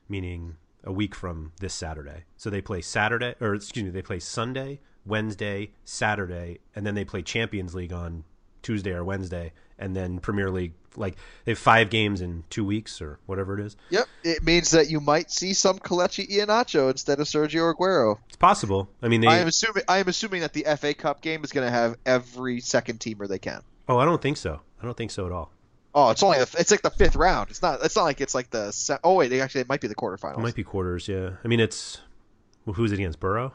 meaning 0.08 0.58
a 0.84 0.92
week 0.92 1.14
from 1.14 1.52
this 1.60 1.74
Saturday. 1.74 2.24
So 2.38 2.50
they 2.50 2.62
play 2.62 2.82
Saturday, 2.82 3.36
or 3.40 3.54
excuse 3.54 3.86
me, 3.86 3.92
they 3.92 4.02
play 4.02 4.20
Sunday, 4.20 4.80
Wednesday, 5.06 5.72
Saturday, 5.84 6.60
and 6.76 6.86
then 6.86 6.96
they 6.96 7.06
play 7.06 7.22
Champions 7.22 7.76
League 7.76 7.94
on 7.94 8.24
Tuesday 8.62 8.92
or 8.92 9.04
Wednesday, 9.04 9.54
and 9.80 9.96
then 9.96 10.20
Premier 10.20 10.50
League. 10.50 10.74
Like 10.98 11.16
they 11.46 11.54
have 11.54 11.60
five 11.60 11.90
games 11.90 12.20
in 12.20 12.44
two 12.50 12.66
weeks 12.66 13.02
or 13.02 13.18
whatever 13.26 13.58
it 13.58 13.66
is. 13.66 13.78
yep. 13.90 14.08
It 14.26 14.44
means 14.44 14.72
that 14.72 14.90
you 14.90 15.00
might 15.00 15.32
see 15.32 15.54
some 15.54 15.80
Kelechi 15.80 16.30
Iheanacho 16.30 16.92
instead 16.92 17.22
of 17.22 17.28
Sergio 17.28 17.74
Aguero. 17.74 18.18
It's 18.28 18.36
possible. 18.36 18.90
I 19.02 19.08
mean, 19.08 19.22
they. 19.22 19.28
I 19.28 19.38
am 19.38 19.48
assuming. 19.48 19.84
I 19.88 20.00
am 20.00 20.10
assuming 20.10 20.42
that 20.42 20.52
the 20.52 20.66
FA 20.78 20.94
Cup 20.94 21.22
game 21.22 21.46
is 21.46 21.54
going 21.54 21.66
to 21.66 21.72
have 21.72 21.96
every 22.06 22.60
second 22.60 23.00
teamer 23.00 23.26
they 23.26 23.40
can. 23.40 23.62
oh, 23.88 24.00
I 24.00 24.06
don't 24.06 24.22
think 24.22 24.36
so. 24.36 24.60
I 24.82 24.86
don't 24.86 24.98
think 24.98 25.12
so 25.12 25.26
at 25.26 25.32
all. 25.32 25.52
Oh, 25.96 26.10
it's 26.10 26.24
only 26.24 26.40
the, 26.40 26.56
it's 26.60 26.72
like 26.72 26.82
the 26.82 26.90
fifth 26.90 27.16
round. 27.16 27.50
It's 27.50 27.62
not. 27.62 27.80
It's 27.86 27.96
not 27.96 28.04
like 28.04 28.20
it's 28.20 28.36
like 28.36 28.50
the. 28.50 28.72
Se- 28.72 28.98
oh 29.04 29.14
wait, 29.16 29.32
actually, 29.32 29.62
it 29.62 29.70
might 29.70 29.80
be 29.82 29.88
the 29.88 29.96
quarterfinals. 29.96 30.40
It 30.40 30.42
might 30.42 30.56
be 30.56 30.64
quarters, 30.64 31.08
yeah. 31.08 31.32
I 31.44 31.48
mean, 31.48 31.62
it's 31.62 32.00
well, 32.66 32.74
who's 32.74 32.92
it 32.92 32.96
against? 32.96 33.22
Boro? 33.22 33.54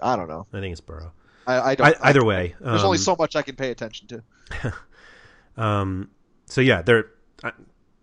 I 0.00 0.14
don't 0.14 0.28
know. 0.28 0.46
I 0.52 0.60
think 0.60 0.70
it's 0.72 0.80
Boro. 0.80 1.12
I, 1.46 1.70
I 1.70 1.74
don't. 1.74 1.86
I, 1.86 2.08
either 2.08 2.24
way, 2.24 2.54
there's 2.60 2.82
only 2.82 2.98
um, 2.98 3.02
so 3.02 3.16
much 3.18 3.36
I 3.36 3.42
can 3.42 3.56
pay 3.56 3.70
attention 3.70 4.08
to. 4.08 4.74
Um, 5.56 6.10
so 6.46 6.60
yeah, 6.60 6.82
they're 6.82 7.06
uh, 7.42 7.52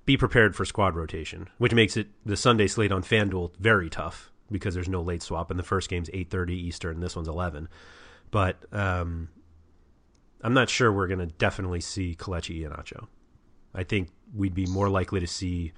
be 0.06 0.18
prepared 0.18 0.56
for 0.56 0.66
squad 0.66 0.96
rotation, 0.96 1.50
which 1.58 1.74
makes 1.74 1.96
it 1.98 2.08
the 2.26 2.36
Sunday 2.36 2.68
slate 2.68 2.92
on 2.92 3.04
FanDuel 3.04 3.56
very 3.58 3.90
tough 3.90 4.32
because 4.52 4.74
there's 4.74 4.90
no 4.90 5.02
late 5.02 5.24
swap, 5.24 5.50
and 5.50 5.60
the 5.60 5.64
first 5.64 5.90
game's 5.90 6.10
eight 6.14 6.30
thirty 6.30 6.56
Eastern, 6.56 6.96
and 6.96 7.04
this 7.04 7.16
one's 7.16 7.28
eleven. 7.28 7.70
But 8.32 8.58
um, 8.72 9.30
I'm 10.42 10.54
not 10.54 10.70
sure 10.70 10.92
we're 10.92 11.08
going 11.08 11.20
to 11.20 11.28
definitely 11.28 11.82
see 11.82 12.16
Kelechi 12.16 12.62
Iheanacho. 12.62 13.08
I 13.76 13.84
think 13.84 14.10
we'd 14.36 14.54
be 14.56 14.66
more 14.66 14.90
likely 14.90 15.20
to 15.20 15.28
see 15.28 15.74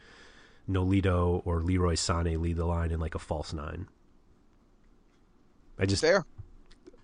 Nolito 0.69 1.41
or 1.45 1.61
Leroy 1.61 1.95
Sane 1.95 2.41
lead 2.41 2.55
the 2.57 2.65
line 2.65 2.91
in 2.91 2.99
like 2.99 3.15
a 3.15 3.19
false 3.19 3.53
nine. 3.53 3.87
I 5.77 5.85
just 5.85 6.01
Fair. 6.01 6.25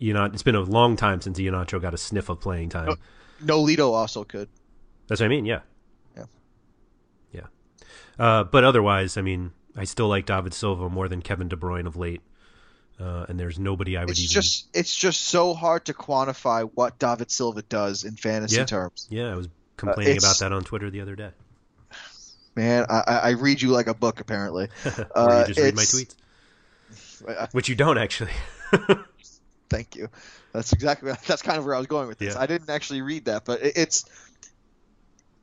You 0.02 0.14
know, 0.14 0.26
it's 0.26 0.44
been 0.44 0.56
a 0.56 0.62
long 0.62 0.96
time 0.98 1.22
since 1.22 1.40
Iheanacho 1.40 1.82
got 1.82 1.94
a 1.94 1.98
sniff 1.98 2.28
of 2.28 2.42
playing 2.42 2.70
time. 2.70 2.98
No, 3.42 3.64
Nolito 3.64 3.94
also 3.94 4.24
could. 4.24 4.50
That's 5.08 5.22
what 5.22 5.26
I 5.28 5.30
mean. 5.30 5.46
Yeah. 5.46 5.60
Yeah. 6.18 6.24
Yeah. 7.32 7.42
Uh, 8.20 8.44
but 8.44 8.64
otherwise, 8.64 9.16
I 9.16 9.22
mean, 9.22 9.52
I 9.78 9.84
still 9.86 10.08
like 10.10 10.26
David 10.26 10.54
Silva 10.54 10.90
more 10.90 11.08
than 11.08 11.22
Kevin 11.22 11.48
De 11.48 11.56
Bruyne 11.56 11.86
of 11.88 11.96
late. 11.96 12.22
Uh, 13.00 13.26
and 13.30 13.40
there's 13.40 13.58
nobody 13.58 13.96
I 13.98 14.02
would 14.02 14.12
It's 14.12 14.20
even. 14.22 14.34
just 14.34 14.68
it's 14.76 14.96
just 14.96 15.22
so 15.22 15.54
hard 15.56 15.86
to 15.86 15.94
quantify 15.94 16.70
what 16.76 17.00
David 17.00 17.32
Silva 17.32 17.62
does 17.64 18.04
in 18.04 18.16
fantasy 18.16 18.58
Yeah. 18.58 18.66
terms. 18.66 19.08
Yeah, 19.10 19.32
I 19.32 19.36
was 19.36 19.50
complaining 19.78 20.18
it's- 20.18 20.24
about 20.40 20.40
that 20.50 20.56
on 20.56 20.64
Twitter 20.64 20.90
the 20.92 21.02
other 21.02 21.16
day. 21.16 21.30
Man, 22.56 22.86
I, 22.90 23.02
I 23.08 23.30
read 23.30 23.62
you 23.62 23.70
like 23.70 23.88
a 23.88 23.94
book 23.94 24.20
apparently. 24.20 24.68
or 25.16 25.32
Uh, 25.32 25.40
you 25.48 25.54
just 25.54 25.60
read 25.60 25.76
my 25.76 25.82
tweets, 25.84 26.16
Uh, 27.28 27.48
which 27.54 27.70
you 27.70 27.76
don't 27.76 27.98
actually. 27.98 28.32
Thank 29.72 29.96
you. 29.96 30.10
That's 30.52 30.74
exactly 30.74 31.12
that's 31.28 31.42
kind 31.42 31.58
of 31.58 31.66
where 31.66 31.74
I 31.74 31.78
was 31.78 31.88
going 31.88 32.10
with 32.10 32.20
this. 32.20 32.36
Yeah. 32.36 32.42
I 32.42 32.46
didn't 32.46 32.70
actually 32.70 33.02
read 33.02 33.26
that, 33.26 33.46
but 33.46 33.62
it's 33.64 34.06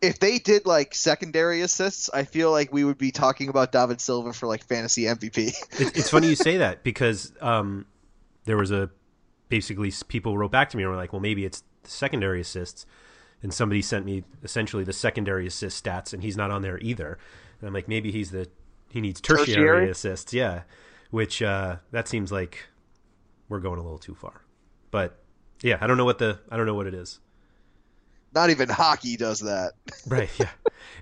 if 0.03 0.21
they 0.21 0.39
did 0.39 0.67
like 0.67 0.95
secondary 0.95 1.63
assists, 1.63 2.11
I 2.13 2.25
feel 2.25 2.51
like 2.51 2.73
we 2.73 2.85
would 2.85 2.99
be 2.99 3.11
talking 3.11 3.49
about 3.49 3.73
David 3.73 4.01
Silva 4.01 4.33
for 4.35 4.47
like 4.47 4.63
fantasy 4.65 5.05
MVP. 5.05 5.55
it's 5.97 6.11
funny 6.11 6.29
you 6.29 6.37
say 6.37 6.59
that 6.59 6.85
because 6.85 7.33
um, 7.41 7.87
there 8.45 8.59
was 8.59 8.71
a 8.71 8.91
basically 9.49 9.91
people 10.09 10.37
wrote 10.37 10.53
back 10.53 10.69
to 10.71 10.77
me 10.77 10.83
and 10.83 10.93
were 10.93 10.97
like, 10.97 11.13
well, 11.13 11.21
maybe 11.21 11.47
it's 11.47 11.65
the 11.83 11.91
secondary 11.91 12.43
assists, 12.43 12.85
and 13.43 13.53
somebody 13.53 13.81
sent 13.81 14.05
me 14.05 14.25
essentially 14.45 14.85
the 14.85 14.93
secondary 14.93 15.47
assist 15.47 15.83
stats, 15.83 16.13
and 16.13 16.23
he's 16.23 16.37
not 16.37 16.51
on 16.51 16.61
there 16.61 16.79
either. 16.81 17.19
And 17.61 17.69
I'm 17.69 17.75
like, 17.75 17.89
maybe 17.89 18.13
he's 18.13 18.31
the 18.31 18.49
he 18.91 19.01
needs 19.01 19.21
tertiary, 19.23 19.47
Tertiary? 19.47 19.91
assists, 19.91 20.33
yeah. 20.35 20.63
Which 21.11 21.41
uh, 21.41 21.77
that 21.93 22.07
seems 22.07 22.31
like 22.31 22.69
we're 23.49 23.61
going 23.61 23.79
a 23.79 23.83
little 23.83 23.99
too 23.99 24.15
far, 24.15 24.43
but 24.91 25.19
yeah, 25.63 25.79
I 25.81 25.87
don't 25.87 25.97
know 25.97 26.05
what 26.05 26.19
the 26.19 26.39
I 26.51 26.57
don't 26.57 26.67
know 26.67 26.75
what 26.75 26.87
it 26.87 26.95
is. 26.95 27.19
Not 28.35 28.51
even 28.51 28.69
hockey 28.69 29.17
does 29.17 29.41
that. 29.41 29.73
Right. 30.07 30.31
Yeah. 30.39 30.51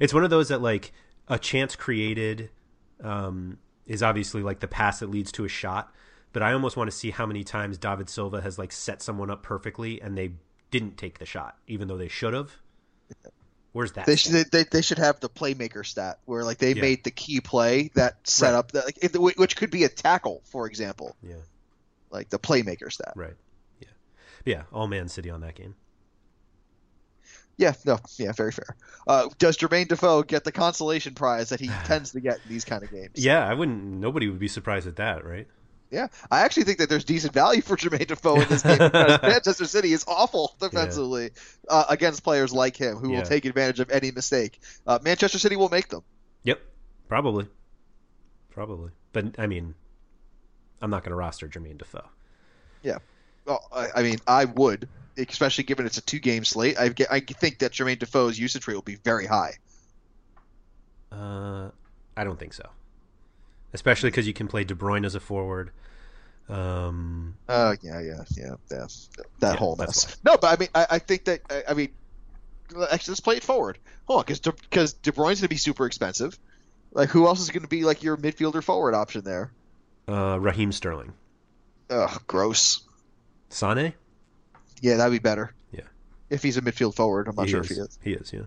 it's 0.01 0.14
one 0.14 0.24
of 0.24 0.31
those 0.31 0.48
that 0.48 0.62
like 0.62 0.93
a 1.28 1.39
chance 1.39 1.74
created 1.77 2.51
um, 3.02 3.59
is 3.85 4.02
obviously 4.02 4.43
like 4.43 4.60
the 4.60 4.68
pass 4.68 5.01
that 5.01 5.10
leads 5.10 5.32
to 5.32 5.44
a 5.44 5.48
shot, 5.48 5.93
but 6.32 6.43
I 6.43 6.52
almost 6.52 6.77
want 6.77 6.90
to 6.90 6.97
see 6.97 7.10
how 7.10 7.27
many 7.27 7.44
times 7.44 7.78
David 7.78 8.09
Silva 8.09 8.40
has 8.40 8.59
like 8.59 8.73
set 8.73 9.02
someone 9.02 9.31
up 9.31 9.43
perfectly 9.43 10.01
and 10.01 10.16
they 10.16 10.32
didn't 10.70 10.97
take 10.97 11.18
the 11.18 11.27
shot, 11.27 11.56
even 11.66 11.89
though 11.89 11.97
they 11.97 12.09
should 12.09 12.32
have. 12.35 12.52
Where's 13.73 13.93
that? 13.93 14.06
They 14.06 14.16
should 14.16 14.51
they, 14.51 14.64
they 14.64 14.81
should 14.82 14.98
have 14.98 15.20
the 15.20 15.28
playmaker 15.28 15.85
stat 15.85 16.18
where 16.24 16.43
like 16.44 16.59
they 16.59 16.73
Yeah. 16.74 16.81
made 16.82 17.05
the 17.05 17.10
key 17.10 17.40
play 17.40 17.90
that 17.94 18.16
set 18.27 18.52
Right. 18.52 18.59
up 18.59 18.73
that 18.73 18.85
like, 18.86 18.98
if, 19.02 19.14
which 19.14 19.56
could 19.56 19.70
be 19.70 19.85
a 19.85 19.89
tackle 19.89 20.43
for 20.47 20.66
example 20.66 21.14
yeah, 21.23 21.35
like 22.16 22.30
the 22.30 22.38
playmaker 22.38 22.90
stat. 22.90 23.12
right. 23.14 23.34
Yeah, 23.80 23.88
yeah. 24.44 24.62
All 24.72 24.88
Man 24.88 25.09
City 25.09 25.30
on 25.30 25.40
that 25.43 25.55
game. 25.55 25.74
Yeah, 27.59 27.72
no, 27.86 27.98
yeah, 28.18 28.32
very 28.32 28.52
fair. 28.52 28.76
Uh, 29.06 29.28
does 29.38 29.56
Jermaine 29.56 29.88
Defoe 29.88 30.22
get 30.22 30.44
the 30.44 30.52
consolation 30.52 31.14
prize 31.14 31.48
that 31.51 31.60
he 31.60 31.68
tends 31.86 32.12
to 32.12 32.20
get 32.20 32.36
in 32.44 32.51
these 32.51 32.64
kind 32.64 32.82
of 32.82 32.90
games? 32.90 33.12
Yeah, 33.14 33.47
I 33.47 33.55
wouldn't. 33.55 33.82
Nobody 33.84 34.28
would 34.28 34.38
be 34.38 34.48
surprised 34.48 34.86
at 34.86 34.97
that, 34.97 35.24
right? 35.24 35.47
Yeah, 35.90 36.09
I 36.30 36.40
actually 36.40 36.64
think 36.64 36.78
that 36.78 36.88
there's 36.88 37.05
decent 37.05 37.32
value 37.32 37.62
for 37.62 37.76
Jermaine 37.76 38.09
Defoe 38.09 38.40
in 38.40 38.48
this 38.48 38.62
game 38.62 38.76
because 38.78 39.22
Manchester 39.22 39.64
City 39.66 39.93
is 39.93 40.05
awful 40.09 40.55
defensively 40.60 41.30
uh, 41.68 41.84
against 41.88 42.24
players 42.24 42.52
like 42.52 42.76
him 42.76 42.97
who 42.97 43.12
Yeah. 43.12 43.18
will 43.18 43.24
take 43.24 43.44
advantage 43.44 43.78
of 43.80 43.90
any 43.90 44.10
mistake. 44.10 44.59
Uh, 44.86 44.98
Manchester 45.02 45.38
City 45.38 45.55
will 45.56 45.68
make 45.68 45.88
them. 45.88 46.02
Yep, 46.43 46.60
probably, 47.09 47.47
probably. 48.51 48.90
But 49.12 49.38
I 49.38 49.47
mean, 49.47 49.74
I'm 50.81 50.90
not 50.90 51.03
going 51.03 51.11
to 51.11 51.16
roster 51.16 51.48
Jermaine 51.48 51.78
Defoe. 51.78 52.05
Yeah, 52.82 52.98
well, 53.47 53.66
I, 53.73 53.89
I 53.97 54.03
mean, 54.03 54.19
I 54.27 54.44
would, 54.44 54.89
especially 55.16 55.65
given 55.65 55.86
it's 55.86 55.98
a 55.98 56.03
two-game 56.03 56.44
slate. 56.44 56.78
I, 56.78 56.89
get, 56.89 57.11
I 57.11 57.20
think 57.20 57.59
that 57.61 57.73
Jermaine 57.73 57.98
Defoe's 57.98 58.39
usage 58.39 58.66
rate 58.69 58.74
will 58.74 58.82
be 58.82 58.97
very 58.97 59.27
high. 59.27 59.55
Uh, 61.11 61.70
I 62.16 62.24
don't 62.24 62.39
think 62.39 62.53
so. 62.53 62.69
Especially 63.73 64.11
because 64.11 64.27
you 64.27 64.32
can 64.32 64.48
play 64.48 64.65
De 64.65 64.74
Bruyne 64.74 65.05
as 65.05 65.15
a 65.15 65.20
forward. 65.20 65.70
Um, 66.48 67.36
Uh, 67.48 67.77
yeah, 67.82 68.01
yeah, 68.01 68.24
yeah, 68.36 68.55
yeah. 68.70 68.86
That 69.40 69.53
Yeah, 69.53 69.57
whole 69.57 69.77
mess. 69.77 70.16
No, 70.24 70.36
but 70.36 70.53
I 70.55 70.61
mean, 70.61 70.69
I, 70.74 70.86
I 70.90 70.98
think 70.98 71.24
that 71.24 71.40
I, 71.51 71.65
I 71.70 71.74
mean, 71.74 71.90
actually, 72.70 73.12
let's 73.12 73.20
play 73.20 73.36
it 73.36 73.43
forward. 73.43 73.78
Hold 74.07 74.19
on, 74.19 74.24
because 74.24 74.40
De, 74.40 74.53
because 74.53 74.93
De 74.94 75.12
Bruyne's 75.12 75.40
going 75.40 75.43
to 75.43 75.48
be 75.48 75.57
super 75.57 75.86
expensive. 75.86 76.39
Like, 76.93 77.11
who 77.11 77.27
else 77.27 77.40
is 77.40 77.51
going 77.51 77.62
to 77.62 77.69
be 77.69 77.85
like 77.85 78.03
your 78.03 78.16
midfielder 78.16 78.62
forward 78.62 78.94
option 78.94 79.23
there? 79.23 79.51
Uh, 80.09 80.39
Raheem 80.41 80.73
Sterling, 80.73 81.12
Ugh, 81.91 82.23
gross. 82.27 82.83
Sane. 83.49 83.93
Yeah, 84.83 84.97
that'd 84.97 85.12
be 85.12 85.19
better. 85.19 85.53
Yeah. 85.73 85.83
If 86.31 86.43
he's 86.43 86.57
a 86.57 86.62
midfield 86.62 86.95
forward, 86.95 87.28
I'm 87.28 87.37
not 87.37 87.49
sure 87.49 87.61
if 87.61 87.69
he 87.69 87.74
is. 87.74 87.99
He 88.03 88.12
is. 88.12 88.33
Yeah. 88.33 88.43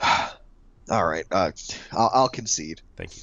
All 0.90 1.06
right, 1.06 1.24
uh, 1.30 1.50
I'll, 1.92 2.10
I'll 2.14 2.28
concede. 2.28 2.80
Thank 2.96 3.16
you. 3.16 3.22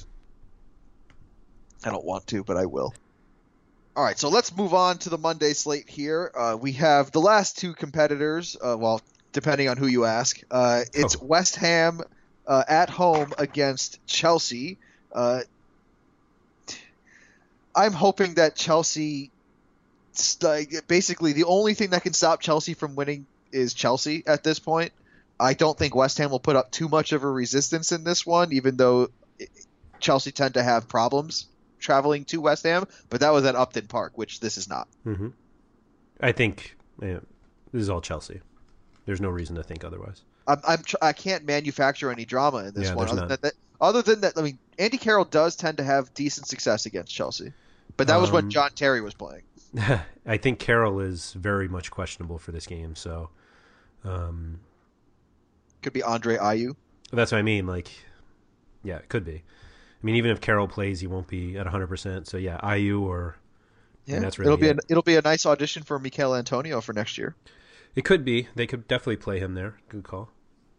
I 1.84 1.90
don't 1.90 2.04
want 2.04 2.26
to, 2.28 2.44
but 2.44 2.56
I 2.56 2.66
will. 2.66 2.94
All 3.96 4.04
right, 4.04 4.18
so 4.18 4.28
let's 4.28 4.54
move 4.56 4.74
on 4.74 4.98
to 4.98 5.08
the 5.10 5.18
Monday 5.18 5.52
slate 5.52 5.88
here. 5.88 6.30
Uh, 6.36 6.56
we 6.60 6.72
have 6.72 7.10
the 7.12 7.20
last 7.20 7.58
two 7.58 7.72
competitors. 7.74 8.56
Uh, 8.62 8.76
well, 8.78 9.00
depending 9.32 9.68
on 9.68 9.76
who 9.78 9.86
you 9.86 10.04
ask, 10.04 10.40
uh, 10.50 10.82
it's 10.92 11.16
Oh. 11.16 11.24
West 11.24 11.56
Ham 11.56 12.00
uh, 12.46 12.62
at 12.68 12.90
home 12.90 13.32
against 13.38 14.04
Chelsea. 14.06 14.78
I'm 17.76 17.92
hoping 17.92 18.34
that 18.34 18.56
Chelsea, 18.56 19.30
basically, 20.88 21.34
the 21.34 21.44
only 21.44 21.74
thing 21.74 21.90
that 21.90 22.02
can 22.02 22.14
stop 22.14 22.40
Chelsea 22.40 22.74
from 22.74 22.96
winning 22.96 23.26
is 23.52 23.74
Chelsea 23.74 24.22
at 24.26 24.42
this 24.42 24.58
point. 24.58 24.92
I 25.38 25.52
don't 25.52 25.78
think 25.78 25.94
West 25.94 26.16
Ham 26.18 26.30
will 26.30 26.40
put 26.40 26.56
up 26.56 26.70
too 26.70 26.88
much 26.88 27.12
of 27.12 27.22
a 27.22 27.30
resistance 27.30 27.92
in 27.92 28.04
this 28.04 28.24
one, 28.24 28.52
even 28.52 28.76
though 28.78 29.08
Chelsea 30.00 30.32
tend 30.32 30.54
to 30.54 30.62
have 30.62 30.88
problems 30.88 31.46
traveling 31.78 32.24
to 32.24 32.40
West 32.40 32.64
Ham, 32.64 32.86
but 33.10 33.20
that 33.20 33.30
was 33.30 33.44
at 33.44 33.54
Upton 33.54 33.86
Park, 33.86 34.12
which 34.16 34.40
this 34.40 34.56
is 34.56 34.68
not. 34.68 34.88
hmm 35.04 35.28
I 36.20 36.32
think 36.32 36.76
yeah, 37.02 37.20
this 37.72 37.82
is 37.82 37.90
all 37.90 38.00
Chelsea. 38.00 38.40
There's 39.04 39.20
no 39.20 39.28
reason 39.28 39.56
to 39.56 39.62
think 39.62 39.84
otherwise. 39.84 40.22
I'm, 40.48 40.60
I'm 40.66 40.82
tr- 40.82 40.96
I 41.02 41.12
can't 41.12 41.44
manufacture 41.44 42.10
any 42.10 42.24
drama 42.24 42.58
in 42.58 42.74
this 42.74 42.88
Yeah, 42.88 42.94
one. 42.94 43.08
Other 43.08 43.26
than, 43.26 43.38
that, 43.42 43.52
other 43.80 44.02
than 44.02 44.22
that, 44.22 44.32
I 44.36 44.42
mean, 44.42 44.58
Andy 44.78 44.96
Carroll 44.96 45.26
does 45.26 45.56
tend 45.56 45.76
to 45.78 45.84
have 45.84 46.14
decent 46.14 46.46
success 46.46 46.86
against 46.86 47.12
Chelsea, 47.12 47.52
but 47.96 48.06
that 48.08 48.20
was 48.20 48.30
when 48.30 48.44
Um, 48.44 48.50
John 48.50 48.70
Terry 48.74 49.00
was 49.00 49.14
playing. 49.14 49.42
I 50.26 50.36
think 50.36 50.58
Carroll 50.58 51.00
is 51.00 51.32
very 51.34 51.68
much 51.68 51.90
questionable 51.90 52.38
for 52.38 52.52
this 52.52 52.66
game, 52.66 52.94
so 52.94 53.30
um, 54.04 54.60
Could 55.82 55.92
be 55.92 56.02
Andre 56.02 56.36
Ayew. 56.36 56.74
that's 57.12 57.32
what 57.32 57.38
I 57.38 57.42
mean. 57.42 57.66
Like, 57.66 57.88
yeah, 58.82 58.96
it 58.96 59.08
could 59.08 59.24
be. 59.24 59.34
I 59.42 60.06
mean, 60.06 60.16
even 60.16 60.30
if 60.30 60.40
Carroll 60.40 60.68
plays, 60.68 61.00
he 61.00 61.06
won't 61.06 61.26
be 61.26 61.56
at 61.56 61.64
100. 61.66 61.86
percent 61.88 62.26
So 62.28 62.36
yeah, 62.36 62.58
Ayew 62.62 63.00
or 63.02 63.36
Yeah, 64.06 64.20
that's 64.20 64.38
really 64.38 64.48
it'll 64.48 64.58
be 64.60 64.68
it. 64.68 64.78
a, 64.78 64.80
it'll 64.88 65.02
be 65.02 65.16
a 65.16 65.22
nice 65.22 65.46
audition 65.46 65.82
for 65.82 65.98
Michail 65.98 66.34
Antonio 66.34 66.80
for 66.80 66.92
next 66.92 67.18
year. 67.18 67.34
it 67.94 68.04
could 68.04 68.24
be. 68.24 68.48
They 68.54 68.66
could 68.66 68.86
definitely 68.88 69.16
play 69.16 69.40
him 69.40 69.54
there. 69.54 69.78
Good 69.88 70.04
call. 70.04 70.30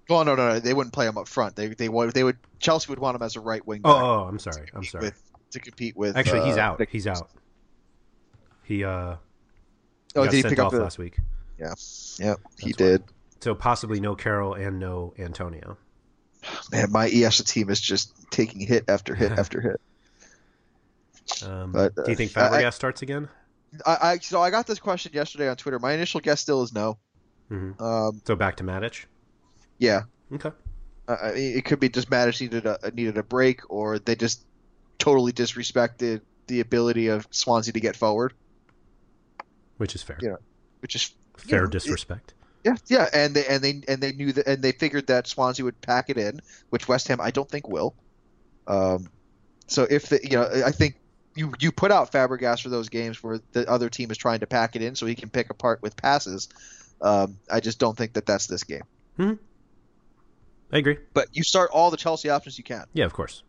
Oh 0.09 0.23
no, 0.23 0.35
no, 0.35 0.53
no, 0.53 0.59
they 0.59 0.73
wouldn't 0.73 0.93
play 0.93 1.05
him 1.05 1.17
up 1.17 1.27
front. 1.27 1.55
They 1.57 1.67
they 1.67 1.89
would 1.89 2.13
they 2.13 2.23
would 2.23 2.37
Chelsea 2.59 2.89
would 2.89 2.99
want 2.99 3.15
him 3.15 3.21
as 3.23 3.35
a 3.35 3.41
right 3.41 3.65
wing 3.67 3.81
Oh, 3.83 3.91
oh, 3.91 4.23
I'm 4.29 4.39
sorry. 4.39 4.67
I'm 4.73 4.83
sorry. 4.85 5.05
with 5.05 5.21
to 5.57 5.63
compete 5.63 5.95
with. 5.97 6.15
Actually, 6.15 6.45
he's 6.47 6.57
uh, 6.57 6.61
out. 6.61 6.79
Nick- 6.79 6.89
He's 6.89 7.07
out. 7.07 7.29
He 8.63 8.83
uh 8.83 9.15
Oh, 10.15 10.23
got 10.23 10.31
did 10.31 10.33
he 10.33 10.41
sent 10.41 10.51
pick 10.53 10.59
up 10.59 10.71
the? 10.71 10.79
last 10.81 10.97
week. 10.97 11.17
Yeah, 11.59 11.73
yeah, 12.19 12.35
he 12.59 12.71
That's 12.71 12.79
why. 12.81 12.87
did. 12.87 13.03
So 13.41 13.55
possibly 13.55 13.99
no 13.99 14.15
Carroll 14.15 14.53
and 14.55 14.79
no 14.79 15.13
Antonio. 15.17 15.77
Man, 16.71 16.91
my 16.91 17.07
ESA 17.09 17.43
team 17.43 17.69
is 17.69 17.79
just 17.79 18.13
taking 18.31 18.61
hit 18.61 18.85
after 18.87 19.13
hit 19.15 19.31
after 19.37 19.61
hit. 19.61 19.81
Um, 21.45 21.71
But, 21.71 21.93
do 21.95 22.03
you 22.07 22.15
think 22.15 22.35
uh, 22.37 22.41
I- 22.51 22.63
Fabregas 22.63 22.73
starts 22.73 23.01
again? 23.01 23.27
I, 23.85 23.97
I 24.13 24.17
so 24.19 24.41
I 24.41 24.49
got 24.49 24.65
this 24.65 24.79
question 24.79 25.11
yesterday 25.13 25.49
on 25.49 25.57
Twitter. 25.57 25.77
My 25.77 25.91
initial 25.91 26.21
guess 26.21 26.39
still 26.41 26.63
is 26.63 26.73
no. 26.73 26.97
hmm 27.49 27.71
Um, 27.79 28.21
So 28.25 28.35
back 28.35 28.55
to 28.57 28.63
Matic. 28.63 29.05
yeah, 29.77 30.03
Okay. 30.33 30.51
uh, 31.07 31.17
it 31.35 31.65
could 31.65 31.79
be 31.81 31.89
just 31.89 32.09
Matic 32.09 32.39
needed 32.39 32.65
a 32.65 32.79
needed 32.93 33.17
a 33.17 33.23
break, 33.23 33.61
or 33.69 33.99
they 33.99 34.15
just 34.15 34.45
totally 34.99 35.31
disrespected 35.31 36.21
the 36.47 36.59
ability 36.59 37.07
of 37.07 37.27
Swansea 37.31 37.73
to 37.73 37.79
get 37.79 37.95
forward, 37.95 38.33
Which 39.77 39.95
is 39.95 40.01
fair. 40.03 40.17
Yeah. 40.21 40.35
which 40.79 40.95
is 40.95 41.11
you 41.43 41.49
Fair 41.49 41.59
know, 41.61 41.65
it- 41.65 41.71
disrespect. 41.71 42.33
yeah, 42.63 42.75
yeah, 42.87 43.07
and 43.13 43.35
they 43.35 43.45
and 43.45 43.63
they 43.63 43.81
and 43.87 44.01
they 44.01 44.11
knew 44.13 44.31
that, 44.33 44.47
and 44.47 44.63
they 44.63 44.71
figured 44.71 45.07
that 45.07 45.27
Swansea 45.27 45.63
would 45.65 45.79
pack 45.81 46.09
it 46.09 46.17
in, 46.17 46.39
which 46.69 46.87
West 46.87 47.07
Ham 47.09 47.19
I 47.21 47.31
don't 47.31 47.49
think 47.49 47.67
will. 47.67 47.95
Um, 48.67 49.09
so 49.67 49.83
if 49.89 50.09
the 50.09 50.19
you 50.23 50.37
know 50.37 50.49
I 50.65 50.71
think 50.71 50.95
you 51.35 51.53
you 51.59 51.71
put 51.71 51.91
out 51.91 52.11
Fabregas 52.11 52.61
for 52.61 52.69
those 52.69 52.89
games 52.89 53.21
where 53.21 53.39
the 53.51 53.69
other 53.69 53.89
team 53.89 54.09
is 54.09 54.17
trying 54.17 54.39
to 54.39 54.47
pack 54.47 54.75
it 54.75 54.81
in 54.81 54.95
so 54.95 55.05
he 55.05 55.13
can 55.15 55.29
pick 55.29 55.49
apart 55.51 55.81
with 55.83 55.95
passes. 55.95 56.49
Um, 57.01 57.37
I 57.51 57.59
just 57.59 57.77
don't 57.77 57.95
think 57.95 58.13
that 58.13 58.25
that's 58.25 58.47
this 58.47 58.63
game. 58.63 58.81
Hmm. 59.17 59.33
I 60.71 60.79
agree. 60.79 60.97
But 61.13 61.27
you 61.33 61.43
start 61.43 61.69
all 61.71 61.91
the 61.91 61.97
Chelsea 61.97 62.29
options 62.29 62.57
you 62.57 62.63
can. 62.63 62.85
Yeah, 62.93 63.05
of 63.05 63.13
course. 63.13 63.43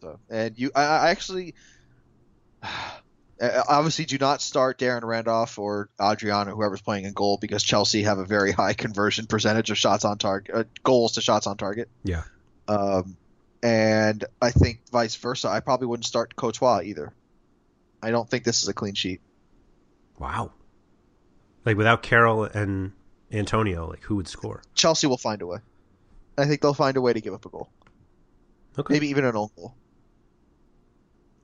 So 0.00 0.18
and 0.30 0.58
you 0.58 0.70
I, 0.74 0.82
I 0.84 1.10
actually. 1.10 1.54
Obviously, 3.38 4.06
do 4.06 4.16
not 4.16 4.40
start 4.40 4.78
Darren 4.78 5.02
Randolph 5.02 5.58
or 5.58 5.90
Adriano, 6.00 6.54
whoever's 6.56 6.80
playing 6.80 7.04
in 7.04 7.12
goal, 7.12 7.36
because 7.38 7.62
Chelsea 7.62 8.04
have 8.04 8.18
a 8.18 8.24
very 8.24 8.50
high 8.50 8.72
conversion 8.72 9.26
percentage 9.26 9.70
of 9.70 9.76
shots 9.76 10.06
on 10.06 10.16
target, 10.16 10.54
uh, 10.54 10.64
goals 10.82 11.12
to 11.12 11.20
shots 11.20 11.46
on 11.46 11.58
target. 11.58 11.90
Yeah. 12.02 12.22
Um, 12.66 13.18
and 13.62 14.24
I 14.40 14.52
think 14.52 14.80
vice 14.90 15.16
versa. 15.16 15.48
I 15.50 15.60
probably 15.60 15.86
wouldn't 15.86 16.06
start 16.06 16.34
Courtois 16.34 16.80
either. 16.84 17.12
I 18.02 18.10
don't 18.10 18.26
think 18.26 18.44
this 18.44 18.62
is 18.62 18.70
a 18.70 18.72
clean 18.74 18.94
sheet. 18.94 19.20
Wow. 20.18 20.52
Like 21.66 21.76
without 21.76 22.02
Carroll 22.02 22.44
and 22.44 22.92
Antonio, 23.30 23.86
like 23.86 24.00
who 24.02 24.16
would 24.16 24.28
score? 24.28 24.62
Chelsea 24.74 25.06
will 25.08 25.18
find 25.18 25.42
a 25.42 25.46
way. 25.46 25.58
I 26.38 26.46
think 26.46 26.62
they'll 26.62 26.72
find 26.72 26.96
a 26.96 27.02
way 27.02 27.12
to 27.12 27.20
give 27.20 27.34
up 27.34 27.44
a 27.44 27.50
goal, 27.50 27.68
Okay. 28.78 28.94
maybe 28.94 29.08
even 29.08 29.26
an 29.26 29.36
own 29.36 29.50
goal. 29.56 29.74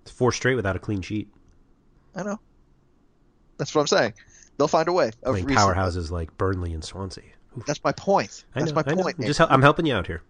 It's 0.02 0.10
four 0.10 0.32
straight 0.32 0.54
without 0.56 0.76
a 0.76 0.78
clean 0.78 1.02
sheet. 1.02 1.28
I 2.14 2.22
know. 2.22 2.38
That's 3.58 3.74
what 3.74 3.82
I'm 3.82 3.86
saying. 3.86 4.14
They'll 4.58 4.68
find 4.68 4.88
a 4.88 4.92
way. 4.92 5.10
Of 5.22 5.36
powerhouses 5.36 6.10
like 6.10 6.36
Burnley 6.36 6.72
and 6.74 6.84
Swansea. 6.84 7.24
Oof. 7.56 7.64
That's 7.66 7.82
my 7.84 7.92
point. 7.92 8.44
I 8.54 8.60
That's 8.60 8.72
know. 8.72 8.82
my 8.84 8.92
I 8.92 8.94
point. 8.94 9.16
I'm 9.18 9.24
just 9.26 9.40
I'm 9.40 9.62
helping 9.62 9.86
you 9.86 9.94
out 9.94 10.06
here. 10.06 10.22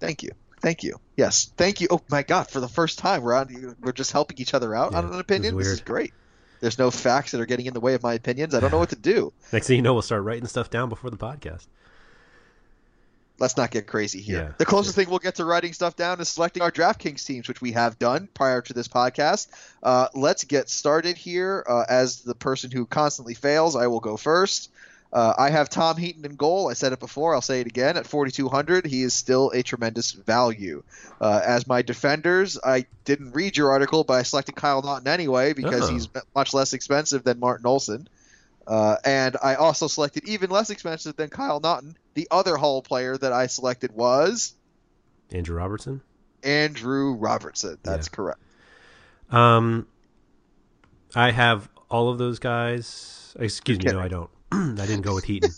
Thank 0.00 0.22
you. 0.22 0.30
Thank 0.60 0.82
you. 0.82 0.96
Yes. 1.16 1.52
Thank 1.56 1.80
you. 1.80 1.88
Oh 1.90 2.00
my 2.10 2.22
God! 2.22 2.50
For 2.50 2.60
the 2.60 2.68
first 2.68 2.98
time, 2.98 3.22
we're 3.22 3.34
on. 3.34 3.76
We're 3.80 3.92
just 3.92 4.10
helping 4.12 4.38
each 4.38 4.54
other 4.54 4.74
out 4.74 4.92
Yeah, 4.92 4.98
on 4.98 5.12
an 5.12 5.20
opinion. 5.20 5.56
This 5.56 5.68
is 5.68 5.80
great. 5.80 6.12
There's 6.60 6.78
no 6.78 6.90
facts 6.90 7.30
that 7.30 7.40
are 7.40 7.46
getting 7.46 7.66
in 7.66 7.74
the 7.74 7.80
way 7.80 7.94
of 7.94 8.02
my 8.02 8.14
opinions. 8.14 8.54
I 8.54 8.60
don't 8.60 8.72
know 8.72 8.78
what 8.84 8.90
to 8.90 8.96
do. 8.96 9.32
Next 9.52 9.68
thing 9.68 9.76
you 9.76 9.82
know, 9.82 9.92
we'll 9.92 10.02
start 10.02 10.24
writing 10.24 10.46
stuff 10.46 10.70
down 10.70 10.88
before 10.88 11.10
the 11.10 11.16
podcast. 11.16 11.66
Let's 13.38 13.56
not 13.56 13.70
get 13.70 13.86
crazy 13.86 14.20
here. 14.20 14.38
Yeah, 14.48 14.52
the 14.58 14.64
closest 14.64 14.96
thing 14.96 15.08
we'll 15.10 15.20
get 15.20 15.36
to 15.36 15.44
writing 15.44 15.72
stuff 15.72 15.94
down 15.96 16.20
is 16.20 16.28
selecting 16.28 16.62
our 16.62 16.72
DraftKings 16.72 17.24
teams, 17.24 17.46
which 17.48 17.60
we 17.60 17.72
have 17.72 17.98
done 17.98 18.28
prior 18.34 18.60
to 18.62 18.72
this 18.72 18.88
podcast. 18.88 19.48
Uh, 19.82 20.08
let's 20.14 20.44
get 20.44 20.68
started 20.68 21.16
here. 21.16 21.64
Uh, 21.68 21.84
as 21.88 22.22
the 22.22 22.34
person 22.34 22.70
who 22.70 22.84
constantly 22.86 23.34
fails, 23.34 23.76
I 23.76 23.86
will 23.86 24.00
go 24.00 24.16
first. 24.16 24.70
Uh, 25.10 25.32
I 25.38 25.48
have 25.50 25.70
Tom 25.70 25.96
Heaton 25.96 26.24
in 26.26 26.34
goal. 26.36 26.68
I 26.68 26.74
said 26.74 26.92
it 26.92 26.98
before. 27.00 27.34
I'll 27.34 27.40
say 27.40 27.60
it 27.62 27.66
again. 27.66 27.96
At 27.96 28.06
4,200, 28.06 28.84
he 28.84 29.02
is 29.02 29.14
still 29.14 29.50
a 29.54 29.62
tremendous 29.62 30.12
value. 30.12 30.82
Uh, 31.18 31.40
as 31.42 31.66
my 31.66 31.80
defenders, 31.80 32.58
I 32.62 32.84
didn't 33.06 33.32
read 33.32 33.56
your 33.56 33.70
article, 33.70 34.04
but 34.04 34.14
I 34.14 34.22
selected 34.22 34.54
Kyle 34.56 34.82
Naughton 34.82 35.08
anyway 35.08 35.54
because 35.54 35.88
Oh. 35.88 35.92
he's 35.92 36.08
much 36.34 36.52
less 36.52 36.74
expensive 36.74 37.24
than 37.24 37.38
Martin 37.40 37.64
Olsson. 37.64 38.06
Uh, 38.66 38.96
and 39.02 39.34
I 39.42 39.54
also 39.54 39.86
selected 39.86 40.28
even 40.28 40.50
less 40.50 40.68
expensive 40.68 41.16
than 41.16 41.30
Kyle 41.30 41.58
Naughton. 41.60 41.96
The 42.18 42.26
other 42.32 42.56
Hull 42.56 42.82
player 42.82 43.16
that 43.16 43.32
I 43.32 43.46
selected 43.46 43.92
was 43.92 44.54
Andrew 45.30 45.54
Robertson. 45.56 46.00
Andrew 46.42 47.12
Robertson. 47.14 47.78
That's 47.84 48.08
Yeah. 48.08 48.16
correct. 48.16 48.40
Um, 49.30 49.86
I 51.14 51.30
have 51.30 51.68
all 51.88 52.08
of 52.10 52.18
those 52.18 52.40
guys. 52.40 53.36
Excuse 53.38 53.78
me, 53.78 53.92
no, 53.92 54.00
I 54.00 54.08
don't. 54.08 54.30
I 54.52 54.74
didn't 54.84 55.02
go 55.02 55.14
with 55.14 55.26
Heaton. 55.26 55.52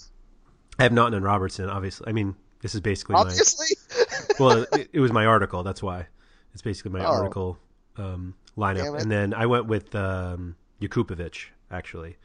I 0.78 0.82
have 0.82 0.92
Naughton 0.92 1.14
and 1.14 1.24
Robertson. 1.24 1.70
Obviously, 1.70 2.06
I 2.08 2.12
mean 2.12 2.36
this 2.60 2.74
is 2.74 2.82
basically 2.82 3.14
my 3.14 3.20
Obviously. 3.20 3.68
well, 4.38 4.66
it, 4.74 4.90
it 4.92 5.00
was 5.00 5.12
my 5.12 5.24
article. 5.24 5.62
That's 5.62 5.82
why 5.82 6.08
it's 6.52 6.60
basically 6.60 6.90
my 6.90 7.06
Oh. 7.06 7.12
article 7.12 7.58
um, 7.96 8.34
lineup. 8.54 9.00
And 9.00 9.10
then 9.10 9.32
I 9.32 9.46
went 9.46 9.64
with 9.64 9.94
um, 9.94 10.56
Jakupovic. 10.78 11.46
Actually, 11.70 12.18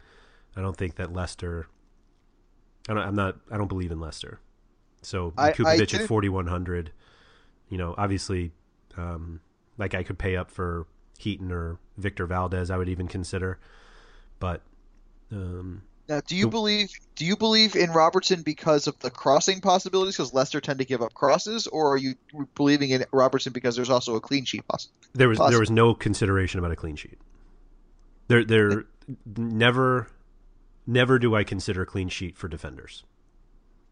I 0.58 0.62
don't 0.62 0.76
think 0.76 0.96
that 0.96 1.14
Leicester. 1.14 1.68
I 2.88 2.94
don't, 2.94 3.04
I'm 3.04 3.16
not. 3.16 3.38
I 3.52 3.58
don't 3.58 3.68
believe 3.68 3.92
in 3.92 4.00
Leicester. 4.00 4.40
So 5.02 5.34
I- 5.38 5.50
at 5.50 6.08
4100. 6.08 6.92
You 7.70 7.78
know, 7.80 7.96
obviously, 7.98 8.52
um, 8.98 9.42
like 9.78 9.94
I 9.96 10.04
could 10.04 10.18
pay 10.18 10.36
up 10.36 10.52
for 10.52 10.86
Heaton 11.18 11.52
or 11.52 11.80
Victor 11.98 12.26
Valdes. 12.28 12.70
I 12.70 12.78
would 12.78 12.90
even 12.90 13.08
consider, 13.08 13.60
but 14.40 14.62
um, 15.32 15.82
Now, 16.08 16.22
do 16.28 16.36
you 16.36 16.48
believe 16.48 16.90
do 17.16 17.26
you 17.26 17.36
believe 17.36 17.76
in 17.76 17.92
Robertson 17.92 18.44
because 18.44 18.86
of 18.88 19.00
the 19.00 19.10
crossing 19.10 19.62
possibilities? 19.62 20.16
Because 20.16 20.34
Leicester 20.34 20.62
tend 20.62 20.80
to 20.80 20.86
give 20.86 21.02
up 21.02 21.14
crosses, 21.16 21.66
or 21.68 21.94
are 21.94 21.98
you 21.98 22.16
believing 22.54 22.92
in 22.92 23.06
Robertson 23.12 23.52
because 23.52 23.76
there's 23.76 23.90
also 23.90 24.16
a 24.16 24.22
clean 24.22 24.46
sheet 24.46 24.68
possible? 24.68 24.94
There 25.14 25.28
was 25.30 25.38
Possible. 25.38 25.52
there 25.52 25.60
was 25.60 25.72
no 25.72 25.96
consideration 25.96 26.60
about 26.60 26.72
a 26.72 26.76
clean 26.76 26.96
sheet. 26.96 27.18
There 28.28 28.44
there 28.44 28.86
never 29.36 30.08
never 30.88 31.20
do 31.20 31.36
I 31.36 31.44
consider 31.44 31.86
clean 31.86 32.10
sheet 32.10 32.38
for 32.38 32.48
defenders. 32.48 33.04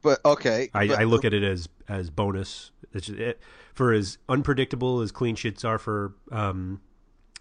But 0.02 0.20
okay, 0.26 0.70
I, 0.74 0.88
but- 0.88 1.00
I 1.00 1.04
look 1.04 1.26
at 1.26 1.34
it 1.34 1.44
as 1.44 1.70
as 1.88 2.10
bonus. 2.10 2.72
It's 2.94 3.08
just, 3.08 3.20
it, 3.20 3.40
for 3.74 3.94
as 3.94 4.18
unpredictable 4.30 5.02
as 5.02 5.12
clean 5.12 5.36
sheets 5.36 5.64
are 5.64 5.80
for 5.80 6.14
um, 6.32 6.82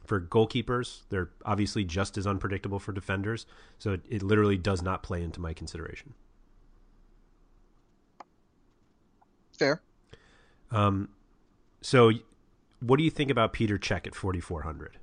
for 0.05 0.21
goalkeepers, 0.21 1.01
they're 1.09 1.31
obviously 1.45 1.85
just 1.85 2.17
as 2.17 2.27
unpredictable 2.27 2.79
for 2.79 2.93
defenders. 2.93 3.47
So 3.79 3.93
it, 3.93 4.03
it 4.09 4.23
literally 4.23 4.57
does 4.59 4.81
not 4.83 5.03
play 5.03 5.23
into 5.23 5.41
my 5.41 5.53
consideration. 5.53 6.15
fair. 9.63 9.81
Um, 10.71 11.09
so 11.83 12.11
what 12.81 12.97
do 12.97 13.05
you 13.05 13.11
think 13.11 13.31
about 13.31 13.53
Petr 13.53 13.79
Cech 13.79 14.07
at 14.07 14.15
forty 14.15 14.41
four 14.41 14.63
hundred? 14.63 14.99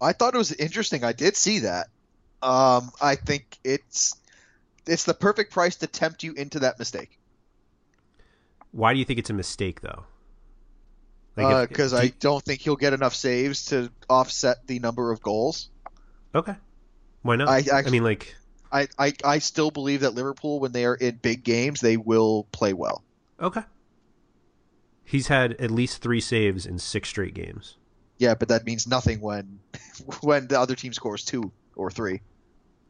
I 0.00 0.12
thought 0.12 0.34
it 0.34 0.38
was 0.38 0.52
interesting. 0.52 1.04
I 1.04 1.12
did 1.12 1.36
see 1.36 1.60
that. 1.60 1.88
Um, 2.42 2.90
I 3.00 3.16
think 3.16 3.58
it's 3.64 4.14
it's 4.86 5.04
the 5.04 5.14
perfect 5.14 5.52
price 5.52 5.76
to 5.76 5.86
tempt 5.86 6.22
you 6.22 6.32
into 6.32 6.60
that 6.60 6.78
mistake. 6.78 7.18
Why 8.72 8.92
do 8.92 8.98
you 8.98 9.04
think 9.04 9.18
it's 9.18 9.30
a 9.30 9.34
mistake 9.34 9.80
though? 9.80 10.04
Because 11.34 11.92
do 11.92 11.98
Uh, 11.98 12.00
I 12.00 12.12
don't 12.18 12.44
think 12.44 12.60
he'll 12.60 12.76
get 12.76 12.92
enough 12.92 13.14
saves 13.14 13.66
to 13.66 13.90
offset 14.08 14.66
the 14.66 14.80
number 14.80 15.12
of 15.12 15.22
goals. 15.22 15.70
Okay. 16.34 16.54
Why 17.22 17.36
not? 17.36 17.48
I 17.48 17.62
I, 17.72 17.82
mean, 17.90 18.02
like, 18.02 18.34
I, 18.72 18.88
I, 18.98 19.12
I 19.24 19.38
still 19.38 19.70
believe 19.70 20.00
that 20.00 20.14
Liverpool, 20.14 20.60
when 20.60 20.72
they 20.72 20.84
are 20.84 20.94
in 20.94 21.16
big 21.16 21.44
games, 21.44 21.80
they 21.80 21.96
will 21.96 22.44
play 22.52 22.72
well. 22.72 23.04
okay. 23.40 23.62
He's 25.04 25.28
had 25.28 25.54
at 25.54 25.70
least 25.70 26.02
three 26.02 26.20
saves 26.20 26.66
in 26.66 26.78
six 26.78 27.08
straight 27.08 27.32
games. 27.32 27.76
Yeah, 28.18 28.34
but 28.34 28.48
that 28.48 28.66
means 28.66 28.86
nothing 28.86 29.20
when 29.20 29.60
when 30.20 30.48
the 30.48 30.60
other 30.60 30.74
team 30.74 30.92
scores 30.92 31.24
two 31.24 31.50
or 31.76 31.90
three. 31.90 32.20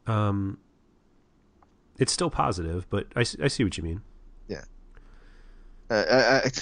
Um, 0.09 0.57
it's 1.97 2.11
still 2.11 2.29
positive, 2.29 2.87
but 2.89 3.07
I, 3.15 3.21
I 3.21 3.47
see 3.47 3.63
what 3.63 3.77
you 3.77 3.83
mean. 3.83 4.01
Yeah. 4.47 4.63
Uh, 5.89 6.05
I, 6.09 6.37
I, 6.47 6.51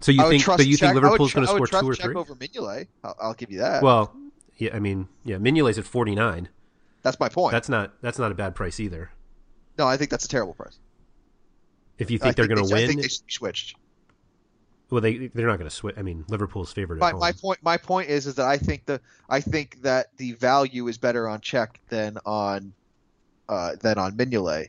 So 0.00 0.12
you 0.12 0.28
think, 0.28 0.46
but 0.46 0.64
you 0.64 0.76
think 0.76 0.94
Liverpool's 0.94 1.32
tr- 1.32 1.38
going 1.38 1.46
to 1.48 1.52
score 1.52 1.66
two 1.66 1.90
or 1.90 1.94
three? 1.96 2.14
over 2.14 2.34
Mignolet. 2.36 2.86
I'll, 3.02 3.16
I'll 3.20 3.34
give 3.34 3.50
you 3.50 3.58
that. 3.58 3.82
Well, 3.82 4.14
yeah, 4.56 4.70
I 4.72 4.78
mean, 4.78 5.08
yeah, 5.24 5.36
Mignolet's 5.38 5.76
at 5.76 5.84
forty 5.86 6.14
nine. 6.14 6.48
that's 7.02 7.18
my 7.18 7.28
point. 7.28 7.50
That's 7.50 7.68
not 7.68 7.94
that's 8.00 8.16
not 8.18 8.30
a 8.30 8.34
bad 8.36 8.54
price 8.54 8.78
either. 8.78 9.10
no, 9.76 9.88
I 9.88 9.96
think 9.96 10.10
that's 10.12 10.24
a 10.24 10.28
terrible 10.28 10.54
price. 10.54 10.78
If 11.98 12.12
you 12.12 12.18
I 12.22 12.26
think 12.26 12.36
they're 12.36 12.46
going 12.46 12.64
to 12.64 12.72
they- 12.72 12.84
I 12.84 12.86
think 12.86 13.02
they 13.02 13.08
should 13.08 13.26
be 13.26 13.32
switched. 13.32 13.76
Well, 14.90 15.00
they 15.02 15.28
they're 15.28 15.46
not 15.46 15.58
going 15.58 15.68
to 15.68 15.74
switch. 15.74 15.96
I 15.98 16.02
mean, 16.02 16.24
Liverpool's 16.28 16.72
favored 16.72 16.98
My, 16.98 17.12
my 17.12 17.32
point 17.32 17.58
my 17.62 17.76
point 17.76 18.08
is 18.08 18.26
is 18.26 18.36
that 18.36 18.46
I 18.46 18.56
think 18.56 18.86
the 18.86 19.00
I 19.28 19.40
think 19.40 19.82
that 19.82 20.16
the 20.16 20.32
value 20.32 20.88
is 20.88 20.96
better 20.96 21.28
on 21.28 21.40
Cech 21.40 21.76
than 21.88 22.16
on 22.24 22.72
uh, 23.48 23.76
than 23.80 23.98
on 23.98 24.16
Mignolet. 24.16 24.68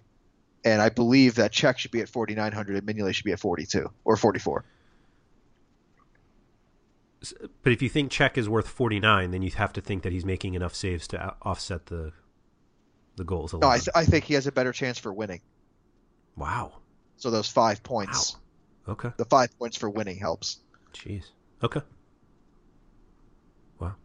And 0.66 0.82
I 0.82 0.90
believe 0.90 1.36
that 1.36 1.54
Cech 1.54 1.78
should 1.78 1.92
be 1.92 2.02
at 2.02 2.10
4,900 2.10 2.76
and 2.76 2.86
Mignolet 2.86 3.16
should 3.16 3.24
be 3.24 3.32
at 3.32 3.40
42 3.40 3.90
or 4.04 4.18
44. 4.18 4.66
But 7.64 7.74
if 7.74 7.82
you 7.82 7.90
think 7.90 8.12
Cech 8.12 8.38
is 8.38 8.48
worth 8.48 8.68
forty 8.68 9.00
nine, 9.00 9.32
then 9.32 9.42
you 9.42 9.52
have 9.52 9.74
to 9.74 9.82
think 9.82 10.04
that 10.04 10.14
he's 10.14 10.24
making 10.24 10.54
enough 10.54 10.74
saves 10.74 11.08
to 11.10 11.36
offset 11.42 11.88
the 11.88 12.14
the 13.18 13.26
goals. 13.26 13.54
No, 13.54 13.68
I, 13.68 13.78
th- 13.78 13.90
I 13.94 14.06
think 14.06 14.24
he 14.24 14.36
has 14.36 14.48
a 14.48 14.52
better 14.54 14.72
chance 14.72 14.98
for 14.98 15.12
winning. 15.12 15.42
wow. 16.38 16.74
So 17.18 17.30
those 17.30 17.50
five 17.50 17.84
points, 17.84 18.38
Okay. 18.90 19.12
the 19.18 19.26
five 19.26 19.50
points 19.60 19.78
for 19.78 19.90
winning 19.90 20.18
helps. 20.18 20.58
Jeez. 20.94 21.26
Okay. 21.64 21.82
Wow. 23.80 23.96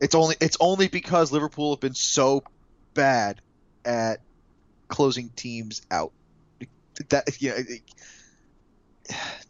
It's 0.00 0.14
only 0.14 0.36
it's 0.40 0.56
only 0.60 0.88
because 0.88 1.32
Liverpool 1.32 1.74
have 1.74 1.80
been 1.80 1.94
so 1.94 2.44
bad 2.94 3.40
at 3.84 4.20
closing 4.88 5.30
teams 5.30 5.82
out. 5.90 6.12
That 7.10 7.24
yeah, 7.40 7.58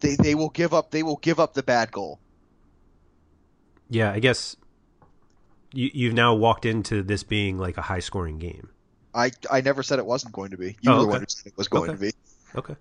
they 0.01 0.17
they 0.17 0.35
will 0.35 0.49
give 0.51 0.73
up 0.73 0.91
they 0.91 1.03
will 1.03 1.19
give 1.19 1.39
up 1.41 1.55
the 1.55 1.63
bad 1.63 1.93
goal. 1.93 2.21
Yeah, 3.91 4.11
I 4.13 4.19
guess 4.19 4.57
you 5.73 5.91
you've 5.93 6.15
now 6.15 6.35
walked 6.35 6.65
into 6.65 7.03
this 7.03 7.23
being 7.23 7.59
like 7.59 7.77
a 7.77 7.83
high 7.83 8.01
scoring 8.01 8.39
game. 8.39 8.71
I 9.15 9.31
I 9.51 9.61
never 9.61 9.83
said 9.83 9.99
it 9.99 10.07
wasn't 10.07 10.33
going 10.33 10.51
to 10.51 10.57
be. 10.57 10.77
You 10.81 10.91
Oh, 10.91 10.95
were 10.95 11.01
the 11.03 11.07
one 11.09 11.21
who 11.21 11.27
said 11.29 11.47
it 11.47 11.57
was 11.57 11.69
going 11.69 11.91
Okay. 11.91 11.93
to 11.93 11.99
be. 11.99 12.13
Okay. 12.57 12.77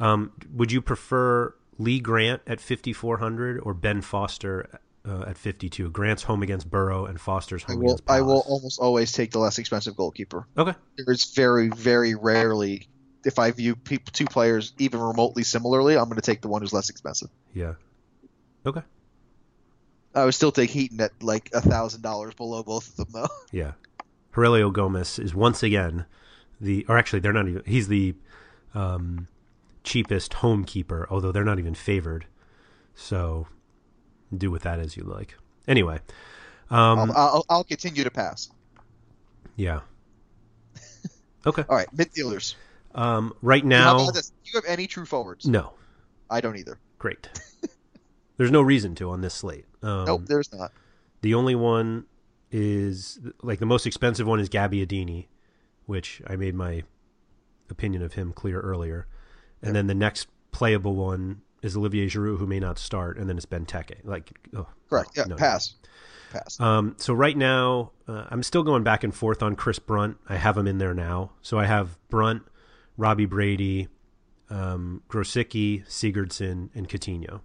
Um, 0.00 0.32
would 0.52 0.72
you 0.72 0.80
prefer 0.80 1.54
Lee 1.78 2.00
Grant 2.00 2.42
at 2.46 2.60
5400 2.60 3.60
or 3.60 3.74
Ben 3.74 4.00
Foster 4.00 4.80
uh, 5.06 5.24
at 5.26 5.36
52? 5.38 5.90
Grant's 5.90 6.22
home 6.22 6.42
against 6.42 6.70
Boro 6.70 7.06
and 7.06 7.20
Foster's 7.20 7.64
I 7.66 7.72
home 7.72 7.80
will 7.80 7.94
against 7.94 8.10
I 8.10 8.20
will 8.20 8.44
almost 8.46 8.80
always 8.80 9.12
take 9.12 9.32
the 9.32 9.38
less 9.38 9.58
expensive 9.58 9.96
goalkeeper. 9.96 10.46
Okay. 10.56 10.74
There's 10.96 11.32
very 11.34 11.68
very 11.68 12.14
rarely 12.14 12.88
if 13.24 13.38
I 13.38 13.50
view 13.50 13.76
peop 13.76 14.10
two 14.12 14.26
players 14.26 14.72
even 14.78 15.00
remotely 15.00 15.42
similarly, 15.42 15.96
I'm 15.96 16.04
going 16.04 16.16
to 16.16 16.22
take 16.22 16.40
the 16.40 16.48
one 16.48 16.62
who's 16.62 16.72
less 16.72 16.88
expensive. 16.88 17.28
Yeah. 17.54 17.74
Okay. 18.64 18.82
I 20.14 20.24
would 20.24 20.34
still 20.34 20.52
take 20.52 20.70
Heaton 20.70 21.00
at 21.00 21.22
like 21.22 21.50
a 21.52 21.60
thousand 21.60 22.02
dollars 22.02 22.34
below 22.34 22.62
both 22.62 22.88
of 22.88 22.96
them 22.96 23.08
though. 23.12 23.28
Yeah. 23.52 23.72
Heurelho 24.34 24.72
Gomes 24.72 25.18
is 25.18 25.34
once 25.34 25.62
again 25.62 26.06
the, 26.60 26.84
or 26.88 26.98
actually, 26.98 27.20
they're 27.20 27.32
not 27.32 27.48
even, 27.48 27.62
he's 27.66 27.88
the 27.88 28.14
um, 28.74 29.26
cheapest 29.88 30.34
home 30.34 30.64
keeper, 30.64 31.06
although 31.10 31.32
they're 31.32 31.44
not 31.44 31.58
even 31.58 31.74
favored. 31.74 32.26
So 32.94 33.46
do 34.36 34.50
with 34.50 34.62
that 34.62 34.78
as 34.78 34.96
you 34.96 35.02
like. 35.02 35.34
Anyway. 35.66 36.00
Um, 36.70 36.98
I'll, 36.98 37.12
I'll, 37.16 37.46
I'll 37.48 37.64
continue 37.64 38.04
to 38.04 38.10
pass. 38.10 38.50
yeah. 39.56 39.80
Okay. 41.46 41.64
All 41.68 41.76
right, 41.76 41.88
midfielders. 41.96 42.56
Um, 42.94 43.32
right 43.42 43.64
now? 43.64 44.10
Do 44.10 44.20
you 44.44 44.52
have 44.56 44.64
any 44.66 44.86
true 44.86 45.06
forwards? 45.06 45.46
no. 45.46 45.72
I 46.28 46.42
don't 46.42 46.58
either. 46.58 46.78
Great. 46.98 47.28
There's 48.36 48.50
no 48.50 48.60
reason 48.60 48.94
to 48.96 49.10
on 49.10 49.22
this 49.22 49.32
slate. 49.32 49.64
Um, 49.82 50.04
nope, 50.04 50.22
there's 50.26 50.52
not. 50.52 50.72
The 51.22 51.34
only 51.34 51.54
one 51.54 52.04
is 52.50 53.18
like 53.42 53.60
the 53.60 53.66
most 53.66 53.86
expensive 53.86 54.26
one 54.26 54.40
is 54.40 54.50
Gabbiadini, 54.50 55.28
which 55.86 56.20
I 56.26 56.36
made 56.36 56.54
my 56.54 56.82
opinion 57.70 58.02
of 58.02 58.12
him 58.12 58.32
clear 58.32 58.60
earlier. 58.60 59.06
And 59.62 59.74
then 59.74 59.86
the 59.86 59.94
next 59.94 60.28
playable 60.52 60.94
one 60.94 61.42
is 61.62 61.76
Olivier 61.76 62.06
Giroud, 62.06 62.38
who 62.38 62.46
may 62.46 62.60
not 62.60 62.78
start, 62.78 63.18
and 63.18 63.28
then 63.28 63.36
it's 63.36 63.46
Benteke. 63.46 63.96
Like, 64.04 64.30
oh, 64.56 64.66
Correct. 64.88 65.10
Yeah, 65.16 65.24
no. 65.24 65.36
pass. 65.36 65.74
Pass. 66.32 66.60
Um, 66.60 66.94
so 66.98 67.14
right 67.14 67.36
now, 67.36 67.90
uh, 68.06 68.26
I'm 68.30 68.42
still 68.42 68.62
going 68.62 68.82
back 68.84 69.02
and 69.02 69.14
forth 69.14 69.42
on 69.42 69.56
Chris 69.56 69.78
Brunt. 69.78 70.18
I 70.28 70.36
have 70.36 70.56
him 70.56 70.66
in 70.66 70.78
there 70.78 70.94
now. 70.94 71.32
So 71.42 71.58
I 71.58 71.64
have 71.66 71.98
Brunt, 72.08 72.42
Robbie 72.96 73.26
Brady, 73.26 73.88
um, 74.50 75.02
Grosicki, 75.08 75.86
Sigurdsson, 75.88 76.68
and 76.74 76.88
Coutinho. 76.88 77.40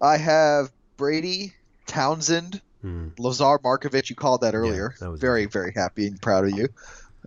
I 0.00 0.16
have 0.16 0.70
Brady, 0.96 1.54
Townsend, 1.86 2.60
Hmm. 2.82 3.08
Lazar 3.18 3.58
Markovic, 3.58 4.08
you 4.08 4.14
called 4.14 4.42
that 4.42 4.54
earlier. 4.54 4.94
that 5.00 5.10
was 5.10 5.20
very, 5.20 5.46
very 5.46 5.72
happy 5.74 6.06
and 6.06 6.20
proud 6.22 6.44
of 6.44 6.56
you. 6.56 6.68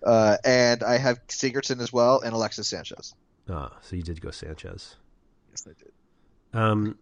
Uh, 0.05 0.37
and 0.43 0.83
I 0.83 0.97
have 0.97 1.19
Sigurdsson 1.27 1.79
as 1.79 1.93
well, 1.93 2.21
and 2.21 2.33
Alexis 2.33 2.67
Sanchez. 2.67 3.13
Ah, 3.49 3.71
so 3.81 3.95
you 3.95 4.03
did 4.03 4.19
go 4.21 4.31
Sanchez. 4.31 4.95
Yes, 5.51 5.67
I 5.67 5.73
did. 5.77 5.91
Um, 6.59 6.97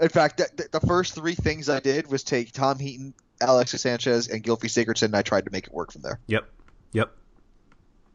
In 0.00 0.08
fact, 0.08 0.38
the, 0.38 0.68
the 0.72 0.80
first 0.80 1.14
three 1.14 1.34
things 1.34 1.68
I 1.68 1.80
did 1.80 2.10
was 2.10 2.22
take 2.24 2.52
Tom 2.52 2.78
Heaton, 2.78 3.14
Alexis 3.40 3.82
Sanchez, 3.82 4.28
and 4.28 4.42
Gylfi 4.42 4.66
Sigurdsson, 4.68 5.04
and 5.06 5.16
I 5.16 5.22
tried 5.22 5.44
to 5.44 5.50
make 5.52 5.66
it 5.66 5.72
work 5.72 5.92
from 5.92 6.02
there. 6.02 6.18
Yep, 6.26 6.48
yep, 6.92 7.12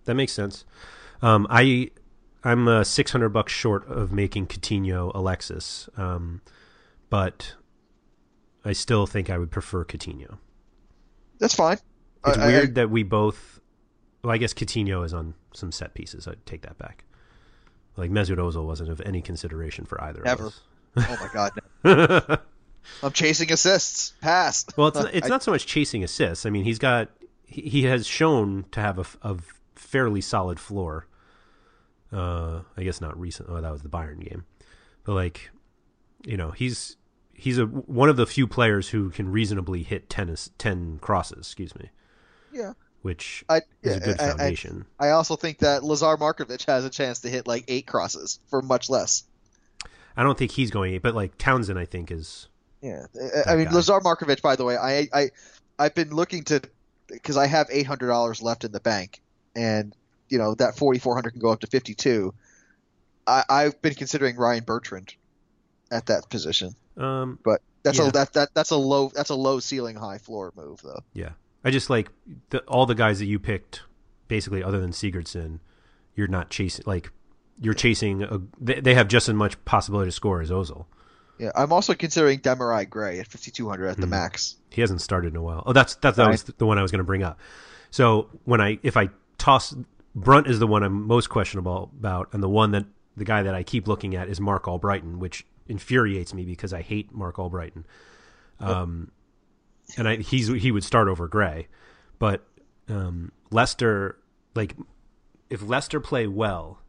that 0.05 0.15
makes 0.15 0.31
sense. 0.33 0.65
Um, 1.21 1.47
I 1.49 1.91
I'm 2.43 2.67
uh, 2.67 2.83
six 2.83 3.11
hundred 3.11 3.29
bucks 3.29 3.53
short 3.53 3.87
of 3.87 4.11
making 4.11 4.47
Coutinho 4.47 5.11
Alexis, 5.15 5.87
um, 5.95 6.41
but 7.09 7.53
I 8.65 8.73
still 8.73 9.05
think 9.07 9.29
I 9.29 9.37
would 9.37 9.51
prefer 9.51 9.85
Coutinho. 9.85 10.37
That's 11.39 11.55
fine. 11.55 11.77
It's 12.25 12.37
I- 12.37 12.43
I- 12.43 12.47
weird 12.47 12.75
that 12.75 12.89
we 12.89 13.03
both. 13.03 13.61
Well, 14.23 14.31
I 14.33 14.37
guess 14.37 14.53
Coutinho 14.53 15.05
is 15.05 15.13
on 15.13 15.33
some 15.53 15.71
set 15.71 15.93
pieces. 15.93 16.27
I 16.27 16.35
take 16.45 16.61
that 16.61 16.77
back. 16.77 17.03
Like 17.97 18.09
Mesut 18.09 18.37
Ozil 18.37 18.65
wasn't 18.65 18.89
of 18.89 19.01
any 19.01 19.21
consideration 19.21 19.85
for 19.85 20.01
either 20.03 20.21
Never. 20.23 20.47
of 20.47 20.53
us. 20.53 20.61
Ever. 20.97 21.07
Oh 21.09 21.17
my 21.21 21.29
god, 21.33 21.51
no. 22.29 22.37
I'm 23.03 23.11
chasing 23.11 23.51
assists. 23.51 24.13
Pass. 24.21 24.65
Well, 24.77 24.87
it's 24.87 24.99
it's 25.13 25.25
I- 25.27 25.29
not 25.29 25.43
so 25.43 25.51
much 25.51 25.65
chasing 25.65 26.03
assists. 26.03 26.45
I 26.45 26.49
mean, 26.49 26.63
he's 26.63 26.79
got 26.79 27.09
he, 27.45 27.61
he 27.63 27.83
has 27.83 28.07
shown 28.07 28.65
to 28.71 28.79
have 28.79 29.17
a 29.21 29.37
fairly 29.75 30.21
solid 30.21 30.59
floor. 30.59 31.07
Uh, 32.11 32.61
I 32.77 32.83
guess 32.83 33.01
not 33.01 33.19
recent. 33.19 33.49
Oh, 33.51 33.59
that 33.59 33.71
was 33.71 33.81
the 33.81 33.89
Bayern 33.89 34.19
game, 34.27 34.45
but 35.03 35.13
like, 35.13 35.49
you 36.25 36.37
know, 36.37 36.51
he's 36.51 36.95
he's 37.33 37.57
a 37.57 37.65
one 37.65 38.07
of 38.09 38.17
the 38.17 38.27
few 38.27 38.45
players 38.47 38.89
who 38.89 39.09
can 39.09 39.31
reasonably 39.31 39.81
hit 39.83 40.09
10, 40.09 40.29
as- 40.29 40.51
10 40.59 40.99
crosses. 41.01 41.39
Excuse 41.39 41.75
me, 41.75 41.89
Yeah. 42.51 42.73
Which 43.03 43.45
I, 43.47 43.61
is 43.83 43.97
a 43.97 43.99
good 43.99 44.19
I- 44.19 44.23
I- 44.25 44.27
foundation. 44.29 44.85
I 44.99 45.09
also 45.11 45.35
think 45.35 45.59
that 45.59 45.83
Lazar 45.83 46.17
Markovic 46.17 46.65
has 46.65 46.83
a 46.85 46.89
chance 46.89 47.19
to 47.19 47.29
hit 47.29 47.45
like 47.47 47.65
eight 47.67 47.85
crosses 47.85 48.39
for 48.49 48.61
much 48.63 48.89
less. 48.89 49.23
I, 50.17 50.23
don't 50.23 50.37
think 50.37 50.51
he's 50.51 50.71
going, 50.71 50.99
but 51.03 51.13
like 51.13 51.37
Townsend, 51.37 51.77
I 51.77 51.85
think 51.85 52.09
is 52.11 52.47
Yeah, 52.81 53.05
I- 53.45 53.51
I 53.53 53.55
mean 53.55 53.65
guy. 53.65 53.73
Lazar 53.75 53.99
Markovic. 53.99 54.41
By 54.41 54.55
the 54.55 54.65
way, 54.65 54.75
I 54.77 55.07
I 55.13 55.29
I've 55.77 55.93
been 55.95 56.09
looking 56.09 56.43
to 56.45 56.61
because 57.07 57.37
I 57.37 57.45
have 57.47 57.67
eight 57.71 57.85
hundred 57.87 58.07
dollars 58.07 58.41
left 58.41 58.63
in 58.63 58.71
the 58.71 58.79
bank, 58.79 59.21
and 59.55 59.95
you 60.29 60.37
know 60.39 60.55
that 60.55 60.77
forty 60.77 60.99
four 60.99 61.13
hundred 61.15 61.31
can 61.31 61.41
go 61.41 61.49
up 61.51 61.59
to 61.61 61.67
fifty 61.67 61.93
two. 61.93 62.33
I, 63.27 63.43
I've 63.49 63.81
been 63.81 63.93
considering 63.95 64.35
Ryan 64.35 64.63
Bertrand 64.65 65.13
at 65.91 66.07
that 66.07 66.29
position, 66.29 66.75
um 66.97 67.39
but 67.43 67.61
that's 67.83 67.97
Yeah. 67.99 68.07
a 68.07 68.11
that, 68.11 68.33
that 68.33 68.49
that's 68.53 68.71
a 68.71 68.75
low 68.77 69.11
that's 69.13 69.29
a 69.29 69.35
low 69.35 69.59
ceiling 69.59 69.95
high 69.95 70.17
floor 70.19 70.51
move 70.55 70.81
though. 70.83 71.01
Yeah, 71.13 71.31
I 71.63 71.71
just 71.71 71.89
like 71.89 72.09
the, 72.49 72.59
all 72.61 72.85
the 72.85 72.95
guys 72.95 73.19
that 73.19 73.25
you 73.25 73.39
picked, 73.39 73.81
basically, 74.27 74.63
other 74.63 74.79
than 74.79 74.91
Sigurdsson, 74.91 75.59
you're 76.15 76.27
not 76.27 76.49
chasing. 76.49 76.83
Like 76.85 77.11
you're 77.61 77.73
chasing. 77.73 78.23
A, 78.23 78.41
they, 78.59 78.79
they 78.81 78.93
have 78.95 79.07
just 79.07 79.29
as 79.29 79.35
much 79.35 79.63
possibility 79.65 80.07
to 80.09 80.11
score 80.11 80.41
as 80.41 80.49
Ozil. 80.51 80.85
Yeah, 81.39 81.51
I'm 81.55 81.71
also 81.73 81.93
considering 81.95 82.39
Demarai 82.39 82.87
Gray 82.89 83.19
at 83.19 83.27
fifty 83.27 83.49
two 83.51 83.67
hundred 83.69 83.87
at 83.87 83.97
the 83.97 84.05
Mhm. 84.05 84.11
max. 84.11 84.55
He 84.69 84.81
hasn't 84.81 85.01
started 85.01 85.33
in 85.33 85.35
a 85.35 85.41
while. 85.41 85.63
Oh, 85.65 85.73
that's 85.73 85.95
that's 85.95 86.17
that 86.17 86.23
Right. 86.25 86.31
was 86.31 86.43
the 86.43 86.65
one 86.65 86.77
I 86.77 86.81
was 86.81 86.91
going 86.91 86.99
to 86.99 87.03
bring 87.05 87.23
up. 87.23 87.39
So 87.91 88.29
when 88.45 88.61
I 88.61 88.79
if 88.83 88.97
I 88.97 89.09
toss 89.37 89.75
Brunt 90.15 90.47
is 90.47 90.59
the 90.59 90.67
one 90.67 90.83
I'm 90.83 91.07
most 91.07 91.29
questionable 91.29 91.91
about, 91.99 92.29
and 92.33 92.43
the 92.43 92.49
one 92.49 92.71
that 92.71 92.85
the 93.17 93.25
guy 93.25 93.41
that 93.43 93.55
I 93.55 93.63
keep 93.63 93.87
looking 93.87 94.15
at 94.15 94.27
is 94.29 94.39
Marc 94.39 94.65
Albrighton, 94.65 95.17
which 95.17 95.45
infuriates 95.67 96.33
me 96.33 96.45
because 96.45 96.71
I 96.73 96.81
hate 96.81 97.11
Marc 97.13 97.37
Albrighton. 97.37 97.83
Um, 98.59 99.11
and 99.97 100.07
I 100.07 100.15
he's 100.17 100.47
he 100.47 100.71
would 100.71 100.83
start 100.83 101.07
over 101.07 101.27
Gray, 101.27 101.67
but 102.19 102.45
um, 102.89 103.31
Leicester 103.51 104.17
like 104.55 104.75
if 105.49 105.61
Leicester 105.61 105.99
play 105.99 106.27
well, 106.27 106.79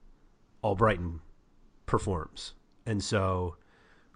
Albrighton 0.62 1.20
performs, 1.86 2.54
and 2.86 3.02
so 3.02 3.56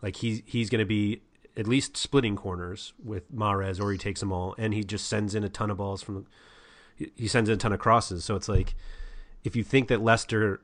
like 0.03 0.17
he's 0.17 0.43
he's 0.47 0.71
going 0.71 0.81
to 0.81 0.87
be 0.87 1.23
at 1.57 1.67
least 1.67 1.97
splitting 1.97 2.37
corners 2.37 2.93
with 3.03 3.33
Mahrez, 3.35 3.81
or 3.81 3.91
he 3.91 3.99
takes 3.99 4.21
them 4.21 4.33
all, 4.33 4.55
and 4.59 4.73
he 4.73 4.85
just 4.85 5.07
sends 5.07 5.35
in 5.35 5.43
a 5.45 5.49
ton 5.49 5.71
of 5.71 5.77
balls 5.77 6.03
from. 6.03 6.27
he- 6.95 7.29
sends 7.29 7.49
in 7.49 7.55
a 7.55 7.59
ton 7.59 7.73
of 7.73 7.81
crosses, 7.81 8.25
so 8.25 8.37
it's 8.37 8.49
like 8.49 8.75
if 9.45 9.57
you 9.57 9.65
think 9.65 9.89
that 9.89 10.01
Leicester 10.01 10.61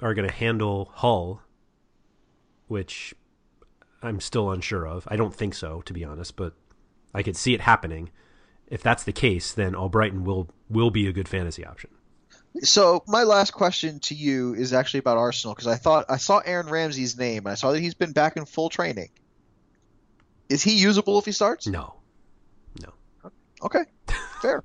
are 0.00 0.14
going 0.14 0.28
to 0.28 0.34
handle 0.34 0.90
Hull, 0.94 1.42
which 2.66 3.14
I'm 4.02 4.20
still 4.20 4.50
unsure 4.50 4.86
of. 4.86 5.06
I 5.10 5.16
don't 5.16 5.34
think 5.34 5.54
so, 5.54 5.80
to 5.82 5.92
be 5.92 6.04
honest, 6.04 6.36
but 6.36 6.54
I 7.16 7.22
could 7.22 7.36
see 7.36 7.54
it 7.54 7.62
happening. 7.62 8.10
If 8.66 8.82
that's 8.82 9.04
the 9.04 9.12
case, 9.12 9.52
then 9.52 9.72
Albrighton 9.72 10.24
will 10.24 10.50
will 10.68 10.90
be 10.90 11.08
a 11.08 11.12
good 11.12 11.28
fantasy 11.28 11.64
option. 11.64 11.90
So 12.60 13.02
my 13.06 13.22
last 13.22 13.52
question 13.52 14.00
to 14.00 14.14
you 14.14 14.54
is 14.54 14.74
actually 14.74 15.00
about 15.00 15.16
Arsenal 15.16 15.54
because 15.54 15.66
I 15.66 15.76
thought 15.76 16.06
I 16.10 16.18
saw 16.18 16.38
Aaron 16.38 16.68
Ramsey's 16.68 17.16
name 17.16 17.46
and 17.46 17.48
I 17.48 17.54
saw 17.54 17.72
that 17.72 17.80
he's 17.80 17.94
been 17.94 18.12
back 18.12 18.36
in 18.36 18.44
full 18.44 18.68
training. 18.68 19.08
Is 20.50 20.62
he 20.62 20.74
usable 20.76 21.18
if 21.18 21.24
he 21.24 21.32
starts? 21.32 21.66
No, 21.66 21.94
no. 22.80 22.92
Okay, 23.62 23.84
fair. 24.42 24.62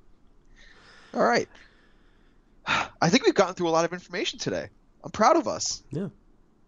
All 1.13 1.23
right. 1.23 1.47
I 2.65 3.09
think 3.09 3.25
we've 3.25 3.33
gotten 3.33 3.55
through 3.55 3.69
a 3.69 3.71
lot 3.71 3.85
of 3.85 3.93
information 3.93 4.39
today. 4.39 4.67
I'm 5.03 5.11
proud 5.11 5.37
of 5.37 5.47
us. 5.47 5.83
Yeah. 5.89 6.09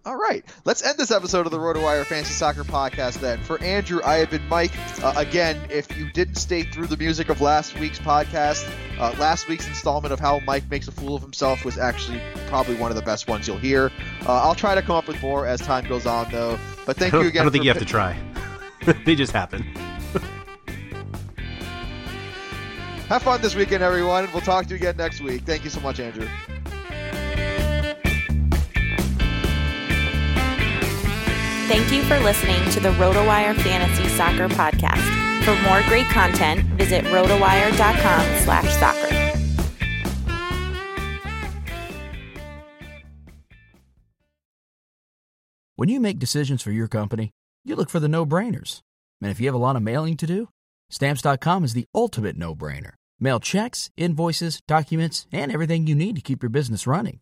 All 0.06 0.18
right, 0.18 0.44
let's 0.66 0.84
end 0.84 0.98
this 0.98 1.12
episode 1.12 1.46
of 1.46 1.54
the 1.54 1.58
RotoWire 1.58 2.06
Fantasy 2.06 2.34
Soccer 2.34 2.66
Podcast. 2.66 3.22
Then, 3.22 3.42
for 3.42 3.58
Andrew, 3.64 4.02
I 4.04 4.16
have 4.16 4.32
been 4.32 4.46
Mike. 4.50 4.74
Uh, 5.02 5.14
again, 5.16 5.58
if 5.70 5.98
you 5.98 6.12
didn't 6.12 6.36
stay 6.36 6.64
through 6.64 6.88
the 6.88 6.98
music 6.98 7.30
of 7.30 7.40
last 7.40 7.80
week's 7.80 8.00
podcast, 8.00 8.70
uh, 9.00 9.16
last 9.18 9.48
week's 9.48 9.66
installment 9.66 10.12
of 10.12 10.20
how 10.20 10.40
Mike 10.40 10.70
makes 10.70 10.90
a 10.90 10.92
fool 10.92 11.16
of 11.16 11.22
himself 11.22 11.64
was 11.64 11.78
actually 11.78 12.22
probably 12.48 12.76
one 12.76 12.92
of 12.92 12.98
the 12.98 13.02
best 13.02 13.30
ones 13.30 13.48
you'll 13.48 13.58
hear. 13.58 13.94
Uh, 14.28 14.42
I'll 14.42 14.56
try 14.56 14.76
to 14.76 14.82
come 14.82 14.98
up 14.98 15.08
with 15.08 15.22
more 15.22 15.48
as 15.48 15.62
time 15.62 15.88
goes 15.88 16.06
on, 16.06 16.30
though. 16.32 16.60
But 16.86 16.98
thank 16.98 17.14
you 17.14 17.22
again. 17.22 17.40
I 17.40 17.44
don't 17.44 17.54
think 17.54 17.64
you 17.64 17.70
have 17.70 17.80
to 17.80 17.86
try. 17.86 18.20
they 19.06 19.16
just 19.16 19.32
happen. 19.32 19.64
Have 23.08 23.22
fun 23.22 23.42
this 23.42 23.56
weekend, 23.56 23.84
everyone. 23.84 24.28
We'll 24.34 24.42
talk 24.42 24.66
to 24.66 24.72
you 24.72 24.76
again 24.76 24.98
next 24.98 25.22
week. 25.22 25.44
Thank 25.44 25.64
you 25.64 25.70
so 25.70 25.80
much, 25.80 26.02
Andrew. 26.02 26.28
Thank 31.68 31.94
you 31.94 32.04
for 32.04 32.20
listening 32.20 32.70
to 32.72 32.82
the 32.82 32.90
RotoWire 32.90 33.56
Fantasy 33.56 34.10
Soccer 34.10 34.50
Podcast. 34.50 35.02
For 35.46 35.56
more 35.64 35.82
great 35.88 36.08
content, 36.08 36.62
visit 36.78 37.06
rotowire.com 37.06 38.44
slash 38.44 38.70
soccer. 38.80 39.16
When 45.78 45.88
you 45.88 46.02
make 46.02 46.20
decisions 46.20 46.62
for 46.62 46.72
your 46.72 46.90
company, 46.90 47.32
you 47.64 47.78
look 47.78 47.90
for 47.90 48.00
the 48.02 48.10
no-brainers. 48.10 48.82
And 49.22 49.32
if 49.32 49.40
you 49.40 49.48
have 49.48 49.56
a 49.56 49.58
lot 49.58 49.78
of 49.78 49.82
mailing 49.82 50.18
to 50.18 50.28
do, 50.28 50.50
stamps.com 50.90 51.64
is 51.64 51.74
the 51.74 51.88
ultimate 51.96 52.38
no-brainer. 52.38 52.92
Mail 53.22 53.40
checks, 53.40 53.90
invoices, 53.96 54.62
documents, 54.68 55.28
and 55.32 55.52
everything 55.52 55.88
you 55.88 55.96
need 55.96 56.18
to 56.18 56.22
keep 56.22 56.44
your 56.44 56.50
business 56.50 56.86
running. 56.86 57.22